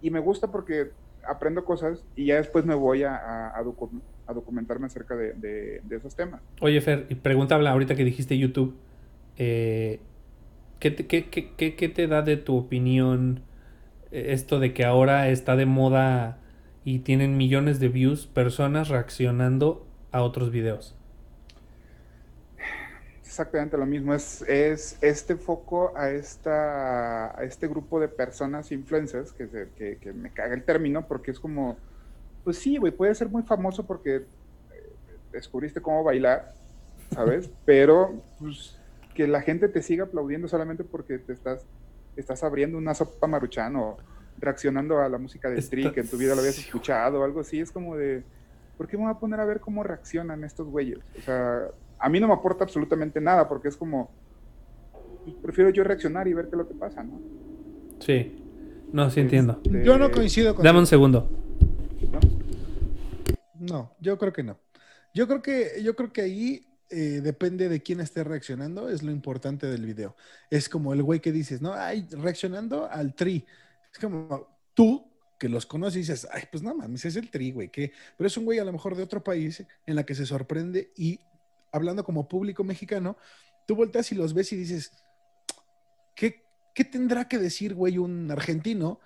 y 0.00 0.10
me 0.10 0.20
gusta 0.20 0.50
porque 0.50 0.92
aprendo 1.28 1.64
cosas 1.64 2.04
y 2.16 2.26
ya 2.26 2.36
después 2.36 2.64
me 2.64 2.74
voy 2.74 3.02
a, 3.02 3.14
a- 3.14 3.58
a 3.58 3.62
docu- 3.62 4.02
a 4.26 4.32
documentarme 4.32 4.86
acerca 4.86 5.16
de, 5.16 5.80
esos 5.90 6.14
temas. 6.16 6.40
Oye, 6.60 6.80
Fer, 6.80 7.06
pregunta 7.20 7.56
ahorita 7.56 7.94
que 7.94 8.04
dijiste 8.04 8.38
YouTube. 8.38 8.74
eh, 9.36 10.00
¿qué, 10.78 10.90
te, 10.90 11.06
qué, 11.06 11.30
qué- 11.30 11.54
qué- 11.56 11.76
qué 11.76 11.88
te 11.88 12.06
da 12.06 12.22
de 12.22 12.36
tu 12.36 12.56
opinión 12.56 13.42
eh, 14.10 14.26
esto 14.32 14.58
de 14.60 14.72
que 14.74 14.84
ahora 14.84 15.28
está 15.28 15.56
de 15.56 15.66
moda 15.66 16.38
y 16.84 17.00
tienen 17.00 17.36
millones 17.36 17.80
de 17.80 17.88
views 17.88 18.26
personas 18.26 18.88
reaccionando 18.88 19.86
a 20.12 20.22
otros 20.22 20.50
videos? 20.50 20.96
Exactamente 23.30 23.78
lo 23.78 23.86
mismo, 23.86 24.12
es, 24.12 24.42
es 24.48 24.98
este 25.00 25.36
foco 25.36 25.96
a, 25.96 26.10
esta, 26.10 27.38
a 27.38 27.44
este 27.44 27.68
grupo 27.68 28.00
de 28.00 28.08
personas 28.08 28.72
influencers, 28.72 29.32
que, 29.32 29.46
se- 29.46 29.68
que, 29.76 29.98
que 29.98 30.12
me 30.12 30.32
caga 30.32 30.52
el 30.52 30.64
término, 30.64 31.06
porque 31.06 31.30
es 31.30 31.38
como, 31.38 31.76
pues 32.42 32.58
sí, 32.58 32.76
güey, 32.76 32.90
puede 32.90 33.14
ser 33.14 33.28
muy 33.28 33.44
famoso 33.44 33.86
porque 33.86 34.16
eh, 34.16 34.26
descubriste 35.30 35.80
cómo 35.80 36.02
bailar, 36.02 36.52
¿sabes? 37.14 37.48
Pero 37.64 38.20
pues, 38.40 38.76
que 39.14 39.28
la 39.28 39.42
gente 39.42 39.68
te 39.68 39.80
siga 39.80 40.04
aplaudiendo 40.04 40.48
solamente 40.48 40.82
porque 40.82 41.18
te 41.18 41.32
estás, 41.32 41.64
estás 42.16 42.42
abriendo 42.42 42.78
una 42.78 42.94
sopa 42.94 43.28
maruchan 43.28 43.76
o 43.76 43.96
reaccionando 44.38 44.98
a 44.98 45.08
la 45.08 45.18
música 45.18 45.48
de 45.48 45.60
Street 45.60 45.92
que 45.92 46.00
en 46.00 46.08
tu 46.10 46.16
vida 46.16 46.34
lo 46.34 46.40
habías 46.40 46.58
escuchado 46.58 47.20
o 47.20 47.24
algo 47.24 47.38
así, 47.38 47.60
es 47.60 47.70
como 47.70 47.96
de, 47.96 48.24
¿por 48.76 48.88
qué 48.88 48.96
me 48.96 49.04
voy 49.04 49.12
a 49.12 49.20
poner 49.20 49.38
a 49.38 49.44
ver 49.44 49.60
cómo 49.60 49.84
reaccionan 49.84 50.42
estos 50.42 50.66
güeyes? 50.66 50.98
O 51.16 51.22
sea, 51.22 51.68
a 52.00 52.08
mí 52.08 52.18
no 52.18 52.28
me 52.28 52.34
aporta 52.34 52.64
absolutamente 52.64 53.20
nada 53.20 53.48
porque 53.48 53.68
es 53.68 53.76
como, 53.76 54.10
pues, 55.24 55.36
prefiero 55.42 55.70
yo 55.70 55.84
reaccionar 55.84 56.26
y 56.26 56.34
ver 56.34 56.46
qué 56.46 56.52
es 56.52 56.58
lo 56.58 56.68
que 56.68 56.74
pasa, 56.74 57.02
¿no? 57.02 57.20
Sí. 58.00 58.36
No, 58.92 59.10
sí 59.10 59.20
entiendo. 59.20 59.60
Este, 59.62 59.84
Yo 59.84 59.98
no 59.98 60.10
coincido 60.10 60.54
con 60.54 60.64
Dame 60.64 60.80
un 60.80 60.86
segundo. 60.86 61.28
¿no? 62.10 62.20
No, 63.60 63.96
yo 64.00 64.18
creo 64.18 64.32
que 64.32 64.42
no. 64.42 64.58
Yo 65.14 65.28
creo 65.28 65.42
que, 65.42 65.82
yo 65.82 65.94
creo 65.94 66.12
que 66.12 66.22
ahí 66.22 66.66
eh, 66.88 67.20
depende 67.22 67.68
de 67.68 67.82
quién 67.82 68.00
esté 68.00 68.24
reaccionando, 68.24 68.88
es 68.88 69.02
lo 69.02 69.12
importante 69.12 69.66
del 69.66 69.84
video. 69.84 70.16
Es 70.50 70.68
como 70.68 70.92
el 70.92 71.02
güey 71.02 71.20
que 71.20 71.30
dices, 71.30 71.60
¿no? 71.60 71.74
Ay, 71.74 72.06
reaccionando 72.10 72.90
al 72.90 73.14
tri. 73.14 73.44
Es 73.92 73.98
como 73.98 74.48
tú 74.74 75.06
que 75.38 75.48
los 75.48 75.66
conoces 75.66 75.96
y 75.96 75.98
dices, 76.00 76.28
ay, 76.32 76.42
pues 76.50 76.62
no 76.62 76.74
mames, 76.74 77.04
es 77.04 77.16
el 77.16 77.30
tri, 77.30 77.52
güey. 77.52 77.70
¿qué? 77.70 77.92
Pero 78.16 78.26
es 78.26 78.36
un 78.36 78.44
güey 78.44 78.58
a 78.58 78.64
lo 78.64 78.72
mejor 78.72 78.96
de 78.96 79.02
otro 79.02 79.22
país 79.22 79.64
en 79.86 79.96
la 79.96 80.04
que 80.04 80.14
se 80.14 80.26
sorprende 80.26 80.92
y 80.96 81.20
hablando 81.72 82.04
como 82.04 82.28
público 82.28 82.64
mexicano, 82.64 83.16
tú 83.66 83.76
volteas 83.76 84.10
y 84.12 84.14
los 84.14 84.34
ves 84.34 84.52
y 84.52 84.56
dices, 84.56 84.92
¿qué, 86.14 86.42
qué 86.74 86.84
tendrá 86.84 87.28
que 87.28 87.38
decir, 87.38 87.74
güey, 87.74 87.98
un 87.98 88.30
argentino 88.30 89.00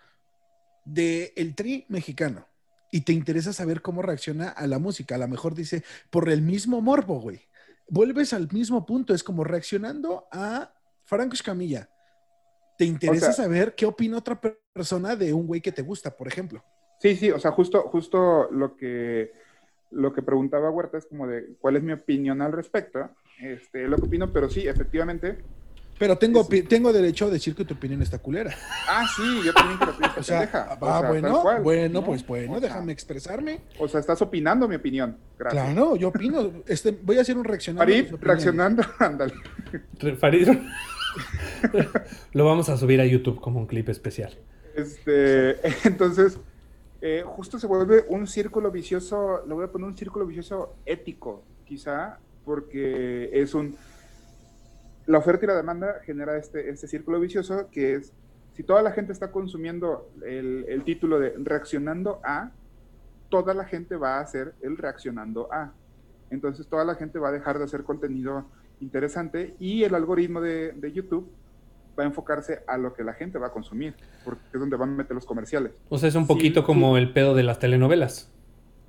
de 0.84 1.32
el 1.36 1.54
tri 1.54 1.86
mexicano? 1.88 2.46
y 2.90 3.00
te 3.00 3.12
interesa 3.12 3.52
saber 3.52 3.82
cómo 3.82 4.02
reacciona 4.02 4.50
a 4.50 4.68
la 4.68 4.78
música. 4.78 5.16
A 5.16 5.18
lo 5.18 5.26
mejor 5.26 5.56
dice, 5.56 5.82
por 6.10 6.28
el 6.28 6.42
mismo 6.42 6.80
morbo, 6.80 7.20
güey. 7.20 7.40
Vuelves 7.88 8.32
al 8.32 8.48
mismo 8.52 8.86
punto, 8.86 9.12
es 9.12 9.24
como 9.24 9.42
reaccionando 9.42 10.28
a 10.30 10.72
Franco 11.02 11.34
Escamilla. 11.34 11.90
Te 12.78 12.84
interesa 12.84 13.32
sea- 13.32 13.46
saber 13.46 13.74
qué 13.74 13.84
opina 13.84 14.18
otra 14.18 14.40
per- 14.40 14.62
persona 14.72 15.16
de 15.16 15.32
un 15.32 15.48
güey 15.48 15.60
que 15.60 15.72
te 15.72 15.82
gusta, 15.82 16.16
por 16.16 16.28
ejemplo. 16.28 16.64
Sí, 17.00 17.16
sí, 17.16 17.32
o 17.32 17.40
sea, 17.40 17.50
justo, 17.50 17.82
justo 17.88 18.48
lo 18.52 18.76
que 18.76 19.32
lo 19.94 20.12
que 20.12 20.22
preguntaba 20.22 20.70
Huerta 20.70 20.98
es 20.98 21.06
como 21.06 21.26
de 21.26 21.54
cuál 21.60 21.76
es 21.76 21.82
mi 21.82 21.92
opinión 21.92 22.42
al 22.42 22.52
respecto. 22.52 23.08
Este, 23.40 23.88
lo 23.88 23.96
que 23.96 24.06
opino, 24.06 24.32
pero 24.32 24.48
sí, 24.50 24.66
efectivamente. 24.66 25.38
Pero 25.96 26.18
tengo, 26.18 26.46
Es- 26.50 26.68
tengo 26.68 26.92
derecho 26.92 27.26
a 27.26 27.30
decir 27.30 27.54
que 27.54 27.64
tu 27.64 27.74
opinión 27.74 28.02
está 28.02 28.18
culera. 28.18 28.52
Ah, 28.88 29.06
sí, 29.16 29.22
yo 29.44 29.54
también 29.54 29.78
creo 29.78 29.96
que 29.96 30.04
O 30.20 30.22
sea, 30.24 30.40
pendeja. 30.40 30.66
ah, 30.70 30.76
O 30.80 30.86
sea, 30.86 31.00
tal 31.02 31.08
bueno, 31.08 31.42
cual, 31.42 31.62
bueno, 31.62 32.00
¿no? 32.00 32.04
pues 32.06 32.26
bueno, 32.26 32.52
O 32.54 32.58
sea, 32.58 32.68
déjame 32.68 32.92
expresarme. 32.92 33.60
O 33.78 33.86
sea, 33.86 34.00
estás 34.00 34.20
opinando 34.20 34.66
mi 34.66 34.74
opinión. 34.74 35.16
Gracias. 35.38 35.64
Claro, 35.72 35.94
yo 35.96 36.08
opino. 36.08 36.50
Este, 36.66 36.90
voy 36.90 37.18
a 37.18 37.20
hacer 37.20 37.36
un 37.38 37.44
reaccionando. 37.44 37.82
a 37.92 37.96
Farid, 37.96 38.14
reaccionando, 38.20 38.82
ándale. 38.98 39.34
Farid. 40.18 40.48
Lo 42.32 42.44
vamos 42.44 42.68
a 42.68 42.76
subir 42.76 43.00
a 43.00 43.06
YouTube 43.06 43.40
como 43.40 43.60
un 43.60 43.66
clip 43.66 43.88
especial. 43.88 44.36
Este, 44.74 45.56
entonces, 45.88 46.38
eh, 47.06 47.22
justo 47.22 47.58
se 47.58 47.66
vuelve 47.66 48.06
un 48.08 48.26
círculo 48.26 48.70
vicioso, 48.70 49.44
le 49.46 49.52
voy 49.52 49.64
a 49.64 49.68
poner 49.70 49.88
un 49.88 49.94
círculo 49.94 50.24
vicioso 50.24 50.76
ético, 50.86 51.42
quizá, 51.66 52.18
porque 52.46 53.28
es 53.30 53.52
un... 53.52 53.76
La 55.04 55.18
oferta 55.18 55.44
y 55.44 55.48
la 55.48 55.54
demanda 55.54 56.00
genera 56.06 56.38
este, 56.38 56.70
este 56.70 56.88
círculo 56.88 57.20
vicioso 57.20 57.68
que 57.70 57.96
es, 57.96 58.14
si 58.54 58.62
toda 58.62 58.80
la 58.80 58.90
gente 58.92 59.12
está 59.12 59.30
consumiendo 59.30 60.08
el, 60.24 60.64
el 60.66 60.82
título 60.82 61.20
de 61.20 61.34
reaccionando 61.36 62.22
a, 62.24 62.52
toda 63.28 63.52
la 63.52 63.66
gente 63.66 63.96
va 63.96 64.16
a 64.16 64.20
hacer 64.20 64.54
el 64.62 64.78
reaccionando 64.78 65.52
a. 65.52 65.74
Entonces 66.30 66.66
toda 66.68 66.86
la 66.86 66.94
gente 66.94 67.18
va 67.18 67.28
a 67.28 67.32
dejar 67.32 67.58
de 67.58 67.64
hacer 67.64 67.82
contenido 67.82 68.46
interesante 68.80 69.56
y 69.58 69.84
el 69.84 69.94
algoritmo 69.94 70.40
de, 70.40 70.72
de 70.72 70.90
YouTube 70.90 71.30
va 71.98 72.04
a 72.04 72.06
enfocarse 72.06 72.60
a 72.66 72.76
lo 72.78 72.92
que 72.94 73.04
la 73.04 73.14
gente 73.14 73.38
va 73.38 73.48
a 73.48 73.52
consumir, 73.52 73.94
porque 74.24 74.40
es 74.52 74.60
donde 74.60 74.76
van 74.76 74.90
a 74.90 74.96
meter 74.96 75.14
los 75.14 75.26
comerciales. 75.26 75.72
O 75.88 75.98
sea, 75.98 76.08
es 76.08 76.14
un 76.14 76.22
Sí, 76.24 76.28
poquito 76.28 76.60
sí. 76.60 76.66
como 76.66 76.96
el 76.98 77.12
pedo 77.12 77.34
de 77.34 77.42
las 77.42 77.58
telenovelas. 77.58 78.30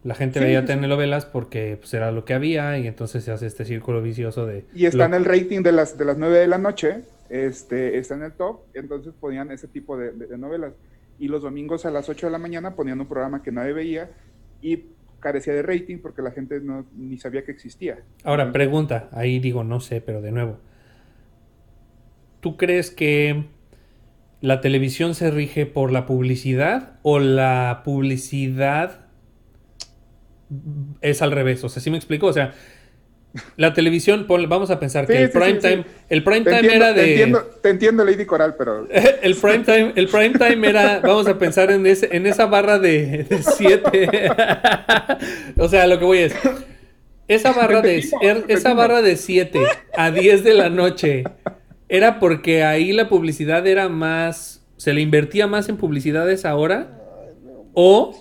La 0.04 0.14
gente 0.16 0.40
Sí, 0.40 0.46
veía 0.46 0.62
sí, 0.62 0.68
sí. 0.68 0.74
telenovelas 0.74 1.26
porque 1.26 1.78
pues, 1.80 1.94
era 1.94 2.12
lo 2.12 2.26
que 2.26 2.34
había 2.36 2.78
y 2.78 2.86
entonces 2.88 3.24
se 3.24 3.32
hace 3.32 3.48
este 3.48 3.66
círculo 3.66 4.02
vicioso 4.04 4.46
de... 4.46 4.66
Y 4.74 4.86
está 4.86 4.98
lo- 5.00 5.06
en 5.06 5.14
el 5.16 5.26
rating 5.26 5.62
de 5.64 5.72
las, 5.72 5.98
de 5.98 6.06
las 6.06 6.18
9 6.18 6.38
de 6.38 6.48
la 6.48 6.58
noche, 6.60 7.02
este, 7.30 7.98
está 7.98 8.14
en 8.16 8.24
el 8.24 8.34
top, 8.34 8.60
entonces 8.76 9.14
ponían 9.20 9.52
ese 9.52 9.68
tipo 9.68 9.98
de, 9.98 10.12
de- 10.12 10.28
de 10.28 10.38
novelas. 10.38 10.74
Y 11.18 11.28
los 11.28 11.42
domingos 11.42 11.86
a 11.88 11.92
las 11.92 12.08
8 12.10 12.28
de 12.28 12.32
la 12.32 12.38
mañana 12.38 12.76
ponían 12.76 13.00
un 13.00 13.08
programa 13.08 13.42
que 13.42 13.52
nadie 13.52 13.74
veía 13.74 14.10
y 14.62 14.84
carecía 15.20 15.54
de 15.56 15.64
rating 15.64 15.98
porque 16.00 16.22
la 16.22 16.30
gente 16.30 16.60
no, 16.60 16.86
ni 16.96 17.18
sabía 17.18 17.44
que 17.44 17.52
existía. 17.52 17.98
Ahora, 18.24 18.52
pregunta, 18.52 19.10
ahí 19.12 19.40
digo 19.40 19.64
no 19.64 19.80
sé, 19.80 20.02
pero 20.02 20.22
de 20.22 20.32
nuevo. 20.32 20.60
¿Tú 22.46 22.58
crees 22.58 22.92
que 22.92 23.46
la 24.40 24.62
televisión 24.62 25.16
se 25.16 25.32
rige 25.32 25.66
por 25.66 25.92
la 25.92 26.06
publicidad 26.06 27.00
o 27.02 27.18
la 27.18 27.82
publicidad 27.84 29.08
es 31.02 31.24
al 31.24 31.32
revés? 31.32 31.64
O 31.64 31.70
sea, 31.70 31.82
¿sí 31.82 31.90
me 31.90 31.98
explico? 31.98 32.28
O 32.28 32.34
sea, 32.34 32.54
la 33.58 33.74
televisión, 33.74 34.28
vamos 34.28 34.70
a 34.70 34.80
pensar 34.80 35.08
que 35.08 35.24
el 35.24 35.32
sí, 35.32 35.40
prime 35.40 35.60
sí, 35.60 35.68
time, 35.68 35.86
el 36.08 36.24
prime 36.24 36.42
Te 36.42 36.52
time 36.52 36.60
entiendo, 36.60 36.86
era 36.86 36.94
te 36.94 37.02
de 37.02 37.10
entiendo, 37.10 37.42
te 37.64 37.70
entiendo, 37.72 38.06
Lady 38.06 38.26
Coral, 38.28 38.54
pero 38.56 38.88
el 39.24 39.36
prime 39.38 39.64
time, 39.64 39.94
el 39.96 40.08
prime 40.08 40.34
time 40.38 40.70
era, 40.70 41.00
vamos 41.00 41.26
a 41.26 41.40
pensar 41.40 41.72
en 41.72 41.88
ese, 41.88 42.16
en 42.16 42.28
esa 42.28 42.46
barra 42.46 42.78
de 42.78 43.26
7. 43.58 44.10
o 45.58 45.68
sea, 45.68 45.88
lo 45.88 45.98
que 45.98 46.06
voy 46.06 46.20
es. 46.20 46.36
Esa 47.28 47.54
barra 47.54 47.82
de 47.82 48.02
Repetimos, 48.02 48.44
esa 48.50 48.76
barra 48.76 49.02
de 49.02 49.18
7 49.18 49.60
a 49.98 50.12
10 50.12 50.44
de 50.44 50.54
la 50.54 50.70
noche 50.70 51.24
era 51.90 52.20
porque 52.20 52.64
ahí 52.64 52.92
la 52.94 53.10
publicidad 53.10 53.66
era 53.68 53.90
más. 53.90 54.66
Se 54.78 54.94
le 54.94 55.02
invertía 55.02 55.48
más 55.48 55.70
en 55.70 55.78
publicidades 55.78 56.46
ahora. 56.46 57.02
O 57.74 58.16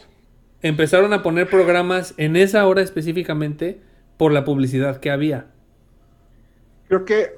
empezaron 0.62 1.12
a 1.12 1.23
poner 1.23 1.49
programas 1.49 2.15
en 2.17 2.37
esa 2.37 2.67
hora 2.67 2.83
específicamente 2.83 3.81
por 4.17 4.33
la 4.33 4.45
publicidad 4.45 4.99
que 4.99 5.11
había. 5.11 5.47
creo 6.89 7.05
que, 7.05 7.33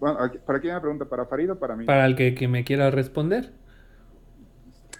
bueno, 0.00 0.18
¿para 0.46 0.60
quién 0.60 0.74
me 0.74 0.80
pregunta? 0.80 1.04
¿Para 1.04 1.26
Farid 1.26 1.52
o 1.52 1.58
para 1.58 1.76
mí? 1.76 1.86
Para 1.86 2.06
el 2.06 2.16
que, 2.16 2.34
que 2.34 2.48
me 2.48 2.64
quiera 2.64 2.90
responder. 2.90 3.52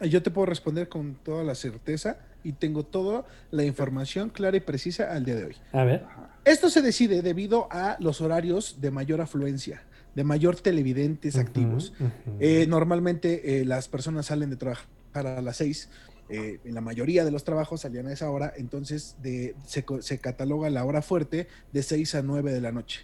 Yo 0.00 0.22
te 0.22 0.30
puedo 0.30 0.46
responder 0.46 0.88
con 0.88 1.14
toda 1.14 1.44
la 1.44 1.54
certeza 1.54 2.18
y 2.44 2.52
tengo 2.52 2.84
toda 2.84 3.24
la 3.50 3.64
información 3.64 4.30
clara 4.30 4.56
y 4.56 4.60
precisa 4.60 5.12
al 5.12 5.24
día 5.24 5.36
de 5.36 5.44
hoy. 5.44 5.56
A 5.72 5.84
ver. 5.84 6.04
Esto 6.44 6.70
se 6.70 6.82
decide 6.82 7.22
debido 7.22 7.68
a 7.70 7.96
los 8.00 8.20
horarios 8.20 8.80
de 8.80 8.90
mayor 8.90 9.20
afluencia, 9.20 9.82
de 10.14 10.24
mayor 10.24 10.56
televidentes 10.56 11.36
activos. 11.36 11.92
Eh, 12.40 12.66
normalmente 12.68 13.60
eh, 13.60 13.64
las 13.64 13.88
personas 13.88 14.26
salen 14.26 14.50
de 14.50 14.56
trabajar 14.56 14.86
a 15.14 15.40
las 15.40 15.56
6. 15.58 15.88
eh, 16.28 16.60
en 16.64 16.74
la 16.74 16.80
mayoría 16.80 17.24
de 17.24 17.30
los 17.30 17.44
trabajos 17.44 17.82
salían 17.82 18.06
a 18.06 18.12
esa 18.12 18.30
hora, 18.30 18.52
entonces 18.56 19.16
de- 19.22 19.54
se, 19.66 19.84
se 20.00 20.18
cataloga 20.18 20.70
la 20.70 20.84
hora 20.84 21.02
fuerte 21.02 21.46
de 21.72 21.82
6 21.82 22.14
a 22.14 22.22
9 22.22 22.52
de 22.52 22.60
la 22.60 22.72
noche. 22.72 23.00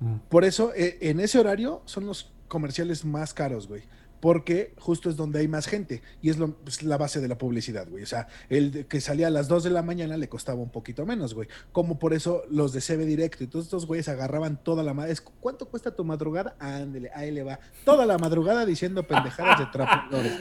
Mm. 0.00 0.16
Por 0.28 0.44
eso, 0.44 0.72
en 0.74 1.20
ese 1.20 1.38
horario 1.38 1.82
son 1.84 2.06
los 2.06 2.32
comerciales 2.48 3.04
más 3.04 3.32
caros, 3.34 3.68
güey. 3.68 3.82
Porque 4.20 4.72
justo 4.78 5.10
es 5.10 5.16
donde 5.16 5.40
hay 5.40 5.48
más 5.48 5.66
gente 5.66 6.00
y 6.22 6.30
es 6.30 6.38
lo- 6.38 6.52
pues, 6.54 6.82
la 6.82 6.96
base 6.96 7.20
de 7.20 7.28
la 7.28 7.36
publicidad, 7.36 7.86
güey. 7.88 8.02
O 8.02 8.06
sea, 8.06 8.28
el 8.48 8.86
que 8.86 9.00
salía 9.02 9.26
a 9.26 9.30
las 9.30 9.48
2 9.48 9.64
de 9.64 9.70
la 9.70 9.82
mañana 9.82 10.16
le 10.16 10.28
costaba 10.28 10.60
un 10.60 10.70
poquito 10.70 11.04
menos, 11.04 11.34
güey. 11.34 11.48
Como 11.72 11.98
por 11.98 12.14
eso 12.14 12.42
los 12.50 12.72
de 12.72 12.80
CB 12.80 13.04
Directo 13.04 13.44
y 13.44 13.46
todos 13.48 13.66
estos 13.66 13.86
güeyes 13.86 14.08
agarraban 14.08 14.56
toda 14.62 14.82
la 14.82 14.94
madrugada. 14.94 15.20
¿Cuánto 15.40 15.66
cuesta 15.66 15.94
tu 15.94 16.04
madrugada? 16.04 16.56
Ándele, 16.58 17.10
ahí 17.14 17.30
le 17.30 17.42
va. 17.42 17.58
Toda 17.84 18.06
la 18.06 18.16
madrugada 18.16 18.64
diciendo 18.64 19.02
pendejadas 19.06 19.58
de 19.58 19.66
trapeadores. 19.66 20.32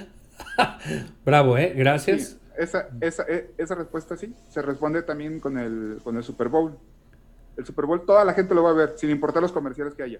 Bravo, 1.26 1.58
¿eh? 1.58 1.74
Gracias. 1.76 2.22
Sí, 2.24 2.38
esa, 2.58 2.88
esa, 3.02 3.24
e- 3.24 3.52
esa 3.58 3.76
respuesta 3.76 4.16
sí, 4.18 4.34
se 4.50 4.62
responde 4.62 5.02
también 5.04 5.40
con 5.40 5.58
el, 5.58 5.98
con 6.04 6.16
el 6.18 6.24
Super 6.24 6.48
Bowl. 6.50 6.78
El 7.58 7.66
Super 7.66 7.86
Bowl 7.86 8.06
toda 8.06 8.24
la 8.26 8.34
gente 8.34 8.56
lo 8.56 8.64
va 8.64 8.72
a 8.72 8.74
ver, 8.74 8.94
sin 8.98 9.10
importar 9.10 9.42
los 9.42 9.52
comerciales 9.52 9.94
que 9.94 10.04
haya. 10.04 10.20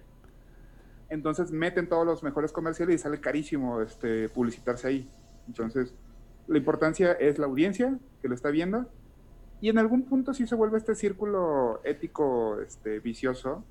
Entonces 1.10 1.50
meten 1.52 1.88
todos 1.88 2.06
los 2.06 2.22
mejores 2.22 2.52
comerciales 2.52 2.94
y 2.96 2.98
sale 2.98 3.20
carísimo 3.20 3.80
este, 3.80 4.28
publicitarse 4.28 4.88
ahí. 4.88 5.08
Entonces, 5.46 5.94
la 6.46 6.58
importancia 6.58 7.12
es 7.12 7.38
la 7.38 7.46
audiencia 7.46 7.98
que 8.22 8.28
lo 8.28 8.34
está 8.34 8.50
viendo 8.50 8.86
y 9.60 9.68
en 9.68 9.78
algún 9.78 10.02
punto 10.02 10.34
sí 10.34 10.46
se 10.46 10.54
vuelve 10.54 10.78
este 10.78 10.94
círculo 10.94 11.80
ético 11.84 12.60
este, 12.60 12.98
vicioso 13.00 13.64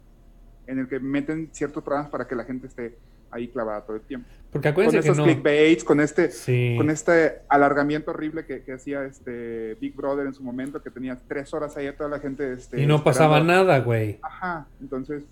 en 0.67 0.79
el 0.79 0.87
que 0.87 0.99
meten 0.99 1.49
ciertos 1.51 1.83
programas 1.83 2.09
para 2.09 2.27
que 2.27 2.35
la 2.35 2.45
gente 2.45 2.67
esté 2.67 2.97
ahí 3.31 3.47
clavada 3.47 3.81
todo 3.81 3.95
el 3.97 4.01
tiempo. 4.03 4.27
Porque 4.51 4.67
Con 4.69 4.71
acuérdense 4.83 4.99
que 4.99 5.05
esos 5.07 5.17
no. 5.17 5.23
clickbaits, 5.23 5.83
con 5.83 5.99
este, 5.99 6.29
Sí. 6.31 6.75
con 6.77 6.89
este 6.91 7.41
alargamiento 7.49 8.11
horrible 8.11 8.45
que, 8.45 8.61
que 8.61 8.73
hacía 8.73 9.03
este 9.05 9.75
Big 9.81 9.95
Brother 9.95 10.27
en 10.27 10.33
su 10.35 10.43
momento, 10.43 10.81
que 10.81 10.91
tenía 10.91 11.19
tres 11.27 11.51
horas 11.53 11.75
ahí 11.75 11.87
a 11.87 11.97
toda 11.97 12.09
la 12.11 12.19
gente. 12.19 12.53
Este, 12.53 12.79
Y 12.81 12.85
no 12.85 13.03
pasaba 13.03 13.39
esperando. 13.39 13.65
nada, 13.65 13.79
güey. 13.79 14.19
Ajá, 14.21 14.67
entonces 14.79 15.23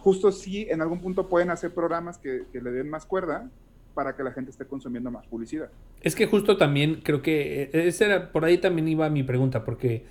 justo 0.00 0.32
sí, 0.32 0.66
en 0.70 0.80
algún 0.80 1.00
punto 1.00 1.28
pueden 1.28 1.50
hacer 1.50 1.72
programas 1.72 2.18
que, 2.18 2.44
le 2.52 2.70
den 2.70 2.88
más 2.88 3.04
cuerda 3.04 3.48
para 3.94 4.16
que 4.16 4.22
la 4.22 4.32
gente 4.32 4.50
esté 4.50 4.66
consumiendo 4.66 5.10
más 5.10 5.26
publicidad. 5.26 5.68
Es 6.00 6.14
que 6.14 6.26
justo 6.26 6.56
también 6.56 7.02
creo 7.02 7.22
que 7.22 7.64
eh, 7.64 7.70
ese 7.72 8.20
por 8.20 8.44
ahí 8.44 8.58
también 8.58 8.88
iba 8.88 9.08
mi 9.10 9.22
pregunta, 9.22 9.64
porque, 9.64 10.04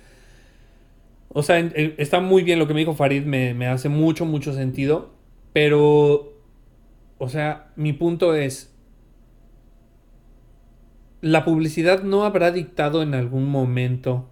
o 1.28 1.42
sea, 1.42 1.58
está 1.58 2.20
muy 2.20 2.42
bien 2.42 2.58
lo 2.58 2.68
que 2.68 2.74
me 2.74 2.80
dijo 2.80 2.94
Farid, 2.94 3.24
me, 3.24 3.52
me 3.54 3.66
hace 3.66 3.88
mucho, 3.88 4.24
mucho 4.24 4.52
sentido, 4.52 5.10
pero, 5.52 6.34
o 7.18 7.28
sea, 7.28 7.72
mi 7.74 7.92
punto 7.92 8.34
es, 8.34 8.72
la 11.20 11.44
publicidad 11.44 12.02
no 12.02 12.24
habrá 12.24 12.52
dictado 12.52 13.02
en 13.02 13.14
algún 13.14 13.46
momento 13.46 14.28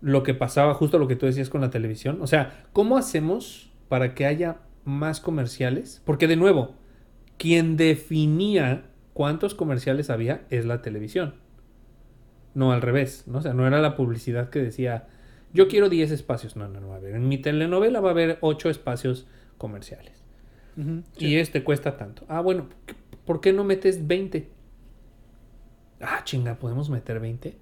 lo 0.00 0.22
que 0.22 0.34
pasaba, 0.34 0.74
justo 0.74 0.98
lo 0.98 1.08
que 1.08 1.16
tú 1.16 1.26
decías 1.26 1.50
con 1.50 1.60
la 1.60 1.70
televisión. 1.70 2.18
O 2.22 2.26
sea, 2.26 2.64
¿cómo 2.72 2.96
hacemos 2.96 3.67
para 3.88 4.14
que 4.14 4.26
haya 4.26 4.58
más 4.84 5.20
comerciales? 5.20 6.02
Porque 6.04 6.26
de 6.26 6.36
nuevo, 6.36 6.74
quien 7.36 7.76
definía 7.76 8.84
cuántos 9.12 9.54
comerciales 9.54 10.10
había 10.10 10.46
es 10.50 10.64
la 10.64 10.82
televisión. 10.82 11.34
No 12.54 12.72
al 12.72 12.82
revés, 12.82 13.24
¿no? 13.26 13.38
O 13.38 13.42
sea, 13.42 13.54
no 13.54 13.66
era 13.66 13.80
la 13.80 13.96
publicidad 13.96 14.50
que 14.50 14.60
decía, 14.60 15.06
yo 15.52 15.68
quiero 15.68 15.88
10 15.88 16.10
espacios. 16.10 16.56
No, 16.56 16.68
no, 16.68 16.80
no, 16.80 16.94
a 16.94 16.98
ver, 16.98 17.14
en 17.14 17.28
mi 17.28 17.38
telenovela 17.38 18.00
va 18.00 18.08
a 18.08 18.12
haber 18.12 18.38
8 18.40 18.70
espacios 18.70 19.26
comerciales. 19.56 20.24
Y 21.18 21.36
este 21.36 21.64
cuesta 21.64 21.96
tanto. 21.96 22.24
Ah, 22.28 22.40
bueno, 22.40 22.68
¿por 23.24 23.40
qué 23.40 23.52
no 23.52 23.64
metes 23.64 24.06
20? 24.06 24.48
Ah, 26.00 26.20
chinga, 26.22 26.54
¿podemos 26.60 26.88
meter 26.88 27.18
20? 27.18 27.58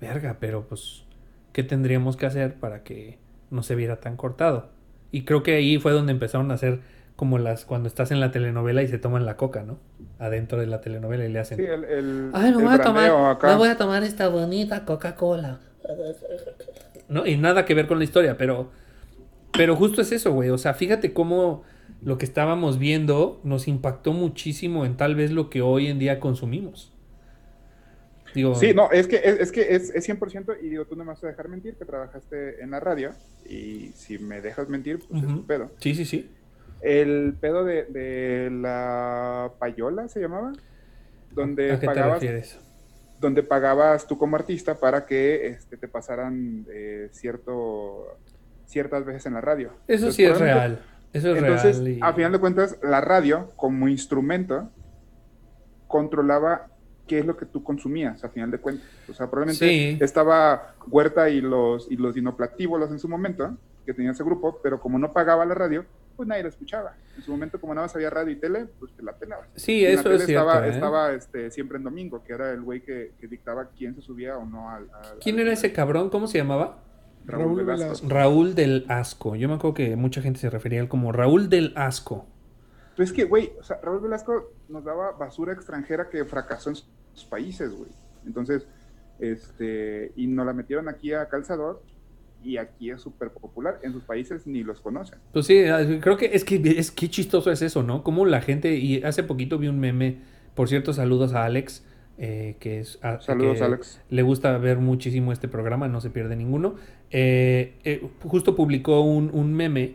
Verga, 0.00 0.36
pero 0.38 0.68
pues, 0.68 1.04
¿qué 1.52 1.64
tendríamos 1.64 2.16
que 2.16 2.26
hacer 2.26 2.60
para 2.60 2.84
que 2.84 3.18
no 3.50 3.64
se 3.64 3.74
viera 3.74 3.98
tan 3.98 4.16
cortado? 4.16 4.70
Y 5.12 5.22
creo 5.24 5.42
que 5.42 5.54
ahí 5.54 5.78
fue 5.78 5.92
donde 5.92 6.12
empezaron 6.12 6.50
a 6.50 6.54
hacer 6.54 6.80
como 7.16 7.38
las 7.38 7.64
cuando 7.64 7.88
estás 7.88 8.10
en 8.10 8.20
la 8.20 8.30
telenovela 8.30 8.82
y 8.82 8.88
se 8.88 8.98
toman 8.98 9.24
la 9.24 9.36
coca, 9.36 9.62
¿no? 9.62 9.78
Adentro 10.18 10.58
de 10.58 10.66
la 10.66 10.80
telenovela 10.80 11.24
y 11.24 11.32
le 11.32 11.38
hacen. 11.38 11.58
Sí, 11.58 11.64
el, 11.64 11.84
el, 11.84 12.30
Ay, 12.34 12.52
me 12.52 12.58
el 12.58 12.64
voy 12.64 12.74
a 12.74 12.80
tomar, 12.80 13.10
acá. 13.10 13.48
me 13.48 13.54
voy 13.56 13.68
a 13.68 13.76
tomar 13.76 14.02
esta 14.02 14.28
bonita 14.28 14.84
Coca-Cola. 14.84 15.60
¿No? 17.08 17.26
Y 17.26 17.36
nada 17.36 17.64
que 17.64 17.74
ver 17.74 17.86
con 17.86 17.98
la 17.98 18.04
historia, 18.04 18.36
pero 18.36 18.70
pero 19.56 19.76
justo 19.76 20.02
es 20.02 20.12
eso, 20.12 20.32
güey. 20.32 20.50
O 20.50 20.58
sea, 20.58 20.74
fíjate 20.74 21.12
cómo 21.12 21.62
lo 22.02 22.18
que 22.18 22.24
estábamos 22.26 22.78
viendo 22.78 23.40
nos 23.44 23.68
impactó 23.68 24.12
muchísimo 24.12 24.84
en 24.84 24.96
tal 24.96 25.14
vez 25.14 25.30
lo 25.30 25.48
que 25.50 25.62
hoy 25.62 25.86
en 25.86 25.98
día 25.98 26.20
consumimos. 26.20 26.92
Digo, 28.36 28.54
Sí, 28.54 28.74
no, 28.74 28.90
es 28.92 29.06
que 29.08 29.16
es, 29.16 29.40
es 29.40 29.50
que 29.50 29.74
es, 29.74 29.88
es 29.94 30.06
100% 30.08 30.58
y 30.62 30.68
digo, 30.68 30.84
tú 30.84 30.94
no 30.94 31.04
me 31.04 31.08
vas 31.12 31.24
a 31.24 31.26
dejar 31.28 31.48
mentir 31.48 31.74
que 31.76 31.84
trabajaste 31.86 32.62
en 32.62 32.70
la 32.70 32.78
radio 32.80 33.10
y 33.48 33.88
si 33.94 34.18
me 34.18 34.40
dejas 34.42 34.68
mentir, 34.68 34.98
pues 35.08 35.22
es 35.22 35.28
un 35.28 35.46
pedo. 35.46 35.70
Sí, 35.78 35.94
sí, 35.94 36.04
sí. 36.04 36.30
El 36.82 37.34
pedo 37.40 37.64
de, 37.64 37.84
de 37.84 38.50
la 38.52 39.50
payola 39.58 40.06
se 40.08 40.20
llamaba, 40.20 40.52
donde 41.32 41.72
¿A 41.72 41.74
qué 41.76 41.80
te 41.80 41.86
pagabas, 41.86 42.14
refieres? 42.20 42.58
donde 43.18 43.42
pagabas 43.42 44.06
tú 44.06 44.18
como 44.18 44.36
artista 44.36 44.74
para 44.74 45.06
que 45.06 45.46
este, 45.46 45.78
te 45.78 45.88
pasaran 45.88 46.66
eh, 46.70 47.08
cierto 47.12 48.18
ciertas 48.66 49.06
veces 49.06 49.24
en 49.24 49.32
la 49.34 49.40
radio. 49.40 49.68
Eso 49.88 50.08
Entonces, 50.08 50.14
sí 50.16 50.24
es 50.24 50.38
real. 50.38 50.82
Eso 51.14 51.32
es 51.34 51.38
Entonces, 51.42 51.78
real. 51.78 51.88
y- 51.88 52.00
a 52.02 52.12
final 52.12 52.32
de 52.32 52.38
cuentas, 52.38 52.78
la 52.82 53.00
radio 53.00 53.48
como 53.56 53.88
instrumento 53.88 54.70
controlaba 55.86 56.68
qué 57.06 57.18
es 57.20 57.26
lo 57.26 57.36
que 57.36 57.46
tú 57.46 57.62
consumías, 57.62 58.22
a 58.24 58.28
final 58.28 58.50
de 58.50 58.58
cuentas. 58.58 58.86
O 59.08 59.14
sea, 59.14 59.30
probablemente 59.30 59.66
Sí. 59.68 59.98
estaba 60.02 60.74
Huerta 60.88 61.28
y 61.30 61.40
los, 61.40 61.90
y 61.90 61.96
los 61.96 62.14
dinoplatívolos 62.14 62.90
en 62.90 62.98
su 62.98 63.08
momento, 63.08 63.56
que 63.84 63.94
tenía 63.94 64.10
ese 64.10 64.24
grupo, 64.24 64.58
pero 64.62 64.80
como 64.80 64.98
no 64.98 65.12
pagaba 65.12 65.44
la 65.44 65.54
radio, 65.54 65.84
pues 66.16 66.26
nadie 66.28 66.42
la 66.44 66.48
escuchaba. 66.48 66.94
En 67.16 67.22
su 67.22 67.30
momento, 67.30 67.60
como 67.60 67.74
nada 67.74 67.86
más 67.86 67.94
había 67.94 68.08
radio 68.10 68.32
y 68.32 68.36
tele, 68.36 68.66
pues 68.80 68.90
te 68.96 69.02
la 69.02 69.12
pelabas. 69.12 69.48
Sí, 69.54 69.80
Y 69.80 69.84
en 69.86 69.94
la 69.94 70.00
eso 70.00 70.02
tele 70.04 70.14
es 70.16 70.26
cierto. 70.26 70.48
Estaba, 70.48 70.66
¿eh? 70.66 70.70
estaba, 70.70 71.12
este, 71.12 71.50
siempre 71.50 71.76
en 71.76 71.84
domingo, 71.84 72.22
que 72.24 72.32
era 72.32 72.50
el 72.52 72.62
güey 72.62 72.80
que, 72.80 73.12
que 73.20 73.28
dictaba 73.28 73.68
quién 73.76 73.94
se 73.94 74.00
subía 74.02 74.36
o 74.38 74.44
no 74.46 74.70
al... 74.70 74.88
al- 74.92 75.18
¿Quién 75.20 75.36
al- 75.36 75.42
era 75.42 75.52
ese 75.52 75.72
cabrón? 75.72 76.08
¿Cómo 76.10 76.26
se 76.26 76.38
llamaba? 76.38 76.78
Raúl 77.26 77.44
Raúl 77.44 77.56
Velasco. 77.64 77.84
Velasco. 77.84 78.08
Raúl 78.08 78.54
del 78.54 78.86
Asco. 78.88 79.36
Yo 79.36 79.48
me 79.48 79.54
acuerdo 79.56 79.74
que 79.74 79.96
mucha 79.96 80.22
gente 80.22 80.38
se 80.40 80.48
refería 80.48 80.78
a 80.80 80.82
él 80.84 80.88
como 80.88 81.12
Raúl 81.12 81.48
del 81.50 81.72
Asco. 81.76 82.26
Pues 82.96 83.10
es 83.10 83.14
que, 83.14 83.24
güey, 83.24 83.52
o 83.60 83.62
sea, 83.62 83.78
Raúl 83.82 84.00
Velasco 84.00 84.52
nos 84.70 84.84
daba 84.84 85.10
basura 85.12 85.52
extranjera 85.52 86.08
que 86.08 86.24
fracasó 86.24 86.70
en 86.70 86.76
sus 87.16 87.24
países, 87.24 87.72
güey. 87.74 87.90
Entonces, 88.26 88.66
este, 89.18 90.12
y 90.16 90.26
nos 90.26 90.46
la 90.46 90.52
metieron 90.52 90.88
aquí 90.88 91.12
a 91.12 91.28
Calzador 91.28 91.82
y 92.44 92.58
aquí 92.58 92.90
es 92.90 93.00
súper 93.00 93.30
popular. 93.30 93.80
En 93.82 93.92
sus 93.92 94.02
países 94.04 94.46
ni 94.46 94.62
los 94.62 94.80
conocen. 94.80 95.18
Pues 95.32 95.46
sí, 95.46 95.64
creo 96.00 96.16
que 96.16 96.26
es 96.32 96.44
que 96.44 96.56
es 96.78 96.90
que 96.90 97.08
chistoso 97.08 97.50
es 97.50 97.62
eso, 97.62 97.82
¿no? 97.82 98.02
Como 98.02 98.26
la 98.26 98.40
gente, 98.40 98.76
y 98.76 99.02
hace 99.02 99.22
poquito 99.22 99.58
vi 99.58 99.68
un 99.68 99.80
meme, 99.80 100.18
por 100.54 100.68
cierto, 100.68 100.92
saludos 100.92 101.32
a 101.34 101.44
Alex, 101.44 101.84
eh, 102.18 102.56
que 102.60 102.80
es 102.80 102.98
a- 103.02 103.20
Saludos, 103.20 103.58
que 103.58 103.64
Alex. 103.64 104.00
le 104.10 104.22
gusta 104.22 104.56
ver 104.58 104.78
muchísimo 104.78 105.32
este 105.32 105.48
programa, 105.48 105.88
no 105.88 106.00
se 106.00 106.10
pierde 106.10 106.36
ninguno. 106.36 106.76
Eh, 107.10 107.74
eh, 107.84 108.06
justo 108.22 108.54
publicó 108.54 109.00
un, 109.00 109.30
un 109.32 109.54
meme 109.54 109.94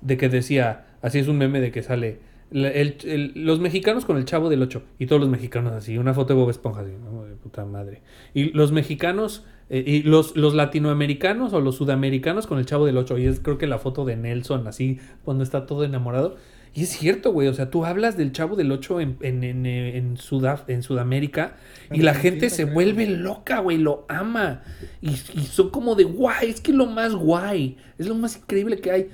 de 0.00 0.16
que 0.16 0.28
decía, 0.28 0.86
así 1.02 1.18
es 1.18 1.28
un 1.28 1.38
meme 1.38 1.60
de 1.60 1.70
que 1.72 1.82
sale 1.82 2.18
el- 2.52 2.96
el- 3.04 3.32
los 3.34 3.60
mexicanos 3.60 4.04
con 4.04 4.16
el 4.16 4.24
chavo 4.24 4.48
del 4.48 4.62
8 4.62 4.82
y 4.98 5.06
todos 5.06 5.20
los 5.20 5.30
mexicanos 5.30 5.72
así, 5.72 5.98
una 5.98 6.14
foto 6.14 6.34
de 6.34 6.40
Bob 6.40 6.50
Esponja 6.50 6.80
así, 6.82 6.92
¿no? 7.02 7.24
de 7.24 7.34
puta 7.36 7.64
madre. 7.64 8.02
Y 8.34 8.50
los 8.52 8.72
mexicanos 8.72 9.44
eh, 9.72 9.84
y 9.86 10.02
los, 10.02 10.36
los 10.36 10.54
latinoamericanos 10.54 11.52
o 11.52 11.60
los 11.60 11.76
sudamericanos 11.76 12.46
con 12.48 12.58
el 12.58 12.66
chavo 12.66 12.86
del 12.86 12.96
8 12.96 13.18
y 13.18 13.26
es 13.26 13.38
creo 13.40 13.56
que 13.56 13.68
la 13.68 13.78
foto 13.78 14.04
de 14.04 14.16
Nelson 14.16 14.66
así 14.66 14.98
cuando 15.24 15.44
está 15.44 15.66
todo 15.66 15.84
enamorado. 15.84 16.36
Y 16.74 16.82
es 16.84 16.90
cierto, 16.90 17.32
güey, 17.32 17.48
o 17.48 17.54
sea, 17.54 17.68
tú 17.70 17.84
hablas 17.84 18.16
del 18.16 18.30
chavo 18.32 18.54
del 18.54 18.70
8 18.70 19.00
en, 19.00 19.16
en, 19.22 19.42
en, 19.44 19.66
en, 19.66 20.16
Sudaf- 20.16 20.64
en 20.68 20.82
Sudamérica 20.84 21.56
y 21.92 22.02
la 22.02 22.14
gente 22.14 22.48
se 22.50 22.64
vuelve 22.64 23.06
loca, 23.08 23.58
güey, 23.60 23.76
lo 23.78 24.06
ama. 24.08 24.62
Y, 25.02 25.10
y 25.10 25.46
son 25.50 25.70
como 25.70 25.96
de 25.96 26.04
guay, 26.04 26.48
es 26.50 26.60
que 26.60 26.70
es 26.70 26.76
lo 26.76 26.86
más 26.86 27.12
guay, 27.14 27.76
es 27.98 28.06
lo 28.06 28.14
más 28.14 28.36
increíble 28.36 28.78
que 28.80 28.90
hay. 28.92 29.08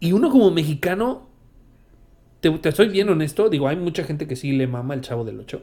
Y 0.00 0.10
uno 0.12 0.28
como 0.30 0.50
mexicano, 0.50 1.27
te, 2.40 2.50
te 2.50 2.72
soy 2.72 2.88
bien 2.88 3.08
honesto, 3.08 3.48
digo, 3.48 3.68
hay 3.68 3.76
mucha 3.76 4.04
gente 4.04 4.26
que 4.26 4.36
sí 4.36 4.52
le 4.52 4.66
mama 4.66 4.94
el 4.94 5.00
chavo 5.00 5.24
del 5.24 5.40
8. 5.40 5.62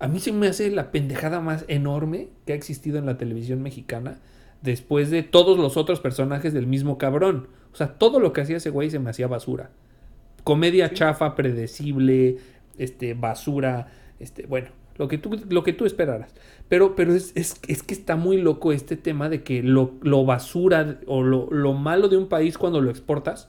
A 0.00 0.08
mí 0.08 0.20
se 0.20 0.32
me 0.32 0.46
hace 0.46 0.70
la 0.70 0.90
pendejada 0.92 1.40
más 1.40 1.64
enorme 1.68 2.28
que 2.46 2.52
ha 2.52 2.56
existido 2.56 2.98
en 2.98 3.06
la 3.06 3.18
televisión 3.18 3.62
mexicana 3.62 4.18
después 4.62 5.10
de 5.10 5.22
todos 5.22 5.58
los 5.58 5.76
otros 5.76 6.00
personajes 6.00 6.52
del 6.52 6.66
mismo 6.66 6.98
cabrón. 6.98 7.48
O 7.72 7.76
sea, 7.76 7.94
todo 7.94 8.20
lo 8.20 8.32
que 8.32 8.40
hacía 8.40 8.56
ese 8.56 8.70
güey 8.70 8.90
se 8.90 8.98
me 8.98 9.10
hacía 9.10 9.26
basura. 9.26 9.70
Comedia 10.44 10.92
chafa, 10.92 11.34
predecible, 11.34 12.38
este, 12.78 13.14
basura, 13.14 13.88
este, 14.18 14.46
bueno, 14.46 14.68
lo 14.96 15.08
que 15.08 15.18
tú, 15.18 15.38
lo 15.48 15.62
que 15.62 15.72
tú 15.72 15.84
esperaras. 15.84 16.34
Pero, 16.68 16.96
pero 16.96 17.14
es, 17.14 17.32
es, 17.34 17.60
es 17.66 17.82
que 17.82 17.94
está 17.94 18.16
muy 18.16 18.40
loco 18.40 18.72
este 18.72 18.96
tema 18.96 19.28
de 19.28 19.42
que 19.42 19.62
lo, 19.62 19.94
lo 20.02 20.24
basura 20.24 20.98
o 21.06 21.22
lo, 21.22 21.48
lo 21.50 21.72
malo 21.74 22.08
de 22.08 22.16
un 22.16 22.28
país 22.28 22.58
cuando 22.58 22.80
lo 22.80 22.90
exportas. 22.90 23.48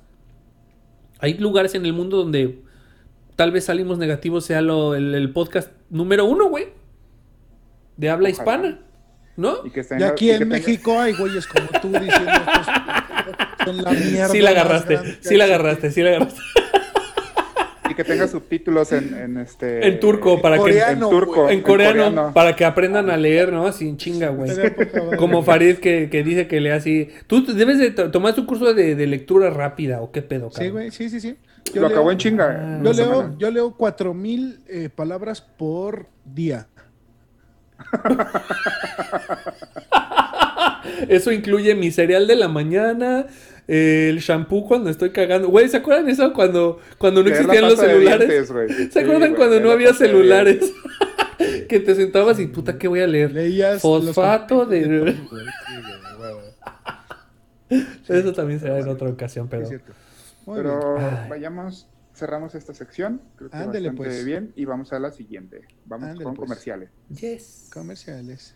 Hay 1.20 1.36
lugares 1.36 1.76
en 1.76 1.86
el 1.86 1.94
mundo 1.94 2.18
donde 2.18 2.60
tal 3.36 3.52
vez 3.52 3.66
salimos 3.66 3.98
negativos 3.98 4.46
sea 4.46 4.62
lo, 4.62 4.96
el, 4.96 5.14
el 5.16 5.32
podcast 5.32 5.72
número 5.90 6.26
uno, 6.26 6.50
güey. 6.50 6.68
De 7.98 8.10
habla 8.10 8.30
Ojalá. 8.30 8.42
hispana. 8.44 8.80
¿No? 9.38 9.58
Y, 9.66 9.70
que 9.72 9.86
Y 9.98 10.04
aquí 10.04 10.26
y 10.26 10.30
que 10.30 10.36
en 10.36 10.42
tenga- 10.44 10.50
México 10.52 11.00
hay 11.00 11.14
güeyes 11.14 11.48
como 11.48 11.68
tú 11.82 11.88
diciendo 11.90 12.32
estos 12.32 12.66
son 13.66 13.78
la 13.84 13.92
mierda. 13.92 14.28
Sí 14.32 14.42
la 14.42 14.50
agarraste, 14.50 15.00
sí 15.22 15.38
la 15.38 15.46
agarraste, 15.46 15.92
sí 15.92 16.02
la 16.02 16.10
agarraste. 16.10 16.42
Que 18.00 18.06
tenga 18.06 18.30
subtítulos 18.30 18.93
en, 18.93 19.14
en 19.14 19.36
este... 19.38 19.86
En 19.86 20.00
turco, 20.00 20.41
para 20.41 20.56
que- 20.56 20.62
Coreano, 20.62 21.08
en 21.08 21.12
turco. 21.12 21.50
En 21.50 21.62
coreano, 21.62 22.32
para 22.34 22.56
que 22.56 22.64
aprendan 22.64 23.10
a 23.10 23.18
leer, 23.18 23.52
¿no? 23.52 23.68
Así 23.68 23.90
en 23.90 23.98
chinga, 23.98 24.30
güey. 24.30 24.49
Como 25.18 25.44
Farid 25.44 25.80
que, 25.80 26.07
que 26.10 26.24
dice 26.24 26.48
que 26.48 26.61
lee 26.61 26.69
así. 26.69 27.10
Tú 27.28 27.45
debes 27.53 27.78
de 27.78 27.91
to- 27.91 28.10
tomar 28.10 28.34
tu 28.36 28.45
curso 28.45 28.74
de, 28.74 28.95
de 28.95 29.06
lectura 29.07 29.49
rápida 29.49 29.99
o 30.02 30.14
qué 30.14 30.22
pedo, 30.22 30.49
Sí, 30.49 30.56
cabrón? 30.56 30.72
güey, 30.72 30.91
sí, 30.91 31.10
sí, 31.10 31.19
sí. 31.19 31.36
Lo 31.74 31.88
acabó 31.88 32.10
en 32.10 32.18
chinga. 32.18 32.45
Ah, 32.57 32.78
en 32.78 32.84
Yo 32.86 32.94
leo, 32.94 33.38
yo 33.38 33.52
leo 33.52 33.76
4000 33.76 34.61
eh, 34.69 34.90
palabras 34.95 35.41
por 35.41 36.07
día. 36.24 36.68
Eso 41.07 41.32
incluye 41.32 41.76
mi 41.76 41.91
cereal 41.91 42.26
de 42.28 42.36
la 42.38 42.48
mañana, 42.48 43.26
eh, 43.28 43.34
el 43.70 44.18
shampoo 44.20 44.66
cuando 44.68 44.90
estoy 44.90 45.12
cagando. 45.12 45.48
Güey, 45.50 45.70
¿se 45.70 45.78
acuerdan 45.78 46.10
eso 46.10 46.34
cuando, 46.34 46.80
cuando 46.98 47.22
no 47.22 47.30
existían 47.30 47.64
los 47.64 47.80
de 47.80 47.88
celulares? 47.88 48.28
dientes. 48.28 48.94
¿Se 48.94 49.00
acuerdan 49.00 49.36
cuando 49.36 49.60
no 49.60 49.70
había 49.70 49.90
de 49.90 49.94
celulares? 49.94 50.74
que 51.70 51.80
te 51.80 51.94
sentabas 51.94 52.40
y 52.40 52.48
puta, 52.48 52.80
¿qué 52.80 52.88
voy 52.88 53.02
a 53.02 53.08
leer? 53.08 53.32
Leías 53.32 53.82
Fosfato 53.82 54.66
los 54.66 54.70
de... 54.70 55.00
güey. 57.70 57.96
Eso 58.08 58.34
también 58.34 58.60
será 58.60 58.80
en 58.80 58.88
otra 58.90 59.08
ocasión, 59.10 59.46
Sí, 59.46 59.50
pero... 59.52 59.64
es 59.64 59.70
cierto. 59.70 59.94
Muy 60.48 60.58
Pero. 60.58 60.98
Ay. 60.98 61.30
vayamos, 61.30 61.88
cerramos 62.16 62.56
esta 62.56 62.74
sección. 62.74 63.22
Creo 63.36 63.52
que 63.52 63.58
Ándele, 63.58 63.90
bastante 63.90 64.10
pues. 64.12 64.26
bien. 64.26 64.52
Y 64.56 64.66
vamos 64.66 64.91
a 64.94 65.00
la 65.00 65.12
siguiente. 65.12 65.62
Vamos 65.86 66.10
Ándele, 66.10 66.24
con 66.24 66.34
pues. 66.34 66.48
comerciales. 66.48 66.90
Yes. 67.10 67.70
Comerciales. 67.72 68.56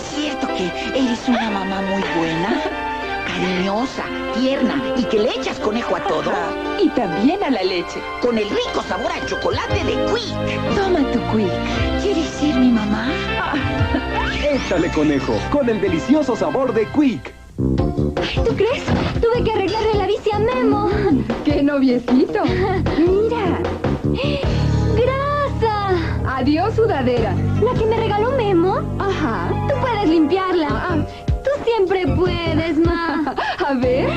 ¿Es 0.00 0.16
cierto 0.16 0.46
que 0.48 0.66
eres 0.98 1.28
una 1.28 1.50
mamá 1.50 1.82
muy 1.82 2.02
buena? 2.16 2.62
cariñosa, 3.28 4.04
tierna 4.34 4.94
y 4.96 5.04
que 5.04 5.18
le 5.18 5.30
echas 5.30 5.58
conejo 5.60 5.96
a 5.96 6.00
todo. 6.00 6.32
Y 6.82 6.88
también 6.90 7.42
a 7.42 7.50
la 7.50 7.62
leche. 7.62 8.00
Con 8.20 8.38
el 8.38 8.48
rico 8.48 8.82
sabor 8.88 9.10
a 9.12 9.24
chocolate 9.26 9.84
de 9.84 9.92
Quick. 10.06 10.74
Toma 10.74 11.00
tu 11.12 11.20
quick. 11.36 12.02
¿Quieres 12.02 12.26
ser 12.26 12.56
mi 12.56 12.68
mamá? 12.68 13.08
Échale 14.42 14.90
conejo 14.90 15.34
con 15.52 15.68
el 15.68 15.80
delicioso 15.80 16.34
sabor 16.34 16.72
de 16.72 16.86
Quick. 16.86 17.32
¿Tú 17.56 18.56
crees? 18.56 18.84
Tuve 19.20 19.44
que 19.44 19.52
arreglarle 19.52 19.94
la 19.94 20.06
bici 20.06 20.30
a 20.32 20.38
Memo. 20.38 20.90
¡Qué 21.44 21.62
noviecito! 21.62 22.42
Mira. 22.98 24.67
Adiós, 26.38 26.72
sudadera. 26.76 27.34
¿La 27.60 27.74
que 27.76 27.84
me 27.84 27.96
regaló 27.96 28.30
Memo? 28.30 28.80
Ajá. 29.00 29.50
Tú 29.68 29.74
puedes 29.80 30.08
limpiarla. 30.08 30.68
Ah. 30.70 30.96
Tú 31.42 31.50
siempre 31.64 32.06
puedes, 32.14 32.78
Ma. 32.78 33.34
A 33.66 33.74
ver. 33.74 34.08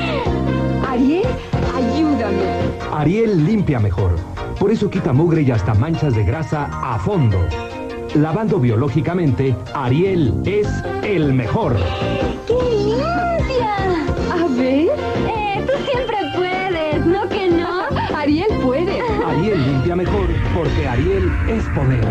Ariel, 0.88 1.26
ayúdame. 1.74 2.44
Ariel 2.92 3.44
limpia 3.44 3.80
mejor. 3.80 4.14
Por 4.60 4.70
eso 4.70 4.88
quita 4.88 5.12
mugre 5.12 5.42
y 5.42 5.50
hasta 5.50 5.74
manchas 5.74 6.14
de 6.14 6.22
grasa 6.22 6.70
a 6.70 6.96
fondo. 7.00 7.44
Lavando 8.14 8.60
biológicamente, 8.60 9.56
Ariel 9.74 10.42
es 10.44 10.68
el 11.02 11.34
mejor. 11.34 11.74
¡Qué 12.46 12.54
limpia! 12.54 13.74
A 14.32 14.46
ver. 14.46 14.90
Eh, 15.26 15.66
tú 15.66 15.72
siempre 15.90 16.18
puedes, 16.36 17.04
¿no 17.04 17.28
que 17.28 17.48
no? 17.48 17.82
Ariel 18.16 18.52
puede. 18.62 18.91
Ariel 19.24 19.64
limpia 19.64 19.94
mejor 19.94 20.26
porque 20.54 20.86
Ariel 20.86 21.30
es 21.48 21.64
poder. 21.68 22.04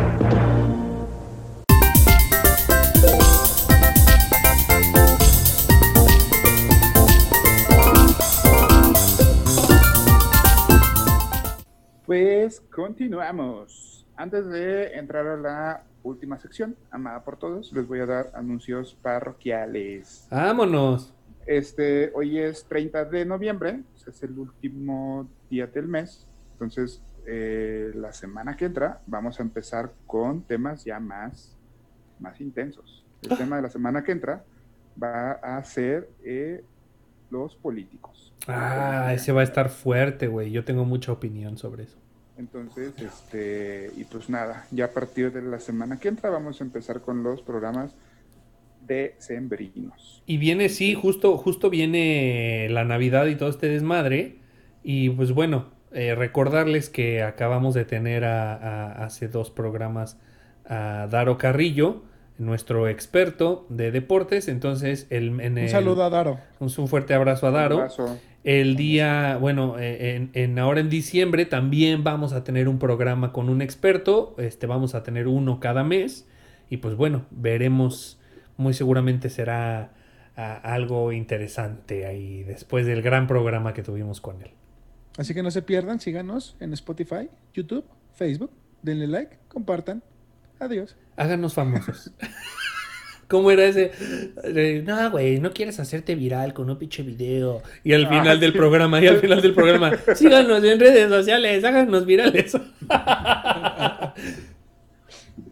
Pues 12.06 12.62
continuamos. 12.72 14.06
Antes 14.16 14.48
de 14.48 14.94
entrar 14.94 15.28
a 15.28 15.38
la 15.38 15.84
última 16.04 16.40
sección, 16.40 16.76
amada 16.92 17.24
por 17.24 17.38
todos, 17.38 17.74
les 17.74 17.88
voy 17.88 18.00
a 18.00 18.06
dar 18.06 18.32
anuncios 18.34 18.98
parroquiales. 19.02 20.28
Vámonos. 20.32 21.14
Este, 21.46 22.12
hoy 22.14 22.40
es 22.40 22.64
30 22.66 23.06
de 23.06 23.26
noviembre, 23.26 23.82
es 24.08 24.24
el 24.24 24.38
último 24.38 25.28
día 25.50 25.68
del 25.68 25.88
mes. 25.88 26.26
Entonces, 26.62 27.02
eh, 27.26 27.92
la 27.96 28.14
semana 28.14 28.56
que 28.56 28.66
entra 28.66 29.02
vamos 29.08 29.40
a 29.40 29.44
empezar 29.44 29.94
con 30.06 30.44
temas 30.44 30.86
ya 30.86 31.00
más, 31.00 31.58
más 32.20 32.40
intensos. 32.40 33.04
El 33.24 33.36
tema 33.36 33.56
de 33.56 33.64
la 33.64 33.70
semana 33.70 34.04
que 34.04 34.12
entra 34.12 34.44
va 35.02 35.32
a 35.32 35.64
ser 35.64 36.12
eh, 36.24 36.64
los 37.32 37.56
políticos. 37.56 38.32
Ah, 38.48 39.12
ese 39.12 39.32
va 39.32 39.42
a 39.42 39.44
estar 39.44 39.70
fuerte, 39.70 40.28
güey. 40.28 40.52
Yo 40.52 40.64
tengo 40.64 40.86
mucha 40.86 41.12
opinión 41.12 41.58
sobre 41.58 41.86
eso. 41.86 41.98
Entonces, 42.38 42.94
este, 43.00 43.92
y 43.98 44.04
pues 44.04 44.30
nada, 44.30 44.68
ya 44.70 44.86
a 44.86 44.92
partir 44.92 45.32
de 45.32 45.42
la 45.42 45.60
semana 45.60 46.00
que 46.00 46.10
entra 46.10 46.30
vamos 46.30 46.62
a 46.62 46.64
empezar 46.64 47.02
con 47.02 47.24
los 47.24 47.42
programas 47.42 47.96
de 48.86 49.16
sembrinos. 49.18 50.22
Y 50.28 50.38
viene, 50.38 50.70
sí, 50.70 50.94
justo, 50.94 51.38
justo 51.38 51.72
viene 51.72 52.68
la 52.70 52.84
Navidad 52.84 53.26
y 53.26 53.36
todo 53.36 53.50
este 53.50 53.68
desmadre. 53.68 54.38
Y 54.84 55.10
pues 55.12 55.32
bueno, 55.32 55.81
eh, 55.94 56.16
recordarles 56.16 56.90
que 56.90 57.22
acabamos 57.24 57.74
de 57.74 57.86
tener 57.86 58.24
a, 58.26 58.54
a- 58.56 59.06
hace 59.06 59.28
dos 59.28 59.50
programas 59.52 60.18
a 60.66 61.08
Daro 61.10 61.38
Carrillo, 61.38 62.04
nuestro 62.38 62.88
experto 62.88 63.66
de 63.70 63.92
deportes. 63.92 64.48
Entonces, 64.48 65.08
el, 65.10 65.40
en 65.42 65.54
Un 65.54 65.58
el- 65.60 65.70
saludo 65.70 66.04
a 66.04 66.10
Daro. 66.10 66.40
un, 66.60 66.70
un 66.76 66.88
fuerte 66.88 67.14
abrazo 67.14 67.48
a 67.48 67.52
Daro. 67.52 67.76
Un 67.76 67.82
abrazo. 67.82 68.20
El 68.44 68.76
día, 68.76 69.38
bueno, 69.40 69.78
eh, 69.78 70.16
en, 70.16 70.32
en- 70.34 70.58
ahora 70.58 70.80
en 70.80 70.90
diciembre 70.90 71.46
también 71.46 72.04
vamos 72.04 72.34
a 72.34 72.44
tener 72.44 72.68
un 72.68 72.80
programa 72.80 73.32
con 73.34 73.50
un 73.50 73.62
experto. 73.62 74.34
Este, 74.40 74.66
vamos 74.66 74.96
a 74.96 75.04
tener 75.04 75.28
uno 75.28 75.60
cada 75.60 75.84
mes. 75.84 76.28
Y 76.70 76.78
pues 76.78 76.96
bueno, 76.96 77.26
veremos. 77.32 78.18
Muy 78.58 78.74
seguramente 78.74 79.30
será 79.30 79.92
ah, 80.38 80.56
algo 80.64 81.12
interesante 81.12 82.06
ahí 82.06 82.44
después 82.44 82.86
del 82.86 83.02
gran 83.02 83.26
programa 83.28 83.74
que 83.74 83.82
tuvimos 83.84 84.22
con 84.22 84.42
él. 84.42 84.52
Así 85.18 85.34
que 85.34 85.44
no 85.44 85.52
se 85.52 85.62
pierdan, 85.62 86.00
síganos 86.00 86.56
en 86.60 86.74
Spotify, 86.74 87.30
YouTube, 87.54 87.86
Facebook. 88.14 88.52
Denle 88.82 89.08
like, 89.08 89.38
compartan. 89.48 90.02
Adiós. 90.60 90.96
Háganos 91.18 91.54
famosos. 91.54 92.12
¿Cómo 93.28 93.50
era 93.50 93.64
ese? 93.64 93.92
No, 94.86 95.10
güey, 95.10 95.40
no 95.40 95.54
quieres 95.54 95.80
hacerte 95.80 96.16
viral 96.16 96.54
con 96.54 96.70
un 96.70 96.78
pinche 96.78 97.02
video. 97.02 97.62
Y 97.82 97.94
al 97.94 98.10
final 98.10 98.42
del 98.42 98.52
programa, 98.52 99.02
y 99.02 99.08
al 99.08 99.20
final 99.20 99.42
del 99.42 99.54
programa, 99.54 99.94
síganos 100.16 100.62
en 100.64 100.78
redes 100.78 101.08
sociales, 101.08 101.64
háganos 101.64 102.06
virales. 102.06 102.58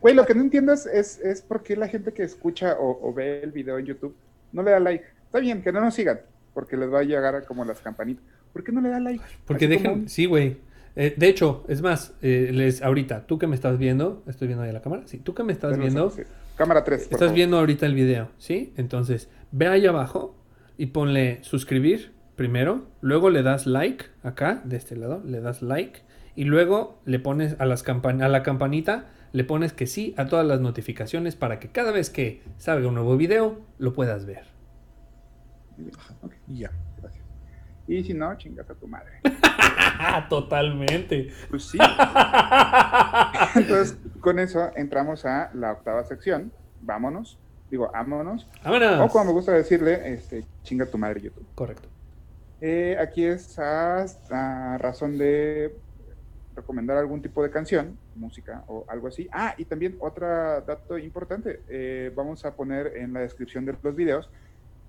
Güey, 0.02 0.16
lo 0.16 0.26
que 0.26 0.34
no 0.34 0.42
entiendo 0.42 0.72
es, 0.72 0.86
es, 0.86 1.20
es 1.20 1.42
por 1.42 1.62
qué 1.62 1.76
la 1.76 1.90
gente 1.90 2.14
que 2.14 2.24
escucha 2.24 2.78
o, 2.80 3.10
o 3.10 3.14
ve 3.14 3.42
el 3.44 3.52
video 3.52 3.78
en 3.78 3.86
YouTube 3.86 4.16
no 4.54 4.64
le 4.64 4.72
da 4.72 4.80
like. 4.80 5.04
Está 5.26 5.40
bien, 5.40 5.62
que 5.62 5.74
no 5.74 5.82
nos 5.82 5.94
sigan, 5.94 6.22
porque 6.54 6.78
les 6.78 6.92
va 6.92 7.00
a 7.00 7.04
llegar 7.04 7.46
como 7.46 7.66
las 7.66 7.82
campanitas. 7.82 8.24
¿Por 8.54 8.64
qué 8.64 8.72
no 8.72 8.82
le 8.82 8.90
da 8.90 9.00
like? 9.00 9.24
Porque 9.46 9.66
Así 9.66 9.74
dejan, 9.76 9.92
como 9.92 10.04
un- 10.04 10.10
sí, 10.10 10.26
güey. 10.26 10.58
Eh, 10.96 11.14
de 11.16 11.28
hecho, 11.28 11.64
es 11.70 11.82
más, 11.82 12.14
eh, 12.22 12.50
les 12.52 12.82
ahorita, 12.82 13.26
tú 13.28 13.38
que 13.40 13.48
me 13.48 13.56
estás 13.56 13.78
viendo, 13.78 14.24
estoy 14.28 14.48
viendo 14.48 14.64
ahí 14.64 14.72
la 14.74 14.82
cámara, 14.82 15.04
sí, 15.06 15.20
tú 15.20 15.34
que 15.34 15.44
me 15.44 15.54
estás 15.54 15.72
Pero 15.72 15.84
viendo, 15.84 16.10
sí. 16.10 16.24
Cámara 16.58 16.84
3. 16.84 17.04
por 17.04 17.06
estás 17.14 17.20
favor. 17.20 17.36
viendo 17.36 17.58
ahorita 17.60 17.86
el 17.86 17.94
video, 17.96 18.30
¿sí? 18.38 18.74
Entonces, 18.76 19.30
ve 19.52 19.68
ahí 19.68 19.86
abajo 19.86 20.36
y 20.78 20.88
ponle 20.88 21.40
suscribir 21.44 22.12
primero, 22.36 22.88
luego 23.02 23.30
le 23.30 23.44
das 23.44 23.66
like 23.68 24.06
acá, 24.24 24.62
de 24.66 24.78
este 24.78 24.96
lado, 24.98 25.22
le 25.26 25.40
das 25.42 25.62
like 25.62 26.02
y 26.36 26.46
luego 26.46 27.00
le 27.06 27.20
pones 27.20 27.56
a, 27.60 27.66
las 27.66 27.86
campan- 27.86 28.22
a 28.24 28.28
la 28.28 28.44
campanita, 28.44 29.06
le 29.32 29.44
pones 29.44 29.74
que 29.74 29.88
sí 29.88 30.14
a 30.18 30.26
todas 30.26 30.46
las 30.46 30.60
notificaciones 30.60 31.36
para 31.36 31.60
que 31.60 31.70
cada 31.70 31.92
vez 31.92 32.10
que 32.10 32.42
salga 32.58 32.88
un 32.88 32.96
nuevo 32.96 33.16
video 33.16 33.60
lo 33.78 33.94
puedas 33.94 34.26
ver. 34.26 34.44
Ya. 36.48 36.72
Y 37.90 38.04
si 38.04 38.14
no, 38.14 38.36
chingas 38.38 38.70
a 38.70 38.76
tu 38.76 38.88
madre. 38.88 39.10
Totalmente. 40.30 41.30
Pues 41.50 41.64
sí. 41.64 41.80
Entonces, 43.56 43.98
con 44.20 44.38
eso 44.38 44.70
entramos 44.76 45.26
a 45.26 45.50
la 45.56 45.72
octava 45.72 46.04
sección. 46.04 46.52
Vámonos. 46.82 47.40
Digo, 47.72 47.90
vámonos. 47.92 48.48
Vámonos. 48.64 49.02
O 49.02 49.08
como 49.12 49.26
me 49.26 49.32
gusta 49.32 49.54
decirle, 49.54 50.14
este, 50.14 50.46
chinga 50.62 50.86
tu 50.86 51.00
madre 51.00 51.22
YouTube. 51.22 51.48
Correcto. 51.56 51.90
Eh, 52.62 52.96
aquí 53.00 53.26
es 53.26 53.58
a, 53.58 54.06
a 54.30 54.78
razón 54.78 55.18
de 55.18 55.76
recomendar 56.56 56.98
algún 56.98 57.22
tipo 57.22 57.42
de 57.42 57.50
canción, 57.50 57.98
música 58.16 58.64
o 58.68 58.86
algo 58.88 59.08
así. 59.08 59.28
Ah, 59.32 59.56
y 59.58 59.66
también 59.66 59.98
otro 60.00 60.28
dato 60.62 60.98
importante. 60.98 61.62
eh, 61.70 62.12
vamos 62.16 62.46
a 62.46 62.54
poner 62.56 62.98
en 62.98 63.14
la 63.14 63.22
descripción 63.22 63.66
de 63.66 63.76
los 63.82 63.96
videos 63.96 64.30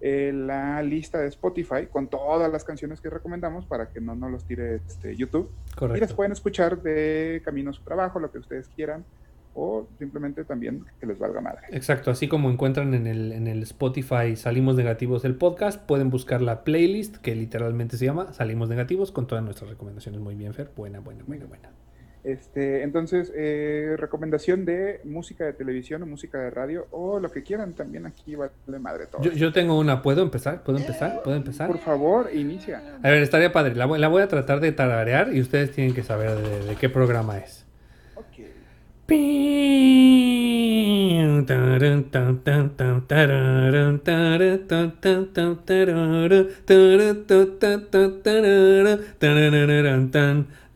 eh, 0.01 0.33
la 0.35 0.83
lista 0.83 1.19
de 1.19 1.29
Spotify 1.29 1.87
con 1.91 2.09
todas 2.09 2.51
las 2.51 2.65
canciones 2.65 3.01
que 3.01 3.11
recomendamos 3.11 3.67
para 3.67 3.91
que 3.91 4.01
no 4.01 4.15
nos 4.15 4.31
los 4.31 4.45
tire 4.45 4.77
este, 4.77 5.15
YouTube. 5.15 5.51
Y 5.95 6.01
las 6.01 6.15
pueden 6.15 6.33
escuchar 6.33 6.81
de 6.83 7.43
camino 7.45 7.71
a 7.71 7.73
su 7.75 7.83
trabajo, 7.83 8.19
lo 8.19 8.31
que 8.31 8.39
ustedes 8.39 8.69
quieran, 8.69 9.05
o 9.55 9.87
simplemente 9.99 10.45
también 10.45 10.85
que 10.99 11.07
les 11.07 11.19
valga 11.19 11.41
madre. 11.41 11.63
Exacto, 11.71 12.11
así 12.11 12.29
como 12.29 12.51
encuentran 12.51 12.95
en 12.95 13.07
el, 13.07 13.33
en 13.33 13.47
el 13.47 13.63
Spotify 13.65 14.37
Salimos 14.37 14.77
Negativos 14.77 15.25
el 15.25 15.35
podcast, 15.35 15.85
pueden 15.85 16.09
buscar 16.09 16.41
la 16.41 16.65
playlist 16.65 17.17
que 17.17 17.35
literalmente 17.35 17.97
se 17.97 18.07
llama 18.07 18.33
Salimos 18.33 18.69
Negativos 18.69 19.13
con 19.13 19.27
todas 19.27 19.45
nuestras 19.45 19.71
recomendaciones. 19.71 20.21
Muy 20.21 20.35
bien, 20.35 20.55
Fer. 20.55 20.71
Buena, 20.75 21.01
buena, 21.01 21.25
buena, 21.27 21.47
buena. 21.47 21.80
Este, 22.23 22.83
entonces, 22.83 23.33
eh, 23.35 23.95
recomendación 23.97 24.65
de 24.67 25.01
música 25.05 25.45
de 25.45 25.55
televisión 25.55 26.03
o 26.03 26.07
música 26.07 26.39
de 26.39 26.51
radio 26.51 26.87
o 26.91 27.19
lo 27.19 27.31
que 27.33 27.43
quieran 27.43 27.73
también 27.73 28.05
aquí 28.07 28.35
vale 28.35 28.53
madre 28.79 29.07
todo. 29.07 29.23
Yo, 29.23 29.33
yo 29.33 29.53
tengo 29.53 29.79
una, 29.79 30.03
¿puedo 30.03 30.23
empezar? 30.23 30.63
¿Puedo 30.63 30.79
empezar? 30.79 31.23
¿Puedo 31.23 31.37
empezar? 31.37 31.67
Por 31.69 31.79
favor, 31.79 32.29
inicia. 32.35 32.83
A 33.03 33.09
ver, 33.09 33.23
estaría 33.23 33.53
padre. 33.53 33.75
La, 33.75 33.87
voy- 33.87 33.99
la 33.99 34.09
voy 34.09 34.23
a 34.23 34.29
tratar 34.29 34.61
de 34.61 34.73
tararear 34.73 35.35
y 35.35 35.41
ustedes 35.41 35.73
tienen 35.73 35.95
que 35.95 36.03
saber 36.03 36.33
de, 36.37 36.65
de 36.67 36.77
qué 36.77 36.91
programa 36.91 37.39
es. 37.39 37.67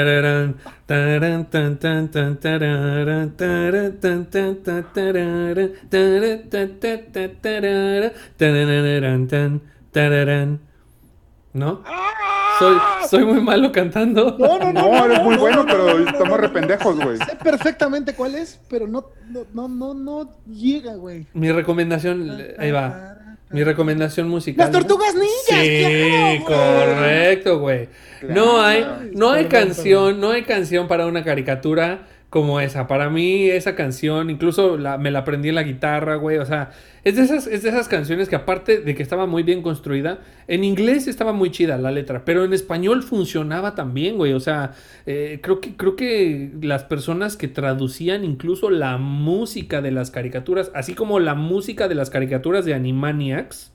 ¿No? 11.52 11.82
Soy, 12.58 12.76
soy 13.08 13.24
muy 13.24 13.40
malo 13.40 13.72
cantando. 13.72 14.36
No, 14.38 14.58
no, 14.58 14.72
no. 14.72 14.74
No, 14.82 15.04
eres 15.04 15.22
muy 15.22 15.34
no, 15.34 15.40
bueno, 15.40 15.64
no, 15.64 15.66
pero 15.66 15.98
estamos 15.98 16.28
no, 16.28 16.36
re 16.38 16.48
no. 16.48 16.54
pendejos, 16.54 16.96
güey. 16.96 17.18
Sé 17.18 17.36
perfectamente 17.42 18.14
cuál 18.14 18.34
es, 18.34 18.60
pero 18.68 18.86
no, 18.86 19.10
no, 19.28 19.46
no, 19.52 19.68
no, 19.68 19.94
no 19.94 20.30
llega, 20.46 20.94
güey. 20.94 21.26
Mi 21.34 21.52
recomendación, 21.52 22.30
ahí 22.58 22.70
va. 22.70 23.18
Mi 23.52 23.62
recomendación 23.64 24.28
musical. 24.28 24.66
Las 24.66 24.72
tortugas 24.72 25.14
ninjas, 25.14 25.64
Sí, 25.64 26.42
claro, 26.46 26.94
güey. 26.94 26.96
correcto, 26.96 27.58
güey. 27.58 27.88
No 28.28 28.60
hay, 28.62 28.86
no 29.14 29.30
hay 29.32 29.46
canción, 29.46 30.20
no 30.20 30.30
hay 30.30 30.42
canción 30.42 30.88
para 30.88 31.06
una 31.06 31.22
caricatura 31.24 32.06
como 32.32 32.60
esa. 32.60 32.86
Para 32.86 33.10
mí, 33.10 33.44
esa 33.50 33.74
canción, 33.74 34.30
incluso 34.30 34.78
la- 34.78 34.96
me 34.96 35.10
la 35.10 35.18
aprendí 35.18 35.50
en 35.50 35.54
la 35.54 35.64
guitarra, 35.64 36.14
güey. 36.16 36.38
O 36.38 36.46
sea, 36.46 36.70
es 37.04 37.16
de, 37.16 37.22
esas, 37.24 37.46
es 37.46 37.62
de 37.62 37.68
esas 37.68 37.88
canciones 37.88 38.30
que 38.30 38.36
aparte 38.36 38.80
de 38.80 38.94
que 38.94 39.02
estaba 39.02 39.26
muy 39.26 39.42
bien 39.42 39.60
construida, 39.60 40.20
en 40.48 40.64
inglés 40.64 41.08
estaba 41.08 41.34
muy 41.34 41.50
chida 41.50 41.76
la 41.76 41.90
letra, 41.90 42.24
pero 42.24 42.42
en 42.46 42.54
español 42.54 43.02
funcionaba 43.02 43.74
también, 43.74 44.16
güey. 44.16 44.32
O 44.32 44.40
sea, 44.40 44.72
eh, 45.04 45.40
creo, 45.42 45.60
que, 45.60 45.76
creo 45.76 45.94
que 45.94 46.50
las 46.62 46.84
personas 46.84 47.36
que 47.36 47.48
traducían 47.48 48.24
incluso 48.24 48.70
la 48.70 48.96
música 48.96 49.82
de 49.82 49.90
las 49.90 50.10
caricaturas, 50.10 50.70
así 50.74 50.94
como 50.94 51.20
la 51.20 51.34
música 51.34 51.86
de 51.86 51.96
las 51.96 52.08
caricaturas 52.08 52.64
de 52.64 52.72
Animaniacs, 52.72 53.72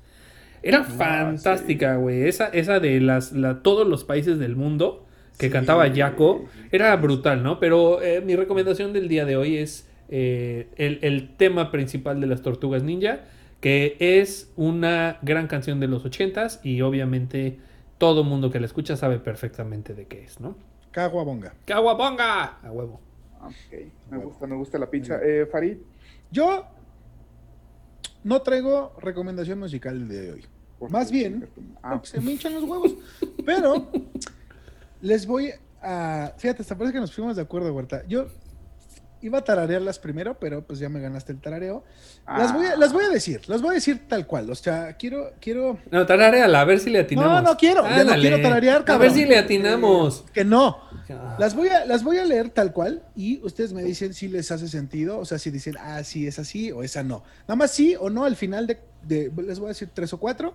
era 0.64 0.84
fantástica, 0.84 1.98
güey. 1.98 2.24
Esa, 2.28 2.48
esa 2.48 2.80
de 2.80 3.00
las, 3.02 3.34
la- 3.34 3.62
todos 3.62 3.88
los 3.88 4.04
países 4.04 4.40
del 4.40 4.56
mundo 4.56 5.06
que 5.38 5.50
cantaba 5.50 5.90
Jaco 5.94 6.46
era 6.72 6.96
brutal, 6.96 7.44
¿no? 7.44 7.60
Pero 7.60 8.02
eh, 8.02 8.22
mi 8.22 8.36
recomendación 8.36 8.94
del 8.94 9.08
día 9.08 9.26
de 9.26 9.38
hoy 9.38 9.58
es 9.58 9.88
eh, 10.10 10.68
el, 10.78 11.00
el 11.02 11.36
tema 11.36 11.72
principal 11.72 12.20
de 12.20 12.28
las 12.28 12.42
Tortugas 12.42 12.84
Ninja, 12.84 13.22
que 13.62 13.98
es 14.00 14.52
una 14.56 15.20
gran 15.22 15.48
canción 15.48 15.80
de 15.80 15.88
los 15.88 16.06
ochentas 16.06 16.60
y 16.64 16.82
obviamente 16.82 17.60
todo 17.98 18.24
mundo 18.24 18.52
que 18.52 18.60
la 18.60 18.66
escucha 18.66 18.96
sabe 18.96 19.20
perfectamente 19.20 19.94
de 19.94 20.06
qué 20.06 20.24
es, 20.24 20.40
¿no? 20.40 20.56
Caguabonga. 20.92 21.54
¡Caguabonga! 21.66 22.60
A 22.64 22.72
huevo. 22.72 23.00
Ok, 23.42 23.80
me 24.12 24.18
gusta, 24.18 24.48
me 24.48 24.56
gusta 24.56 24.80
la 24.80 24.90
pizza. 24.90 25.20
Eh, 25.24 25.46
Farid, 25.46 25.78
Yo 26.32 26.66
no 28.24 28.42
traigo 28.42 28.94
recomendación 29.02 29.60
musical 29.60 29.96
el 29.96 30.10
día 30.10 30.22
de 30.22 30.32
hoy. 30.34 30.46
¿por 30.80 30.92
Más 30.92 31.12
bien, 31.12 31.48
Ah, 31.82 32.00
se 32.04 32.20
me 32.22 32.32
hinchan 32.32 32.54
los 32.54 32.64
huevos. 32.64 32.96
Pero 33.46 33.88
les 35.02 35.26
voy 35.26 35.52
a. 35.82 36.34
Fíjate, 36.38 36.62
hasta 36.62 36.78
parece 36.78 36.94
que 36.94 37.00
nos 37.00 37.14
fuimos 37.14 37.36
de 37.36 37.42
acuerdo, 37.42 37.74
Huerta. 37.74 38.04
Yo 38.08 38.28
iba 39.20 39.40
a 39.40 39.44
tararearlas 39.44 39.98
primero, 39.98 40.38
pero 40.40 40.64
pues 40.66 40.78
ya 40.78 40.90
me 40.90 41.00
ganaste 41.00 41.32
el 41.32 41.40
tarareo. 41.42 41.84
Las 42.28 42.54
voy 42.54 42.68
a, 42.68 42.76
las 42.76 42.94
voy 42.94 43.04
a 43.06 43.10
decir, 43.10 43.42
las 43.50 43.62
voy 43.64 43.72
a 43.72 43.74
decir 43.74 44.08
tal 44.08 44.28
cual. 44.28 44.50
O 44.52 44.56
sea, 44.56 44.94
quiero, 44.96 45.32
quiero. 45.42 45.80
No, 45.90 46.06
tarareala, 46.06 46.62
a 46.62 46.66
ver 46.66 46.80
si 46.80 46.90
le 46.92 47.00
atinamos. 47.00 47.32
No, 47.32 47.42
no 47.42 47.58
quiero, 47.58 47.84
ya 47.84 48.04
no 48.04 48.14
quiero 48.14 48.42
tararear, 48.42 48.82
A 48.82 48.86
cabrón. 48.86 49.08
ver 49.08 49.12
si 49.18 49.26
le 49.26 49.38
atinamos. 49.38 50.24
Que 50.34 50.46
no. 50.46 50.78
Ah. 51.10 51.36
Las 51.40 51.56
voy, 51.56 51.70
a, 51.70 51.86
las 51.86 52.04
voy 52.04 52.18
a 52.18 52.26
leer 52.26 52.50
tal 52.50 52.74
cual 52.74 53.02
y 53.16 53.40
ustedes 53.44 53.72
me 53.74 53.82
dicen 53.82 54.14
si 54.14 54.28
les 54.28 54.52
hace 54.52 54.68
sentido, 54.68 55.18
o 55.20 55.26
sea, 55.26 55.40
si 55.40 55.52
dicen, 55.52 55.76
ah, 55.80 56.04
sí, 56.04 56.28
es 56.28 56.38
así 56.38 56.72
o 56.72 56.84
esa 56.84 57.02
no. 57.02 57.24
Nada 57.48 57.56
más 57.56 57.72
sí 57.72 57.96
o 57.98 58.10
no 58.10 58.26
al 58.26 58.36
final 58.36 58.68
de, 58.68 58.80
de- 59.04 59.32
les 59.44 59.58
voy 59.58 59.68
a 59.68 59.70
decir 59.70 59.90
tres 59.94 60.12
o 60.14 60.20
cuatro 60.20 60.54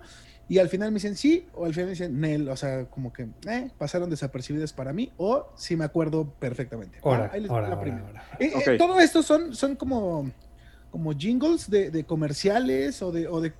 y 0.49 0.59
al 0.59 0.69
final 0.69 0.91
me 0.91 0.95
dicen 0.95 1.15
sí 1.15 1.47
o 1.53 1.65
al 1.65 1.73
final 1.73 1.85
me 1.87 1.91
dicen 1.91 2.19
Nel, 2.19 2.49
o 2.49 2.55
sea, 2.57 2.85
como 2.85 3.11
que 3.13 3.27
eh, 3.47 3.69
pasaron 3.77 4.09
desapercibidas 4.09 4.73
para 4.73 4.91
mí 4.93 5.11
o 5.17 5.47
si 5.55 5.75
me 5.75 5.85
acuerdo 5.85 6.25
perfectamente. 6.39 6.99
Ahora, 7.03 7.29
Ahí 7.33 7.41
les 7.41 7.49
ahora, 7.51 7.69
la 7.69 7.79
primera. 7.79 8.05
ahora. 8.07 8.23
Eh, 8.39 8.51
eh, 8.67 8.77
todo 8.77 8.99
esto 8.99 9.23
son, 9.23 9.55
son 9.55 9.75
como, 9.75 10.29
como 10.91 11.13
jingles 11.13 11.69
de, 11.69 11.89
de 11.91 12.03
comerciales 12.03 13.01
o 13.01 13.11
de, 13.11 13.27
o 13.27 13.39
de... 13.41 13.53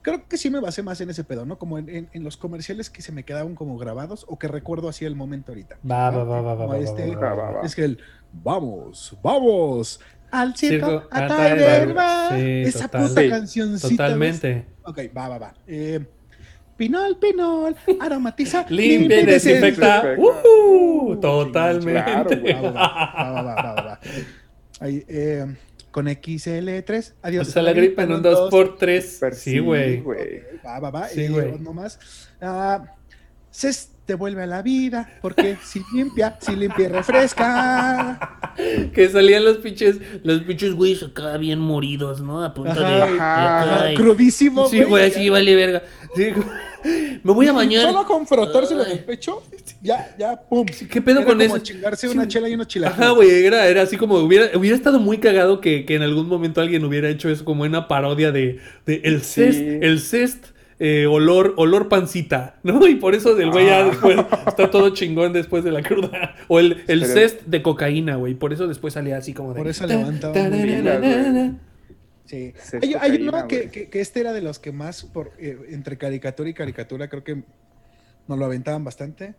Creo 0.00 0.26
que 0.26 0.36
sí 0.36 0.50
me 0.50 0.58
basé 0.58 0.82
más 0.82 1.00
en 1.00 1.10
ese 1.10 1.22
pedo, 1.22 1.46
¿no? 1.46 1.58
Como 1.58 1.78
en, 1.78 1.88
en- 1.88 2.08
en 2.12 2.24
los 2.24 2.36
comerciales 2.36 2.90
que 2.90 3.02
se 3.02 3.12
me 3.12 3.22
quedaban 3.24 3.54
como 3.54 3.78
grabados 3.78 4.24
o 4.28 4.36
que 4.36 4.48
recuerdo 4.48 4.88
así 4.88 5.04
el 5.04 5.14
momento 5.14 5.52
ahorita. 5.52 5.76
Va, 5.88 6.10
¿no? 6.10 6.26
va, 6.26 6.40
va, 6.40 6.54
va, 6.56 6.66
va, 6.66 6.78
este- 6.78 7.14
va, 7.14 7.20
va, 7.20 7.34
va, 7.34 7.44
va, 7.44 7.50
va. 7.58 7.66
Es 7.66 7.76
que 7.76 7.84
el 7.84 7.98
vamos, 8.32 9.16
vamos 9.22 10.00
al 10.32 10.56
circo, 10.56 10.86
Circo, 11.02 11.08
a 11.10 11.18
a 11.18 11.28
Tiger 11.28 11.56
Tiger. 11.58 11.94
Bar. 11.94 12.32
Sí, 12.40 12.62
Esa 12.62 12.88
total. 12.88 13.08
puta 13.08 13.20
Sí, 13.22 13.28
cancioncita. 13.30 13.88
Totalmente. 13.90 14.54
¿ves? 14.54 14.64
Ok, 14.84 14.98
va, 15.16 15.28
va, 15.28 15.38
va. 15.38 15.54
Eh, 15.68 16.04
pinol, 16.76 17.18
pinol, 17.18 17.76
aromatiza, 18.00 18.66
Limpia 18.68 19.20
y 19.20 19.26
desinfecta. 19.26 20.14
¡Uhú! 20.18 21.18
Totalmente. 21.20 21.92
Claro, 21.92 22.30
güey. 22.40 22.54
Va, 22.54 22.70
va, 22.70 22.72
va, 22.72 23.32
va, 23.32 23.42
va, 23.42 23.54
va, 23.54 23.74
va, 23.74 23.82
va. 23.82 24.00
Ahí, 24.80 25.04
eh, 25.08 25.46
con 25.92 26.06
XL3. 26.06 27.12
Adiós. 27.22 27.48
Hasta 27.48 27.62
la 27.62 27.72
gripa 27.72 28.02
en 28.02 28.12
un 28.12 28.22
2x3. 28.22 29.16
Pero 29.20 29.36
Sí, 29.36 29.58
güey. 29.60 30.02
Va, 30.64 30.80
va, 30.80 30.90
va. 30.90 31.08
Sí, 31.08 31.22
eh, 31.22 31.28
güey. 31.28 31.58
no 31.60 31.72
más. 31.72 31.98
Ah, 32.40 32.82
Cés 33.50 33.91
te 34.06 34.14
vuelve 34.14 34.42
a 34.42 34.46
la 34.46 34.62
vida 34.62 35.08
porque 35.22 35.56
si 35.64 35.82
limpia, 35.94 36.36
si 36.40 36.56
limpia 36.56 36.86
y 36.86 36.88
refresca. 36.88 38.38
Que 38.92 39.08
salían 39.08 39.46
los 39.46 39.56
pinches, 39.58 39.96
los 40.24 40.42
pinches 40.42 40.74
güeyes 40.74 41.02
acá 41.02 41.38
bien 41.38 41.58
moridos, 41.58 42.20
¿no? 42.20 42.44
A 42.44 42.52
punto 42.52 42.78
de. 42.78 42.84
Ajá, 42.84 43.64
de 43.64 43.80
ajá, 43.88 43.94
crudísimo, 43.94 44.68
Sí, 44.68 44.82
güey, 44.82 45.06
así 45.06 45.30
vale 45.30 45.54
verga. 45.56 45.82
Sí. 46.14 46.26
Me 47.22 47.32
voy 47.32 47.46
a 47.46 47.52
bañar. 47.52 47.86
Solo 47.90 48.04
con 48.06 48.26
frotárselo 48.26 48.84
en 48.84 48.92
el 48.92 48.98
pecho, 49.04 49.42
ya, 49.80 50.14
ya, 50.18 50.36
pum. 50.38 50.66
¿Qué 50.66 51.00
pedo 51.00 51.20
Era 51.20 51.26
con 51.26 51.38
como 51.38 51.56
eso? 51.56 51.64
chingarse 51.64 52.08
Sí. 52.08 52.14
una 52.14 52.28
chela 52.28 52.48
y 52.48 52.54
unos 52.54 52.66
chilaquiles. 52.66 53.00
Ajá, 53.06 53.14
güey, 53.14 53.46
era, 53.46 53.66
era 53.66 53.82
así 53.82 53.96
como 53.96 54.16
hubiera, 54.16 54.50
hubiera 54.58 54.76
estado 54.76 54.98
muy 55.00 55.16
cagado 55.18 55.60
que, 55.62 55.86
que 55.86 55.94
en 55.94 56.02
algún 56.02 56.28
momento 56.28 56.60
alguien 56.60 56.84
hubiera 56.84 57.08
hecho 57.08 57.30
eso 57.30 57.44
como 57.46 57.62
una 57.62 57.88
parodia 57.88 58.32
de, 58.32 58.58
de 58.84 59.00
el 59.04 59.22
Sí. 59.22 59.44
cest, 59.44 59.60
el 59.60 59.98
cest 60.00 60.46
eh, 60.84 61.06
olor, 61.06 61.54
olor 61.58 61.88
pancita, 61.88 62.56
¿no? 62.64 62.84
Y 62.88 62.96
por 62.96 63.14
eso 63.14 63.36
del 63.36 63.52
güey 63.52 63.66
ya 63.66 63.78
Ah. 63.78 63.84
después 63.84 64.18
está 64.48 64.68
todo 64.70 64.90
chingón 64.90 65.32
después 65.32 65.62
de 65.62 65.70
la 65.70 65.80
cruda. 65.82 66.34
O 66.48 66.58
el, 66.58 66.82
el 66.88 67.02
Pero- 67.02 67.06
cest 67.14 67.42
de 67.42 67.62
cocaína, 67.62 68.16
güey. 68.16 68.34
Por 68.34 68.52
eso 68.52 68.66
después 68.66 68.94
salía 68.94 69.16
así 69.16 69.32
como 69.32 69.54
de. 69.54 69.58
Por 69.58 69.68
eso 69.68 69.86
ta, 69.86 69.94
levantaba. 69.94 70.34
Sí. 72.24 72.54
Hay, 73.00 73.22
uno 73.28 73.46
que, 73.46 73.68
que- 73.70 73.88
que 73.90 74.00
este 74.00 74.20
era 74.20 74.32
de 74.32 74.40
los 74.42 74.58
que 74.58 74.72
más, 74.72 75.04
por, 75.04 75.32
eh, 75.38 75.58
entre 75.70 75.98
caricatura 75.98 76.48
y 76.48 76.54
caricatura, 76.54 77.08
creo 77.08 77.22
que 77.24 77.42
nos 78.26 78.38
lo 78.38 78.44
aventaban 78.44 78.82
bastante. 78.84 79.34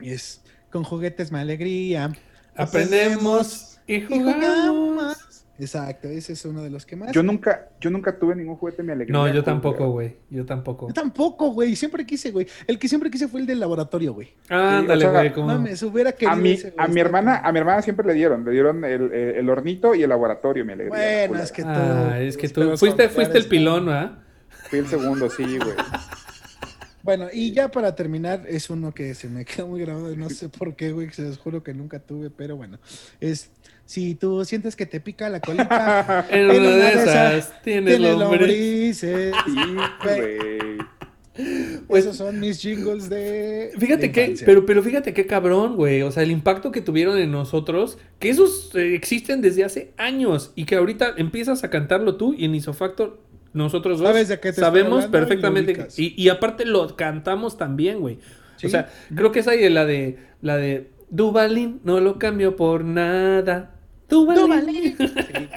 Y 0.00 0.10
es, 0.10 0.42
con 0.70 0.84
juguetes 0.84 1.32
me 1.32 1.38
alegría. 1.40 2.12
Aprendemos 2.56 3.78
y 3.86 3.94
y 3.96 4.00
jugamos. 4.02 5.16
Exacto, 5.60 6.06
ese 6.08 6.34
es 6.34 6.44
uno 6.44 6.62
de 6.62 6.70
los 6.70 6.86
que 6.86 6.94
más. 6.94 7.10
Yo 7.12 7.22
nunca, 7.22 7.68
yo 7.80 7.90
nunca 7.90 8.16
tuve 8.16 8.36
ningún 8.36 8.54
juguete 8.56 8.82
mi 8.84 8.92
alegría. 8.92 9.12
No, 9.18 9.26
yo 9.26 9.42
tampoco, 9.42 9.90
güey. 9.90 10.14
Yo 10.30 10.46
tampoco. 10.46 10.86
Yo 10.88 10.94
tampoco, 10.94 11.50
güey. 11.50 11.74
Siempre 11.74 12.06
quise, 12.06 12.30
güey. 12.30 12.46
El 12.66 12.78
que 12.78 12.86
siempre 12.88 13.10
quise 13.10 13.26
fue 13.26 13.40
el 13.40 13.46
del 13.46 13.58
laboratorio, 13.58 14.14
güey. 14.14 14.28
Ándale, 14.48 15.06
o 15.06 15.10
sea, 15.10 15.20
güey. 15.20 15.32
como- 15.32 15.46
Mames, 15.48 15.82
hubiera 15.82 16.12
querido 16.12 16.32
A 16.32 16.36
mi, 16.36 16.52
ese, 16.52 16.72
a 16.76 16.86
mi 16.86 17.00
hermana, 17.00 17.38
a 17.38 17.50
mi 17.52 17.58
hermana 17.58 17.82
siempre 17.82 18.06
le 18.06 18.14
dieron, 18.14 18.44
le 18.44 18.52
dieron 18.52 18.84
el, 18.84 19.12
el- 19.12 19.34
el 19.36 19.50
hornito 19.50 19.94
y 19.96 20.02
el 20.04 20.08
laboratorio, 20.10 20.64
mi 20.64 20.74
alegría. 20.74 21.26
Bueno, 21.28 21.42
es 21.42 21.50
que 21.50 21.62
tú. 21.62 21.68
Ah, 21.70 22.20
es 22.20 22.36
que 22.36 22.48
tus 22.48 22.64
tú 22.70 22.76
fuiste, 22.76 23.08
fuiste 23.08 23.38
el 23.38 23.46
pilón, 23.46 23.86
¿verdad? 23.86 24.18
Fui 24.70 24.78
el 24.78 24.86
segundo, 24.86 25.28
sí, 25.28 25.42
güey. 25.58 25.74
Bueno, 27.02 27.28
y 27.32 27.52
ya 27.52 27.70
para 27.70 27.94
terminar, 27.94 28.44
es 28.48 28.68
uno 28.68 28.92
que 28.92 29.14
se 29.14 29.28
me 29.28 29.44
queda 29.44 29.64
muy 29.64 29.80
grabado, 29.80 30.14
no 30.14 30.28
sé 30.28 30.50
por 30.50 30.74
qué, 30.76 30.92
güey, 30.92 31.10
se 31.10 31.22
los 31.22 31.38
juro 31.38 31.62
que 31.62 31.72
nunca 31.72 32.00
tuve, 32.00 32.28
pero 32.28 32.56
bueno, 32.56 32.78
es, 33.18 33.50
si 33.88 34.14
tú 34.14 34.44
sientes 34.44 34.76
que 34.76 34.84
te 34.84 35.00
pica 35.00 35.30
la 35.30 35.40
colita, 35.40 36.26
En 36.30 36.44
una 36.50 36.60
de 36.60 36.88
esas 36.92 37.62
tienes 37.62 37.96
tienes 37.96 38.18
lombrices. 38.18 39.34
Sí. 40.04 41.42
Pues- 41.86 42.04
Esos 42.04 42.16
son 42.16 42.38
mis 42.38 42.60
jingles 42.60 43.08
de 43.08 43.70
Fíjate 43.78 44.08
de 44.08 44.12
que, 44.12 44.34
pero, 44.44 44.66
pero 44.66 44.82
fíjate 44.82 45.14
qué 45.14 45.26
cabrón, 45.26 45.76
güey. 45.76 46.02
O 46.02 46.10
sea, 46.12 46.22
el 46.22 46.30
impacto 46.30 46.70
que 46.70 46.82
tuvieron 46.82 47.16
en 47.16 47.32
nosotros, 47.32 47.96
que 48.18 48.28
esos 48.28 48.74
eh, 48.74 48.94
existen 48.94 49.40
desde 49.40 49.64
hace 49.64 49.92
años 49.96 50.52
y 50.54 50.66
que 50.66 50.74
ahorita 50.74 51.14
empiezas 51.16 51.64
a 51.64 51.70
cantarlo 51.70 52.16
tú 52.16 52.34
y 52.36 52.44
en 52.44 52.56
Isofactor 52.56 53.22
nosotros 53.54 54.00
dos 54.00 54.08
Sabes 54.08 54.28
de 54.28 54.38
qué 54.38 54.52
te 54.52 54.60
sabemos 54.60 55.06
y 55.06 55.08
perfectamente. 55.08 55.88
Y, 55.96 56.22
y 56.22 56.28
aparte 56.28 56.66
lo 56.66 56.94
cantamos 56.94 57.56
también, 57.56 58.00
güey. 58.00 58.18
Sí. 58.56 58.66
O 58.66 58.70
sea, 58.70 58.90
creo 59.14 59.32
que 59.32 59.38
es 59.38 59.48
ahí 59.48 59.66
la 59.70 59.86
de 59.86 60.18
la 60.42 60.58
de 60.58 60.90
Dubalín, 61.08 61.80
no 61.84 62.00
lo 62.00 62.18
cambio 62.18 62.54
por 62.56 62.84
nada. 62.84 63.77
Dubalín. 64.08 64.42
Dubalín. 64.46 64.96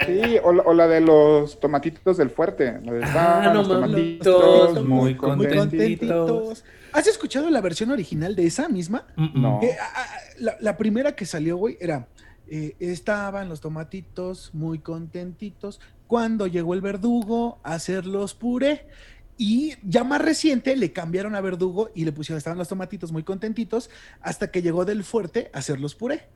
Sí, 0.06 0.38
o, 0.44 0.52
la- 0.54 0.64
o 0.64 0.74
la 0.74 0.88
de 0.88 1.02
los 1.02 1.60
tomatitos 1.60 2.18
del 2.18 2.30
fuerte. 2.30 2.80
La 2.84 2.92
de, 2.94 3.04
Ah, 3.06 3.42
"Ah, 3.44 3.48
no 3.48 3.54
los 3.56 3.68
tomatitos 3.68 4.74
muy 4.74 4.84
muy 4.84 5.00
muy 5.04 5.16
contentos". 5.16 5.58
contentitos. 5.58 6.30
contentitos. 6.30 6.64
¿Has 6.94 7.08
escuchado 7.08 7.50
la 7.50 7.62
versión 7.62 7.92
original 7.92 8.36
de 8.36 8.46
esa 8.48 8.68
misma? 8.68 9.06
No. 9.16 9.62
La 10.60 10.76
primera 10.78 11.16
que 11.16 11.26
salió, 11.26 11.58
güey, 11.58 11.78
era. 11.80 12.08
eh, 12.54 12.76
estaban 12.82 13.48
los 13.48 13.62
tomatitos 13.62 14.50
muy 14.54 14.80
contentitos 14.80 15.80
cuando 16.08 16.48
llegó 16.48 16.74
el 16.74 16.82
verdugo 16.82 17.60
a 17.64 17.76
hacerlos 17.76 18.34
puré. 18.34 18.88
Y 19.38 19.76
ya 19.84 20.04
más 20.04 20.20
reciente 20.22 20.76
le 20.76 20.92
cambiaron 20.92 21.34
a 21.36 21.40
verdugo 21.42 21.92
y 21.96 22.04
le 22.04 22.12
pusieron, 22.12 22.38
estaban 22.40 22.58
los 22.60 22.68
tomatitos 22.68 23.14
muy 23.14 23.24
contentitos 23.24 23.90
hasta 24.20 24.52
que 24.52 24.62
llegó 24.62 24.84
del 24.84 25.06
fuerte 25.06 25.50
a 25.54 25.60
hacerlos 25.60 25.96
puré. 25.96 26.28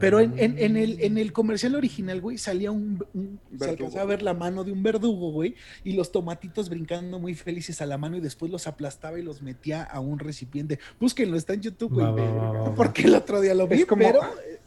Pero 0.00 0.20
en, 0.20 0.38
en- 0.38 0.58
en 0.58 0.76
el, 0.76 1.00
en 1.00 1.18
el 1.18 1.32
comercial 1.32 1.74
original, 1.74 2.20
güey, 2.20 2.38
salía 2.38 2.70
un, 2.70 3.04
un- 3.14 3.38
se 3.58 3.70
alcanzaba 3.70 4.02
a 4.02 4.06
ver 4.06 4.22
la 4.22 4.34
mano 4.34 4.64
de 4.64 4.72
un 4.72 4.82
verdugo, 4.82 5.30
güey, 5.32 5.54
y 5.84 5.92
los 5.92 6.12
tomatitos 6.12 6.68
brincando 6.68 7.18
muy 7.18 7.34
felices 7.34 7.80
a 7.82 7.86
la 7.86 7.98
mano 7.98 8.16
y 8.16 8.20
después 8.20 8.50
los 8.52 8.66
aplastaba 8.66 9.18
y 9.18 9.22
los 9.22 9.42
metía 9.42 9.82
a 9.82 10.00
un 10.00 10.18
recipiente. 10.18 10.78
Búsquenlo, 11.00 11.36
está 11.36 11.54
en 11.54 11.62
YouTube, 11.62 11.92
güey. 11.92 12.06
Va, 12.06 12.12
va, 12.12 12.30
va, 12.32 12.50
va, 12.52 12.60
va. 12.68 12.74
Porque 12.74 13.02
el 13.02 13.14
otro 13.14 13.40
día 13.40 13.54
lo 13.54 13.66
vi, 13.68 13.84
como- 13.84 14.02
pero 14.04 14.20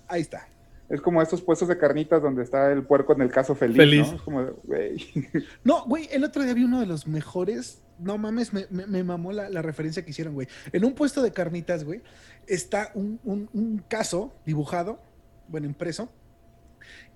ahí 0.08 0.22
está. 0.22 0.48
Es 0.90 1.02
como 1.02 1.22
estos 1.22 1.42
puestos 1.42 1.68
de 1.68 1.78
carnitas 1.78 2.22
donde 2.22 2.44
está 2.44 2.72
el 2.72 2.84
puerco 2.84 3.14
en 3.14 3.22
el 3.22 3.32
caso 3.32 3.56
feliz. 3.56 3.78
Feliz. 3.78 4.08
¿no? 4.08 4.16
Es 4.18 4.22
como, 4.22 4.44
de, 4.44 4.52
güey. 4.64 4.98
No, 5.64 5.84
güey, 5.86 6.08
el 6.12 6.24
otro 6.24 6.44
día 6.44 6.54
vi 6.54 6.64
uno 6.64 6.80
de 6.80 6.86
los 6.86 7.08
mejores. 7.08 7.82
No 7.98 8.18
mames, 8.18 8.54
me, 8.54 8.68
me- 8.70 8.86
me 8.86 9.04
mamó 9.04 9.32
la, 9.32 9.50
la 9.50 9.62
referencia 9.62 10.04
que 10.04 10.12
hicieron, 10.12 10.34
güey. 10.34 10.48
En 10.74 10.84
un 10.86 10.94
puesto 10.94 11.22
de 11.24 11.32
carnitas, 11.32 11.84
güey, 11.86 12.02
está 12.46 12.92
un, 12.94 13.20
un- 13.24 13.50
un 13.54 13.78
caso 13.88 14.34
dibujado, 14.46 15.00
bueno, 15.48 15.66
impreso, 15.66 16.10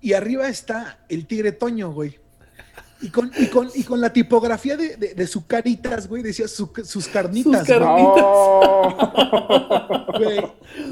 y 0.00 0.14
arriba 0.14 0.48
está 0.48 1.04
el 1.08 1.26
tigre 1.26 1.52
Toño, 1.52 1.92
güey. 1.92 2.18
Y 3.02 3.08
con, 3.08 3.30
y 3.38 3.46
con, 3.46 3.68
y 3.74 3.82
con 3.84 4.00
la 4.00 4.12
tipografía 4.12 4.76
de, 4.76 4.96
de, 4.96 5.14
de 5.14 5.26
sus 5.26 5.44
caritas, 5.46 6.06
güey, 6.06 6.22
decía 6.22 6.46
su- 6.48 6.70
sus 6.84 7.08
carnitas. 7.08 7.66
Sus 7.66 7.76
carnitas. 7.78 8.24
güey. 10.18 10.20
Güey, 10.20 10.40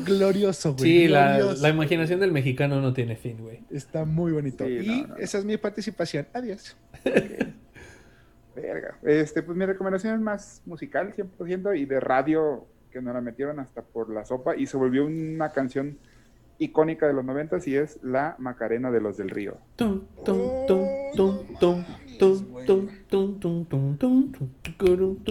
glorioso, 0.04 0.72
güey. 0.74 0.84
Sí, 0.84 1.08
la, 1.08 1.36
glorioso. 1.38 1.62
la 1.62 1.68
imaginación 1.68 2.18
del 2.20 2.32
mexicano 2.32 2.80
no 2.80 2.94
tiene 2.94 3.14
fin, 3.16 3.36
güey. 3.38 3.60
Está 3.70 4.04
muy 4.06 4.32
bonito. 4.32 4.64
Sí, 4.64 4.72
y 4.82 4.86
no, 4.86 4.96
no, 5.02 5.06
no. 5.08 5.16
esa 5.16 5.38
es 5.38 5.44
mi 5.44 5.56
participación. 5.58 6.26
Adiós. 6.32 6.76
Verga. 8.56 8.98
Este, 9.02 9.42
pues 9.42 9.56
mi 9.56 9.66
recomendación 9.66 10.14
es 10.14 10.20
más 10.20 10.62
musical, 10.66 11.14
100%, 11.14 11.78
y 11.78 11.84
de 11.84 12.00
radio, 12.00 12.66
que 12.90 13.00
nos 13.00 13.14
la 13.14 13.20
metieron 13.20 13.60
hasta 13.60 13.82
por 13.82 14.10
la 14.10 14.24
sopa, 14.24 14.56
y 14.56 14.66
se 14.66 14.76
volvió 14.76 15.04
una 15.06 15.50
canción 15.52 15.98
icónica 16.58 17.06
de 17.06 17.12
los 17.12 17.24
90 17.24 17.58
y 17.66 17.76
es 17.76 17.98
la 18.02 18.34
Macarena 18.38 18.90
de 18.90 19.00
los 19.00 19.16
del 19.16 19.30
Río. 19.30 19.56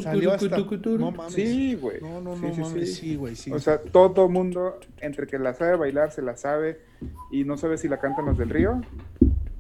Salió 0.02 0.34
hasta... 0.34 0.58
No 0.58 1.12
mames. 1.12 1.34
Sí, 1.34 1.76
güey. 1.76 2.00
No, 2.02 2.22
no, 2.22 2.36
no, 2.36 2.54
sí, 2.54 2.62
mames. 2.62 2.96
sí, 2.96 3.16
güey, 3.16 3.36
sí. 3.36 3.52
O 3.52 3.60
sea, 3.60 3.80
todo 3.80 4.30
mundo 4.30 4.80
entre 5.00 5.28
que 5.28 5.38
la 5.38 5.54
sabe 5.54 5.76
bailar, 5.76 6.12
se 6.12 6.22
la 6.22 6.38
sabe 6.38 6.80
y 7.32 7.44
no 7.44 7.58
sabe 7.58 7.78
si 7.78 7.88
la 7.88 8.00
cantan 8.00 8.26
los 8.26 8.38
del 8.38 8.50
Río. 8.50 8.82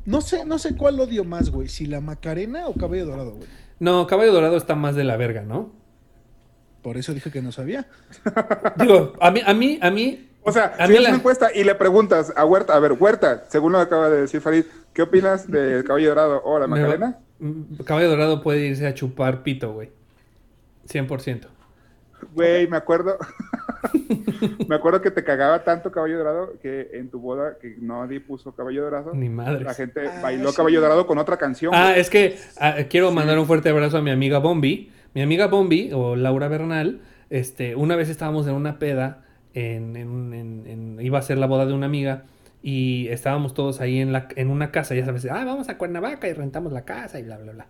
No 0.06 0.22
sé, 0.22 0.46
no 0.46 0.58
sé 0.58 0.78
cuál 0.78 1.00
odio 1.00 1.26
más, 1.26 1.50
güey, 1.50 1.68
si 1.68 1.86
la 1.86 2.00
Macarena 2.00 2.68
o 2.68 2.74
Caballo 2.74 3.06
Dorado, 3.06 3.36
güey. 3.36 3.48
No, 3.80 4.08
Caballo 4.08 4.32
Dorado 4.32 4.56
está 4.56 4.74
más 4.76 4.96
de 4.96 5.04
la 5.04 5.18
verga, 5.18 5.42
¿no? 5.42 5.72
Por 6.82 6.96
eso 6.96 7.14
dije 7.14 7.30
que 7.32 7.42
no 7.42 7.52
sabía. 7.52 7.88
Digo, 8.78 9.14
a 9.20 9.32
mí, 9.32 9.42
a 9.46 9.54
mí, 9.54 9.78
a 9.82 9.92
mí, 9.92 10.27
o 10.48 10.52
sea, 10.52 10.74
a 10.78 10.88
si 10.88 10.94
la- 10.94 11.10
una 11.10 11.18
encuesta 11.18 11.50
y 11.54 11.64
le 11.64 11.76
preguntas 11.76 12.34
a 12.36 12.46
Huerta, 12.46 12.76
a 12.76 12.80
ver, 12.80 12.94
Huerta, 12.94 13.44
según 13.50 13.74
lo 13.74 13.78
que 13.80 13.84
acaba 13.86 14.10
de 14.10 14.22
decir 14.22 14.42
Farid, 14.42 14.64
¿qué 14.94 15.02
opinas 15.04 15.50
del 15.50 15.84
Caballo 15.86 16.10
Dorado 16.10 16.42
o 16.44 16.58
la 16.60 16.68
mm, 16.68 17.84
Caballo 17.86 18.10
Dorado 18.10 18.42
puede 18.42 18.66
irse 18.68 18.88
a 18.88 18.94
chupar 18.94 19.44
pito, 19.44 19.74
güey. 19.74 19.90
100%. 20.88 21.48
Güey, 22.34 22.68
me 22.68 22.78
acuerdo. 22.78 23.18
me 24.68 24.76
acuerdo 24.76 25.02
que 25.02 25.12
te 25.12 25.24
cagaba 25.24 25.64
tanto 25.64 25.92
Caballo 25.92 26.18
Dorado 26.18 26.54
que 26.62 26.90
en 26.94 27.10
tu 27.10 27.20
boda, 27.20 27.58
que 27.62 27.76
nadie 27.80 28.20
puso 28.20 28.54
Caballo 28.56 28.84
Dorado, 28.84 29.12
Ni 29.14 29.30
madres. 29.30 29.64
la 29.64 29.74
gente 29.74 30.08
Ah, 30.08 30.20
bailó 30.22 30.50
sí. 30.52 30.56
Caballo 30.58 30.82
Dorado 30.82 31.06
con 31.06 31.18
otra 31.18 31.38
canción. 31.38 31.74
Ah, 31.76 31.90
güey. 31.90 32.00
es 32.00 32.10
que 32.10 32.38
ah, 32.60 32.76
quiero 32.90 33.12
mandar 33.12 33.38
un 33.38 33.46
fuerte 33.46 33.70
abrazo 33.70 33.98
a 33.98 34.02
mi 34.02 34.12
amiga 34.12 34.40
Bombi. 34.40 34.92
Mi 35.14 35.22
amiga 35.22 35.48
Bombi, 35.48 35.92
o 35.94 36.16
Laura 36.16 36.48
Bernal, 36.48 37.02
este, 37.30 37.76
una 37.76 37.96
vez 37.96 38.10
estábamos 38.10 38.48
en 38.48 38.54
una 38.54 38.78
peda, 38.80 39.24
en, 39.58 40.98
iba 41.02 41.20
a 41.20 41.22
ser 41.22 41.38
la 41.38 41.48
boda 41.48 41.66
de 41.66 41.74
una 41.74 41.86
amiga, 41.86 42.26
y 42.62 43.08
estábamos 43.10 43.54
todos 43.54 43.82
ahí 43.82 44.00
en, 44.00 44.12
la, 44.12 44.28
en 44.36 44.50
una 44.50 44.72
casa, 44.72 44.96
ya 44.96 45.06
sabes, 45.06 45.26
ah, 45.26 45.46
vamos 45.46 45.70
a 45.70 45.78
Cuernavaca 45.78 46.28
y 46.28 46.34
rentamos 46.34 46.74
la 46.74 46.86
casa 46.86 47.20
y 47.20 47.24
bla, 47.24 47.38
bla, 47.38 47.54
bla. 47.54 47.68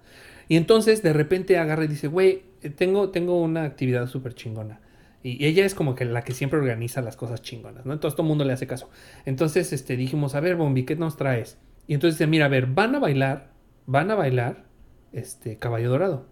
Y 0.47 0.55
entonces 0.55 1.03
de 1.03 1.13
repente 1.13 1.57
agarra 1.57 1.83
y 1.83 1.87
dice, 1.87 2.07
güey, 2.07 2.43
eh, 2.61 2.69
tengo, 2.69 3.09
tengo 3.09 3.41
una 3.41 3.63
actividad 3.63 4.07
súper 4.07 4.33
chingona. 4.33 4.79
Y, 5.23 5.43
y 5.43 5.47
ella 5.47 5.65
es 5.65 5.75
como 5.75 5.93
que 5.93 6.05
la 6.05 6.23
que 6.23 6.33
siempre 6.33 6.59
organiza 6.59 7.01
las 7.01 7.17
cosas 7.17 7.41
chingonas, 7.41 7.85
¿no? 7.85 7.93
Entonces 7.93 8.15
todo 8.15 8.23
el 8.23 8.29
mundo 8.29 8.45
le 8.45 8.53
hace 8.53 8.65
caso. 8.65 8.89
Entonces 9.25 9.73
este, 9.73 9.97
dijimos, 9.97 10.35
a 10.35 10.39
ver, 10.39 10.55
Bombi, 10.55 10.83
¿qué 10.85 10.95
nos 10.95 11.17
traes? 11.17 11.57
Y 11.85 11.93
entonces 11.93 12.17
dice, 12.17 12.27
mira, 12.27 12.45
a 12.45 12.49
ver, 12.49 12.67
van 12.67 12.95
a 12.95 12.99
bailar, 12.99 13.49
van 13.85 14.09
a 14.09 14.15
bailar 14.15 14.63
este, 15.11 15.57
Caballo 15.57 15.89
Dorado. 15.89 16.25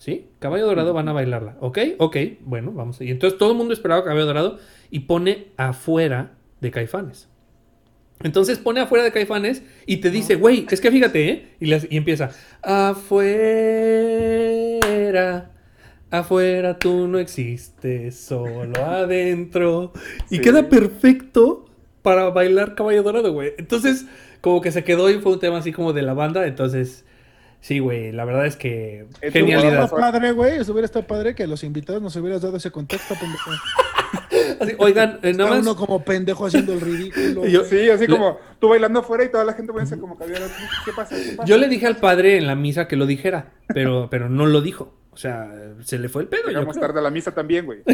¿Sí? 0.00 0.28
Caballo 0.38 0.64
Dorado 0.64 0.94
van 0.94 1.08
a 1.10 1.12
bailarla. 1.12 1.58
¿Ok? 1.60 1.78
Ok, 1.98 2.16
bueno, 2.40 2.72
vamos. 2.72 3.02
Y 3.02 3.10
entonces 3.10 3.38
todo 3.38 3.50
el 3.52 3.58
mundo 3.58 3.74
esperaba 3.74 4.02
Caballo 4.02 4.24
Dorado 4.24 4.58
y 4.90 5.00
pone 5.00 5.48
afuera 5.58 6.32
de 6.62 6.70
Caifanes. 6.70 7.28
Entonces 8.22 8.58
pone 8.58 8.80
afuera 8.80 9.04
de 9.04 9.12
Caifanes 9.12 9.62
y 9.84 9.98
te 9.98 10.10
dice, 10.10 10.36
güey, 10.36 10.66
es 10.70 10.80
que 10.80 10.90
fíjate, 10.90 11.28
¿eh? 11.28 11.48
Y, 11.60 11.66
las- 11.66 11.86
y 11.90 11.98
empieza, 11.98 12.30
afuera, 14.90 15.50
afuera 16.10 16.78
tú 16.78 17.06
no 17.08 17.18
existes, 17.18 18.16
solo 18.18 18.72
adentro. 18.84 19.92
Y 20.30 20.36
Sí. 20.36 20.40
queda 20.42 20.68
perfecto 20.68 21.66
para 22.02 22.30
bailar 22.30 22.74
Caballo 22.74 23.02
Dorado, 23.02 23.32
güey. 23.32 23.52
Entonces, 23.58 24.06
como 24.40 24.60
que 24.62 24.72
se 24.72 24.84
quedó 24.84 25.10
y 25.10 25.18
fue 25.20 25.32
un 25.32 25.40
tema 25.40 25.58
así 25.58 25.72
como 25.72 25.92
de 25.92 26.02
la 26.02 26.14
banda. 26.14 26.46
Entonces, 26.46 27.04
sí, 27.60 27.78
güey, 27.78 28.12
la 28.12 28.24
verdad 28.24 28.46
es 28.46 28.56
que 28.56 29.06
Es 29.20 29.32
tu 29.32 29.38
genialidad. 29.38 29.84
Está 29.84 29.96
padre, 29.96 30.32
güey. 30.32 30.56
Eso 30.56 30.72
hubiera 30.72 30.86
estado 30.86 31.06
padre 31.06 31.34
que 31.34 31.46
los 31.46 31.62
invitados 31.64 32.00
nos 32.02 32.14
hubieras 32.16 32.42
dado 32.42 32.56
ese 32.56 32.70
contexto, 32.70 33.14
pendejo. 33.14 33.50
Así, 34.60 34.72
oigan, 34.78 35.20
eh, 35.22 35.32
nada 35.32 35.50
más. 35.50 35.60
uno 35.60 35.76
como 35.76 36.04
pendejo 36.04 36.46
haciendo 36.46 36.72
el 36.74 36.80
ridículo. 36.80 37.46
Yo- 37.48 37.64
Sí, 37.64 37.88
así 37.88 38.06
Le- 38.06 38.16
como 38.16 38.38
tú 38.58 38.68
bailando 38.68 39.00
afuera 39.00 39.24
y 39.24 39.30
toda 39.30 39.44
la 39.44 39.52
gente 39.54 39.72
poniéndose 39.72 40.00
como 40.00 40.16
Dorado. 40.16 40.46
¿Qué 40.84 40.92
pasa? 40.92 41.16
¿Qué 41.16 41.32
pasa? 41.32 41.48
Yo 41.48 41.56
le 41.56 41.68
dije 41.68 41.86
al 41.86 41.96
padre 41.96 42.36
en 42.36 42.46
la 42.46 42.54
misa 42.56 42.86
que 42.88 42.96
lo 42.96 43.06
dijera, 43.06 43.52
pero, 43.68 44.08
pero 44.10 44.28
no 44.28 44.46
lo 44.46 44.60
dijo. 44.60 44.94
O 45.12 45.16
sea, 45.16 45.50
se 45.82 45.98
le 45.98 46.08
fue 46.08 46.22
el 46.22 46.28
pedo. 46.28 46.48
Llegamos 46.48 46.78
tarde 46.78 46.98
a 46.98 47.02
la 47.02 47.10
misa 47.10 47.32
también, 47.32 47.64
güey. 47.66 47.80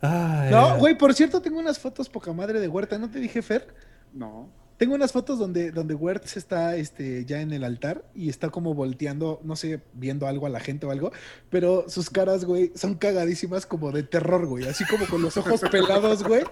Ay, 0.00 0.50
No, 0.50 0.76
güey, 0.78 0.96
por 0.96 1.14
cierto, 1.14 1.40
tengo 1.40 1.58
unas 1.58 1.78
fotos 1.78 2.08
poca 2.08 2.32
madre 2.32 2.60
de 2.60 2.68
Huerta. 2.68 2.98
¿No 2.98 3.08
te 3.10 3.18
dije, 3.20 3.40
Fer? 3.42 3.66
No. 4.12 4.50
Tengo 4.76 4.96
unas 4.96 5.12
fotos 5.12 5.38
donde, 5.38 5.70
donde 5.70 5.94
Huerta 5.94 6.26
está 6.34 6.76
este, 6.76 7.24
ya 7.24 7.40
en 7.40 7.52
el 7.52 7.62
altar 7.62 8.04
y 8.14 8.28
está 8.28 8.50
como 8.50 8.74
volteando, 8.74 9.40
no 9.44 9.54
sé, 9.54 9.80
viendo 9.92 10.26
algo 10.26 10.46
a 10.46 10.50
la 10.50 10.58
gente 10.58 10.84
o 10.84 10.90
algo, 10.90 11.12
pero 11.48 11.84
sus 11.88 12.10
caras, 12.10 12.44
güey, 12.44 12.72
son 12.74 12.96
cagadísimas 12.96 13.66
como 13.66 13.92
de 13.92 14.02
terror, 14.02 14.46
güey, 14.46 14.64
así 14.64 14.84
como 14.84 15.06
con 15.06 15.22
los 15.22 15.36
ojos 15.36 15.60
pelados, 15.70 16.24
güey. 16.24 16.42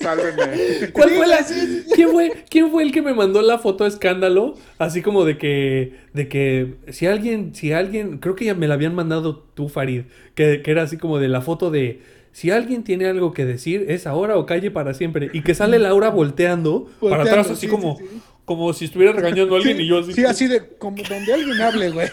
Sálvenme. 0.00 0.90
¿Cuál 0.92 1.10
fue 1.10 1.26
la-. 1.26 1.46
¿Quién 1.94 2.10
fue, 2.10 2.44
¿Quién 2.50 2.70
fue 2.70 2.82
el 2.82 2.92
que 2.92 3.02
me 3.02 3.14
mandó 3.14 3.40
la 3.40 3.58
foto 3.58 3.86
escándalo? 3.86 4.54
Así 4.78 5.00
como 5.00 5.24
de 5.24 5.38
que, 5.38 5.96
de 6.12 6.28
que 6.28 6.76
si 6.88 7.06
alguien, 7.06 7.54
si 7.54 7.72
alguien, 7.72 8.18
creo 8.18 8.34
que 8.34 8.46
ya 8.46 8.54
me 8.54 8.66
la 8.66 8.74
habían 8.74 8.96
mandado 8.96 9.38
tú, 9.38 9.68
Farid, 9.68 10.02
que, 10.34 10.62
que 10.62 10.70
era 10.72 10.82
así 10.82 10.96
como 10.96 11.18
de 11.18 11.28
la 11.28 11.40
foto 11.40 11.70
de 11.70 12.00
si 12.32 12.50
alguien 12.50 12.84
tiene 12.84 13.06
algo 13.06 13.32
que 13.32 13.44
decir, 13.44 13.86
es 13.88 14.06
ahora 14.06 14.36
o 14.36 14.46
calle 14.46 14.70
para 14.70 14.94
siempre. 14.94 15.30
Y 15.32 15.42
que 15.42 15.54
sale 15.54 15.78
Laura 15.78 16.10
volteando, 16.10 16.88
para 17.00 17.22
atrás, 17.24 17.50
así 17.50 17.66
sí, 17.66 17.68
como, 17.68 17.96
sí, 17.96 18.04
sí. 18.10 18.22
como 18.44 18.72
si 18.72 18.84
estuviera 18.86 19.12
regañando 19.12 19.54
a 19.54 19.58
alguien 19.58 19.76
Sí, 19.76 19.82
y 19.82 19.86
yo 19.88 19.98
así. 19.98 20.12
Sí, 20.12 20.24
así 20.24 20.46
de 20.48 20.68
como 20.78 20.96
donde 21.02 21.32
alguien 21.34 21.60
hable, 21.60 21.90
güey. 21.90 22.08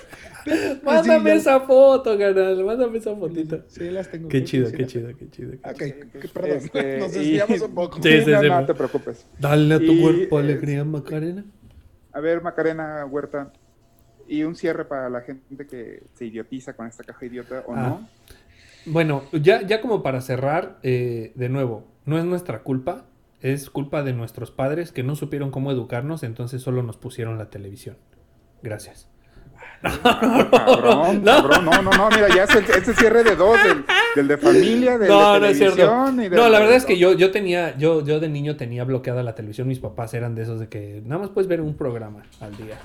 Mándame 0.84 1.32
Sí, 1.34 1.38
esa 1.40 1.60
foto, 1.60 2.18
canal, 2.18 2.64
mándame 2.64 2.98
esa 3.00 3.14
fotito. 3.16 3.64
Sí, 3.68 3.90
las 3.90 4.10
tengo. 4.10 4.30
Qué 4.30 4.44
chido, 4.46 4.72
qué 4.72 4.86
chido, 4.88 5.10
qué 5.18 5.30
chido. 5.30 5.54
Ok, 5.64 5.84
perdón, 6.34 6.58
Este, 6.58 6.98
nos 7.00 7.16
y- 7.16 7.20
desviamos 7.20 7.62
un 7.62 7.76
poco. 7.76 8.00
Sí, 8.02 8.22
sí, 8.24 8.32
no, 8.32 8.42
sí. 8.42 8.48
no 8.50 8.66
te 8.66 8.74
preocupes. 8.74 9.26
Dale 9.40 9.76
a 9.76 9.80
tu 9.80 9.92
Y, 9.92 10.02
cuerpo 10.02 10.40
eh, 10.40 10.44
alegría, 10.44 10.84
Macarena. 10.86 11.44
A 12.14 12.20
ver, 12.22 12.42
Macarena 12.42 13.06
Huerta. 13.06 13.52
Y 14.30 14.44
un 14.44 14.56
cierre 14.56 14.86
para 14.86 15.10
la 15.10 15.22
gente 15.22 15.68
que 15.68 16.04
se 16.16 16.26
idiotiza 16.26 16.74
con 16.74 16.88
esta 16.88 17.04
caja 17.04 17.26
idiota 17.26 17.64
o 17.68 17.74
Ah. 17.76 17.82
no. 17.90 18.10
Bueno, 18.88 19.24
ya, 19.34 19.62
ya 19.66 19.82
como 19.82 20.02
para 20.04 20.22
cerrar, 20.22 20.80
eh, 20.84 21.32
de 21.36 21.50
nuevo, 21.50 21.86
no 22.06 22.18
es 22.18 22.26
nuestra 22.26 22.64
culpa, 22.64 23.06
es 23.42 23.70
culpa 23.70 24.04
de 24.04 24.14
nuestros 24.14 24.50
padres 24.52 24.92
que 24.92 25.04
no 25.04 25.16
supieron 25.16 25.52
cómo 25.52 25.72
educarnos, 25.72 26.24
entonces 26.24 26.62
solo 26.62 26.84
nos 26.84 26.98
pusieron 26.98 27.38
la 27.38 27.50
televisión. 27.50 27.98
Gracias. 28.64 29.10
Cabrón, 29.82 31.24
No. 31.24 31.32
cabrón, 31.44 31.66
no, 31.66 31.82
no, 31.84 31.92
no, 31.92 32.10
mira, 32.10 32.28
ya 32.36 32.44
es 32.46 32.56
el, 32.56 32.64
este 32.66 32.94
cierre 32.96 33.24
de 33.24 33.36
dos, 33.36 33.58
del, 33.64 33.86
del 34.16 34.28
de 34.28 34.38
familia, 34.38 34.98
del 34.98 35.10
No, 35.10 35.34
de 35.36 35.40
no 35.40 35.46
es 35.48 35.58
cierto. 35.58 35.76
televisión 35.76 36.16
y 36.20 36.30
del- 36.30 36.40
No, 36.40 36.50
la 36.50 36.60
verdad 36.60 36.76
es 36.76 36.86
que 36.86 36.98
yo, 36.98 37.14
yo 37.14 37.32
tenía, 37.32 37.78
yo, 37.78 38.04
yo 38.04 38.20
de 38.20 38.30
niño 38.30 38.56
tenía 38.58 38.84
bloqueada 38.86 39.22
la 39.24 39.36
televisión, 39.36 39.68
mis 39.68 39.80
papás 39.80 40.14
eran 40.14 40.34
de 40.36 40.44
esos 40.44 40.60
de 40.60 40.68
que 40.68 41.02
nada 41.06 41.22
más 41.22 41.30
puedes 41.30 41.48
ver 41.48 41.62
un 41.62 41.76
programa 41.76 42.24
al 42.40 42.56
día. 42.58 42.78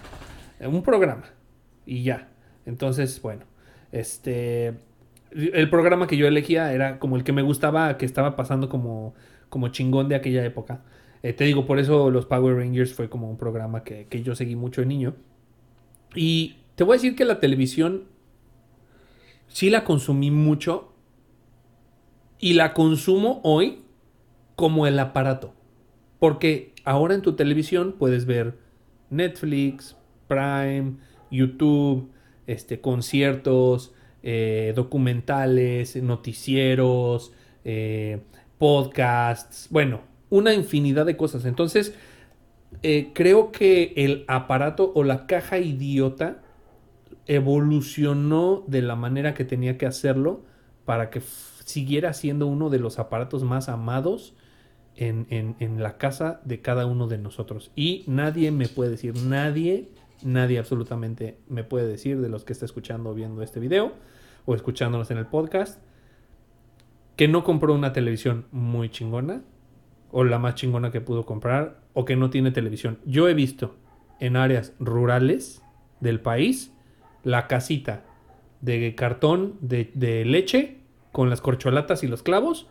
Un 0.60 0.82
programa. 0.82 1.24
Y 1.86 2.02
ya. 2.02 2.28
Entonces, 2.66 3.20
bueno, 3.22 3.44
este... 3.90 4.74
El 5.34 5.70
programa 5.70 6.06
que 6.06 6.16
yo 6.16 6.26
elegía 6.26 6.72
era 6.72 6.98
como 6.98 7.16
el 7.16 7.24
que 7.24 7.32
me 7.32 7.42
gustaba, 7.42 7.96
que 7.96 8.04
estaba 8.04 8.36
pasando 8.36 8.68
como, 8.68 9.14
como 9.48 9.68
chingón 9.68 10.08
de 10.08 10.14
aquella 10.14 10.44
época. 10.44 10.82
Eh, 11.22 11.32
te 11.32 11.44
digo, 11.44 11.66
por 11.66 11.78
eso 11.78 12.10
los 12.10 12.26
Power 12.26 12.56
Rangers 12.56 12.92
fue 12.92 13.08
como 13.08 13.30
un 13.30 13.36
programa 13.36 13.84
que, 13.84 14.06
que 14.08 14.22
yo 14.22 14.34
seguí 14.34 14.56
mucho 14.56 14.80
de 14.80 14.86
niño. 14.86 15.14
Y 16.14 16.56
te 16.74 16.84
voy 16.84 16.94
a 16.94 16.98
decir 16.98 17.16
que 17.16 17.24
la 17.24 17.40
televisión 17.40 18.04
sí 19.48 19.70
la 19.70 19.84
consumí 19.84 20.30
mucho 20.30 20.92
y 22.38 22.54
la 22.54 22.74
consumo 22.74 23.40
hoy 23.44 23.82
como 24.56 24.86
el 24.86 24.98
aparato. 24.98 25.54
Porque 26.18 26.74
ahora 26.84 27.14
en 27.14 27.22
tu 27.22 27.34
televisión 27.34 27.94
puedes 27.98 28.26
ver 28.26 28.58
Netflix, 29.10 29.96
Prime, 30.28 30.94
YouTube, 31.30 32.10
este, 32.46 32.80
conciertos, 32.80 33.94
eh, 34.22 34.72
documentales, 34.76 36.00
noticieros, 36.00 37.32
eh, 37.64 38.20
podcasts, 38.58 39.66
bueno, 39.70 40.02
una 40.30 40.54
infinidad 40.54 41.06
de 41.06 41.16
cosas. 41.16 41.44
Entonces, 41.44 41.94
eh, 42.82 43.10
creo 43.14 43.50
que 43.50 43.92
el 43.96 44.24
aparato 44.28 44.92
o 44.94 45.02
la 45.02 45.26
caja 45.26 45.58
idiota 45.58 46.40
evolucionó 47.26 48.64
de 48.66 48.82
la 48.82 48.96
manera 48.96 49.34
que 49.34 49.44
tenía 49.44 49.76
que 49.76 49.86
hacerlo 49.86 50.44
para 50.84 51.10
que 51.10 51.20
siguiera 51.64 52.12
siendo 52.12 52.46
uno 52.46 52.70
de 52.70 52.78
los 52.78 52.98
aparatos 52.98 53.42
más 53.42 53.68
amados 53.68 54.34
en 54.94 55.82
la 55.82 55.96
casa 55.96 56.40
de 56.44 56.60
cada 56.60 56.86
uno 56.86 57.08
de 57.08 57.18
nosotros. 57.18 57.72
Y 57.74 58.04
nadie 58.06 58.50
me 58.52 58.68
puede 58.68 58.90
decir, 58.90 59.16
nadie, 59.16 59.88
nadie 60.24 60.58
absolutamente 60.58 61.38
me 61.48 61.64
puede 61.64 61.86
decir 61.86 62.20
de 62.20 62.28
los 62.28 62.44
que 62.44 62.52
está 62.52 62.64
escuchando 62.64 63.10
o 63.10 63.14
viendo 63.14 63.42
este 63.42 63.60
video 63.60 63.92
o 64.44 64.54
escuchándonos 64.54 65.10
en 65.10 65.18
el 65.18 65.26
podcast 65.26 65.80
que 67.16 67.28
no 67.28 67.44
compró 67.44 67.74
una 67.74 67.92
televisión 67.92 68.46
muy 68.50 68.88
chingona 68.88 69.42
o 70.10 70.24
la 70.24 70.38
más 70.38 70.54
chingona 70.54 70.90
que 70.90 71.00
pudo 71.00 71.24
comprar 71.24 71.80
o 71.94 72.04
que 72.04 72.16
no 72.16 72.30
tiene 72.30 72.50
televisión. 72.50 72.98
Yo 73.04 73.28
he 73.28 73.34
visto 73.34 73.76
en 74.20 74.36
áreas 74.36 74.72
rurales 74.78 75.62
del 76.00 76.20
país 76.20 76.72
la 77.24 77.46
casita 77.48 78.04
de 78.60 78.94
cartón 78.94 79.56
de, 79.60 80.24
leche 80.24 80.78
con 81.10 81.28
las 81.28 81.40
corcholatas 81.40 82.02
y 82.02 82.08
los 82.08 82.22
clavos 82.22 82.68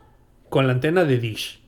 con 0.49 0.67
la 0.67 0.73
antena 0.73 1.03
de 1.03 1.19
dish. 1.19 1.61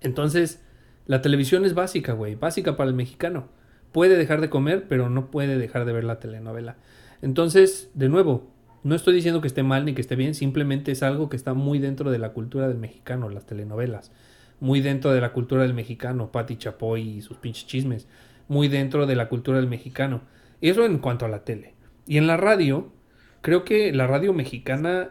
Entonces, 0.00 0.64
la 1.06 1.20
televisión 1.22 1.64
es 1.64 1.74
básica, 1.74 2.12
güey, 2.12 2.34
básica 2.34 2.76
para 2.76 2.88
el 2.88 2.96
mexicano. 2.96 3.48
Puede 3.92 4.16
dejar 4.16 4.40
de 4.40 4.50
comer, 4.50 4.86
pero 4.88 5.10
no 5.10 5.30
puede 5.30 5.58
dejar 5.58 5.84
de 5.84 5.92
ver 5.92 6.04
la 6.04 6.20
telenovela. 6.20 6.76
Entonces, 7.22 7.90
de 7.94 8.08
nuevo, 8.08 8.50
no 8.82 8.94
estoy 8.94 9.14
diciendo 9.14 9.40
que 9.40 9.46
esté 9.46 9.62
mal 9.62 9.84
ni 9.84 9.94
que 9.94 10.00
esté 10.00 10.16
bien, 10.16 10.34
simplemente 10.34 10.92
es 10.92 11.02
algo 11.02 11.28
que 11.28 11.36
está 11.36 11.54
muy 11.54 11.78
dentro 11.78 12.10
de 12.10 12.18
la 12.18 12.32
cultura 12.32 12.68
del 12.68 12.78
mexicano, 12.78 13.28
las 13.28 13.46
telenovelas. 13.46 14.12
Muy 14.60 14.80
dentro 14.80 15.12
de 15.12 15.20
la 15.20 15.32
cultura 15.32 15.62
del 15.62 15.74
mexicano, 15.74 16.32
Patti 16.32 16.56
Chapoy 16.56 17.02
y 17.02 17.22
sus 17.22 17.36
pinches 17.38 17.66
chismes. 17.66 18.08
Muy 18.48 18.68
dentro 18.68 19.06
de 19.06 19.16
la 19.16 19.28
cultura 19.28 19.58
del 19.58 19.68
mexicano. 19.68 20.22
Eso 20.60 20.84
en 20.84 20.98
cuanto 20.98 21.24
a 21.24 21.28
la 21.28 21.44
tele. 21.44 21.74
Y 22.06 22.16
en 22.18 22.26
la 22.26 22.36
radio, 22.36 22.92
creo 23.40 23.64
que 23.64 23.92
la 23.92 24.06
radio 24.06 24.32
mexicana 24.32 25.10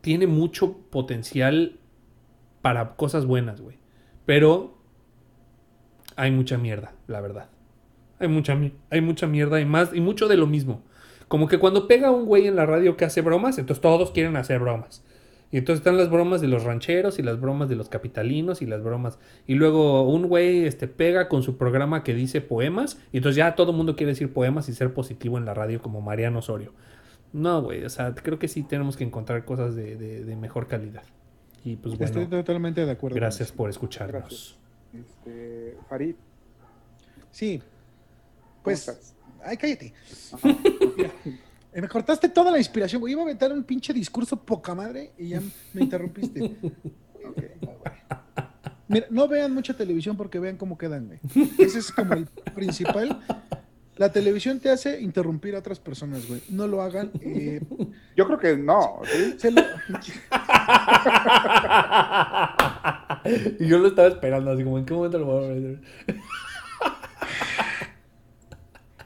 tiene 0.00 0.26
mucho 0.26 0.78
potencial 0.90 1.78
para 2.62 2.96
cosas 2.96 3.26
buenas, 3.26 3.60
güey. 3.60 3.78
Pero 4.26 4.78
hay 6.16 6.30
mucha 6.30 6.58
mierda, 6.58 6.94
la 7.06 7.20
verdad. 7.20 7.53
Hay 8.18 8.28
mucha, 8.28 8.56
hay 8.90 9.00
mucha 9.00 9.26
mierda 9.26 9.60
y 9.60 9.64
más, 9.64 9.90
y 9.94 10.00
mucho 10.00 10.28
de 10.28 10.36
lo 10.36 10.46
mismo. 10.46 10.82
Como 11.28 11.48
que 11.48 11.58
cuando 11.58 11.88
pega 11.88 12.10
un 12.10 12.26
güey 12.26 12.46
en 12.46 12.56
la 12.56 12.66
radio 12.66 12.96
que 12.96 13.04
hace 13.04 13.20
bromas, 13.22 13.58
entonces 13.58 13.80
todos 13.80 14.10
quieren 14.12 14.36
hacer 14.36 14.60
bromas. 14.60 15.02
Y 15.50 15.58
entonces 15.58 15.80
están 15.80 15.96
las 15.96 16.10
bromas 16.10 16.40
de 16.40 16.48
los 16.48 16.64
rancheros 16.64 17.18
y 17.18 17.22
las 17.22 17.40
bromas 17.40 17.68
de 17.68 17.76
los 17.76 17.88
capitalinos 17.88 18.60
y 18.60 18.66
las 18.66 18.82
bromas. 18.82 19.18
Y 19.46 19.54
luego 19.54 20.02
un 20.02 20.26
güey 20.26 20.64
este, 20.64 20.88
pega 20.88 21.28
con 21.28 21.42
su 21.44 21.56
programa 21.56 22.02
que 22.02 22.12
dice 22.14 22.40
poemas. 22.40 23.00
Y 23.12 23.18
entonces 23.18 23.36
ya 23.36 23.54
todo 23.54 23.70
el 23.70 23.76
mundo 23.76 23.94
quiere 23.94 24.12
decir 24.12 24.32
poemas 24.32 24.68
y 24.68 24.72
ser 24.74 24.92
positivo 24.92 25.38
en 25.38 25.44
la 25.44 25.54
radio 25.54 25.80
como 25.80 26.00
Mariano 26.00 26.40
Osorio. 26.40 26.72
No, 27.32 27.62
güey, 27.62 27.84
o 27.84 27.90
sea, 27.90 28.14
creo 28.14 28.38
que 28.38 28.48
sí 28.48 28.62
tenemos 28.64 28.96
que 28.96 29.04
encontrar 29.04 29.44
cosas 29.44 29.74
de, 29.76 29.96
de- 29.96 30.24
de 30.24 30.36
mejor 30.36 30.66
calidad. 30.66 31.02
Y 31.64 31.76
pues 31.76 31.96
bueno, 31.96 32.20
Estoy 32.20 32.26
totalmente 32.26 32.84
de 32.84 32.90
acuerdo. 32.90 33.14
gracias 33.16 33.50
por 33.52 33.70
escucharnos. 33.70 34.22
Gracias. 34.22 34.58
Este, 34.92 35.76
Farid, 35.88 36.14
Sí. 37.30 37.62
¿Cómo 38.64 38.72
Pues, 38.74 38.88
estás? 38.88 39.14
ay, 39.44 39.56
cállate. 39.58 39.92
Eh, 41.72 41.80
me 41.82 41.88
cortaste 41.88 42.28
toda 42.28 42.50
la 42.52 42.58
inspiración, 42.58 43.00
güey. 43.00 43.12
Iba 43.12 43.22
a 43.22 43.24
aventar 43.24 43.52
un 43.52 43.64
pinche 43.64 43.92
discurso 43.92 44.36
poca 44.42 44.74
madre 44.74 45.12
y 45.18 45.28
ya 45.30 45.40
me 45.72 45.82
interrumpiste. 45.82 46.40
Ok. 47.26 47.42
Mira, 48.86 49.06
no 49.08 49.26
vean 49.26 49.54
mucha 49.54 49.74
televisión 49.74 50.14
porque 50.14 50.38
vean 50.38 50.58
cómo 50.58 50.76
quedan, 50.76 51.06
güey. 51.06 51.18
Ese 51.58 51.78
es 51.78 51.90
como 51.90 52.12
el 52.12 52.26
principal. 52.54 53.18
La 53.96 54.12
televisión 54.12 54.60
te 54.60 54.68
hace 54.70 55.00
interrumpir 55.00 55.54
a 55.54 55.60
otras 55.60 55.80
personas, 55.80 56.28
güey. 56.28 56.42
No 56.50 56.66
lo 56.66 56.82
hagan. 56.82 57.10
eh, 57.22 57.62
Yo 58.14 58.26
creo 58.26 58.38
que 58.38 58.58
no, 58.58 59.00
¿sí? 59.10 59.36
se 59.38 59.52
lo- 59.52 59.62
y 63.58 63.66
yo 63.66 63.78
lo 63.78 63.88
estaba 63.88 64.08
esperando, 64.08 64.50
así 64.50 64.64
como 64.64 64.78
en 64.78 64.84
qué 64.84 64.94
momento 64.94 65.18
lo 65.18 65.26
voy 65.26 65.44
a 65.44 65.48
ver. 65.48 65.80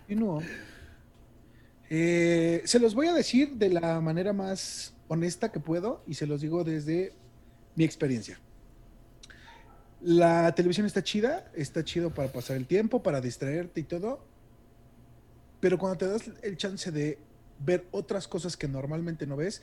No. 0.08 0.40
Eh, 1.90 2.62
se 2.64 2.78
los 2.78 2.94
voy 2.94 3.06
a 3.06 3.14
decir 3.14 3.56
de 3.56 3.70
la 3.70 4.00
manera 4.00 4.32
más 4.32 4.94
honesta 5.08 5.50
que 5.50 5.60
puedo 5.60 6.02
y 6.06 6.14
se 6.14 6.26
los 6.26 6.40
digo 6.40 6.64
desde 6.64 7.14
mi 7.76 7.84
experiencia. 7.84 8.38
La 10.00 10.54
televisión 10.54 10.86
está 10.86 11.02
chida, 11.02 11.50
está 11.54 11.84
chido 11.84 12.14
para 12.14 12.30
pasar 12.30 12.56
el 12.56 12.66
tiempo, 12.66 13.02
para 13.02 13.20
distraerte 13.20 13.80
y 13.80 13.84
todo, 13.84 14.24
pero 15.60 15.78
cuando 15.78 15.98
te 15.98 16.06
das 16.06 16.30
el 16.42 16.56
chance 16.56 16.92
de 16.92 17.18
ver 17.58 17.86
otras 17.90 18.28
cosas 18.28 18.56
que 18.56 18.68
normalmente 18.68 19.26
no 19.26 19.36
ves, 19.36 19.62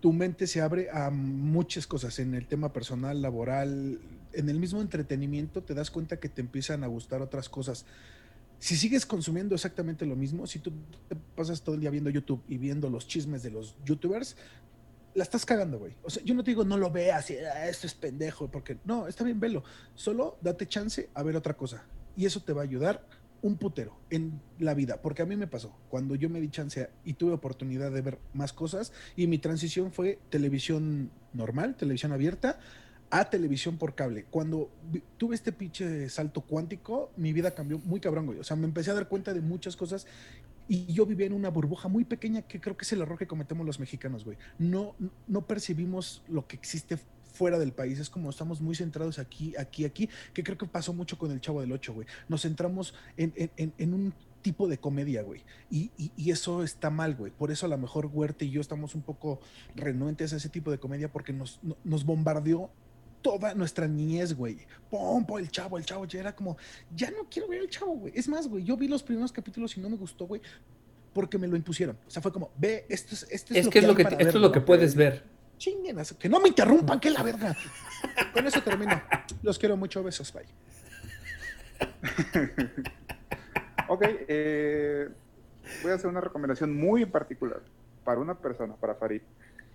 tu 0.00 0.12
mente 0.12 0.46
se 0.46 0.60
abre 0.60 0.90
a 0.90 1.10
muchas 1.10 1.86
cosas 1.86 2.18
en 2.18 2.34
el 2.34 2.46
tema 2.46 2.72
personal, 2.72 3.22
laboral, 3.22 4.00
en 4.32 4.48
el 4.48 4.58
mismo 4.58 4.80
entretenimiento, 4.80 5.62
te 5.62 5.72
das 5.72 5.90
cuenta 5.90 6.18
que 6.18 6.28
te 6.28 6.40
empiezan 6.40 6.82
a 6.82 6.88
gustar 6.88 7.22
otras 7.22 7.48
cosas 7.48 7.86
si 8.64 8.76
sigues 8.76 9.04
consumiendo 9.04 9.54
exactamente 9.54 10.06
lo 10.06 10.16
mismo, 10.16 10.46
si 10.46 10.58
tú 10.58 10.72
te 11.06 11.14
pasas 11.36 11.60
todo 11.60 11.74
el 11.74 11.82
día 11.82 11.90
viendo 11.90 12.08
YouTube 12.08 12.42
y 12.48 12.56
viendo 12.56 12.88
los 12.88 13.06
chismes 13.06 13.42
de 13.42 13.50
los 13.50 13.76
youtubers, 13.84 14.38
la 15.12 15.22
estás 15.22 15.44
cagando, 15.44 15.78
güey. 15.78 15.92
O 16.02 16.08
sea, 16.08 16.24
yo 16.24 16.34
no 16.34 16.42
te 16.42 16.52
digo 16.52 16.64
no 16.64 16.78
lo 16.78 16.90
veas, 16.90 17.28
y, 17.28 17.36
"Ah, 17.36 17.68
esto 17.68 17.86
es 17.86 17.92
pendejo, 17.92 18.50
porque 18.50 18.78
no, 18.86 19.06
está 19.06 19.22
bien, 19.22 19.38
velo. 19.38 19.64
Solo 19.94 20.38
date 20.40 20.66
chance 20.66 21.10
a 21.12 21.22
ver 21.22 21.36
otra 21.36 21.58
cosa. 21.58 21.84
Y 22.16 22.24
eso 22.24 22.40
te 22.40 22.54
va 22.54 22.62
a 22.62 22.64
ayudar 22.64 23.06
un 23.42 23.58
putero 23.58 23.98
en 24.08 24.40
la 24.58 24.72
vida, 24.72 25.02
porque 25.02 25.20
a 25.20 25.26
mí 25.26 25.36
me 25.36 25.46
pasó, 25.46 25.76
cuando 25.90 26.14
yo 26.14 26.30
me 26.30 26.40
di 26.40 26.48
chance 26.48 26.88
y 27.04 27.12
tuve 27.12 27.34
oportunidad 27.34 27.92
de 27.92 28.00
ver 28.00 28.18
más 28.32 28.54
cosas, 28.54 28.94
y 29.14 29.26
mi 29.26 29.36
transición 29.36 29.92
fue 29.92 30.20
televisión 30.30 31.10
normal, 31.34 31.76
televisión 31.76 32.12
abierta, 32.12 32.58
a 33.20 33.30
televisión 33.30 33.78
por 33.78 33.94
cable. 33.94 34.24
Cuando 34.24 34.70
tuve 35.18 35.36
este 35.36 35.52
pinche 35.52 36.08
salto 36.08 36.40
cuántico, 36.40 37.12
mi 37.16 37.32
vida 37.32 37.54
cambió 37.54 37.78
muy 37.78 38.00
cabrón, 38.00 38.26
güey. 38.26 38.40
O 38.40 38.44
sea, 38.44 38.56
me 38.56 38.64
empecé 38.66 38.90
a 38.90 38.94
dar 38.94 39.06
cuenta 39.08 39.32
de 39.32 39.40
muchas 39.40 39.76
cosas 39.76 40.04
y 40.66 40.92
yo 40.92 41.06
vivía 41.06 41.26
en 41.26 41.32
una 41.32 41.48
burbuja 41.48 41.86
muy 41.88 42.04
pequeña 42.04 42.42
que 42.42 42.60
creo 42.60 42.76
que 42.76 42.84
es 42.84 42.92
el 42.92 43.02
error 43.02 43.16
que 43.16 43.28
cometemos 43.28 43.64
los 43.64 43.78
mexicanos, 43.78 44.24
güey. 44.24 44.36
No, 44.58 44.96
no 45.28 45.46
percibimos 45.46 46.22
lo 46.26 46.48
que 46.48 46.56
existe 46.56 46.98
fuera 47.32 47.58
del 47.60 47.72
país. 47.72 48.00
Es 48.00 48.10
como 48.10 48.30
estamos 48.30 48.60
muy 48.60 48.74
centrados 48.74 49.20
aquí, 49.20 49.54
aquí, 49.56 49.84
aquí, 49.84 50.08
que 50.32 50.42
creo 50.42 50.58
que 50.58 50.66
pasó 50.66 50.92
mucho 50.92 51.16
con 51.16 51.30
el 51.30 51.40
Chavo 51.40 51.60
del 51.60 51.70
Ocho, 51.70 51.94
güey. 51.94 52.08
Nos 52.28 52.42
centramos 52.42 52.94
en, 53.16 53.32
en- 53.36 53.50
en- 53.56 53.74
en 53.78 53.94
un 53.94 54.14
tipo 54.42 54.66
de 54.66 54.78
comedia, 54.78 55.22
güey. 55.22 55.42
Y, 55.70 55.92
y- 55.96 56.10
y 56.16 56.30
eso 56.32 56.64
está 56.64 56.90
mal, 56.90 57.14
güey. 57.14 57.30
Por 57.30 57.52
eso 57.52 57.66
a 57.66 57.68
lo 57.68 57.78
mejor 57.78 58.06
Huerta 58.06 58.44
y 58.44 58.50
yo 58.50 58.60
estamos 58.60 58.96
un 58.96 59.02
poco 59.02 59.38
renuentes 59.76 60.32
a 60.32 60.36
ese 60.36 60.48
tipo 60.48 60.72
de 60.72 60.78
comedia 60.78 61.12
porque 61.12 61.32
nos, 61.32 61.60
no- 61.62 61.76
nos 61.84 62.04
bombardeó 62.04 62.70
toda 63.24 63.54
nuestra 63.54 63.88
niñez, 63.88 64.34
güey. 64.34 64.58
Pompo, 64.90 65.38
el 65.38 65.50
chavo, 65.50 65.78
el 65.78 65.86
chavo, 65.86 66.04
ya 66.04 66.20
era 66.20 66.36
como, 66.36 66.58
ya 66.94 67.10
no 67.10 67.26
quiero 67.30 67.48
ver 67.48 67.60
el 67.62 67.70
chavo, 67.70 67.96
güey. 67.96 68.12
Es 68.14 68.28
más, 68.28 68.46
güey, 68.46 68.62
yo 68.62 68.76
vi 68.76 68.86
los 68.86 69.02
primeros 69.02 69.32
capítulos 69.32 69.74
y 69.78 69.80
no 69.80 69.88
me 69.88 69.96
gustó, 69.96 70.26
güey, 70.26 70.42
porque 71.14 71.38
me 71.38 71.46
lo 71.48 71.56
impusieron. 71.56 71.96
O 72.06 72.10
sea, 72.10 72.20
fue 72.20 72.30
como, 72.30 72.50
ve, 72.58 72.84
esto 72.90 73.14
es, 73.14 73.22
esto 73.30 73.54
es, 73.54 73.60
Es 73.60 73.64
lo 73.64 73.70
que 73.70 73.78
es 73.78 73.86
lo 73.86 73.94
que, 73.96 74.02
para 74.04 74.16
esto 74.16 74.28
es 74.28 74.34
verlo". 74.34 74.48
lo 74.48 74.52
que 74.52 74.60
puedes 74.60 74.94
ver. 74.94 75.22
Chinguen, 75.56 75.96
que 76.18 76.28
no 76.28 76.38
me 76.40 76.48
interrumpan, 76.48 77.00
que 77.00 77.08
la 77.10 77.22
verga. 77.22 77.56
Con 78.34 78.46
eso 78.46 78.60
termino. 78.60 79.00
Los 79.42 79.58
quiero 79.58 79.76
mucho, 79.78 80.02
besos, 80.02 80.30
bye. 80.34 80.44
Ok, 83.88 84.02
eh, 84.28 85.08
voy 85.82 85.92
a 85.92 85.94
hacer 85.94 86.08
una 86.10 86.20
recomendación 86.20 86.74
muy 86.76 87.06
particular 87.06 87.62
para 88.04 88.20
una 88.20 88.34
persona, 88.36 88.74
para 88.74 88.94
Farid. 88.96 89.22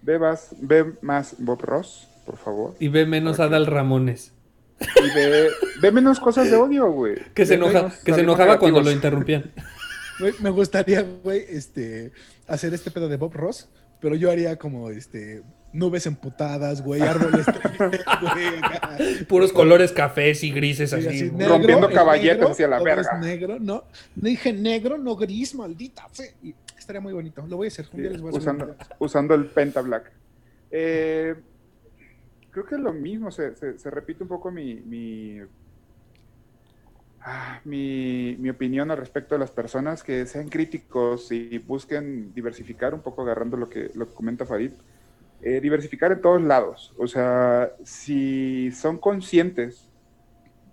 Ve, 0.01 0.19
más- 0.19 0.49
ve 0.59 0.93
más 1.01 1.35
Bob 1.39 1.61
Ross, 1.61 2.08
por 2.25 2.37
favor. 2.37 2.75
Y 2.79 2.87
ve 2.89 3.05
menos 3.05 3.39
a 3.39 3.45
Adal 3.45 3.65
Ramones. 3.65 4.33
Y 4.79 5.15
ve, 5.15 5.49
ve 5.81 5.91
menos 5.91 6.19
cosas 6.19 6.49
de 6.49 6.55
odio, 6.57 6.91
güey. 6.91 7.15
Que 7.33 7.45
se, 7.45 7.55
enoja, 7.55 7.73
menos 7.83 7.95
que 7.97 8.13
se 8.13 8.21
enojaba 8.21 8.59
cuando 8.59 8.81
lo 8.81 8.91
interrumpían. 8.91 9.51
Me 10.41 10.49
gustaría, 10.49 11.01
güey, 11.23 11.45
este, 11.47 12.11
hacer 12.47 12.73
este 12.73 12.91
pedo 12.91 13.07
de 13.07 13.15
Bob 13.17 13.33
Ross, 13.33 13.69
pero 14.01 14.15
yo 14.15 14.29
haría 14.31 14.57
como, 14.57 14.89
este, 14.89 15.43
nubes 15.71 16.05
emputadas, 16.07 16.81
güey, 16.81 17.01
árboles 17.01 17.45
güey. 17.79 19.23
Puros 19.25 19.53
colores 19.53 19.91
cafés 19.91 20.43
y 20.43 20.51
grises 20.51 20.89
Sí, 20.89 20.95
así. 20.97 21.07
así, 21.07 21.29
güey. 21.29 21.47
Rompiendo 21.47 21.89
caballetes 21.89 22.37
negro, 22.39 22.51
hacia 22.51 22.67
la 22.67 22.81
verga. 22.81 23.17
negro, 23.19 23.57
no, 23.59 23.83
no 24.15 24.29
dije 24.29 24.51
negro, 24.51 24.97
no 24.97 25.15
gris, 25.15 25.55
maldita 25.55 26.07
fe. 26.09 26.33
Y 26.43 26.53
estaría 26.77 27.01
muy 27.01 27.13
bonito, 27.13 27.45
lo 27.47 27.57
voy 27.57 27.67
a 27.67 27.69
hacer. 27.69 27.85
Un 27.85 27.91
Sí, 27.97 28.01
día 28.01 28.11
les 28.11 28.21
voy 28.21 28.33
a 28.33 28.37
hacer 28.37 28.41
usando, 28.41 28.75
usando 28.99 29.35
el 29.35 29.45
Penta 29.45 29.81
Black. 29.81 30.11
Eh, 30.71 31.35
creo 32.51 32.65
que 32.65 32.75
es 32.75 32.81
lo 32.81 32.93
mismo, 32.93 33.31
se, 33.31 33.55
se- 33.55 33.77
repite 33.91 34.23
un 34.23 34.29
poco 34.29 34.51
mi, 34.51 34.75
mi, 34.81 35.39
ah, 37.21 37.61
mi, 37.65 38.35
mi 38.39 38.49
opinión 38.49 38.91
al 38.91 38.97
respecto 38.97 39.35
de 39.35 39.39
las 39.39 39.51
personas 39.51 40.03
que 40.03 40.25
sean 40.25 40.49
críticos 40.49 41.31
y 41.31 41.57
busquen 41.59 42.33
diversificar 42.33 42.93
un 42.93 43.01
poco 43.01 43.21
agarrando 43.23 43.57
lo 43.57 43.69
que, 43.69 43.91
lo 43.95 44.07
que 44.07 44.13
comenta 44.13 44.45
Farid. 44.45 44.73
eh, 45.41 45.61
diversificar 45.61 46.11
en 46.13 46.21
todos 46.21 46.41
lados. 46.43 46.93
O 46.97 47.07
sea, 47.07 47.71
si 47.83 48.71
son 48.71 48.99
conscientes 48.99 49.91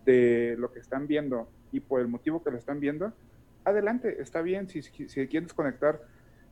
de 0.04 0.56
lo 0.58 0.72
que 0.72 0.80
están 0.80 1.06
viendo 1.08 1.52
y 1.72 1.80
por 1.80 2.00
el 2.00 2.08
motivo 2.08 2.42
que 2.44 2.50
lo 2.52 2.58
están 2.58 2.80
viendo, 2.80 3.14
adelante, 3.64 4.22
está 4.22 4.42
bien. 4.42 4.68
Si, 4.68 4.82
si, 4.82 5.08
si 5.08 5.28
quieres 5.28 5.54
conectar 5.54 6.00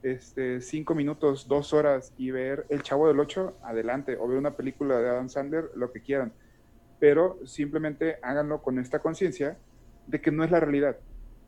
este, 0.05 0.61
cinco 0.61 0.95
minutos, 0.95 1.49
dos 1.49 1.73
horas 1.73 2.13
y 2.19 2.31
ver 2.31 2.67
El 2.69 2.83
Chavo 2.83 3.09
del 3.09 3.19
Ocho, 3.19 3.57
adelante. 3.63 4.17
O 4.21 4.29
ver 4.29 4.39
una 4.39 4.53
película 4.53 4.99
de 4.99 5.09
Adam 5.09 5.29
Sandler, 5.29 5.71
lo 5.75 5.91
que 5.91 6.01
quieran. 6.01 6.33
Pero 7.01 7.39
simplemente 7.47 8.19
háganlo 8.23 8.63
con 8.63 8.79
esta 8.79 8.99
conciencia 8.99 9.57
de 10.07 10.21
que 10.21 10.31
no 10.31 10.45
es 10.45 10.51
la 10.51 10.61
realidad. 10.61 10.99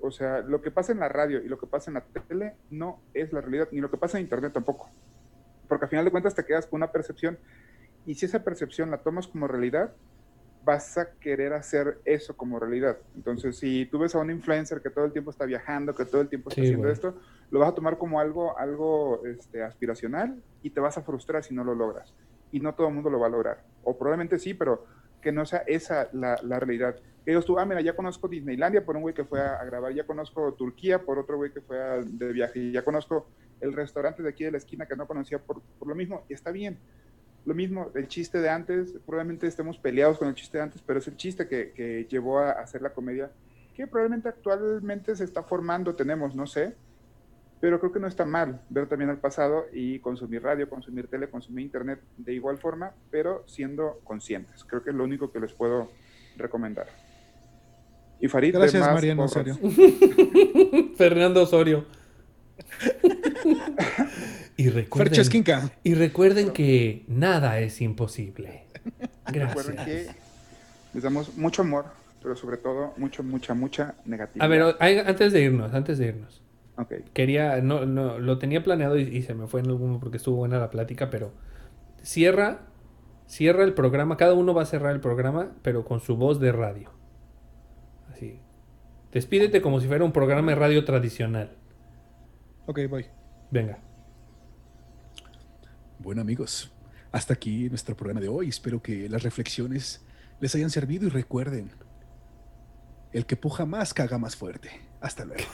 O 0.00 0.10
sea, 0.10 0.40
lo 0.40 0.62
que 0.62 0.70
pasa 0.70 0.92
en 0.92 1.00
la 1.00 1.08
radio 1.08 1.42
y 1.42 1.48
lo 1.48 1.58
que 1.58 1.66
pasa 1.66 1.90
en 1.90 1.94
la 1.94 2.04
tele 2.28 2.54
no 2.70 3.00
es 3.12 3.32
la 3.32 3.40
realidad, 3.40 3.68
ni 3.72 3.80
lo 3.80 3.90
que 3.90 3.98
pasa 3.98 4.18
en 4.18 4.24
internet 4.24 4.52
tampoco. 4.52 4.90
Porque 5.68 5.84
al 5.84 5.90
final 5.90 6.04
de 6.04 6.10
cuentas 6.10 6.34
te 6.34 6.44
quedas 6.44 6.66
con 6.66 6.78
una 6.78 6.92
percepción 6.92 7.38
y 8.06 8.14
si 8.14 8.26
esa 8.26 8.42
percepción 8.42 8.90
la 8.90 8.98
tomas 8.98 9.26
como 9.26 9.48
realidad, 9.48 9.92
vas 10.66 10.98
a 10.98 11.09
querer 11.20 11.52
hacer 11.55 12.01
eso 12.05 12.36
como 12.36 12.59
realidad. 12.60 12.98
Entonces, 13.14 13.59
si 13.59 13.86
tú 13.86 13.98
ves 14.01 14.14
a 14.14 14.18
un 14.18 14.30
influencer 14.30 14.82
que 14.82 14.90
todo 14.90 15.05
el 15.06 15.12
tiempo 15.12 15.30
está 15.30 15.47
viajando, 15.47 15.94
que 15.94 16.06
todo 16.06 16.20
el 16.22 16.28
tiempo 16.28 16.51
está 16.51 16.62
Sí, 16.62 16.62
haciendo 16.64 16.90
esto, 16.90 17.20
lo 17.51 17.60
vas 17.60 17.70
a 17.70 17.74
tomar 17.74 17.98
como 17.98 18.20
algo, 18.20 18.59
algo 18.59 19.24
este, 19.26 19.62
aspiracional 19.62 20.43
y 20.62 20.70
te 20.70 20.80
vas 20.80 20.98
a 20.98 21.02
frustrar 21.02 21.44
si 21.44 21.55
no 21.55 21.64
lo 21.64 21.74
logras. 21.74 22.14
Y 22.51 22.60
no 22.60 22.74
todo 22.74 22.88
el 22.88 22.94
mundo 22.94 23.10
lo 23.10 23.20
va 23.20 23.26
a 23.26 23.30
lograr. 23.30 23.62
O 23.82 23.98
probablemente 23.98 24.38
sí, 24.38 24.55
pero 24.55 24.84
que 25.20 25.32
no 25.32 25.44
sea 25.47 25.62
esa 25.66 26.09
la, 26.12 26.38
la 26.43 26.60
realidad. 26.60 26.97
Digas 27.24 27.44
tú, 27.44 27.59
ah, 27.59 27.64
mira, 27.66 27.80
ya 27.80 27.97
conozco 27.97 28.28
Disneylandia 28.28 28.84
por 28.84 28.97
un 28.97 29.02
güey 29.02 29.14
que 29.14 29.24
fue 29.24 29.40
a, 29.40 29.55
a 29.55 29.64
grabar, 29.64 29.93
ya 29.94 30.06
conozco 30.06 30.55
Turquía 30.55 31.05
por 31.05 31.18
otro 31.18 31.36
güey 31.36 31.52
que 31.52 31.60
fue 31.62 31.82
a- 31.82 32.02
de 32.05 32.32
viaje, 32.32 32.70
ya 32.72 32.84
conozco 32.84 33.32
el 33.60 33.72
restaurante 33.72 34.22
de 34.22 34.28
aquí 34.28 34.44
de 34.44 34.52
la 34.52 34.59
esquina 34.59 34.86
que 34.86 34.97
no 34.97 35.06
conocía 35.06 35.38
por, 35.40 35.64
por 35.78 35.88
lo 35.88 35.94
mismo, 35.94 36.24
y 36.28 36.34
está 36.34 36.52
bien. 36.52 36.82
Lo 37.47 37.55
mismo, 37.55 37.90
el 37.94 38.09
chiste 38.09 38.40
de 38.40 38.51
antes, 38.51 38.93
probablemente 39.06 39.47
estemos 39.47 39.78
peleados 39.78 40.18
con 40.18 40.28
el 40.28 40.35
chiste 40.35 40.59
de 40.59 40.64
antes, 40.64 40.82
pero 40.85 40.98
es 40.98 41.09
el 41.09 41.16
chiste 41.16 41.48
que, 41.48 41.73
que 41.73 42.06
llevó 42.10 42.40
a 42.40 42.51
hacer 42.51 42.82
la 42.82 42.90
comedia, 42.90 43.31
que 43.74 43.86
probablemente 43.86 44.28
actualmente 44.28 45.14
se 45.16 45.24
está 45.24 45.43
formando, 45.43 45.94
tenemos, 45.94 46.35
no 46.35 46.47
sé, 46.47 46.74
pero 47.60 47.81
creo 47.81 47.93
que 47.93 48.01
no 48.01 48.06
está 48.06 48.24
mal 48.24 48.60
ver 48.68 48.86
también 48.86 49.10
al 49.10 49.18
pasado 49.18 49.66
y 49.73 49.98
consumir 50.01 50.43
radio, 50.43 50.68
consumir 50.68 51.09
tele, 51.09 51.28
consumir 51.28 51.64
internet 51.64 52.01
de 52.16 52.35
igual 52.35 52.59
forma, 52.59 52.93
pero 53.10 53.44
siendo 53.47 54.01
conscientes. 54.05 54.64
Creo 54.64 54.82
que 54.82 54.90
es 54.90 54.97
lo 54.97 55.05
único 55.05 55.32
que 55.32 55.40
les 55.40 55.52
puedo 55.52 55.90
recomendar. 56.36 56.86
Y 58.20 58.28
Farid, 58.28 58.55
Gracias, 58.55 58.82
más 58.82 58.94
Mariano. 58.94 59.24
Osorio. 59.24 59.56
Fernando 60.97 61.43
Osorio. 61.43 61.85
y 64.56 64.70
recuerden, 64.70 65.08
Fercho 65.08 65.22
Esquinca. 65.22 65.70
y 65.82 65.94
recuerden 65.94 66.50
que 66.50 67.04
nada 67.08 67.58
es 67.58 67.80
imposible. 67.80 68.64
Recuerden 69.26 69.74
Gracias. 69.74 70.06
que 70.06 70.20
les 70.94 71.02
damos 71.02 71.36
mucho 71.36 71.62
amor, 71.62 71.86
pero 72.22 72.36
sobre 72.36 72.56
todo 72.56 72.94
mucho, 72.96 73.22
mucha, 73.22 73.54
mucha 73.54 73.94
negatividad. 74.04 74.46
A 74.46 74.48
ver, 74.48 75.06
antes 75.06 75.32
de 75.32 75.42
irnos, 75.42 75.74
antes 75.74 75.98
de 75.98 76.06
irnos. 76.06 76.42
Ok. 76.78 76.94
Quería, 77.12 77.60
no, 77.60 77.86
no, 77.86 78.18
lo 78.18 78.38
tenía 78.38 78.62
planeado 78.62 78.98
y, 78.98 79.02
y 79.02 79.22
se 79.22 79.34
me 79.34 79.46
fue 79.46 79.60
en 79.60 79.66
algún 79.66 79.98
porque 79.98 80.18
estuvo 80.18 80.36
buena 80.36 80.58
la 80.58 80.70
plática, 80.70 81.10
pero 81.10 81.32
cierra, 82.02 82.60
cierra 83.26 83.64
el 83.64 83.74
programa, 83.74 84.16
cada 84.16 84.34
uno 84.34 84.54
va 84.54 84.62
a 84.62 84.66
cerrar 84.66 84.94
el 84.94 85.00
programa, 85.00 85.52
pero 85.62 85.84
con 85.84 86.00
su 86.00 86.16
voz 86.16 86.38
de 86.40 86.52
radio. 86.52 86.90
Así. 88.10 88.40
Despídete 89.12 89.60
como 89.60 89.80
si 89.80 89.86
fuera 89.88 90.04
un 90.04 90.12
programa 90.12 90.52
de 90.52 90.56
radio 90.56 90.84
tradicional. 90.84 91.56
Ok, 92.66 92.80
voy. 92.88 93.06
Venga. 93.50 93.78
Bueno 95.98 96.20
amigos, 96.20 96.70
hasta 97.12 97.35
aquí 97.35 97.68
nuestro 97.68 97.97
programa 97.97 98.20
de 98.20 98.28
hoy. 98.28 98.48
Espero 98.48 98.82
que 98.82 99.09
las 99.09 99.23
reflexiones 99.23 100.02
les 100.40 100.55
hayan 100.55 100.70
servido 100.70 101.06
y 101.06 101.10
recuerden, 101.10 101.70
el 103.12 103.27
que 103.27 103.36
puja 103.36 103.64
más 103.64 103.94
caga 103.94 104.18
más 104.18 104.36
fuerte. 104.36 104.70
Hasta 105.01 105.24
luego. 105.24 105.44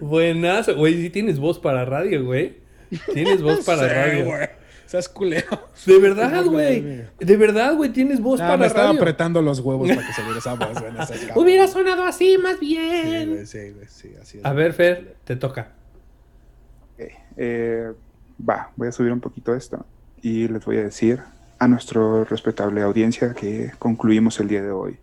Buenas, 0.00 0.68
güey, 0.68 1.00
sí 1.00 1.10
tienes 1.10 1.38
voz 1.38 1.58
para 1.58 1.84
radio, 1.84 2.24
güey. 2.24 2.58
Tienes 3.12 3.42
voz 3.42 3.60
para 3.66 3.88
Sí, 3.88 3.94
radio. 3.94 4.24
güey. 4.26 4.48
Seas 4.86 5.08
culero. 5.08 5.66
De 5.86 5.98
verdad, 5.98 6.44
güey. 6.44 7.04
De 7.18 7.36
verdad, 7.38 7.74
güey, 7.74 7.90
tienes 7.90 8.20
voz 8.20 8.38
Ah, 8.40 8.48
para 8.48 8.56
me 8.58 8.66
estaba 8.66 8.88
radio. 8.88 9.00
apretando 9.00 9.40
los 9.40 9.58
huevos 9.60 9.88
para 9.88 10.06
que 10.06 10.12
saliera 10.12 10.38
esa 10.38 10.54
voz. 10.54 10.76
Hubiera 11.34 11.66
sonado 11.66 12.04
así, 12.04 12.36
más 12.38 12.58
Sí, 12.60 12.66
bien. 12.66 13.30
güey, 13.32 13.46
sí, 13.46 13.70
güey, 13.70 13.86
sí, 13.88 14.14
así 14.20 14.38
es. 14.38 14.44
A 14.44 14.52
ver, 14.52 14.74
Fer, 14.74 15.16
te 15.24 15.36
toca. 15.36 15.72
Ok, 16.92 17.06
eh, 17.38 17.92
va, 18.38 18.70
voy 18.76 18.88
a 18.88 18.92
subir 18.92 19.12
un 19.12 19.20
poquito 19.20 19.54
esto 19.54 19.84
y 20.22 20.48
les 20.48 20.64
voy 20.64 20.78
a 20.78 20.84
decir 20.84 21.20
a 21.58 21.68
nuestro 21.68 22.24
respetable 22.24 22.82
audiencia 22.82 23.34
que 23.34 23.72
concluimos 23.78 24.40
el 24.40 24.48
día 24.48 24.62
de 24.62 24.70
hoy 24.70 24.98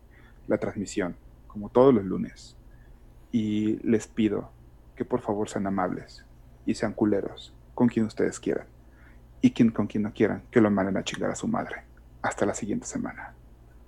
la 0.48 0.58
transmisión, 0.58 1.16
como 1.48 1.70
todos 1.70 1.94
los 1.94 2.04
lunes. 2.04 2.56
Y 3.32 3.78
les 3.88 4.08
pido 4.08 4.52
que 4.96 5.06
por 5.06 5.22
favor 5.22 5.48
sean 5.50 5.68
amables 5.68 6.26
y 6.66 6.76
sean 6.76 6.94
culeros 6.94 7.54
con 7.74 7.88
quien 7.88 8.06
ustedes 8.06 8.40
quieran. 8.40 8.66
Y 9.42 9.52
quien, 9.52 9.72
con 9.72 9.88
quien 9.88 10.04
no 10.04 10.14
quieran, 10.14 10.44
que 10.52 10.62
lo 10.62 10.70
manden 10.70 10.98
a 10.98 11.04
chingar 11.04 11.32
a 11.32 11.36
su 11.36 11.48
madre. 11.48 11.78
Hasta 12.22 12.46
la 12.46 12.54
siguiente 12.54 12.86
semana. 12.86 13.34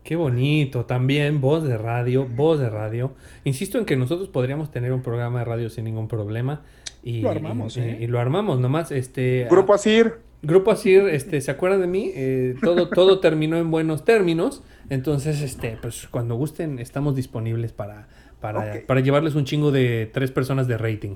Qué 0.03 0.15
bonito, 0.15 0.85
también 0.85 1.39
voz 1.39 1.63
de 1.63 1.77
radio, 1.77 2.27
voz 2.27 2.59
de 2.59 2.69
radio. 2.69 3.13
Insisto 3.43 3.77
en 3.77 3.85
que 3.85 3.95
nosotros 3.95 4.29
podríamos 4.29 4.71
tener 4.71 4.91
un 4.91 5.01
programa 5.01 5.39
de 5.39 5.45
radio 5.45 5.69
sin 5.69 5.85
ningún 5.85 6.07
problema. 6.07 6.61
Y, 7.03 7.21
Lo 7.21 7.29
armamos, 7.29 7.77
y, 7.77 7.81
¿eh? 7.81 7.97
y 8.01 8.07
lo 8.07 8.19
armamos, 8.19 8.59
nomás, 8.59 8.91
este... 8.91 9.47
Grupo 9.49 9.73
Asir, 9.73 10.15
Grupo 10.41 10.71
Asir, 10.71 11.07
este, 11.09 11.39
¿se 11.41 11.51
acuerdan 11.51 11.81
de 11.81 11.87
mí? 11.87 12.11
Eh, 12.13 12.55
todo, 12.61 12.89
todo 12.89 13.19
terminó 13.19 13.57
en 13.57 13.71
buenos 13.71 14.03
términos. 14.03 14.61
Entonces, 14.89 15.41
este, 15.41 15.77
pues 15.81 16.07
cuando 16.11 16.35
gusten, 16.35 16.79
estamos 16.79 17.15
disponibles 17.15 17.71
para, 17.71 18.09
para, 18.41 18.81
para 18.85 18.99
llevarles 18.99 19.35
un 19.35 19.45
chingo 19.45 19.71
de 19.71 20.09
tres 20.13 20.31
personas 20.31 20.67
de 20.67 20.77
rating. 20.77 21.15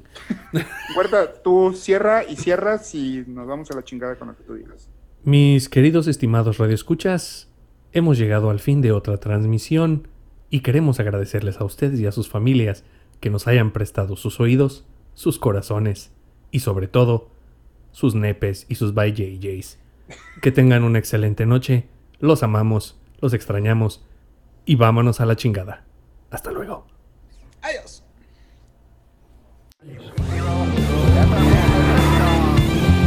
Huerta, 0.96 1.34
tú 1.44 1.74
cierra 1.74 2.24
y 2.24 2.38
cierras 2.38 2.96
y 2.96 3.26
nos 3.28 3.48
vamos 3.48 3.70
a 3.70 3.76
la 3.76 3.84
chingada 3.84 4.16
con 4.16 4.30
lo 4.30 4.38
que 4.38 4.44
tú 4.44 4.54
digas. 4.54 4.90
Mis 5.26 5.68
queridos 5.68 6.08
estimados 6.08 6.58
radioescuchas, 6.58 7.50
hemos 7.92 8.18
llegado 8.18 8.50
al 8.50 8.60
fin 8.60 8.82
de 8.82 8.94
otra 8.94 9.18
transmisión 9.18 10.08
y 10.50 10.62
queremos 10.62 11.02
agradecerles 11.02 11.60
a 11.60 11.66
ustedes 11.66 12.00
y 12.00 12.06
a 12.06 12.14
sus 12.14 12.30
familias 12.30 12.86
que 13.20 13.30
nos 13.30 13.46
hayan 13.46 13.72
prestado 13.72 14.16
sus 14.16 14.40
oídos, 14.40 14.86
sus 15.18 15.40
corazones 15.40 16.12
y 16.52 16.60
sobre 16.60 16.88
todo 16.88 17.32
sus 17.92 18.14
nepes 18.14 18.68
y 18.70 18.76
sus 18.76 18.94
bye 18.94 19.12
JJs. 19.12 19.80
Que 20.44 20.52
tengan 20.52 20.84
una 20.84 21.00
excelente 21.00 21.48
noche, 21.48 21.90
los 22.20 22.44
amamos, 22.44 23.00
los 23.20 23.34
extrañamos 23.34 24.06
y 24.64 24.76
vámonos 24.76 25.20
a 25.20 25.26
la 25.26 25.36
chingada. 25.36 25.86
Hasta 26.30 26.52
luego. 26.52 26.86
Adiós. 27.64 28.04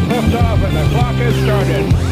Liftoff 0.08 0.64
and 0.64 0.76
the 0.76 0.88
clock 0.90 1.14
has 1.14 1.34
started. 1.44 2.09